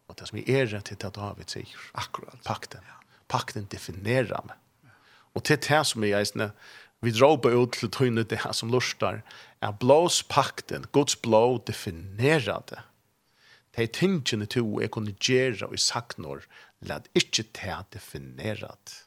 Og 0.10 0.18
det 0.20 0.28
som 0.30 0.40
jeg 0.40 0.50
er, 0.50 0.70
det 0.74 0.96
er 0.96 1.02
det 1.06 1.14
David 1.16 1.54
sier. 1.54 1.90
Akkurat. 1.98 2.40
Pakten. 2.46 2.86
Pakten 3.32 3.68
definerer 3.72 4.46
meg. 4.46 4.60
Og 5.34 5.42
det 5.42 5.58
er 5.58 5.64
det 5.66 5.84
som 5.90 6.06
jeg 6.06 6.14
er, 6.14 6.52
vi 7.04 7.12
drar 7.12 7.36
ut 7.36 7.74
til 7.76 7.92
tøyne 7.92 8.24
det 8.24 8.44
her 8.46 8.54
som 8.56 8.72
lustar, 8.72 9.24
er 9.60 9.74
blås 9.76 10.22
pakten, 10.24 10.86
Guds 10.96 11.18
blå 11.20 11.58
definerer 11.68 12.62
det. 12.70 12.80
Det 13.76 13.84
er 13.84 13.96
tingene 13.98 14.46
to 14.46 14.64
jeg 14.80 14.92
kunne 14.94 15.16
gjøre 15.18 15.68
og 15.68 15.82
sagt 15.82 16.20
når, 16.22 16.46
lad 16.80 17.10
ikke 17.18 17.44
det 17.58 17.80
definere 17.96 18.70
det. 18.86 19.02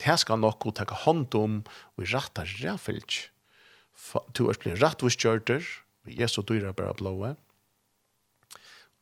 Det 0.00 0.16
skal 0.18 0.40
nok 0.42 0.66
å 0.66 0.72
ta 0.74 0.86
hånd 1.04 1.34
om 1.38 1.60
og 1.94 2.08
rette 2.10 2.42
rævfylg 2.58 3.33
to 4.36 4.48
er 4.50 4.60
blir 4.60 4.80
hos 5.00 5.16
kjørter, 5.16 5.64
Jesu 6.04 6.42
dyra 6.42 6.72
bare 6.76 6.94
blåa, 6.98 7.34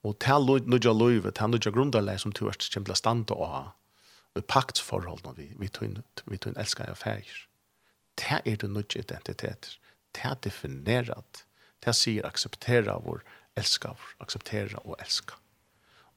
og 0.02 0.18
til 0.22 0.50
nødja 0.66 0.92
løyve, 0.94 1.30
til 1.30 1.50
nødja 1.50 1.70
grunderleg 1.74 2.20
som 2.20 2.34
to 2.34 2.48
er 2.50 2.58
kjem 2.58 2.86
til 2.86 2.94
å 2.94 2.98
stande 2.98 3.34
å 3.34 3.48
ha, 3.50 3.62
og 4.32 4.40
i 4.40 4.46
paktsforholdene 4.48 5.34
vi, 5.36 5.48
vi 5.58 5.68
tøyn 5.68 6.56
elskar 6.56 6.90
jeg 6.90 6.98
fægir. 6.98 7.44
Det 8.18 8.40
er 8.44 8.56
det 8.58 8.70
nødja 8.70 9.02
identitet, 9.02 9.76
det 10.12 10.24
er 10.28 10.40
definerat, 10.42 11.44
det 11.82 11.94
sier 11.96 12.26
akseptera 12.26 12.98
vår 13.02 13.22
elskar, 13.58 13.98
akseptera 14.22 14.82
og 14.84 14.98
elska. 15.00 15.38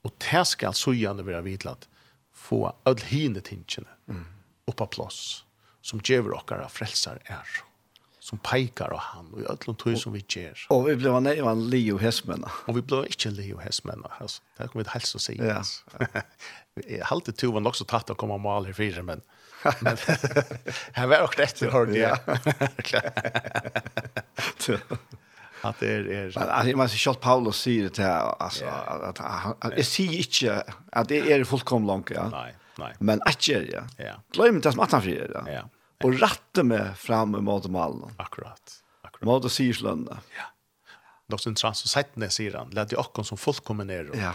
Og 0.05 0.13
det 0.21 0.43
skal 0.47 0.75
sujane 0.77 1.25
være 1.25 1.45
vidlat, 1.45 1.87
få 2.35 2.67
all 2.85 2.99
hine 3.09 3.41
tingene 3.41 3.89
mm. 4.05 4.25
oppa 4.69 4.85
plås, 4.91 5.45
som 5.81 6.01
djever 6.01 6.35
okkara 6.37 6.67
frelsar 6.69 7.21
er. 7.25 7.47
Mm 7.47 7.74
som 8.25 8.39
pekar 8.41 8.89
av 8.95 9.03
han 9.11 9.27
og 9.35 9.41
i 9.43 9.45
öllum 9.51 9.75
tog 9.77 9.97
som 10.01 10.13
vi 10.15 10.23
ger. 10.25 10.57
Og 10.73 10.87
vi 10.87 10.95
blev 10.97 11.19
nej 11.21 11.37
en 11.45 11.67
Leo 11.69 11.99
Hesmena. 12.01 12.49
Og 12.65 12.79
vi 12.79 12.81
blev 12.81 13.05
inte 13.05 13.29
Leo 13.29 13.59
Hesmena 13.61 14.09
Altså, 14.19 14.41
Det 14.57 14.69
kommer 14.71 14.83
vi 14.83 14.89
helst 14.93 15.15
å 15.15 15.19
si. 15.21 15.35
Ja. 15.37 15.61
jeg 16.87 17.05
Halte 17.05 17.31
to 17.31 17.51
var 17.53 17.61
nok 17.61 17.75
så 17.75 17.85
tatt 17.85 18.09
att 18.09 18.17
komma 18.17 18.37
mal 18.37 18.65
här 18.65 18.73
fire, 18.73 19.03
men 19.03 19.21
men 19.81 19.97
han 20.93 21.09
var 21.09 21.21
också 21.21 21.41
rätt 21.41 21.59
hörde 21.59 21.97
ja. 21.97 22.17
at 25.63 25.79
det 25.79 25.89
er... 25.89 26.05
er, 26.05 26.31
men 26.35 26.49
alltså 26.49 26.77
man 26.77 26.89
ser 26.89 26.97
shot 26.97 27.21
Paulus 27.21 27.55
sier 27.55 27.83
det 27.83 27.93
til, 27.93 28.03
altså, 28.39 28.65
at, 28.65 29.19
at, 29.19 29.55
at 29.61 29.77
jeg 29.77 29.85
sier 29.85 30.11
ikke 30.19 30.63
at 30.93 31.09
det 31.09 31.31
er 31.31 31.43
fullkomlig 31.43 31.87
langt, 31.89 32.11
ja. 32.13 32.27
Nei, 32.29 32.51
nei. 32.77 32.91
Men 32.99 33.21
att 33.25 33.47
ja. 33.47 33.83
Ja. 33.97 34.13
Glöm 34.33 34.55
inte 34.55 34.69
att 34.69 34.75
man 34.75 34.87
tar 34.87 35.01
för 35.01 35.09
det. 35.09 35.51
Ja 35.51 35.69
og 36.03 36.17
rette 36.21 36.63
meg 36.63 36.95
fram 36.99 37.37
mot 37.45 37.67
malen. 37.71 38.11
Akkurat. 38.17 38.81
Akkurat. 39.05 39.25
Mot 39.27 39.47
syrslønne. 39.51 40.19
Ja. 40.35 40.49
Något 41.27 41.41
som 41.41 41.55
trans 41.55 41.83
och 41.83 41.89
sättne 41.89 42.29
sier 42.29 42.53
han, 42.53 42.69
lät 42.69 42.89
de 42.89 42.95
också 42.95 43.23
som 43.23 43.37
fullkommen 43.37 43.89
er». 43.89 44.09
Ja. 44.13 44.33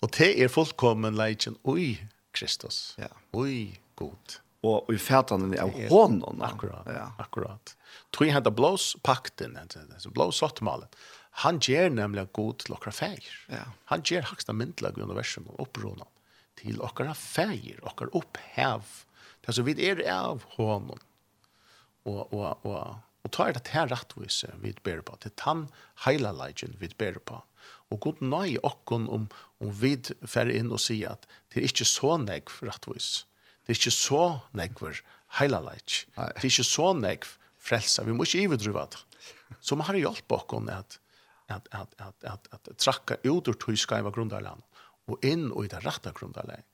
och 0.00 0.10
det 0.18 0.42
är 0.42 0.48
fullkommen 0.48 1.16
lägen 1.16 1.56
oj 1.62 2.08
Kristus. 2.32 2.94
Ja. 2.98 3.08
Oj 3.32 3.80
god. 3.94 4.32
Och 4.60 4.94
i 4.94 4.98
färdan 4.98 5.54
är 5.54 5.88
hånden. 5.88 6.42
Akkurat. 6.42 6.86
Ja. 6.86 7.12
Akkurat. 7.18 7.76
Tror 8.10 8.26
jeg 8.26 8.34
hade 8.34 8.50
blås 8.50 8.96
pakten, 9.02 9.58
blås 10.06 10.36
svartmalen. 10.36 10.88
Han 11.30 11.58
ger 11.58 11.90
nämligen 11.90 12.28
god 12.32 12.58
til 12.58 12.72
okra 12.72 12.92
feir. 12.92 13.24
Ja. 13.48 13.64
Han 13.84 14.02
ger 14.04 14.22
högsta 14.22 14.52
myndlag 14.52 14.98
i 14.98 15.02
universum 15.02 15.44
og 15.52 15.60
opprona 15.66 16.06
til 16.56 16.78
våra 16.80 17.14
feir, 17.14 17.80
våra 17.82 18.08
opphev, 18.16 18.86
Alltså 19.46 19.62
vidt 19.62 19.78
er 19.78 20.02
av 20.10 20.44
honom. 20.56 20.98
Og, 22.06 22.32
og, 22.34 22.66
og, 22.66 22.96
og 23.26 23.32
tar 23.34 23.54
det 23.54 23.70
her 23.74 23.88
rettvise 23.90 24.52
vi 24.62 24.74
ber 24.86 25.02
på 25.06 25.16
det 25.22 25.34
han 25.46 25.66
heila 26.04 26.32
leidjen 26.34 26.76
vi 26.80 26.90
ber 26.98 27.18
på. 27.18 27.40
Og 27.90 28.00
god 28.02 28.22
nøy 28.22 28.58
och 28.62 28.92
om 28.92 29.08
om 29.08 29.28
vi 29.80 29.96
fer 30.26 30.50
inn 30.50 30.72
og 30.72 30.80
sier 30.82 31.14
at 31.14 31.26
det 31.50 31.62
er 31.62 31.68
ikke 31.70 31.86
så 31.86 32.16
negv 32.18 32.52
rettvis. 32.62 33.26
Det 33.64 33.72
er 33.72 33.78
ikke 33.80 33.90
så 33.90 34.40
nägg 34.54 34.78
för 34.78 35.02
hela 35.38 35.60
legend. 35.60 36.06
Det 36.14 36.42
er 36.42 36.44
ikke 36.44 36.64
så 36.64 36.92
negv 36.92 37.26
frälsa. 37.58 38.04
Vi 38.04 38.12
må 38.12 38.22
ikke 38.24 38.56
driva 38.56 38.86
det. 38.86 38.98
Så 39.60 39.76
man 39.76 39.86
har 39.86 39.94
hjälpt 39.94 40.28
bakom 40.28 40.68
at 40.68 40.98
at 41.48 41.68
at 41.70 41.94
at 41.98 42.14
at 42.24 42.48
at 42.52 42.62
trakka 42.78 43.14
tracka 43.14 43.16
ut 43.24 43.48
ur 43.48 43.54
tøyskaiva 43.54 44.10
i 44.10 44.62
og 45.08 45.24
inn 45.24 45.52
og 45.52 45.64
i 45.64 45.68
det 45.68 45.84
rätta 45.84 46.12
grundarlandet 46.12 46.64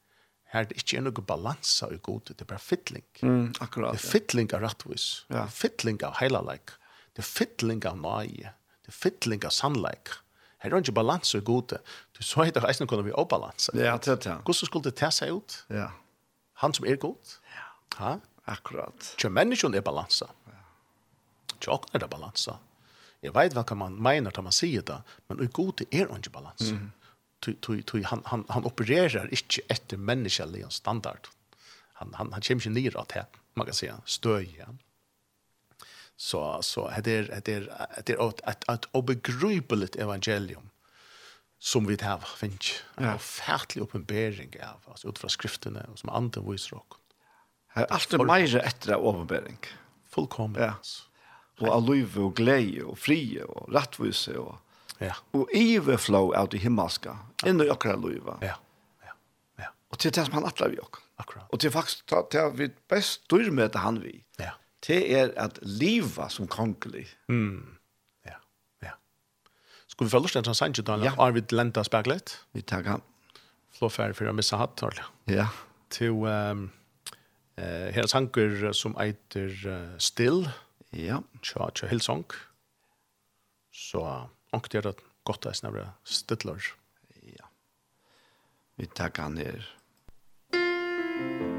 her 0.53 0.67
det 0.69 0.83
ikke 0.83 0.99
er 0.99 1.05
noe 1.07 1.25
balansa 1.25 1.89
i 1.95 1.99
god, 2.05 2.27
det 2.29 2.45
er 2.45 2.49
bare 2.51 2.61
fittling. 2.61 3.05
Mm, 3.25 3.55
akkurat. 3.65 3.97
Det 3.97 4.03
er 4.03 4.11
fittling 4.13 4.51
av 4.53 4.65
rettvis, 4.67 5.07
ja. 5.33 5.47
er 5.47 5.55
fittling 5.55 6.03
av 6.05 6.19
heilalek, 6.21 6.75
det 7.17 7.25
er 7.25 7.29
fittling 7.29 7.81
av 7.89 7.97
nøye, 8.01 8.53
det 8.85 8.93
er 8.93 8.99
fittling 8.99 9.47
av 9.49 9.55
sannleik. 9.57 10.13
Her 10.63 10.71
er 10.71 10.77
det 10.77 10.85
ikke 10.87 10.99
balansa 11.01 11.41
i 11.41 11.47
god, 11.47 11.73
du 12.15 12.21
så 12.23 12.45
heter 12.45 12.63
det 12.63 12.71
eisen 12.71 12.91
kunne 12.91 13.07
vi 13.07 13.15
obalansa. 13.19 13.73
Ja, 13.75 13.97
det 13.97 14.13
er 14.13 14.21
det. 14.21 14.37
Hvordan 14.45 14.69
skulle 14.69 14.87
det 14.91 14.95
ta 15.01 15.09
seg 15.11 15.33
ut? 15.41 15.57
Ja. 15.73 15.89
Han 16.63 16.77
som 16.77 16.87
er 16.87 17.01
god? 17.03 17.35
Ja. 17.57 17.67
Ha? 17.99 18.13
Akkurat. 18.53 19.15
Kjø 19.19 19.33
menneskjon 19.33 19.75
er 19.75 19.83
balansa. 19.87 20.29
Ja. 20.53 20.61
Kjø 21.65 21.81
er 21.97 22.05
det 22.05 22.13
balansa. 22.13 22.61
Jeg 23.23 23.35
vet 23.35 23.55
hva 23.55 23.79
man 23.79 23.97
mener 24.03 24.35
når 24.35 24.47
man 24.51 24.55
sier 24.55 24.85
det, 24.87 25.01
men 25.31 25.43
i 25.43 25.51
god 25.55 25.83
er 25.89 26.11
ikke 26.13 26.35
balansa. 26.35 26.77
Mm 26.77 26.91
tog 27.61 28.05
han 28.05 28.23
han 28.25 28.45
han 28.49 28.65
opererar 28.65 29.29
inte 29.31 29.61
efter 29.69 29.97
människoliga 29.97 30.71
standard. 30.71 31.29
Han 31.93 32.15
han 32.15 32.33
han 32.33 32.43
kommer 32.43 32.63
ju 32.63 32.71
ner 32.71 32.97
att 32.97 33.13
här 33.13 33.27
man 33.55 33.67
kan 33.67 33.75
säga 33.75 33.97
Ja. 34.59 34.67
Så 36.17 36.63
så 36.63 36.93
det 37.05 37.13
är 37.13 37.41
det 37.45 37.53
är 37.53 37.89
det 38.05 38.13
är 38.13 38.29
ett 38.51 38.69
ett 38.69 38.85
obegripligt 38.93 39.97
evangelium 39.97 40.69
som 41.59 41.87
vi 41.87 41.97
har 42.03 42.21
Ja. 42.97 43.13
En 43.13 43.19
färdig 43.19 43.81
uppenbarelse 43.81 44.65
av 44.65 44.91
alltså 44.91 45.09
utifrån 45.09 45.31
skrifterna 45.31 45.81
och 45.93 45.99
som 45.99 46.09
anden 46.09 46.51
visar 46.51 46.77
oss. 46.77 46.85
Här 47.67 47.87
allt 47.91 48.13
är 48.13 48.19
mer 48.19 48.57
efter 48.57 48.95
uppenbarelse. 48.95 49.57
Fullkomligt. 50.09 50.63
Ja. 50.63 50.75
Och 51.59 51.75
alluv 51.75 52.19
och 52.19 52.37
glede 52.37 52.83
och 52.83 52.99
frie 52.99 53.43
och 53.43 53.73
rättvisa 53.73 54.41
och 54.41 54.57
Ja. 55.03 55.17
Og 55.37 55.51
iverflow 55.57 56.33
av 56.39 56.51
det 56.53 56.63
himmelska, 56.63 57.17
inn 57.49 57.61
i 57.63 57.69
okra 57.73 57.97
luiva. 57.99 58.39
Ja. 58.45 58.57
Ja. 59.05 59.15
Ja. 59.65 59.71
Og 59.91 60.01
til 60.03 60.15
det 60.15 60.27
som 60.29 60.39
han 60.39 60.49
atler 60.49 60.73
vi 60.75 60.81
ok. 60.83 61.01
Akkurat. 61.23 61.47
Og 61.53 61.61
til 61.63 61.73
faktisk, 61.75 62.05
til, 62.11 62.27
til 62.33 62.53
vi 62.59 62.69
best 62.91 63.25
styrmøte 63.27 63.83
han 63.83 64.01
vi, 64.03 64.17
ja. 64.41 64.57
til 64.83 65.05
er 65.15 65.33
at 65.41 65.59
liva 65.63 66.29
som 66.33 66.49
kongelig. 66.51 67.07
Mm. 67.29 67.79
Ja. 68.27 68.39
Ja. 68.83 68.97
Skal 69.93 70.07
vi 70.07 70.15
følge 70.15 70.31
oss 70.31 70.39
den 70.39 70.49
som 70.49 70.59
sannsyn, 70.59 70.87
Daniel? 70.89 71.13
Ja. 71.13 71.17
Arvid 71.23 71.55
Lenta 71.55 71.85
Spaglet? 71.87 72.39
Vi 72.57 72.65
takker. 72.67 73.03
Flå 73.73 73.89
færre 73.93 74.17
for 74.17 74.29
å 74.29 74.37
missa 74.37 74.61
hatt, 74.61 74.83
Ja. 75.31 75.49
Til 75.93 76.25
um, 76.25 76.71
uh, 77.61 77.89
her 77.93 78.07
sanker 78.09 78.73
som 78.73 78.97
eiter 79.01 79.53
uh, 79.67 79.99
Still. 79.99 80.47
Ja. 80.93 81.21
Tja, 81.43 81.71
tja, 81.75 81.89
Hillsong. 81.89 82.25
Så... 83.73 84.01
So, 84.01 84.07
ankt 84.53 84.75
er 84.75 84.87
det 84.89 84.97
godt 85.29 85.47
eisen 85.51 85.71
av 85.71 85.79
det. 85.79 85.87
Ja. 87.37 87.49
Vi 88.77 88.91
takker 88.93 89.29
han 89.29 89.41
her. 89.41 89.73
Musikk 90.53 91.52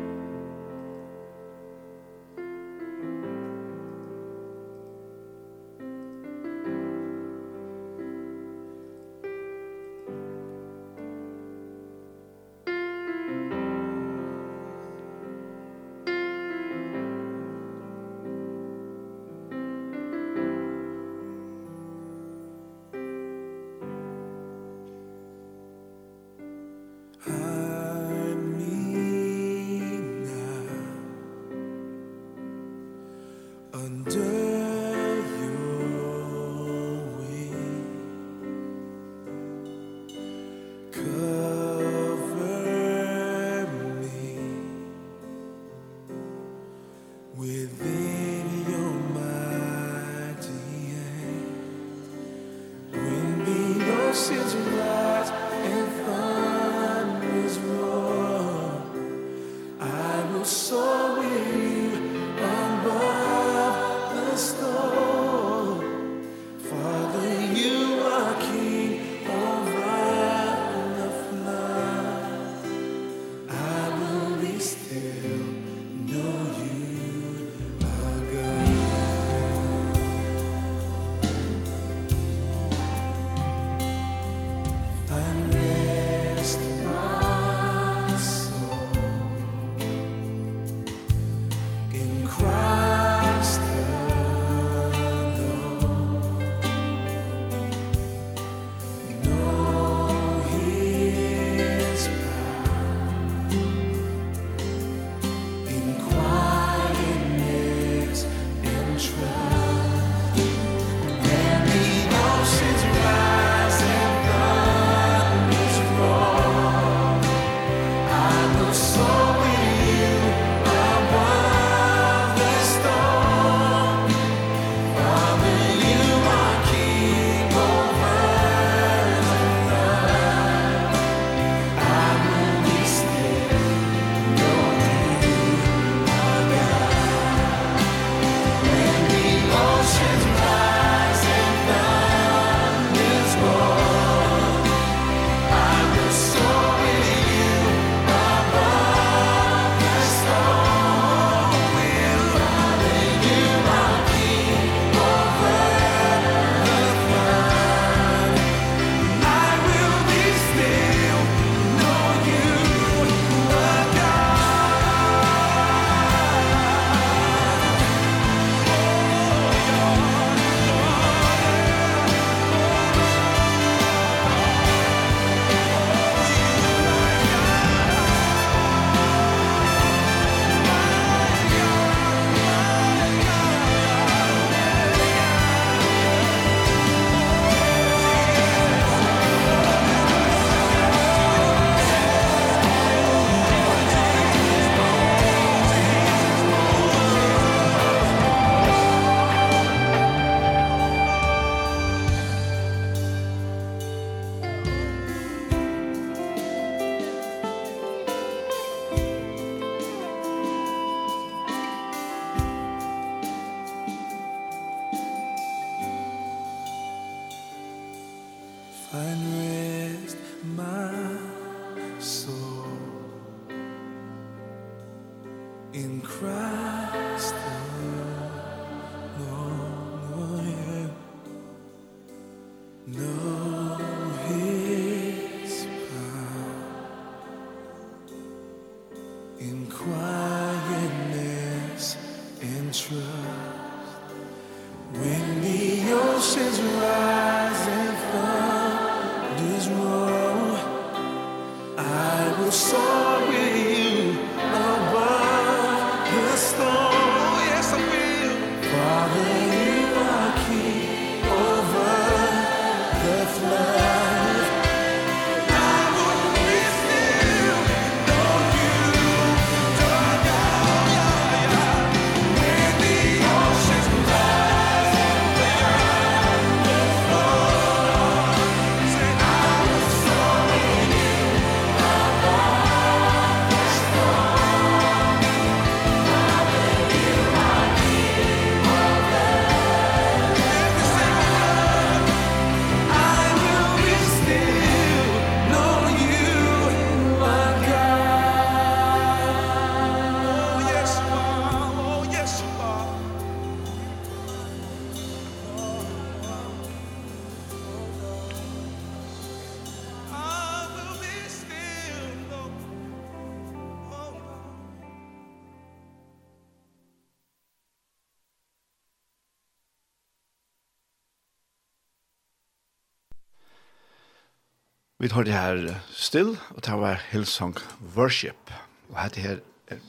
Vi 325.04 325.10
tar 325.12 325.26
det 325.28 325.34
her 325.36 325.82
still, 325.92 326.38
og 326.56 326.62
det 326.64 326.76
var 326.80 327.02
Hillsong 327.12 327.58
Worship. 327.92 328.52
Og 328.88 328.96
hette 329.02 329.20
her 329.20 329.42
er 329.68 329.82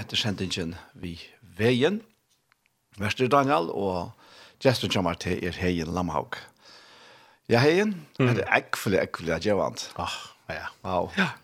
etter 0.00 0.16
sendingen 0.16 0.72
vi 0.96 1.18
veien. 1.58 1.98
Vester 2.96 3.28
Daniel, 3.28 3.68
og 3.68 4.14
gesten 4.64 4.88
kommer 4.94 5.20
til 5.20 5.44
er 5.44 5.58
Heien 5.60 5.92
Lamhaug. 5.92 6.38
Ja, 7.52 7.60
Heien, 7.60 7.98
mm. 8.16 8.32
det 8.32 8.46
er 8.46 8.62
ekkelig, 8.62 9.02
ekkelig 9.02 9.36
at 9.36 9.50
jeg 9.50 9.60
vant. 9.60 9.84
Ah, 10.00 10.16
ja. 10.48 10.70
Wow. 10.80 11.10
Ja. 11.20 11.34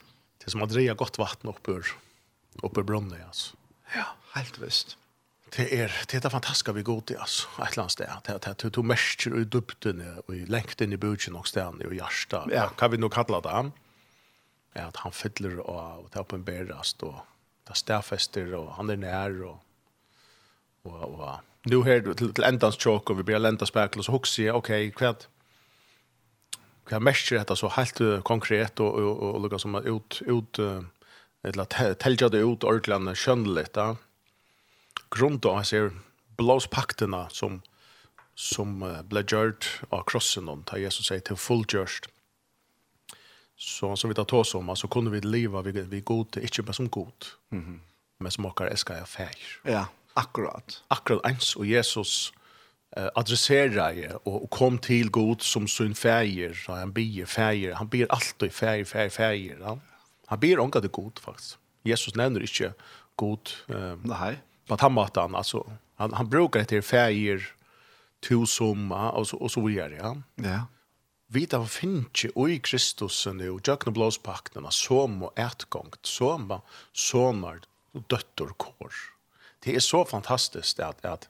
Det 0.41 0.49
er 0.49 0.57
som 0.57 0.65
å 0.65 0.71
dreie 0.73 0.97
godt 0.97 1.21
vatten 1.21 1.53
oppi, 1.53 1.77
oppi 2.65 2.81
brunnet, 2.81 3.21
altså. 3.29 3.61
Ja, 3.93 4.15
helt 4.39 4.57
visst. 4.65 4.97
Ja. 4.97 5.08
Det 5.57 5.81
är 5.81 5.93
det 6.09 6.25
är 6.25 6.29
fantastiskt 6.29 6.69
vi 6.69 6.83
går 6.83 7.01
till 7.01 7.17
alltså 7.17 7.49
ett 7.63 7.77
land 7.77 7.91
där 7.99 8.07
att 8.17 8.49
att 8.49 8.73
du 8.73 8.83
mäster 8.83 9.31
ut 9.37 9.51
dubben 9.51 10.19
och 10.27 10.35
i 10.35 10.47
längden 10.47 10.93
i 10.93 10.97
budgen 10.97 11.37
och 11.37 11.47
stjärn 11.47 11.83
och 11.87 11.95
hjärta. 11.95 12.49
Ja. 12.53 12.69
Kan 12.69 12.91
vi 12.91 12.99
nog 12.99 13.13
kalla 13.13 13.41
det. 13.41 13.71
Ja, 14.73 14.83
att 14.83 14.97
han 14.97 15.13
fyller 15.13 15.59
och 15.61 16.05
och 16.05 16.11
det 16.13 16.25
på 16.25 16.37
en 16.37 16.45
bärast 16.45 17.03
det 17.67 17.75
stärfester 17.75 18.55
och 18.55 18.73
han 18.73 18.91
är 18.91 18.97
när 18.97 19.43
och 19.43 19.59
och 20.83 21.03
och 21.03 21.35
nu 21.63 21.83
här 21.83 22.01
du 22.01 22.15
till 22.33 22.45
ändans 22.45 22.77
chock 22.77 23.11
och 23.11 23.19
vi 23.19 23.23
blir 23.23 23.39
länta 23.39 23.67
spärkel 23.67 24.03
så 24.03 24.13
huxar 24.13 24.51
okej 24.51 24.91
kvärt 24.91 25.29
kan 26.89 27.03
mäster 27.03 27.37
detta 27.37 27.57
så 27.57 27.69
helt 27.69 28.25
konkret 28.25 28.81
och 28.81 28.95
och 28.95 29.35
och 29.35 29.41
lukka 29.41 29.59
som 29.59 29.75
att 29.75 29.85
ut 29.85 30.23
ut 30.27 30.59
eller 31.43 31.95
tälja 31.95 32.29
det 32.29 32.39
ut 32.39 32.65
ordlarna 32.65 33.15
skönligt 33.15 33.73
da. 33.73 33.87
Ja 33.87 33.97
grund 35.11 35.41
då 35.41 35.63
ser 35.63 35.91
blåspakterna 36.37 37.29
som 37.29 37.63
som 38.35 38.83
uh, 38.83 39.03
blev 39.03 39.25
gjort 39.29 39.81
av 39.89 40.03
krossen 40.07 40.49
om 40.49 40.63
tar 40.63 40.79
Jesus 40.79 41.07
säger 41.07 41.21
till 41.21 41.37
fullgjort. 41.37 42.09
Så 43.57 43.97
som 43.97 44.09
vi 44.09 44.15
tar 44.15 44.25
tås 44.25 44.55
om 44.55 44.77
så 44.77 44.89
kunde 44.89 45.11
vi 45.11 45.21
leva 45.21 45.63
vi, 45.63 45.73
vi 45.73 46.01
god 46.01 46.37
inte 46.37 46.63
bara 46.63 46.73
som 46.73 46.89
god. 46.89 47.27
Mm. 47.53 47.81
Men 48.19 48.33
som 48.33 48.47
åker 48.47 48.65
älskar 48.65 48.97
jag 48.97 49.09
färg. 49.09 49.37
Ja, 49.63 49.87
akkurat. 50.15 50.83
Akkurat 50.89 51.27
ens 51.27 51.57
och 51.57 51.67
Jesus 51.67 52.33
eh 52.97 53.09
adressera 53.15 54.17
og 54.25 54.43
och 54.43 54.51
kom 54.51 54.79
till 54.79 55.11
god 55.11 55.43
som 55.43 55.69
sin 55.69 55.95
färger 55.95 56.55
så 56.55 56.73
han 56.73 56.93
ber 56.93 57.27
färger 57.27 57.75
han 57.75 57.89
ber 57.89 58.07
alltid 58.13 58.53
färger 58.53 58.85
färger 58.85 59.11
färger 59.11 59.59
ja? 59.61 59.79
han 60.27 60.41
ber 60.41 60.59
om 60.59 60.71
god 60.71 61.19
faktiskt 61.19 61.59
Jesus 61.83 62.15
nämner 62.15 62.41
inte 62.41 62.75
god 63.17 63.51
eh 63.69 63.93
um, 63.93 64.01
nej 64.05 64.37
på 64.69 64.77
tammatan 64.77 65.35
alltså 65.35 65.71
han 65.97 66.13
han 66.13 66.29
brukar 66.29 66.61
det 66.61 66.67
till 66.67 66.83
färger 66.83 67.55
tusumma 68.29 69.11
och 69.11 69.29
så 69.29 69.37
och 69.37 69.51
så 69.51 69.61
vidare 69.67 69.97
ja. 69.97 70.17
Ja. 70.35 70.67
Vita 71.31 71.67
finche 71.67 72.31
oi 72.35 72.59
Kristus 72.59 73.27
nu 73.27 73.51
och 73.51 73.69
Jack 73.69 73.85
Blås 73.85 74.19
pakten 74.19 74.65
och 74.65 74.73
som 74.73 75.23
och 75.23 75.39
som 76.03 76.61
sonar 76.93 77.61
och 77.93 78.03
döttor 78.07 78.53
kår. 78.57 78.93
Det 79.59 79.77
är 79.77 79.81
så 79.81 80.05
fantastiskt 80.05 80.81
att 80.81 81.05
att 81.05 81.29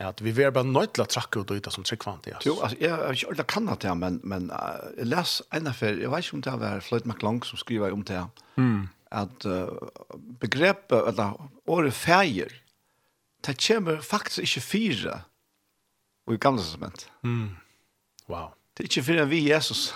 att 0.00 0.20
vi 0.20 0.32
vill 0.32 0.52
bara 0.52 0.64
nöjtla 0.64 1.04
tracka 1.04 1.40
ut 1.40 1.66
och 1.66 1.72
som 1.72 1.84
tryckvant 1.84 2.26
i 2.26 2.32
oss. 2.32 2.42
Jo, 2.44 2.60
alltså, 2.62 2.78
jag 2.80 2.96
har 2.96 3.30
inte 3.30 3.42
kannat 3.42 3.80
det, 3.80 3.94
men, 3.94 4.20
men 4.22 4.50
uh, 4.50 4.56
jag 4.98 5.06
läs 5.06 5.42
en 5.50 5.66
affär, 5.66 5.96
jag 6.02 6.10
vet 6.10 6.24
ikke 6.24 6.36
om 6.36 6.40
det 6.40 6.50
var 6.50 6.80
Floyd 6.80 7.06
McLong 7.06 7.42
som 7.42 7.58
skriver 7.58 7.92
om 7.92 8.04
det. 8.04 8.26
Mm 8.56 8.88
at 9.10 9.46
uh, 9.46 9.66
begrepet, 10.40 11.08
eller 11.08 11.50
året 11.66 11.94
feir, 11.94 12.52
det 13.46 13.56
kommer 13.58 14.00
faktisk 14.04 14.44
ikke 14.44 14.60
fire 14.60 15.20
i 16.30 16.36
gamle 16.38 16.62
testament. 16.62 17.08
Mm. 17.22 17.56
Wow. 18.28 18.52
Det 18.74 18.84
er 18.84 18.90
ikke 18.90 19.02
fire 19.02 19.26
vi 19.28 19.42
Jesus. 19.50 19.90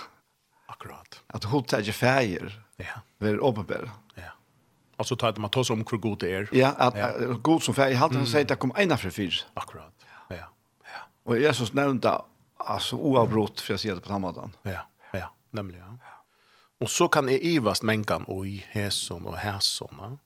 Akkurat. 0.67 1.21
At 1.33 1.45
hun 1.47 1.63
tar 1.63 1.85
ikke 1.85 1.95
feir, 1.95 2.49
ja. 2.81 2.99
er 3.21 3.39
åpenbære. 3.39 3.91
Ja. 4.17 4.33
Altså 4.99 5.15
tar 5.15 5.39
man 5.39 5.49
tar 5.49 5.71
om 5.71 5.83
hvor 5.83 6.01
god 6.01 6.17
det 6.17 6.33
er. 6.33 6.49
Ja, 6.51 6.73
at, 6.77 6.97
ja. 6.97 7.07
At, 7.07 7.43
god 7.43 7.61
som 7.61 7.75
feir, 7.75 7.95
han 7.95 8.11
mm. 8.11 8.25
sier 8.25 8.43
det 8.43 8.59
kom 8.59 8.73
ena 8.77 8.97
fra 8.99 9.09
fire. 9.09 9.45
Akkurat, 9.55 9.93
ja. 10.03 10.35
ja. 10.35 10.47
ja. 10.91 11.05
Og 11.25 11.41
Jesus 11.41 11.73
nevnte, 11.73 12.17
altså 12.59 12.97
oavbrott, 12.97 13.61
for 13.61 13.73
jeg 13.73 13.85
sier 13.85 13.95
det 13.95 14.03
på 14.03 14.11
samme 14.11 14.27
måten. 14.27 14.55
Ja, 14.65 14.83
ja, 15.13 15.31
nemlig, 15.55 15.79
ja. 15.79 15.93
ja. 16.01 16.19
Og 16.83 16.91
så 16.91 17.07
kan 17.07 17.29
jeg 17.31 17.43
ivast 17.55 17.85
menkan 17.87 18.25
oi, 18.31 18.59
heson 18.73 19.27
og 19.29 19.37
heson. 19.39 20.17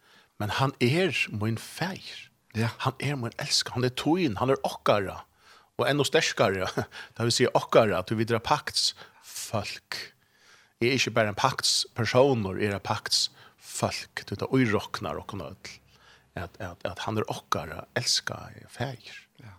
Men 0.41 0.53
han 0.57 0.73
er 0.81 1.13
min 1.29 1.59
feir. 1.61 2.29
Ja. 2.57 2.71
Han 2.85 2.95
er 2.99 3.17
min 3.21 3.35
elskar. 3.37 3.77
Han 3.77 3.85
er 3.85 3.93
toin, 3.93 4.39
han 4.41 4.49
er 4.49 4.61
okkara. 4.65 5.19
Og 5.77 5.85
enda 5.87 6.03
sterskare, 6.03 6.67
det 7.15 7.27
vil 7.27 7.35
si 7.35 7.45
okkara, 7.47 8.01
til 8.03 8.19
vi 8.19 8.27
drar 8.27 8.41
pakts 8.43 8.95
folk. 9.23 9.99
Jeg 10.81 10.89
er 10.89 10.97
ikke 10.97 11.15
bare 11.15 11.33
en 11.33 11.37
pakts 11.37 11.85
personer, 11.95 12.57
jeg 12.57 12.73
er 12.73 12.79
en 12.79 12.83
pakts 12.83 13.29
folk. 13.59 14.25
Det 14.25 14.41
er 14.41 14.51
oiroknar 14.55 15.21
og 15.21 15.37
nødl. 15.37 15.77
At, 16.39 16.55
at, 16.63 16.81
at 16.87 17.05
han 17.05 17.19
er 17.19 17.29
okkara, 17.29 17.83
elskar 17.99 18.57
feir. 18.71 19.21
Ja. 19.43 19.53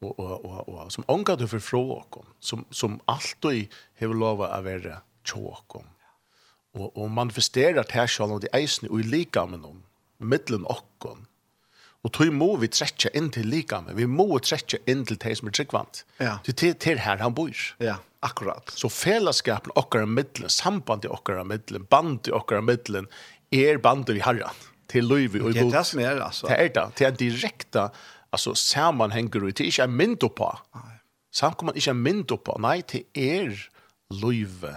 Og, 0.00 0.16
og, 0.16 0.44
og, 0.46 0.58
og 0.72 0.92
som 0.94 1.04
ångar 1.12 1.36
du 1.36 1.46
for 1.50 1.62
fra 1.62 1.84
okkom, 2.00 2.28
som, 2.40 2.64
som 2.72 3.00
alltid 3.10 3.68
hever 4.00 4.16
lova 4.16 4.54
å 4.56 4.62
være 4.64 5.02
tjåkom 5.26 5.88
og, 6.76 6.90
og 6.94 7.10
manifesterar 7.10 7.86
det 7.88 8.06
selv 8.10 8.36
om 8.36 8.42
de 8.42 8.50
eisene 8.56 8.90
og 8.90 9.02
i 9.02 9.08
likamen 9.10 9.64
om, 9.66 9.82
middelen 10.18 10.66
okkom. 10.70 11.26
Og 12.00 12.12
tog 12.16 12.30
må 12.32 12.54
vi 12.62 12.70
trekke 12.72 13.10
inn 13.16 13.28
til 13.34 13.50
likamen, 13.50 13.96
vi 13.98 14.06
må 14.08 14.28
trekke 14.40 14.80
inn 14.88 15.02
til 15.08 15.18
det 15.20 15.34
som 15.36 15.50
er 15.50 15.56
tryggvant. 15.58 16.04
Ja. 16.20 16.38
Til 16.46 16.56
det 16.62 16.78
til 16.84 17.02
her 17.04 17.20
han 17.20 17.34
bor. 17.36 17.64
Ja, 17.82 17.98
akkurat. 18.24 18.72
Så 18.72 18.88
fellesskapen 18.92 19.74
okkar 19.76 20.06
av 20.06 20.14
middelen, 20.14 20.52
sambandet 20.52 21.12
okkar 21.12 21.42
av 21.42 21.50
middelen, 21.50 21.84
bandet 21.92 22.32
okkar 22.36 22.62
av 22.62 22.68
middelen, 22.70 23.10
er 23.52 23.82
bandet 23.82 24.16
vi 24.16 24.24
herran 24.24 24.66
til 24.90 25.06
løyvi 25.06 25.42
og 25.42 25.52
i 25.52 25.58
Det 25.58 25.66
er 25.66 25.74
det 25.74 25.86
som 25.86 26.00
er, 26.02 26.22
altså. 26.24 26.48
Det 26.48 26.56
er 26.56 26.72
det. 26.74 26.86
Det 26.98 27.06
er 27.06 27.18
direkte, 27.18 27.88
altså, 28.32 28.54
sammanhenger 28.54 29.44
og 29.44 29.52
det 29.52 29.66
er 29.66 29.72
ikke 29.74 29.88
en 29.90 29.96
mynd 29.98 30.24
oppa. 30.26 30.54
Samkommer 31.34 31.76
ikke 31.78 31.92
en 31.94 32.02
mynd 32.02 32.32
oppa. 32.34 32.56
Nei, 32.62 32.80
det 32.90 33.04
er 33.14 33.52
løyvi 34.10 34.72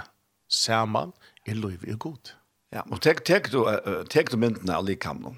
saman, 0.53 1.13
er 1.47 1.59
løyve 1.59 1.91
er 1.91 1.99
god. 1.99 2.33
Ja, 2.73 2.83
og 2.89 3.01
tek, 3.05 3.21
tek, 3.27 3.51
du, 3.53 3.63
uh, 3.67 4.01
tek 4.09 4.31
du 4.33 4.39
myndene 4.41 4.77
av 4.79 4.85
likam 4.87 5.21
nå, 5.21 5.33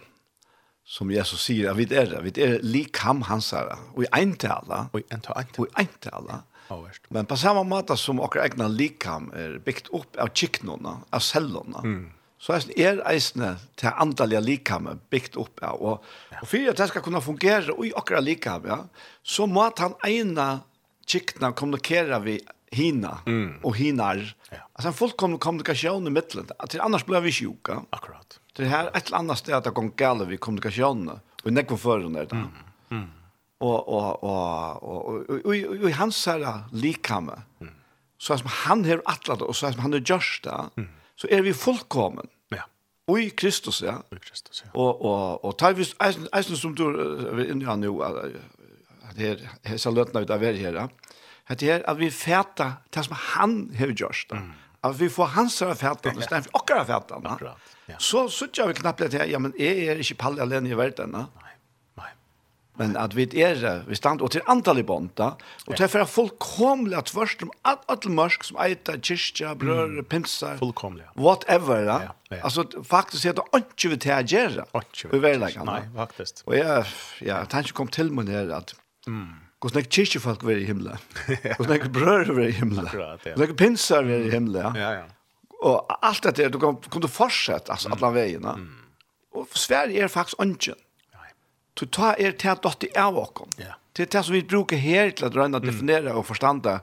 som 0.87 1.09
Jesus 1.11 1.43
sier, 1.47 1.71
at 1.71 1.79
vi 1.79 1.87
er 1.89 2.11
det, 2.11 2.21
vi 2.23 2.33
er 2.45 2.59
likam 2.63 3.25
hans 3.27 3.51
her, 3.55 3.73
og 3.93 4.05
i 4.05 4.11
eintala, 4.15 4.85
og 4.93 5.01
i 5.01 5.07
eintala, 5.11 5.43
og 5.57 5.65
i 5.65 5.73
eintala, 5.83 6.41
ja. 6.69 6.77
men 7.13 7.27
på 7.29 7.37
samme 7.37 7.65
måte 7.67 7.97
som 7.99 8.21
akkurat 8.23 8.53
egna 8.53 8.69
likam 8.71 9.31
er 9.37 9.57
bygd 9.65 9.91
opp 9.97 10.21
av 10.21 10.31
kiknene, 10.37 10.99
av 11.11 11.25
cellene, 11.25 11.83
mm. 11.83 12.05
så 12.39 12.55
er 12.55 12.69
er 12.77 13.03
eisne 13.11 13.55
til 13.81 13.91
antallet 13.91 14.45
likam 14.45 14.87
bygd 15.11 15.35
opp 15.41 15.59
av, 15.65 15.81
og, 15.81 16.07
og 16.39 16.47
for 16.47 16.71
at 16.71 16.79
det 16.79 16.89
skal 16.93 17.03
kunne 17.03 17.23
fungere 17.25 17.75
i 17.83 17.91
akkurat 17.97 18.23
likam, 18.23 18.69
ja, 18.69 18.79
så 19.23 19.49
må 19.49 19.67
han 19.75 19.97
ene 20.07 20.49
kikna 21.05 21.51
kommunikere 21.51 22.21
vi 22.23 22.39
hina 22.71 23.19
mm. 23.25 23.59
og 23.63 23.75
hinar 23.77 24.21
ja. 24.51 24.64
Alltså 24.77 24.87
en 24.87 24.93
fullkomlig 24.93 25.39
kommunikation 25.39 26.07
i 26.07 26.09
mitten. 26.09 26.47
Att 26.59 26.79
annars 26.79 27.05
blir 27.05 27.21
vi 27.21 27.31
sjuka. 27.31 27.81
Akkurat. 27.89 28.39
Det 28.53 28.65
här 28.65 28.91
ett 28.93 29.07
eller 29.07 29.17
annat 29.17 29.37
sted 29.37 29.55
att 29.55 29.63
det 29.63 29.69
går 29.69 29.91
galet 29.95 30.27
vid 30.27 30.39
kommunikationen. 30.39 31.19
Och 31.43 31.53
nekva 31.53 31.77
var 31.83 31.99
är 31.99 32.25
det. 32.25 32.31
Mm. 32.31 32.47
Mm. 32.91 33.09
Och 33.57 33.87
och 33.87 34.23
och 34.23 34.83
och 34.83 35.45
och 35.45 35.89
i 35.89 35.91
hans 35.91 36.25
här 36.25 36.59
likhamme. 36.71 37.41
Mm. 37.61 37.73
Så 38.17 38.37
som 38.37 38.49
han 38.51 38.85
har 38.85 39.01
attlat 39.05 39.41
och 39.41 39.55
så 39.55 39.71
som 39.71 39.81
han 39.81 39.93
har 39.93 39.99
gjort 39.99 40.39
det. 40.43 40.69
Mm. 40.77 40.89
Så 41.15 41.27
är 41.27 41.41
vi 41.41 41.53
fullkommen. 41.53 42.27
Ja. 42.49 42.63
Och 43.07 43.19
i 43.19 43.29
Kristus 43.29 43.81
ja. 43.81 44.03
I 44.11 44.15
Kristus 44.15 44.63
ja. 44.65 44.71
Och 44.79 45.01
och 45.01 45.45
och 45.45 45.79
vi, 45.79 45.85
eisen 46.31 46.57
som 46.57 46.75
du 46.75 47.51
in 47.51 47.61
ja 47.61 47.75
nu 47.75 48.03
att 48.03 49.17
här 49.17 49.49
här 49.63 49.77
så 49.77 49.91
lötna 49.91 50.19
ut 50.19 50.29
av 50.29 50.39
här. 50.39 50.89
Att 51.47 51.59
det 51.59 51.69
är 51.69 51.89
att 51.89 51.97
vi 51.97 52.11
fäta 52.11 52.73
det 52.89 53.03
som 53.03 53.15
han 53.19 53.75
har 53.79 53.87
gjort 53.87 54.25
det. 54.29 54.35
Mm 54.35 54.51
at 54.85 55.01
vi 55.01 55.09
får 55.09 55.25
hans 55.25 55.59
fätan 55.59 56.19
istället 56.19 56.43
för 56.43 56.55
åkara 56.55 56.85
fätan. 56.85 57.25
Akkurat. 57.25 57.57
Ja. 57.85 57.95
Så 57.99 58.29
så 58.29 58.47
jag 58.53 58.67
vill 58.67 58.75
knappt 58.75 59.11
det 59.11 59.25
ja 59.27 59.39
men 59.39 59.53
jeg 59.59 59.77
er 59.77 59.99
ikke 60.01 60.15
pall 60.15 60.39
alene 60.39 60.69
i 60.69 60.77
verden, 60.77 61.11
da. 61.11 61.17
Nej. 61.17 61.53
Nej. 61.97 62.13
Men 62.77 62.97
at 62.97 63.13
vi 63.13 63.41
är 63.41 63.83
vi 63.87 63.95
stand 63.95 64.21
og 64.21 64.31
til 64.31 64.41
antall 64.47 64.79
i 64.79 64.83
bånd, 64.83 65.09
da, 65.15 65.23
bonta 65.23 65.45
och 65.67 65.75
därför 65.77 65.99
är 65.99 66.05
fullkomligt 66.05 66.97
at 66.97 67.09
først 67.09 67.43
om 67.43 67.51
alt 67.63 67.79
all 67.87 68.11
mørk 68.11 68.43
som 68.43 68.57
eiter, 68.57 68.97
kyrkja, 68.97 69.55
bröd, 69.55 69.89
mm. 69.89 70.05
pinsa. 70.05 70.57
whatever, 71.15 71.85
da. 71.85 71.99
Ja. 72.01 72.11
Ja. 72.29 72.43
Altså, 72.43 72.65
faktisk 72.83 73.25
er 73.25 73.33
det 73.33 73.43
ikke 73.55 73.89
vi 73.89 73.97
til 73.97 74.27
till 74.27 74.37
göra. 74.37 74.65
Vi 75.11 75.19
vill 75.19 75.39
lägga. 75.39 75.63
Nei, 75.63 75.81
faktisk. 75.95 76.47
Og 76.47 76.55
jeg, 76.55 76.85
ja, 77.21 77.37
jeg 77.37 77.49
tanke 77.49 77.73
kom 77.73 77.87
til 77.87 78.11
mig 78.11 78.25
där 78.25 78.49
att 78.49 78.75
mm 79.07 79.44
Och 79.65 79.71
snack 79.71 79.93
kyrkje 79.93 80.19
folk 80.21 80.43
var 80.43 80.51
i 80.51 80.65
himmelen. 80.65 80.97
Och 81.59 81.65
snack 81.65 81.87
bröder 81.87 82.33
var 82.33 82.41
i 82.41 82.51
himmelen. 82.51 82.85
Akkurat, 82.85 83.21
ja. 83.23 83.43
Och 83.43 83.57
pinsar 83.57 84.03
var 84.03 84.11
i 84.11 84.31
himmelen. 84.31 84.75
Ja, 84.75 84.81
ja. 84.81 84.93
ja. 84.93 85.05
Och 85.59 86.05
allt 86.05 86.35
det 86.35 86.49
du 86.49 86.59
kan 86.59 86.77
kan 86.77 87.01
du 87.01 87.07
fortsette, 87.07 87.71
altså, 87.71 87.89
alle 87.89 88.11
veiene. 88.13 88.53
Og 89.33 89.57
Sverige 89.57 90.03
er 90.03 90.07
faktisk 90.07 90.39
ønsken. 90.39 90.77
Nej. 91.17 91.33
Du 91.73 91.85
tar 91.85 92.21
er 92.21 92.37
til 92.37 92.53
at 92.53 92.63
dotter 92.63 92.93
är 92.93 93.11
bakom. 93.11 93.49
Ja. 93.57 93.73
Det 93.93 94.03
er 94.03 94.05
det 94.05 94.23
som 94.25 94.33
vi 94.33 94.43
brukar 94.43 94.77
här 94.77 95.11
till 95.11 95.25
att 95.25 95.35
rönda 95.35 95.59
definiera 95.59 96.13
och 96.13 96.27
förstanda 96.27 96.79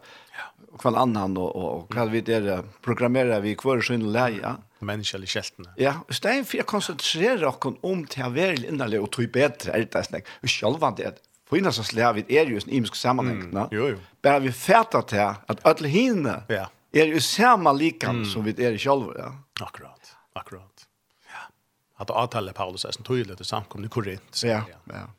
kväll 0.78 0.96
annan 0.96 1.36
og, 1.36 1.56
og 1.56 1.94
hva 1.94 2.10
vi 2.10 2.20
der 2.20 2.64
programmerer 2.82 3.40
vi 3.40 3.54
hver 3.54 3.80
sin 3.80 4.12
leie. 4.12 4.56
Mänskliga 4.80 5.26
kjeltene. 5.26 5.70
Ja, 5.76 6.00
stein 6.10 6.44
å 6.44 6.62
konsentrere 6.64 7.46
och 7.46 7.84
om 7.84 8.06
til 8.06 8.24
å 8.26 8.30
være 8.30 8.66
innerlig 8.66 9.00
og 9.00 9.12
tog 9.12 9.30
bedre, 9.30 9.70
er 9.70 9.84
det 9.84 10.04
snack. 10.04 10.26
Vi 10.40 10.48
själva 10.48 10.90
det 10.90 11.20
på 11.52 11.58
innan 11.58 11.72
så 11.72 11.84
slär 11.84 12.12
vi 12.12 12.38
är 12.38 12.46
ju 12.46 12.56
en 12.56 12.70
imisk 12.70 12.94
sammanhang, 12.94 13.40
mm. 13.40 13.68
Jo 13.70 13.88
jo. 13.88 13.98
Bara 14.22 14.38
vi 14.38 14.52
färtar 14.52 15.02
till 15.02 15.18
att 15.46 15.66
alla 15.66 15.88
hinner. 15.88 16.42
Ja. 16.48 16.70
Är 16.92 17.06
ju 17.06 17.20
samma 17.20 17.72
likan 17.72 18.10
mm. 18.10 18.24
som 18.24 18.44
vi 18.44 18.64
är 18.64 18.78
själva, 18.78 19.12
ja. 19.18 19.36
Akkurat. 19.60 20.16
Akkurat. 20.32 20.86
Ja. 21.26 21.52
Att 21.96 22.10
avtala 22.10 22.52
Paulus 22.52 22.84
är 22.84 22.90
så 22.90 23.02
tydligt 23.02 23.40
i 23.40 23.44
samkomne 23.44 23.86
i 23.86 23.90
Korint. 23.90 24.42
Ja. 24.44 24.64
Ja. 24.84 25.10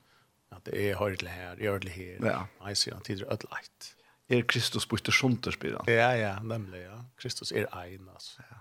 Att 0.49 0.65
det 0.65 0.89
är 0.89 0.95
hörligt 0.95 1.27
här, 1.27 1.57
görligt 1.57 1.95
här. 1.95 2.47
Ja. 2.61 2.69
I 2.71 2.75
ser 2.75 2.93
att 2.93 3.03
det 3.03 3.13
är 3.13 3.31
ödligt. 3.31 3.95
Ja 4.27 4.35
er 4.35 4.41
Kristus 4.41 4.85
på 4.85 4.97
yttersunder, 4.97 5.51
spyr 5.51 5.73
han. 5.77 5.93
Ja, 5.93 6.15
ja, 6.15 6.39
nemlig, 6.43 6.81
ja. 6.81 7.05
Kristus 7.17 7.51
er 7.51 7.67
ein, 7.77 8.09
altså. 8.13 8.41
Ja. 8.49 8.57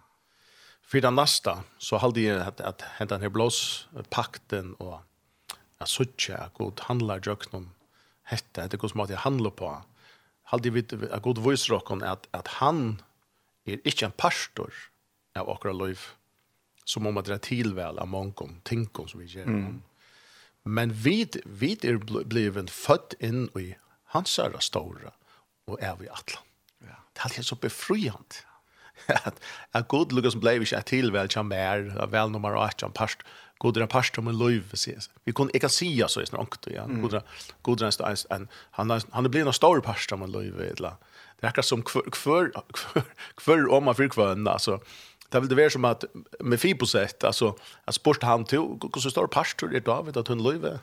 For 0.83 1.01
den 1.01 1.15
neste, 1.15 1.55
så 1.79 1.97
halde 1.97 2.21
jeg 2.21 2.37
at, 2.47 2.61
at 2.61 2.85
hentan 2.99 3.23
her 3.23 3.33
blås 3.33 3.89
pakten 4.11 4.75
og 4.79 5.01
at 5.83 5.91
suttje 5.93 6.37
at 6.39 6.55
god 6.59 6.85
handlar 6.89 7.23
jøknum 7.25 7.71
hette, 8.31 8.63
etter 8.63 8.81
god 8.81 8.97
måte 8.99 9.17
jeg 9.17 9.25
handler 9.25 9.55
på. 9.55 9.71
Halde 10.53 10.73
vi 10.75 10.85
at 10.85 11.23
god 11.25 11.41
viser 11.45 11.79
okken 11.79 12.05
at, 12.07 12.29
at 12.37 12.59
han 12.61 13.01
er 13.67 13.83
ikke 13.89 14.09
en 14.09 14.19
pastor 14.19 14.73
av 15.39 15.49
okra 15.49 15.73
liv, 15.75 16.01
som 16.85 17.07
om 17.07 17.19
at 17.19 17.29
det 17.29 17.37
er 17.39 17.47
tilvel 17.47 18.01
av 18.03 18.11
mongkom, 18.11 18.59
tinkom 18.69 19.09
som 19.11 19.23
vi 19.23 19.31
gjør. 19.31 19.49
Mm. 19.49 19.81
Men 20.63 20.95
vi, 20.95 21.25
vi 21.47 21.75
er 21.83 21.99
bliven 22.03 22.71
født 22.71 23.17
inn 23.23 23.49
i 23.59 23.73
hans 24.15 24.37
herre 24.39 24.61
store, 24.63 25.15
og 25.71 25.79
er 25.83 25.97
vi 25.99 26.11
atlan. 26.11 26.47
Ja. 26.85 26.99
Det 27.11 27.23
er 27.23 27.29
alltid 27.29 27.49
så 27.49 27.59
befriant. 27.63 28.43
at, 29.27 29.39
at 29.75 29.89
god 29.91 30.13
lukkar 30.13 30.35
som 30.35 30.43
blei 30.43 30.59
vi 30.61 30.69
ikke 30.69 30.83
er 30.83 30.91
tilvel, 30.91 31.31
kjammer, 31.33 31.89
vel 32.13 32.35
nummer 32.35 32.59
8, 32.61 32.85
kjammer, 32.85 33.17
godra 33.63 33.87
past 33.87 34.19
om 34.19 34.29
en 34.29 34.39
löv 34.39 34.75
ses. 34.75 35.09
Vi 35.25 35.33
kunne 35.33 35.55
ikke 35.55 35.71
si 35.71 35.93
så 36.09 36.21
är 36.21 36.25
snart 36.25 36.67
ja. 36.71 36.87
Godra 36.87 37.23
God 37.63 37.83
er 37.83 38.27
en 38.35 38.49
han 38.71 38.91
han 39.13 39.31
blir 39.31 39.47
en 39.47 39.53
stor 39.53 39.81
past 39.81 40.13
om 40.13 40.23
en 40.23 40.33
løyv, 40.33 40.61
eller. 40.61 40.99
Det 41.41 41.49
akkurat 41.49 41.67
som 41.67 41.83
kvør 41.83 42.51
kvør 43.37 43.69
om 43.71 43.85
man 43.85 43.95
fick 43.95 44.13
kvar 44.13 44.37
altså. 44.47 44.79
Det 45.33 45.41
vil 45.41 45.49
det 45.49 45.57
være 45.57 45.71
som 45.71 45.85
at, 45.89 46.05
med 46.45 46.59
Fibosett 46.59 47.25
altså, 47.25 47.55
jeg 47.87 47.95
spørste 47.95 48.27
han 48.27 48.45
til, 48.45 48.59
hvordan 48.59 49.01
står 49.01 49.11
stor 49.11 49.27
pastor 49.27 49.75
er 49.75 49.81
David 49.81 50.17
att 50.17 50.29
hon 50.29 50.43
löve. 50.43 50.79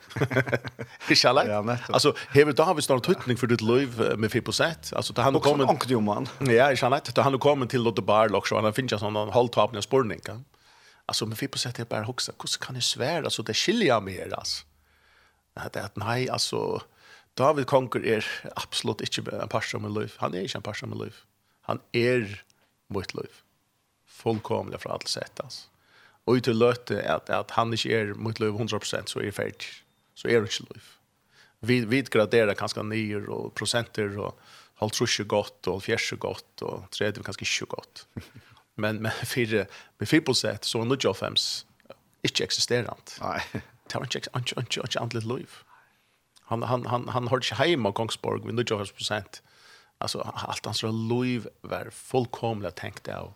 Det 1.10 1.18
Ja, 1.23 1.61
nettopp. 1.61 1.93
Altså, 1.93 2.14
hever 2.34 2.51
David 2.51 2.81
snart 2.81 3.03
tøytning 3.03 3.39
for 3.39 3.47
ditt 3.47 3.61
løyv 3.61 4.18
med 4.18 4.30
Fibosett. 4.30 4.93
Altså, 4.95 5.14
da 5.14 5.22
han 5.22 5.39
kommer 5.41 5.69
onkel 5.69 5.91
Johan. 5.91 6.27
Ja, 6.41 6.69
ikke 6.69 6.77
skall 6.77 6.93
inte. 6.93 7.11
Då 7.11 7.22
han 7.22 7.39
kommer 7.39 7.65
til 7.65 7.80
Lotte 7.80 8.01
Barlock 8.01 8.47
så 8.47 8.61
han 8.61 8.73
finner 8.73 8.89
ju 8.89 8.97
sånn 8.97 9.15
en 9.15 9.34
halvtapning 9.34 9.81
sporning 9.81 10.19
kan. 10.26 10.45
Alltså 11.10 11.26
men 11.26 11.38
vi 11.41 11.48
på 11.48 11.57
sätt 11.57 11.77
jag 11.77 11.88
bara 11.88 12.03
huxa, 12.03 12.31
hur 12.40 12.60
kan 12.65 12.76
ni 12.76 12.81
svär 12.81 13.23
alltså 13.23 13.44
det 13.44 13.53
skiljer 13.53 14.02
mig 14.02 14.18
mer, 14.18 14.34
alltså. 14.34 14.65
Att 15.53 15.76
att 15.76 15.95
nej 15.95 16.30
alltså 16.30 16.81
David 17.40 17.68
konkur 17.72 18.03
er 18.06 18.26
absolutt 18.60 19.02
ikke 19.06 19.23
en 19.31 19.49
parsom 19.49 19.86
med 19.86 19.95
liv. 19.95 20.15
Han 20.19 20.36
er 20.36 20.44
ikke 20.44 20.60
en 20.60 20.65
parsom 20.65 20.91
med 20.91 20.99
liv. 21.06 21.19
Han 21.69 21.80
er 21.95 22.26
mot 22.91 23.14
liv. 23.15 23.41
Fullkomlig 24.19 24.81
fra 24.84 24.98
alle 24.98 25.07
sett, 25.07 25.40
altså. 25.44 25.68
Og 26.27 26.38
ut 26.38 26.45
til 26.45 26.60
løte 26.60 26.99
at, 27.02 27.30
at 27.34 27.56
han 27.56 27.73
ikke 27.73 27.95
er 27.95 28.14
mot 28.14 28.40
liv 28.44 28.53
100%, 28.53 29.07
så 29.10 29.23
er 29.23 29.31
ferdig. 29.31 29.72
Så 30.19 30.27
er 30.27 30.44
det 30.44 30.52
ikke 30.52 30.73
liv. 30.73 30.90
Vi, 31.61 31.80
vi 31.90 32.02
graderer 32.11 32.60
kanskje 32.60 32.84
nyer 32.84 33.31
og 33.31 33.53
prosenter, 33.56 34.11
og 34.19 34.36
halvt 34.84 34.99
trusje 34.99 35.26
godt, 35.26 35.61
og 35.68 35.80
halvt 35.80 35.88
fjerse 35.88 36.19
godt, 36.19 36.65
og 36.68 36.86
tredje 36.91 37.23
kanskje 37.23 37.48
ikke 37.48 37.72
godt. 37.77 38.06
Men 38.80 38.95
men 38.95 39.11
för 39.11 39.68
med 39.97 40.10
fotbollssätt 40.10 40.64
så 40.64 40.81
en 40.81 40.97
Joe 40.99 41.14
Fems 41.14 41.65
inte 42.22 42.43
existerant. 42.43 43.18
Nej. 43.22 43.41
Tar 43.88 44.03
inte 44.03 44.30
on 44.34 44.43
on 44.57 44.65
on 45.01 45.10
little 45.10 45.35
liv. 45.35 45.49
Han 46.41 46.64
han 46.64 46.85
han 46.85 47.07
han 47.07 47.27
har 47.27 47.41
sig 47.41 47.57
hemma 47.57 47.89
i 47.89 47.93
Kongsborg 47.93 48.45
vid 48.45 48.56
nu 48.56 48.64
Joe 48.68 48.85
procent. 48.85 49.43
Alltså 49.97 50.19
allt 50.19 50.65
hans 50.65 50.84
liv 50.84 51.47
var 51.61 51.89
fullkomligt 51.89 52.76
tänkt 52.76 53.07
av 53.07 53.34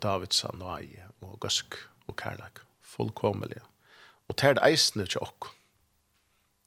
Davidsson 0.00 0.62
och 0.62 0.76
Aj 0.76 1.06
och 1.18 1.40
Gusk 1.40 1.74
och 2.06 2.18
Karlak. 2.18 2.58
Fullkomligt. 2.82 3.62
Och 4.26 4.36
tärd 4.36 4.58
eisne 4.62 5.06
till 5.06 5.18
och. 5.18 5.44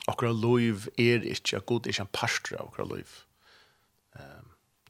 Och 0.08 0.24
liv 0.24 0.90
är 0.98 1.26
inte, 1.26 1.60
god 1.66 1.86
är 1.86 1.90
inte 1.90 2.02
en 2.02 2.08
pastor 2.08 2.62
av 2.62 2.96
liv 2.96 3.08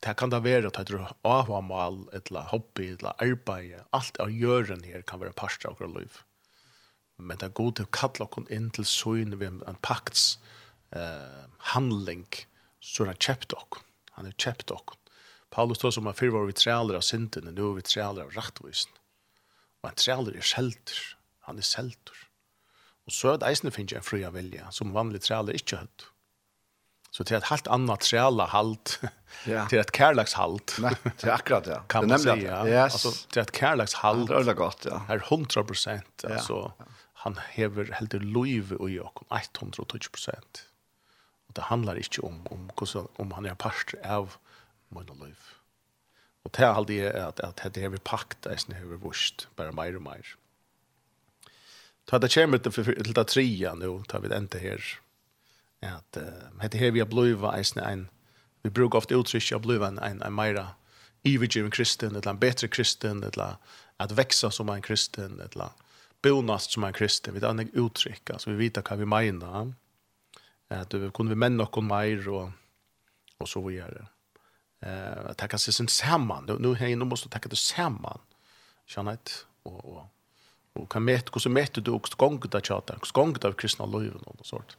det 0.02 0.16
kan 0.18 0.32
det 0.34 0.42
være 0.44 0.72
at 0.72 0.90
du 0.90 0.98
har 0.98 1.62
mal, 1.62 2.04
eller 2.14 2.50
hobby, 2.50 2.88
eller 2.98 3.14
arbeid, 3.22 3.84
alt 3.94 4.18
av 4.20 4.32
gjøren 4.34 4.84
her 4.84 5.04
kan 5.06 5.22
være 5.22 5.38
parst 5.38 5.66
av 5.66 5.78
vårt 5.80 5.94
liv. 5.94 6.22
Men 7.22 7.38
det 7.38 7.52
er 7.52 7.60
god 7.60 7.76
til 7.78 7.86
å 7.86 7.94
kalle 7.94 8.26
oss 8.26 8.50
inn 8.50 8.72
til 8.74 8.88
søgne 8.88 9.38
ved 9.38 9.62
en 9.70 9.78
pakts 9.86 10.40
eh, 10.98 11.46
handling, 11.76 12.26
så 12.82 13.06
han 13.06 13.22
kjøpt 13.22 13.54
oss. 13.54 13.84
Han 14.18 14.26
har 14.26 14.38
kjøpt 14.42 14.74
oss. 14.74 14.98
Paulus 15.54 15.82
tog 15.82 15.94
som 15.94 16.08
han 16.08 16.18
før 16.18 16.34
var 16.34 16.50
vi 16.50 16.58
trealer 16.58 16.98
av 16.98 17.06
synden, 17.06 17.52
og 17.52 17.58
nå 17.58 17.70
er 17.70 17.78
vi 17.78 17.86
trealer 17.86 18.26
av 18.26 18.34
rettvisen. 18.34 18.98
Og 19.84 19.92
en 19.92 20.00
trealer 20.00 20.38
er 20.40 20.48
selter. 20.48 20.98
Han 21.46 21.62
er 21.62 21.68
selter. 21.68 22.26
Og 23.06 23.14
så 23.14 23.34
er 23.34 23.42
det 23.42 23.52
eisende 23.52 23.74
finnes 23.76 23.94
jeg 23.94 24.02
en 24.02 24.08
fri 24.08 24.24
av 24.26 24.34
vilje, 24.38 24.66
som 24.74 24.96
vanlig 24.96 25.22
trealer 25.26 25.58
ikke 25.58 25.78
har 25.78 25.86
Så 27.12 27.24
det 27.24 27.36
är 27.36 27.38
ett 27.38 27.44
helt 27.44 27.68
annat 27.68 28.00
träla 28.00 28.46
halt. 28.46 29.00
Ja. 29.46 29.68
Det 29.70 29.76
är 29.76 29.82
ett 29.82 29.96
kärlags 29.96 30.34
halt. 30.34 30.78
Nej, 30.80 30.96
det 31.04 31.28
är 31.28 31.32
akkurat 31.32 31.68
ja. 31.68 31.80
Kan 31.88 32.08
man 32.08 32.20
säga. 32.20 32.68
Yes. 32.68 32.94
Alltså 32.94 33.28
det 33.34 33.40
är 33.40 33.44
ett 33.44 33.56
kärlags 33.56 33.94
halt. 33.94 34.28
Det 34.28 34.36
är 34.36 34.54
gott 34.54 34.86
ja. 34.90 35.06
Är 35.10 35.20
100% 35.20 36.02
alltså 36.34 36.74
han 37.14 37.40
hever 37.50 37.92
helt 37.92 38.14
liv 38.14 38.74
och 38.74 38.90
Jakob 38.90 39.28
120%. 39.30 40.30
Och 41.48 41.54
det 41.54 41.62
handlar 41.62 41.96
inte 41.96 42.22
om 42.22 42.48
om 42.48 42.72
hur 42.80 43.22
om 43.22 43.32
han 43.32 43.46
är 43.46 43.56
pastor 43.56 44.00
av 44.06 44.36
min 44.90 45.06
liv. 45.06 45.40
Och 46.44 46.52
det 46.52 46.64
är 46.64 46.68
alltid 46.68 47.06
att 47.08 47.40
att 47.40 47.74
det 47.74 47.84
är 47.84 47.90
vi 47.90 47.98
pakt 47.98 48.46
är 48.46 48.58
snö 48.58 48.82
över 48.82 48.96
vurst 48.96 49.48
bara 49.56 49.72
mer 49.72 49.96
och 49.96 50.02
mer. 50.02 50.36
Ta 52.06 52.20
det 52.20 52.34
kommer 52.34 52.58
till 52.58 53.04
till 53.04 53.14
det 53.14 53.24
trea 53.24 53.74
nu 53.74 54.04
tar 54.08 54.20
vi 54.20 54.28
det 54.28 54.38
inte 54.38 54.60
här 54.60 55.00
at 55.82 56.18
uh, 56.18 56.68
det 56.68 56.80
her 56.80 56.92
vi 56.92 57.00
har 57.00 57.10
blivet 57.10 57.58
eisen 57.58 57.82
en, 57.84 58.10
vi 58.64 58.70
bruker 58.70 58.98
ofte 58.98 59.18
uttrykk 59.18 59.52
av 59.52 59.62
blivet 59.66 59.88
en, 59.88 60.00
en, 60.00 60.22
en 60.24 60.36
meira 60.36 60.68
ivergiven 61.24 61.72
kristen, 61.72 62.16
eller 62.16 62.30
en 62.30 62.40
betre 62.40 62.68
kristen, 62.68 63.24
eller 63.24 63.58
at 64.00 64.18
veksa 64.18 64.50
som 64.52 64.70
en 64.70 64.82
kristen, 64.82 65.40
eller 65.42 65.74
bonast 66.24 66.72
som 66.72 66.84
en 66.84 66.94
kristen, 66.94 67.34
vi 67.34 67.40
tar 67.40 67.54
en 67.54 67.70
uttrykk, 67.74 68.30
altså 68.34 68.52
vi 68.52 68.66
vet 68.66 68.82
hva 68.82 68.98
vi 68.98 69.06
mener, 69.06 69.74
at 70.70 70.92
du 70.92 71.10
kunde 71.12 71.34
vi 71.34 71.40
menn 71.40 71.58
noen 71.58 71.88
meir, 71.88 72.26
og, 72.30 72.52
og 73.40 73.50
så 73.50 73.62
videre. 73.66 74.08
Eh, 74.82 75.26
att 75.30 75.38
tacka 75.38 75.58
sig 75.58 75.74
sen 75.74 75.88
samman. 75.88 76.58
Nu 76.60 76.76
hej 76.76 76.96
nu 76.96 77.06
måste 77.06 77.30
tacka 77.30 77.50
det 77.50 77.56
samman. 77.56 78.20
Känner 78.86 79.14
ett 79.14 79.46
och 79.64 79.86
och 79.86 80.06
och 80.74 80.92
kan 80.92 81.04
mäta 81.04 81.32
hur 81.34 81.40
så 81.40 81.50
mäter 81.50 81.82
du 81.82 81.92
också 81.92 82.18
gångt 82.18 82.56
att 82.56 82.68
chata, 82.68 82.96
gångt 83.14 83.46
av 83.46 83.54
kristna 83.54 83.86
löven 83.86 84.22
och 84.26 84.46
sånt 84.46 84.78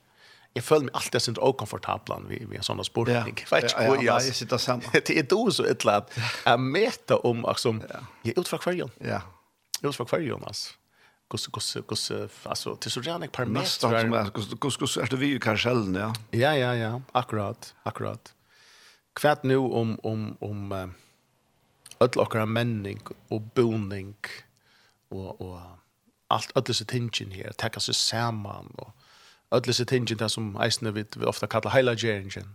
jag 0.53 0.65
föll 0.65 0.83
mig 0.83 0.91
alltid 0.95 1.23
sin 1.23 1.37
okomfortablan 1.39 2.29
vid 2.29 2.49
vid 2.49 2.59
en 2.59 2.62
sån 2.62 2.77
där 2.77 2.85
sportning. 2.85 3.45
Ja, 3.51 3.57
vet 3.57 3.73
jag. 3.73 4.05
Ja, 4.05 4.20
jag 4.23 4.23
sitter 4.23 4.59
samma. 4.59 4.83
Det 4.93 5.11
är 5.11 5.23
då 5.23 5.51
så 5.51 5.65
ett 5.65 5.85
lat. 5.85 6.19
Jag 6.45 6.61
mäta 6.61 7.16
om 7.16 7.45
alltså 7.45 7.77
jag 8.23 8.39
utför 8.39 8.59
kvarjon. 8.59 8.91
Ja. 8.99 9.23
Utför 9.83 10.05
kvarjon 10.05 10.45
alltså 10.45 10.74
kus 11.33 11.47
kus 11.47 11.77
kus 11.89 12.12
alltså 12.43 12.77
till 12.77 12.91
så 12.91 13.01
gärna 13.01 13.24
ett 13.24 13.33
par 13.33 13.47
mästare 13.47 14.31
kus 14.35 14.49
kus 14.61 14.77
kus 14.77 14.97
är 14.97 15.07
det 15.11 15.16
vi 15.16 15.39
karusellen 15.39 15.95
ja 15.95 16.12
ja 16.31 16.55
ja 16.55 16.74
ja 16.74 17.01
akkurat 17.12 17.74
akkurat 17.83 18.35
kvärt 19.15 19.43
nu 19.43 19.57
om 19.57 19.99
om 20.03 20.37
om 20.41 20.73
öll 22.01 22.19
okkara 22.20 22.47
menning 22.47 23.01
og 23.31 23.43
boning 23.55 24.16
og 25.11 25.41
og 25.41 25.61
allt 26.29 26.53
öll 26.57 26.65
þessi 26.69 26.85
tingin 26.85 27.33
her 27.33 27.53
taka 27.53 27.81
seg 27.81 27.95
saman 27.95 28.73
og 28.79 28.93
Ödlis 29.53 29.81
i 29.81 29.85
tingin 29.85 30.19
det 30.19 30.31
som 30.33 30.55
eisne 30.65 30.95
vi, 30.97 31.05
vi 31.16 31.27
ofta 31.29 31.47
kalla 31.47 31.70
heila 31.74 31.93
geringen. 31.97 32.55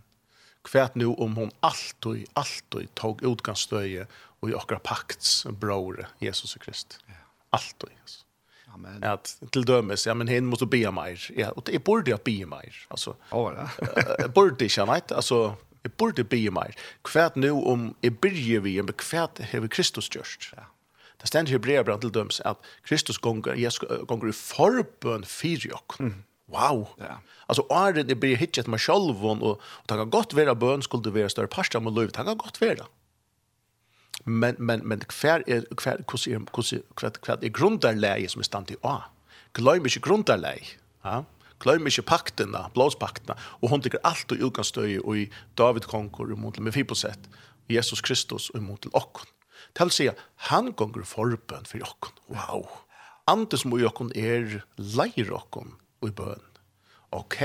Kvært 0.66 0.96
nu 0.98 1.12
om 1.14 1.36
hon 1.38 1.52
alltid, 1.62 2.26
alltid 2.34 2.90
tog 2.98 3.22
utgangsstøye 3.22 4.08
og 4.42 4.50
i 4.50 4.54
okra 4.54 4.80
pakts 4.82 5.44
bror, 5.60 6.02
Jesus 6.20 6.56
Krist. 6.60 6.98
Ja. 7.06 7.22
Alltid, 7.52 7.94
yes. 8.02 8.24
Amen. 8.74 9.04
At 9.04 9.36
til 9.52 9.64
dømes, 9.66 10.06
ja 10.06 10.14
men 10.14 10.28
hen 10.28 10.46
måste 10.50 10.66
be 10.66 10.82
mer. 10.92 11.22
Ja, 11.36 11.52
og 11.56 11.66
det 11.66 11.84
borde 11.84 12.10
jag 12.10 12.20
be 12.26 12.44
mer. 12.46 12.74
Alltså. 12.90 13.14
Ja, 13.30 13.68
det. 14.18 14.34
Borde 14.34 14.68
jag 14.76 14.86
vet, 14.86 15.12
alltså 15.12 15.56
jag 15.82 15.92
borde 15.92 16.24
be 16.24 16.50
mer. 16.50 16.74
Kvært 17.04 17.36
nu 17.36 17.50
om 17.50 17.94
jeg 18.02 18.18
byrger 18.20 18.60
vi 18.60 18.82
men 18.82 18.92
kvært 18.92 19.38
har 19.38 19.66
Kristus 19.66 20.10
gjørst. 20.10 20.52
Ja. 20.56 20.66
Det 21.20 21.28
stender 21.28 21.54
i 21.54 21.58
brevbrand 21.58 22.00
til 22.00 22.14
dømes 22.14 22.40
at 22.44 22.56
Kristus 22.82 23.18
gonger, 23.18 23.54
Jesus 23.54 23.84
gonger 24.06 24.28
i 24.28 24.32
forbøn 24.32 25.24
för. 25.24 25.78
Mm 25.98 26.24
Wow. 26.48 26.88
Ja. 26.96 27.20
Alltså 27.46 27.66
är 27.70 27.92
det 27.92 28.14
blir 28.14 28.36
hitchet 28.36 28.66
med 28.66 28.80
självon 28.80 29.42
och 29.42 29.60
och 29.60 29.86
ta 29.86 30.04
gott 30.04 30.34
vara 30.34 30.54
bön 30.54 30.82
skulle 30.82 31.02
det 31.02 31.10
vara 31.10 31.28
större 31.28 31.46
pasta 31.46 31.80
med 31.80 31.92
löv. 31.92 32.08
Ta 32.08 32.34
gott 32.34 32.60
vara. 32.60 32.86
Men 34.24 34.54
men 34.58 34.80
men 34.80 35.00
kvar 35.00 35.44
är 35.46 35.74
kvar 35.76 36.04
kus 36.08 36.26
är 36.26 36.40
kus 36.52 36.74
kvar 36.94 37.10
kvar 37.10 37.38
är 37.42 37.48
grundarläge 37.48 38.28
som 38.28 38.40
är 38.40 38.44
stant 38.44 38.70
i 38.70 38.76
A. 38.82 39.02
Glöm 39.52 39.86
inte 39.86 40.00
grundarläge. 40.00 40.66
Ja. 41.02 41.24
Glöm 41.58 41.86
inte 41.86 42.02
pakterna, 42.02 42.70
blåspakterna 42.74 43.38
och 43.42 43.70
hon 43.70 43.80
tycker 43.82 44.00
allt 44.02 44.32
och 44.32 44.38
ukan 44.40 44.64
stöj 44.64 44.98
och 45.00 45.16
i 45.16 45.32
David 45.54 45.84
konkor 45.84 46.26
mot 46.26 46.58
med 46.58 46.74
fiposet. 46.74 47.20
Jesus 47.66 48.00
Kristus 48.00 48.50
emot 48.54 48.84
och. 48.84 49.18
Tal 49.72 49.90
säga 49.90 50.12
han 50.36 50.72
gånger 50.72 51.02
förbön 51.02 51.64
för 51.64 51.82
och. 51.82 52.06
Wow. 52.26 52.68
Antes 53.24 53.64
må 53.64 53.78
ju 53.78 53.86
och 53.86 54.16
er 54.16 54.64
leir 54.76 55.30
och 55.30 55.56
i 56.06 56.10
bøn. 56.10 56.44
Ok, 57.14 57.40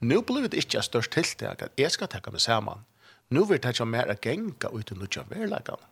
nå 0.00 0.20
blir 0.26 0.48
det 0.48 0.62
ikke 0.62 0.82
størst 0.86 1.12
tiltak 1.16 1.66
at 1.66 1.80
jeg 1.80 1.92
skal 1.92 2.10
takke 2.12 2.32
meg 2.32 2.42
sammen. 2.44 2.86
Nå 3.30 3.44
vil 3.46 3.60
jeg 3.60 3.76
ikke 3.76 3.86
mer 3.86 4.10
å 4.10 4.18
genga 4.22 4.72
ut 4.72 4.90
i 4.90 4.98
nødja 4.98 5.26
verlegene, 5.30 5.86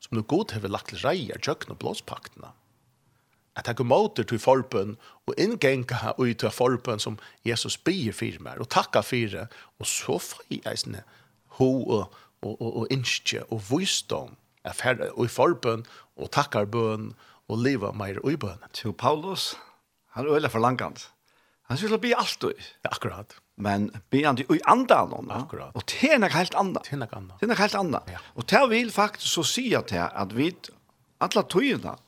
som 0.00 0.16
nå 0.16 0.24
god 0.30 0.54
har 0.54 0.64
vi 0.64 0.70
lagt 0.72 0.92
til 0.92 1.02
reier, 1.04 1.40
tjøkken 1.42 1.74
og 1.74 1.80
blåspaktene. 1.82 2.52
Jeg 3.58 3.66
takker 3.66 3.88
måter 3.90 4.22
til 4.22 4.38
forbøn 4.38 4.94
og 5.26 5.34
inngenga 5.42 6.14
ut 6.14 6.44
av 6.46 6.54
forbøn 6.54 7.02
som 7.02 7.18
Jesus 7.44 7.74
byr 7.76 8.14
for 8.14 8.42
meg, 8.44 8.60
og 8.62 8.70
takker 8.70 9.02
for 9.02 9.32
det, 9.34 9.48
og 9.82 9.90
så 9.90 10.20
får 10.22 10.44
jeg 10.54 10.82
sånne 10.84 11.02
ho 11.58 11.70
og, 11.82 12.14
og, 12.40 12.52
og, 12.54 12.68
og 12.68 12.92
innskje 12.94 13.42
og 13.50 13.64
visdom 13.72 14.36
og 14.68 15.24
i 15.24 15.30
forbøn 15.32 15.84
og 16.16 16.30
takkar 16.30 16.68
bøn 16.70 17.12
og 17.48 17.62
liva 17.64 17.90
meir 17.96 18.20
i 18.22 18.36
bøn. 18.36 18.62
Til 18.72 18.92
Paulus, 18.92 19.56
Han 20.18 20.26
är 20.26 20.30
öle 20.30 20.48
förlangant. 20.48 21.10
Han 21.62 21.78
skulle 21.78 21.98
bli 21.98 22.14
allt 22.14 22.40
då. 22.40 22.52
Ja, 22.82 22.90
akkurat. 22.90 23.34
Men 23.54 24.00
be 24.10 24.26
han 24.26 24.38
i 24.38 24.60
andan 24.64 25.10
någon. 25.10 25.30
Akkurat. 25.30 25.74
Och 25.76 25.82
det 25.86 26.08
er 26.08 26.18
nok 26.18 26.32
helt 26.32 26.54
annat. 26.54 26.84
Det 26.90 26.96
är 26.96 26.98
något. 26.98 27.40
Det 27.40 27.46
er 27.46 27.48
nok 27.48 27.58
helt 27.58 27.74
annat. 27.74 28.02
Ja. 28.12 28.18
Och 28.34 28.44
det 28.44 28.66
vill 28.66 28.90
faktiskt 28.90 29.32
så 29.32 29.44
säga 29.44 29.82
till 29.82 29.98
att 30.00 30.32
vi 30.32 30.56
alla 31.18 31.42
tojorna 31.42 31.98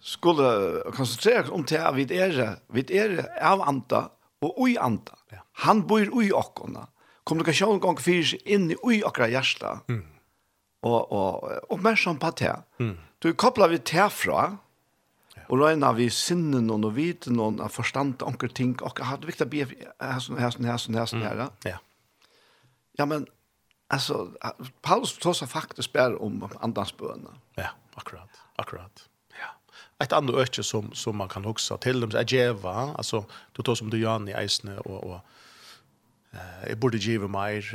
skulle 0.00 0.82
koncentrera 0.92 1.42
oss 1.42 1.50
om 1.50 1.64
det 1.64 1.86
at 1.88 1.94
vid 1.94 2.12
er, 2.12 2.58
vid 2.68 2.90
er 2.90 3.24
av 3.40 3.62
anta 3.62 4.10
og 4.42 4.60
ui 4.60 4.76
anta. 4.76 5.16
Ja. 5.32 5.40
Han 5.52 5.86
bor 5.86 6.04
ui 6.12 6.32
okkona. 6.32 6.86
Kommunikasjonen 7.24 7.80
gong 7.80 7.96
fyrir 7.96 8.36
inn 8.44 8.70
i 8.70 8.76
ui 8.82 9.02
okkara 9.02 9.28
hjärsta. 9.28 9.78
Mm. 9.88 10.04
Og, 10.82 11.12
og, 11.12 11.48
og 11.70 11.80
mer 11.82 11.96
som 11.96 12.18
på 12.18 12.30
det. 12.30 12.56
Mm. 12.78 12.98
Du 13.18 13.32
kopplar 13.32 13.68
vi 13.68 13.78
det 13.78 14.12
fra, 14.12 14.58
Og 15.48 15.60
røyna 15.60 15.92
vi 15.94 16.08
sinnen 16.10 16.70
og 16.74 16.88
viten 16.96 17.40
og 17.42 17.60
forstand 17.70 18.22
anker 18.26 18.50
ting, 18.50 18.74
og 18.82 18.98
jeg 18.98 19.06
hadde 19.10 19.28
viktig 19.28 19.46
å 19.46 19.50
be 19.52 19.66
hæsen, 19.66 20.38
hæsen, 20.40 20.66
hæsen, 20.66 20.98
hæsen, 20.98 21.22
hæra. 21.26 21.50
Ja. 21.64 21.78
Ja, 22.98 23.04
men, 23.04 23.26
altså, 23.92 24.30
Paulus 24.82 25.14
tåsa 25.20 25.46
faktisk 25.46 25.92
bare 25.92 26.18
om 26.18 26.40
andansbøna. 26.64 27.36
Ja, 27.58 27.74
akkurat, 27.96 28.42
akkurat. 28.58 29.06
Ja. 29.36 29.52
Et 30.00 30.12
annet 30.16 30.34
øke 30.34 30.64
som, 30.64 30.92
som 30.94 31.16
man 31.20 31.28
kan 31.28 31.44
huske 31.44 31.78
til 31.84 32.00
dem, 32.00 32.10
er 32.16 32.24
djeva, 32.24 32.92
altså, 32.96 33.24
du 33.56 33.62
tås 33.62 33.84
om 33.84 33.90
du 33.92 34.00
Jan 34.00 34.28
i 34.28 34.36
eisene, 34.36 34.78
og, 34.86 35.04
og 35.04 35.20
jeg 36.66 36.80
burde 36.80 37.00
djeva 37.00 37.28
meir, 37.30 37.68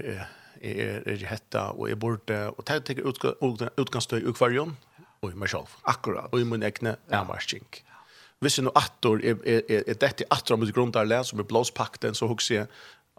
jeg 0.61 0.77
er, 0.77 1.01
er 1.09 1.25
hetta, 1.29 1.69
og 1.73 1.87
jeg 1.89 1.99
burde, 1.99 2.41
og 2.57 2.65
det 2.67 2.97
er 2.97 3.81
utgangstøy 3.81 4.19
i 4.21 4.27
ukvarion, 4.29 4.75
og 5.21 5.31
i 5.31 5.37
meg 5.37 5.51
selv. 5.53 5.71
Akkurat. 5.89 6.31
Og 6.33 6.41
i 6.41 6.47
min 6.47 6.63
egne 6.65 6.95
avmarsking. 7.13 7.67
Ja. 7.85 7.99
Hvis 8.41 8.57
jeg 8.57 8.65
nå 8.65 8.73
attor, 8.75 9.21
er, 9.21 9.37
er, 9.45 9.61
er, 9.69 9.83
er 9.85 9.99
dette 10.01 10.25
attor 10.33 10.57
om 10.57 10.65
et 10.65 10.73
grunnarlæg 10.73 11.27
som 11.29 11.41
er 11.41 11.47
blåspakten, 11.49 12.17
så 12.17 12.29
husker 12.29 12.55
jeg, 12.55 12.69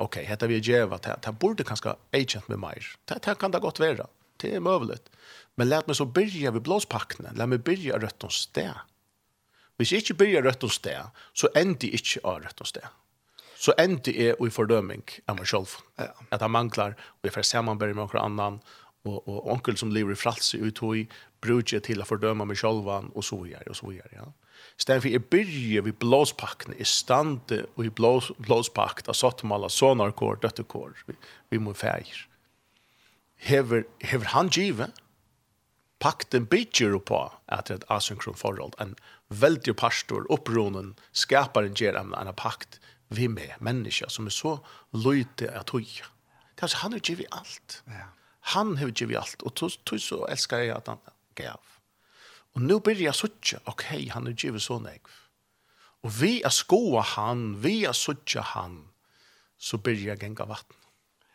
ok, 0.03 0.19
hette 0.27 0.49
vi 0.51 0.59
djeva, 0.59 0.99
det, 1.03 1.15
det 1.23 1.35
burde 1.39 1.67
kanskje 1.67 1.95
agent 2.17 2.49
med 2.51 2.59
meg. 2.65 2.89
Det, 3.07 3.21
det 3.23 3.37
kan 3.39 3.55
det 3.55 3.63
godt 3.63 3.79
være. 3.83 4.09
Det 4.43 4.57
er 4.57 4.65
mulig. 4.65 4.99
Men 5.57 5.69
lät 5.69 5.87
meg 5.87 5.97
så 5.97 6.09
byrja 6.09 6.51
ved 6.57 6.65
blåspakten. 6.67 7.31
Lät 7.39 7.51
meg 7.53 7.63
byrja 7.63 8.01
rødt 8.03 8.27
om 8.27 8.33
sted. 8.35 8.75
Hvis 9.79 9.93
jeg 9.93 10.03
ikke 10.03 10.19
byrja 10.25 10.43
rødt 10.43 10.67
om 10.67 10.73
sted, 10.75 11.23
så 11.35 11.49
ender 11.55 11.87
jeg 11.87 12.01
ikke 12.01 12.25
av 12.27 12.43
rødt 12.43 12.65
om 12.65 12.71
sted. 12.73 12.91
Så 13.63 13.75
ender 13.79 14.17
jeg 14.19 14.35
i 14.35 14.51
fordøming 14.51 15.05
av 15.31 15.39
meg 15.39 15.47
selv. 15.47 15.77
Ja. 16.01 16.11
At 16.35 16.43
jeg 16.43 16.51
manglar, 16.51 16.97
og 16.99 17.29
jeg 17.29 17.37
får 17.37 17.47
sammanbyrja 17.47 17.95
med 17.95 18.09
noen 18.09 18.25
annan, 18.25 18.57
og 18.59 18.82
och 19.03 19.53
onkel 19.53 19.77
som 19.77 19.93
lever 19.93 20.13
i 20.13 20.17
fralse 20.17 20.57
ut 20.57 20.83
i 20.83 21.09
brukar 21.43 21.81
til 21.83 22.01
å 22.01 22.07
fördöma 22.07 22.45
meg 22.45 22.59
selv 22.59 22.89
och 22.89 23.25
så 23.25 23.43
vidare 23.43 23.71
och 23.71 23.77
så 23.77 23.91
vidare 23.91 24.09
ja. 24.17 24.33
Stem 24.77 25.01
for 25.01 25.09
jeg 25.09 25.29
börjar 25.31 25.83
vi 25.83 25.93
blåspacken 25.93 26.75
i 26.79 26.85
stande 26.85 27.67
och 27.75 27.85
i 27.85 27.91
blås 27.91 28.31
blåspakt 28.39 29.09
av 29.09 29.13
sottmala 29.13 29.69
sonar 29.69 30.11
kor 30.11 30.39
dötterkor 30.43 31.05
vi, 31.07 31.15
vi 31.51 31.59
må 31.59 31.75
feir. 31.75 32.29
Hever 33.37 33.85
hever 34.01 34.25
han 34.25 34.49
givet 34.49 35.03
pakten 35.99 36.45
bygger 36.45 36.99
på 36.99 37.33
att 37.47 37.71
ett 37.71 37.85
asynkron 37.91 38.35
forhold 38.35 38.75
en 38.79 38.95
veldig 39.29 39.77
pastor 39.77 40.27
uppronen 40.33 40.95
skapar 41.13 41.63
en 41.63 41.75
ger 41.75 41.95
en, 41.95 42.15
en 42.15 42.35
pakt 42.35 42.81
vi 43.09 43.29
med 43.29 43.55
mennesker 43.59 44.09
som 44.09 44.27
är 44.27 44.31
så 44.31 44.61
løyte 44.91 45.59
att 45.59 45.71
höja. 45.71 46.07
Det 46.55 46.63
alltså 46.63 46.79
han 46.79 46.93
har 46.93 47.01
givet 47.05 47.27
allt. 47.31 47.83
Ja. 47.87 48.22
Han 48.43 48.77
har 48.77 48.91
givet 48.91 49.17
alt, 49.17 49.43
og 49.43 49.55
tog 49.55 50.01
så 50.01 50.27
älskar 50.27 50.59
jeg 50.59 50.77
at 50.77 50.89
han 50.89 50.99
gav. 51.35 51.61
Og 52.55 52.63
nå 52.63 52.79
blir 52.85 53.01
jeg 53.01 53.15
suttje, 53.15 53.61
ok, 53.67 53.85
han 54.13 54.27
har 54.27 54.35
givet 54.37 54.63
så 54.63 54.79
nägv. 54.83 55.13
Og 56.03 56.11
vi 56.21 56.41
er 56.43 56.51
skoa 56.51 57.05
han, 57.15 57.63
vi 57.63 57.85
er 57.87 57.95
suttje 57.97 58.43
han, 58.43 58.81
så 59.59 59.79
blir 59.79 60.01
jeg 60.03 60.19
gänga 60.19 60.45
vatten. 60.51 60.77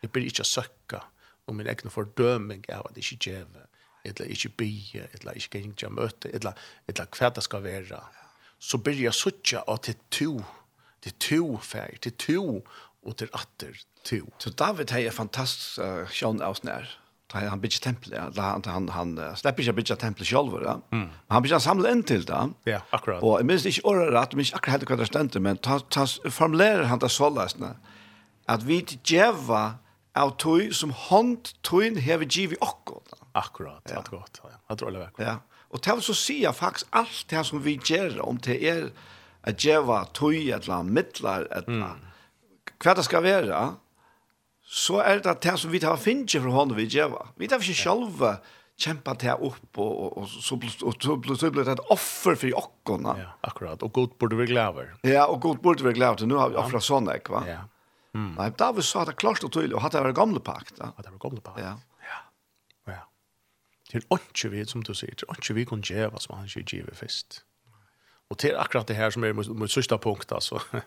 Jeg 0.02 0.12
blir 0.12 0.28
ikke 0.28 0.44
söka 0.44 1.00
om 1.48 1.56
min 1.56 1.68
egen 1.68 1.90
fordøming 1.90 2.66
av 2.70 2.86
at 2.86 2.92
att 2.92 2.98
inte 2.98 3.30
geva, 3.30 3.64
eller 4.04 4.26
ikke 4.26 4.50
bya, 4.50 5.08
eller 5.14 5.34
inte 5.34 5.58
gänga 5.58 5.90
møte, 5.90 6.30
eller, 6.34 6.54
eller 6.88 7.06
hva 7.06 7.30
det 7.30 7.44
skal 7.44 7.64
være. 7.64 8.02
Så 8.60 8.78
blir 8.78 9.02
jeg 9.02 9.14
suttje, 9.14 9.62
att 9.68 9.84
til 9.84 9.96
to, 10.12 10.44
til 11.02 11.14
to 11.20 11.58
färg, 11.58 12.02
til 12.02 12.12
to 12.12 12.68
og 13.08 13.18
til 13.20 13.32
atter 13.34 13.76
to. 14.08 14.22
Så 14.40 14.52
David 14.52 14.92
har 14.92 15.08
en 15.08 15.16
fantastisk 15.16 15.80
uh, 15.80 16.08
sjån 16.12 16.44
av 16.44 16.58
snær. 16.60 16.90
Han 17.36 17.60
bygger 17.60 17.82
tempelet, 17.84 18.16
ja. 18.16 18.30
han, 18.40 18.64
han, 18.72 18.86
han 18.96 19.10
uh, 19.20 19.34
slipper 19.36 19.66
ikke 19.66 19.74
å 19.74 19.78
bygge 19.82 19.98
tempelet 20.00 20.30
selv, 20.30 20.54
ja. 20.64 20.78
mm. 20.94 21.02
men 21.10 21.36
han 21.36 21.44
bygger 21.44 21.64
samlet 21.64 21.96
inn 21.96 22.04
til 22.08 22.24
det. 22.28 22.40
Ja, 22.70 22.80
akkurat. 22.96 23.20
Og 23.20 23.42
jeg 23.42 23.50
minns 23.50 23.68
ikke 23.68 23.84
året 23.92 24.14
rett, 24.16 24.32
jeg 24.32 24.42
minns 24.42 24.54
akkurat 24.56 24.78
helt 24.78 24.94
hva 24.94 25.00
det 25.02 25.10
stendte, 25.10 25.42
men 25.44 25.60
ta, 25.60 25.82
ta, 25.92 26.06
formulerer 26.32 26.88
han 26.92 27.04
det 27.04 27.12
så 27.12 27.28
løsende, 27.34 27.74
at 28.48 28.64
vi 28.64 28.80
djeva 29.04 29.66
av 30.18 30.38
tog 30.40 30.72
som 30.74 30.96
hånd 30.96 31.52
tog 31.68 32.00
hever 32.02 32.32
giv 32.32 32.56
i 32.56 32.62
akkurat. 32.64 33.20
Akkurat, 33.38 33.84
ja. 33.92 34.00
akkurat. 34.00 34.42
Ja. 34.44 34.56
Jeg 34.72 34.80
tror 34.80 34.96
det 34.96 35.04
var 35.04 35.12
akkurat. 35.12 35.28
Ja. 35.28 35.64
Og 35.68 35.84
til 35.84 36.00
så 36.02 36.16
sier 36.16 36.56
faktisk 36.56 36.96
alt 36.96 37.26
det 37.30 37.44
som 37.46 37.60
vi 37.66 37.76
gjør, 37.76 38.22
om 38.24 38.40
det 38.40 38.56
er 38.64 38.88
at 39.48 39.60
djeva 39.60 40.06
tog 40.16 40.32
et 40.32 40.64
eller 40.64 40.80
annet 40.80 40.96
midler, 40.96 41.44
et 41.52 41.68
eller 41.68 41.84
annet, 41.84 42.00
mm 42.00 42.08
hva 42.84 42.94
det 42.98 43.06
skal 43.08 43.26
være, 43.26 43.64
så 44.68 45.00
er 45.02 45.24
det 45.24 45.38
det 45.46 45.56
som 45.62 45.72
vi 45.72 45.80
tar 45.80 45.98
finnes 46.02 46.36
fra 46.38 46.54
hånden 46.54 46.78
vi 46.78 46.90
gjør. 46.92 47.16
Vi 47.40 47.48
tar 47.48 47.64
ikke 47.64 47.78
selv 47.78 48.24
kjempa 48.78 49.16
til 49.18 49.48
opp, 49.48 49.80
og, 49.82 49.94
og, 50.04 50.18
og, 50.22 50.28
så, 50.30 50.58
og 50.86 51.00
så, 51.02 51.16
så 51.40 51.50
blir 51.54 51.66
det 51.66 51.78
et 51.78 51.88
offer 51.94 52.38
for 52.38 52.60
åkkerne. 52.62 53.16
Ja, 53.24 53.32
akkurat. 53.48 53.82
Og 53.84 53.94
godt 53.96 54.18
burde 54.22 54.38
vi 54.38 54.50
glede. 54.52 54.86
Ja, 55.08 55.26
og 55.26 55.42
godt 55.42 55.64
burde 55.66 55.88
vi 55.88 55.96
glede 55.98 56.14
over. 56.14 56.30
Nå 56.30 56.38
har 56.42 56.54
vi 56.54 56.60
offret 56.62 56.86
sånn, 56.86 57.10
ikke 57.16 57.40
va? 57.40 57.44
Ja. 57.48 57.64
Mm. 58.18 58.34
Nei, 58.38 58.52
da 58.58 58.70
vi 58.74 58.86
sa 58.86 59.04
det 59.06 59.18
klart 59.22 59.44
og 59.46 59.52
tydelig, 59.54 59.76
og 59.78 59.84
hadde 59.86 60.00
det 60.00 60.10
var 60.10 60.20
gamle 60.20 60.42
pakt. 60.44 60.78
Ja, 60.80 60.92
det 61.02 61.10
var 61.10 61.20
gamle 61.26 61.42
pakt. 61.44 61.64
Ja. 61.64 61.74
ja. 62.06 62.22
ja. 62.94 63.02
Det 63.92 64.04
er 64.04 64.22
ikke 64.22 64.54
vi, 64.54 64.64
som 64.70 64.86
du 64.86 64.94
sier, 64.98 65.18
det 65.18 65.28
er 65.28 65.42
ikke 65.42 65.58
vi 65.58 65.68
kunne 65.70 65.86
gjøre 65.86 66.22
som 66.24 66.38
han 66.38 66.50
ikke 66.50 66.82
gjør 66.82 66.94
først. 67.02 67.42
Og 68.28 68.40
det 68.42 68.52
er 68.52 68.60
akkurat 68.60 68.90
det 68.90 68.98
her 68.98 69.14
som 69.14 69.24
er 69.24 69.36
mot, 69.36 69.48
mot 69.56 69.72
sørste 69.72 69.98
punkt, 70.04 70.32
altså. 70.36 70.60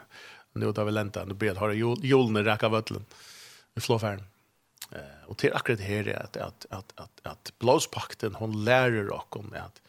nu 0.52 0.72
tar 0.72 0.84
vi 0.84 0.92
lenta. 0.92 1.24
nu 1.24 1.34
ber 1.34 1.54
har 1.54 1.70
julen 2.04 2.44
räcka 2.44 2.68
vötlen 2.68 3.04
i 3.74 3.80
flåfärden. 3.80 4.24
Eh 4.92 5.26
och 5.26 5.38
till 5.38 5.54
akkurat 5.54 5.80
här 5.80 6.08
är 6.08 6.22
att 6.22 6.36
att 6.36 6.66
att 6.70 6.92
att 6.94 7.20
att 7.22 7.52
blåspakten 7.58 8.34
hon 8.34 8.64
lärer 8.64 9.08
och 9.08 9.36
om 9.36 9.54
att 9.56 9.82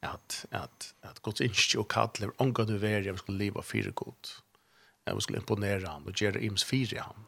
att 0.00 0.46
att 0.50 0.94
att 1.00 1.22
Guds 1.22 1.40
instjo 1.40 1.84
kallar 1.84 2.42
om 2.42 2.52
Gud 2.52 2.66
du 2.66 2.78
vär 2.78 3.00
jag 3.00 3.18
skulle 3.18 3.38
leva 3.38 3.62
för 3.62 3.78
Gud. 3.78 4.26
Jag 5.04 5.22
skulle 5.22 5.38
imponera 5.38 5.88
han 5.88 6.04
och 6.06 6.22
göra 6.22 6.38
ims 6.38 6.64
fyra 6.64 7.02
han. 7.02 7.24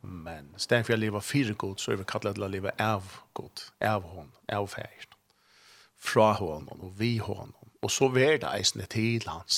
Men 0.00 0.54
stäng 0.56 0.84
för 0.84 0.92
att 0.92 0.98
leva 0.98 1.20
för 1.20 1.54
Gud 1.58 1.80
så 1.80 1.92
är 1.92 1.96
vi 1.96 2.04
kallade 2.04 2.44
att 2.44 2.50
leva 2.50 2.70
av 2.78 3.12
Gud, 3.34 3.88
av 3.90 4.02
hon, 4.02 4.32
av 4.52 4.66
färd. 4.66 5.08
Fra 5.98 6.32
honom 6.32 6.80
och 6.80 7.00
vi 7.00 7.18
honom. 7.18 7.70
Och 7.80 7.92
så 7.92 8.08
vär 8.08 8.38
det 8.38 8.46
eisne 8.46 8.86
till 8.86 9.28
hans 9.28 9.50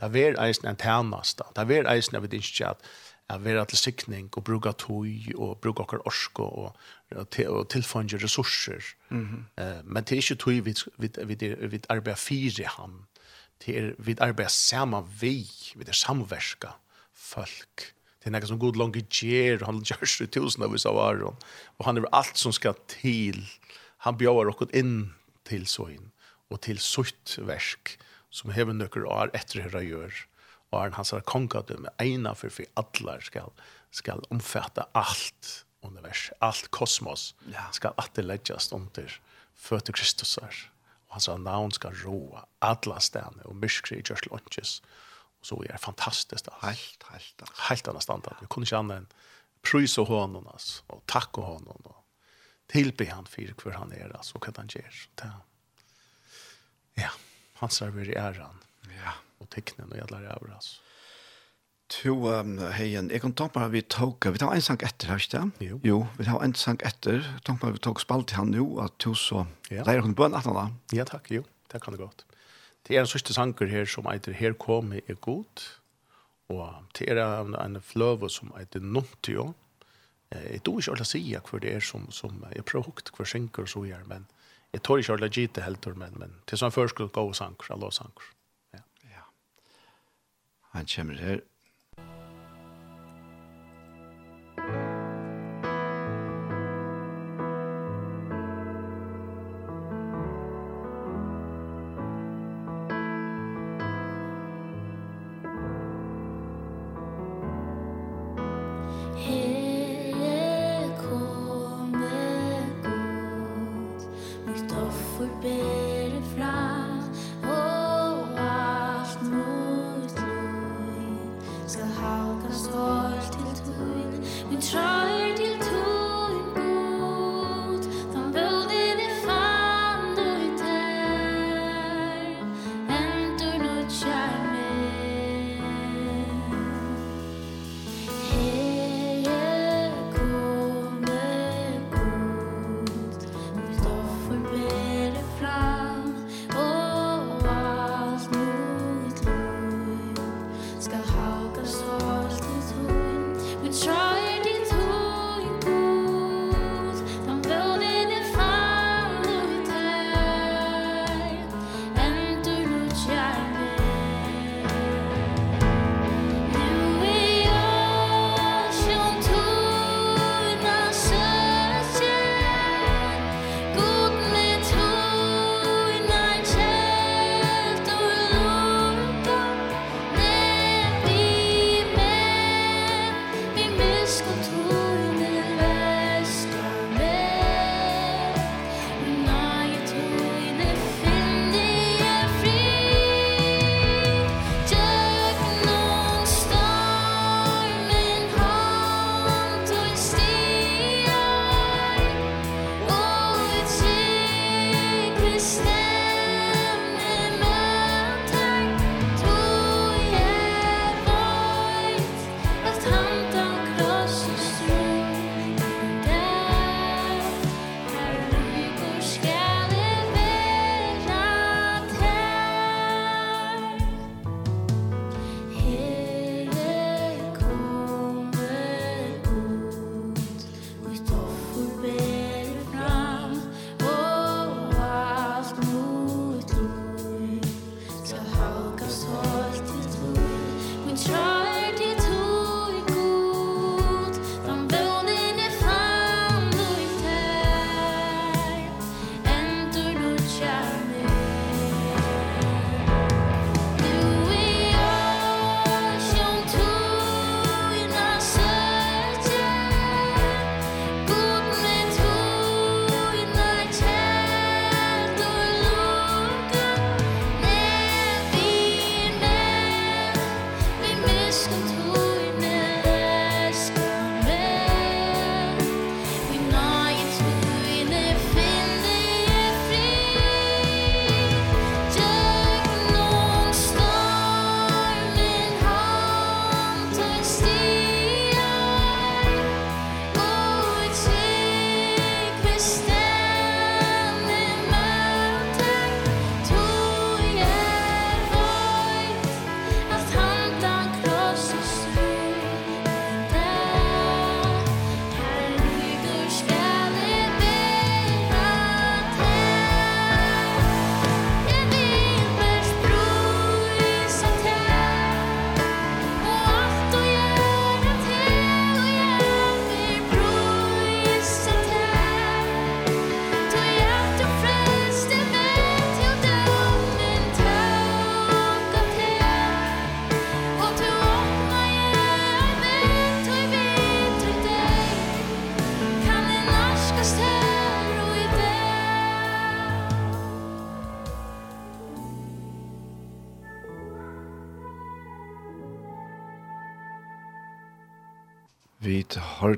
Det 0.00 0.16
er 0.16 0.40
eisen 0.44 0.68
en 0.68 0.76
tænasta. 0.76 1.44
Det 1.56 1.70
er 1.76 1.90
eisen 1.90 2.16
av 2.16 2.22
vet 2.22 2.32
ikke 2.32 2.68
at 2.68 2.88
at 3.28 3.68
til 3.68 3.78
sikning 3.78 4.28
og 4.36 4.44
bruka 4.44 4.70
tøy 4.72 5.34
og 5.34 5.58
bruka 5.58 5.82
okkar 5.82 6.04
orsko 6.06 6.42
og, 6.42 6.76
og, 7.16 7.26
og 7.48 7.68
tilfange 7.68 8.18
ressurser. 8.22 8.82
Mm 9.10 9.46
-hmm. 9.58 9.62
uh, 9.62 9.84
men 9.84 10.04
det 10.04 10.12
er 10.12 10.16
ikke 10.16 10.34
tøy 10.34 10.60
vi, 10.60 10.74
vi, 10.98 11.10
vi, 11.24 11.66
vi 11.66 11.80
arbeider 11.88 12.14
fire 12.16 12.66
ham. 12.66 13.06
Det 13.66 13.78
er 13.78 13.92
vi 13.98 14.16
arbeider 14.20 14.50
sammen 14.50 15.04
vi, 15.20 15.50
vi 15.76 15.84
er 15.88 15.92
samverka 15.92 16.68
folk. 17.14 17.94
Det 18.18 18.26
er 18.26 18.30
noe 18.30 18.46
som 18.46 18.58
god 18.58 18.76
langt 18.76 19.08
gjør, 19.08 19.64
han 19.64 19.82
gjør 19.82 20.06
seg 20.06 20.30
tusen 20.30 20.62
av 20.62 20.72
oss 20.72 20.86
av 20.86 20.98
Aron. 20.98 21.36
Og 21.78 21.86
han 21.86 21.96
er 21.96 22.04
alt 22.12 22.38
som 22.38 22.52
skal 22.52 22.74
til. 22.88 23.48
Han 23.98 24.18
bjør 24.18 24.48
oss 24.48 24.70
inn 24.74 25.12
til 25.44 25.66
sånn 25.66 26.10
og 26.50 26.60
til 26.60 26.78
sutt 26.78 27.38
verk 27.38 27.98
som 28.30 28.52
hever 28.54 28.76
nøkker 28.76 29.06
år 29.08 29.32
etter 29.36 29.64
herra 29.66 29.82
gjør, 29.84 30.24
og 30.72 30.80
er 30.80 30.96
hans 30.96 31.14
kongadømme, 31.30 31.92
ena 32.02 32.34
for 32.34 32.52
for 32.52 32.66
alle 32.80 33.20
skal, 33.24 33.52
skal 33.94 34.24
omfatte 34.34 34.84
alt 34.98 35.64
univers, 35.86 36.30
alt 36.42 36.70
kosmos, 36.74 37.34
ja. 37.52 37.68
skal 37.72 37.94
atterleggjast 38.02 38.74
under 38.74 39.12
føtter 39.54 39.94
Kristusar. 39.96 40.66
Og 41.06 41.18
hans 41.18 41.28
navn 41.40 41.72
skal 41.74 41.94
roa 42.02 42.44
alle 42.64 42.98
stene, 43.00 43.44
og 43.46 43.56
myskri 43.62 44.00
i 44.00 44.06
Gjørsel 44.06 44.34
åndkjøs. 44.34 44.80
Og 45.40 45.46
så 45.48 45.60
er 45.62 45.76
det 45.76 45.84
fantastisk. 45.84 46.48
Altså. 46.50 46.66
Helt, 46.66 47.06
helt. 47.12 47.34
Altså. 47.40 47.62
Helt 47.68 47.88
annet 47.88 48.02
standard. 48.02 48.40
Vi 48.40 48.50
kunne 48.50 48.66
ikke 48.66 48.82
annet 48.82 49.04
enn 49.04 49.10
prøys 49.66 49.96
og 49.98 50.10
hånden, 50.10 50.46
altså, 50.52 50.82
og 50.94 51.02
takk 51.10 51.38
og 51.40 51.48
hånden, 51.50 51.86
og 51.90 52.02
tilbe 52.70 53.06
han 53.10 53.26
for 53.30 53.62
hver 53.62 53.78
han 53.80 53.94
er, 53.96 54.12
altså, 54.14 54.36
og 54.36 54.46
hva 54.46 54.54
han 54.60 54.70
gjør. 54.70 55.00
Ja. 55.22 55.32
Ja 56.96 57.10
han 57.60 57.72
server 57.72 58.08
i 58.10 58.16
æren. 58.18 58.60
Ja. 58.92 59.16
Og 59.40 59.48
teknen 59.52 59.92
og 59.92 59.98
jævlar 59.98 60.26
jævlar, 60.26 60.58
altså. 60.58 60.82
To 61.88 62.12
um, 62.26 62.56
heien, 62.74 63.12
jeg 63.14 63.22
kan 63.22 63.34
ta 63.38 63.46
på 63.46 63.62
vi 63.70 63.84
tok, 63.86 64.26
vi 64.34 64.40
tar 64.42 64.50
en 64.56 64.64
sang 64.64 64.80
etter, 64.82 65.06
har 65.12 65.20
ikke 65.22 65.38
det? 65.38 65.68
Jo. 65.68 65.76
jo. 65.86 65.98
vi 66.18 66.24
tar 66.26 66.42
en 66.42 66.54
sang 66.58 66.80
etter, 66.82 67.22
ta 67.46 67.54
på 67.54 67.70
vi 67.76 67.78
tok 67.78 68.02
spalt 68.02 68.26
til 68.32 68.40
han 68.40 68.50
nå, 68.50 68.64
at 68.82 68.96
to 69.02 69.14
så, 69.14 69.44
ja. 69.70 69.84
leier 69.86 70.02
hun 70.02 70.16
bøn 70.18 70.34
etter 70.34 70.56
da. 70.56 70.64
Ja, 70.96 71.06
takk, 71.06 71.30
jo, 71.30 71.44
det 71.70 71.78
kan 71.84 71.94
det 71.94 72.02
godt. 72.02 72.24
Det 72.86 72.96
er 72.96 73.04
en 73.04 73.10
sørste 73.10 73.34
sanger 73.34 73.70
her 73.70 73.86
som 73.90 74.10
heter 74.10 74.34
«Her 74.34 74.58
kom 74.58 74.96
er 74.98 75.20
god», 75.22 75.62
og 76.50 76.90
det 76.98 77.06
er 77.10 77.22
en, 77.22 77.54
en 77.54 77.78
fløve 77.82 78.30
som 78.30 78.50
heter 78.58 78.82
«Nontio». 78.82 79.52
Jeg 80.34 80.64
tror 80.66 80.82
ikke 80.82 80.96
alle 80.96 81.06
sier 81.06 81.42
hva 81.46 81.62
det 81.62 81.70
er 81.70 81.84
som, 81.86 82.10
som 82.10 82.42
jeg 82.50 82.66
prøver 82.66 82.90
høyt 82.90 83.12
hva 83.14 83.26
synker 83.30 83.62
og 83.62 83.70
så 83.70 83.84
gjør, 83.86 84.02
men 84.10 84.26
jeg 84.76 84.82
tror 84.82 84.98
inte 85.00 85.40
gitt 85.40 85.54
det 85.56 85.62
helt 85.64 85.86
men 85.86 86.18
men 86.20 86.40
till 86.44 86.58
som 86.58 86.70
skulle 86.88 87.08
gå 87.08 87.32
sank 87.32 87.62
alla 87.74 87.90
sank. 87.90 88.18
Ja. 88.76 88.82
Ja. 89.14 89.24
Han 90.74 90.86
kommer 90.86 91.14
her. 91.14 91.40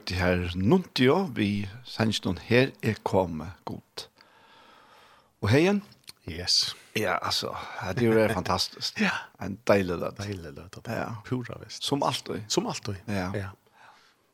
det 0.09 0.17
her 0.17 0.53
Nuntio, 0.57 1.27
vi 1.37 1.69
sender 1.85 2.25
noen 2.25 2.41
her 2.49 2.71
er 2.83 2.97
kommet 3.05 3.59
godt. 3.69 4.09
Og 5.45 5.53
heien? 5.53 5.83
Yes. 6.29 6.75
Ja, 6.97 7.19
altså, 7.23 7.53
det 7.97 8.09
er 8.09 8.23
jo 8.25 8.35
fantastisk. 8.35 9.01
ja. 9.07 9.13
En 9.45 9.59
deilig 9.69 9.99
løt. 10.01 10.19
Deilig 10.19 10.53
løt, 10.57 10.79
ja. 10.89 11.11
pura 11.25 11.59
vist. 11.63 11.85
Som 11.85 12.03
alltid. 12.03 12.43
Som 12.49 12.67
alltid, 12.67 12.97
ja. 13.07 13.29
ja. 13.37 13.51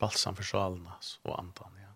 Balsam 0.01 0.39
for 0.39 0.47
sjalen, 0.47 0.87
altså, 0.95 1.19
og 1.27 1.37
andan, 1.43 1.77
ja. 1.83 1.93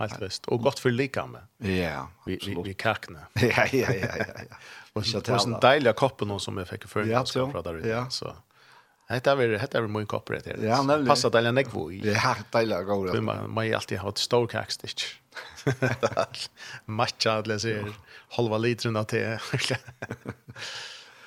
Helt 0.00 0.20
vist. 0.22 0.48
Og 0.48 0.62
godt 0.64 0.80
for 0.80 0.90
med. 0.90 1.40
Ja, 1.60 2.06
absolutt. 2.24 2.46
Vi, 2.46 2.54
vi, 2.54 2.62
vi 2.70 2.74
kakne. 2.74 3.26
ja, 3.40 3.66
ja, 3.72 3.92
ja, 3.92 4.16
ja. 4.16 4.44
ja. 4.48 4.60
og 4.94 5.06
så, 5.06 5.20
det 5.20 5.32
var 5.36 5.46
en 5.46 5.58
deilig 5.62 5.94
koppen 5.94 6.32
som 6.40 6.58
jeg 6.58 6.72
fikk 6.72 6.88
før. 6.88 7.04
Ja, 7.04 7.24
så. 7.24 7.50
Ja, 7.84 8.06
så. 8.10 8.34
Hetta 9.10 9.34
ver 9.34 9.56
hetta 9.58 9.80
ver 9.80 9.88
mun 9.88 10.06
koppar 10.06 10.34
det. 10.44 10.56
Ja, 10.62 10.82
nämligen. 10.82 11.06
Passa 11.06 11.30
dela 11.30 11.52
neck 11.52 11.74
voi. 11.74 12.00
Det 12.00 12.14
har 12.14 12.38
dela 12.52 12.82
goda. 12.82 13.12
Men 13.12 13.24
man 13.24 13.50
man 13.50 13.74
alltid 13.74 13.98
har 13.98 14.08
ett 14.08 14.18
stor 14.18 14.46
kackstitch. 14.46 15.14
Matcha 16.84 17.32
alla 17.32 17.58
ser 17.58 17.92
halva 18.28 18.58
litern 18.58 18.96
av 18.96 19.04
te. 19.04 19.38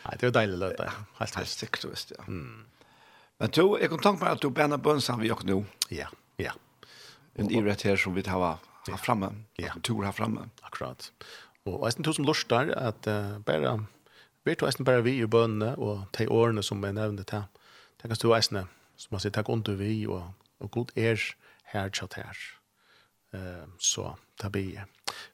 Nej, 0.04 0.18
det 0.20 0.26
var 0.26 0.32
deilig 0.32 0.58
løt 0.58 0.78
det. 0.78 0.92
Helt 1.20 1.36
helt 1.36 1.50
sikkert, 1.50 1.86
visst, 1.92 2.12
ja. 2.18 2.24
Men 2.28 3.52
to, 3.52 3.78
jeg 3.80 3.90
kan 3.90 4.00
tanke 4.04 4.24
meg 4.24 4.36
at 4.36 4.44
du 4.44 4.50
bæna 4.52 4.78
bønsan 4.78 5.20
vi 5.22 5.30
gjør 5.32 5.44
nå. 5.48 5.64
Ja, 5.92 6.10
ja. 6.40 6.52
En 7.36 7.52
ivrett 7.52 7.82
her 7.88 7.98
som 8.00 8.16
vi 8.16 8.24
tar 8.24 8.44
av 8.44 8.68
her 8.88 9.00
framme. 9.00 9.32
Ja. 9.60 9.74
Tur 9.84 10.04
her 10.04 10.12
framme. 10.16 10.50
Akkurat. 10.64 11.12
Og 11.66 11.88
eisen 11.88 12.04
to 12.04 12.14
som 12.16 12.28
lort 12.28 12.52
at 12.52 13.08
uh, 13.08 13.40
bare, 13.48 13.78
vi 14.44 14.56
to 14.56 14.68
eisen 14.68 14.86
bare 14.86 15.04
vi 15.04 15.18
i 15.22 15.28
bønene 15.28 15.76
og 15.78 16.06
de 16.18 16.28
årene 16.28 16.64
som 16.64 16.84
jeg 16.84 16.96
nevnte 17.00 17.24
til 17.28 17.48
Det 18.04 18.10
kan 18.12 18.20
stå 18.20 18.34
eisne, 18.36 18.66
som 19.00 19.14
man 19.16 19.22
sier, 19.24 19.32
takk 19.32 19.48
under 19.48 19.78
vi, 19.80 20.02
og, 20.12 20.34
og 20.60 20.72
god 20.76 20.90
er 21.00 21.22
her 21.72 21.92
tjatt 21.96 22.18
her. 22.20 22.40
Uh, 23.32 23.70
så 23.80 24.10
ta 24.42 24.50
be 24.52 24.60
jeg. 24.60 24.90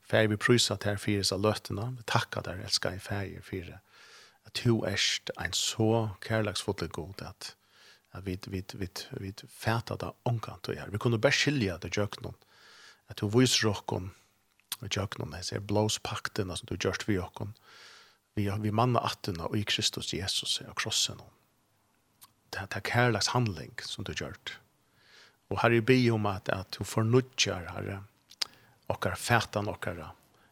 Fær 0.05 0.27
vi 0.29 0.37
prysa 0.37 0.77
til 0.77 0.93
her 0.93 0.99
fire 1.01 1.23
av 1.33 1.41
løttene, 1.41 1.87
vi 1.97 2.05
takkar 2.05 2.45
der, 2.45 2.61
elskar 2.61 2.93
i 2.93 3.01
fær 3.01 3.25
fire. 3.41 3.79
at 4.45 4.61
du 4.63 4.83
erst 4.85 5.31
ein 5.37 5.53
så 5.53 6.09
kærlagsfotlig 6.21 6.91
god, 6.91 7.21
at, 7.21 7.55
at 8.13 8.25
vi, 8.25 8.37
vi, 8.47 8.63
vi, 8.73 8.87
vi 9.19 9.33
fæta 9.49 9.97
da 9.97 10.11
omkant 10.25 10.65
du 10.65 10.71
er. 10.71 10.89
Vi 10.89 10.97
kunne 10.97 11.19
bare 11.19 11.33
skilja 11.33 11.77
det 11.77 11.97
jøknon, 11.97 12.37
at 13.09 13.17
du 13.17 13.27
viser 13.33 13.69
okkon, 13.69 14.11
jøknon, 14.81 15.33
jeg 15.33 15.45
ser 15.45 15.59
blåspakten, 15.65 16.53
som 16.55 16.69
du 16.69 16.77
gjørst 16.77 17.07
vi 17.09 17.17
okkon, 17.17 17.57
vi, 18.37 18.45
vi 18.61 18.71
manna 18.71 19.01
attena 19.05 19.49
og 19.49 19.57
i 19.57 19.65
Kristus 19.65 20.13
Jesus 20.13 20.61
og 20.61 20.75
krossen 20.77 21.17
om 21.19 21.38
det 22.51 22.75
er 22.75 22.85
kærlags 22.85 23.31
handling 23.35 23.73
som 23.85 24.05
du 24.07 24.13
gjørt. 24.13 24.57
Og 25.49 25.61
her 25.63 25.73
er 25.73 25.85
bi 25.85 25.97
om 26.13 26.27
at, 26.29 26.49
at 26.53 26.77
du 26.77 26.85
fornudger 26.85 27.69
herre, 27.73 28.01
okkar 28.89 29.17
fætan 29.17 29.69
okkara, 29.69 30.11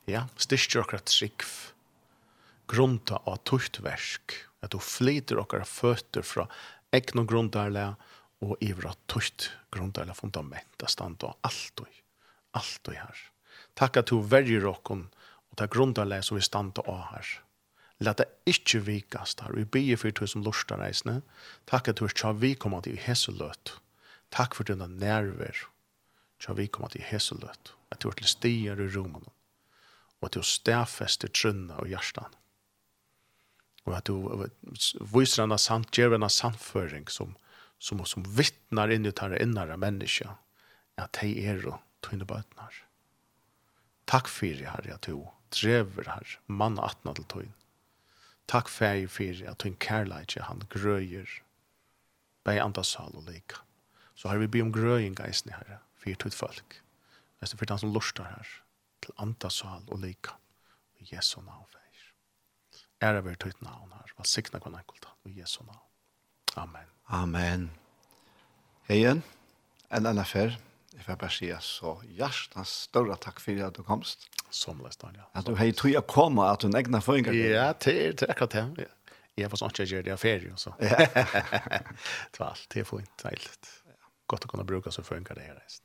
ja, 0.09 0.25
styrstjer 0.37 0.83
okkara 0.85 1.05
trikv, 1.05 1.53
grunta 2.69 3.21
av 3.25 3.39
tuktversk, 3.47 4.35
at 4.65 4.73
du 4.73 4.79
flyter 4.81 5.39
okkara 5.41 5.67
føtter 5.69 6.25
fra 6.25 6.47
egn 6.95 7.21
og 7.21 7.29
grundarle 7.29 7.87
og 8.45 8.61
ivra 8.63 8.93
tukt 9.09 9.51
grundarle 9.73 10.13
fundament, 10.17 10.77
at 10.81 10.93
standa 10.93 11.33
alt 11.45 11.83
og 11.83 11.99
alt 12.57 12.89
og 12.89 12.97
her. 12.97 13.25
Takk 13.77 14.01
at 14.01 14.09
du 14.09 14.21
verger 14.21 14.65
okkon 14.69 15.05
og 15.49 15.57
ta 15.59 15.67
grundarle 15.69 16.19
som 16.25 16.37
vi 16.37 16.45
standa 16.45 16.85
av 16.89 17.09
her. 17.11 17.33
Lata 17.99 18.27
ikkje 18.45 18.83
vikast 18.85 19.41
her. 19.41 19.55
Vi 19.57 19.65
bier 19.65 19.97
for 19.97 20.13
tusen 20.13 20.45
lorsta 20.45 20.77
reisne. 20.77 21.21
Takk 21.69 21.89
at 21.89 22.01
du 22.01 22.05
tja 22.11 22.33
vi 22.37 22.53
kommer 22.55 22.83
til 22.85 22.99
Jesu 23.01 23.31
løt. 23.33 23.73
Takk 24.33 24.57
for 24.57 24.69
dina 24.69 24.85
nerver. 24.87 25.63
Tja 26.37 26.53
vi 26.53 26.67
kommer 26.69 26.93
til 26.93 27.05
Jesu 27.09 27.33
løt. 27.41 27.73
At 27.89 28.03
du 28.03 28.11
er 28.11 28.19
til 28.19 28.29
stier 28.29 28.77
i 28.77 28.89
romen. 28.93 29.25
Og 30.21 30.29
at 30.29 30.37
du 30.37 30.45
stafester 30.45 31.31
trunna 31.33 31.79
og 31.81 31.89
hjertan. 31.89 32.37
Og 33.87 33.97
at 33.97 34.09
du 34.09 34.45
viser 35.15 35.45
henne 35.45 35.57
sant, 35.57 35.89
gjør 35.95 36.17
henne 36.17 36.29
samføring 36.29 37.07
som, 37.09 37.33
som, 37.79 38.03
som 38.05 38.25
vittnar 38.37 38.93
inn 38.93 39.07
i 39.07 39.15
tar 39.15 39.33
innare 39.41 39.77
menneska. 39.79 40.35
At 41.01 41.17
de 41.21 41.33
er 41.49 41.65
og 41.65 41.81
tøyne 42.05 42.27
bøtnar. 42.29 42.83
Takk 44.07 44.29
fyrir, 44.29 44.67
Herre, 44.69 44.99
at 44.99 45.07
du 45.09 45.25
drever 45.55 46.11
her, 46.11 46.37
mann 46.45 46.77
atna 46.83 47.15
til 47.17 47.25
tøyne 47.31 47.55
Takk 48.47 48.69
fæg 48.71 49.09
fyrir 49.11 49.49
at 49.51 49.61
hun 49.61 49.75
kærleitje 49.75 50.41
han 50.47 50.61
grøyer 50.71 51.27
bei 52.47 52.59
andasal 52.63 53.15
og 53.15 53.25
lika. 53.27 53.59
Så 54.15 54.29
har 54.31 54.37
vi 54.37 54.47
be 54.47 54.61
om 54.63 54.71
grøyen 54.73 55.15
geisne 55.15 55.51
herre, 55.53 55.81
fyrir 55.99 56.15
tutt 56.15 56.35
folk. 56.35 56.79
Nesten 57.41 57.59
fyrir 57.59 57.75
han 57.75 57.81
som 57.83 57.91
lustar 57.93 58.29
her, 58.31 58.53
til 59.03 59.13
andasal 59.19 59.83
og 59.87 59.99
lika. 59.99 60.37
I 60.99 61.09
Jesu 61.11 61.41
navn 61.41 61.67
fæg. 61.73 61.99
Æra 63.03 63.21
vi 63.21 63.35
tøyt 63.35 63.59
navn 63.61 63.91
her, 63.93 64.13
hva 64.15 64.25
sikna 64.25 64.59
kvann 64.63 64.79
enkelt 64.79 65.05
han, 65.05 65.19
og 65.25 65.35
Jesu 65.37 65.59
navn. 65.63 65.83
Amen. 66.57 66.87
Amen. 67.07 67.67
Heien, 68.87 69.23
en 69.91 70.05
annen 70.05 70.25
fær 70.25 70.55
jeg 70.97 71.05
vil 71.05 71.17
bare 71.21 71.33
si 71.33 71.47
så 71.61 71.93
hjertens 72.17 72.73
større 72.87 73.15
takk 73.21 73.39
for 73.43 73.63
at 73.67 73.77
du 73.77 73.83
komst. 73.85 74.25
Som 74.49 74.79
lest, 74.81 75.03
ja. 75.13 75.27
At 75.37 75.45
du 75.45 75.53
har 75.59 75.71
tog 75.77 75.93
å 75.99 76.01
komme, 76.07 76.45
at 76.47 76.63
du 76.63 76.71
egnet 76.71 77.03
føringer. 77.05 77.35
Ja, 77.35 77.67
det 77.83 77.95
er 78.23 78.31
akkurat 78.31 78.55
det. 78.77 78.87
Jeg 79.37 79.51
var 79.51 79.59
sånn 79.59 79.73
ikke 79.73 79.85
gjør 79.91 80.05
det 80.07 80.13
av 80.15 80.21
ferie, 80.23 80.53
så. 80.57 80.73
Ja. 80.81 80.97
det 82.31 82.39
var 82.39 82.55
alt, 82.55 82.63
det 82.73 82.81
er 82.81 82.87
fint, 82.89 83.11
deilig. 83.21 83.51
Godt 84.31 84.47
å 84.47 84.51
kunne 84.51 84.65
bruke 84.67 84.91
så 84.91 85.03
føringer 85.05 85.37
det 85.37 85.45
her 85.45 85.59
reist. 85.59 85.83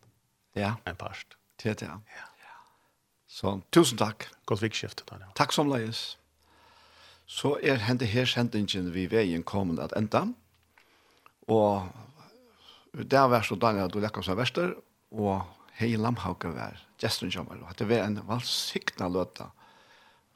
Ja. 0.57 0.77
En 0.89 0.97
parst. 0.97 1.37
Det 1.61 1.75
er 1.75 1.77
det, 1.83 1.91
ja. 1.91 2.29
Så 3.33 3.59
tusen 3.75 4.01
takk. 4.01 4.29
Godt 4.49 4.65
vikskift, 4.65 5.05
Daniel. 5.09 5.29
Takk 5.37 5.53
som 5.53 5.69
leis. 5.73 6.15
Så 7.29 7.55
er 7.65 7.85
hente 7.85 8.09
her 8.09 8.29
sendingen 8.29 8.91
vi 8.93 9.07
veien 9.13 9.45
kommet 9.45 9.81
at 9.85 9.93
enda. 9.97 10.27
Og 11.53 11.93
det 12.93 13.23
var 13.33 13.45
så 13.45 13.57
og 13.57 13.63
Daniel, 13.63 13.93
du 13.93 14.01
lekker 14.01 14.25
seg 14.25 14.37
av 14.37 14.43
verster, 14.43 14.75
og 15.13 15.45
hei 15.79 15.95
Lamhauke 16.01 16.51
vær, 16.55 16.81
gesten 17.01 17.33
kommer, 17.33 17.61
og 17.63 17.73
at 17.73 17.81
det 17.81 17.89
var 17.91 18.07
en 18.07 18.21
valsikna 18.29 19.09
løta, 19.13 19.51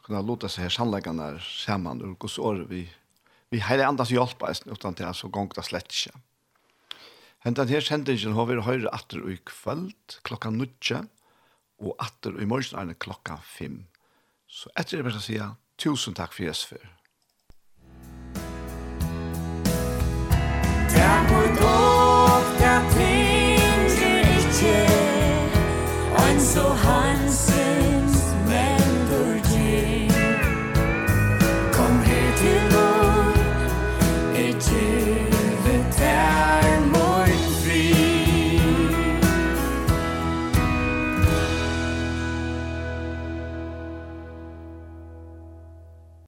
kunne 0.04 0.22
låta 0.22 0.50
seg 0.52 0.66
her 0.66 0.76
sannleggene 0.76 1.32
sammen, 1.42 2.02
og 2.04 2.22
hos 2.22 2.38
år 2.38 2.66
vi, 2.70 2.84
vi 3.50 3.62
heile 3.64 3.88
andas 3.88 4.12
hjelp, 4.14 4.44
utan 4.66 4.94
til 4.94 5.08
altså 5.08 5.30
gong 5.32 5.50
det 5.56 5.66
slett 5.66 5.90
ikke. 5.90 6.14
Hentan 7.46 7.70
her 7.70 7.84
sendingen 7.84 8.34
har 8.34 8.48
vi 8.48 8.58
høyre 8.58 8.92
atter 8.94 9.22
i 9.30 9.38
kvöld, 9.46 10.18
klokka 10.26 10.50
nutje, 10.50 11.04
og 11.78 11.94
atter 12.02 12.38
i 12.40 12.48
morgen 12.48 12.90
er 12.90 12.98
klokka 12.98 13.38
fem. 13.44 13.84
Så 14.48 14.70
etter 14.78 14.98
det 14.98 15.06
vil 15.06 15.18
jeg 15.18 15.26
si, 15.26 15.40
tusen 15.78 16.14
takk 16.16 16.34
for 16.34 16.48
jeg. 16.48 16.80
Takk 20.96 21.30
for 21.30 21.45
so 26.46 26.62
handsome 26.62 27.55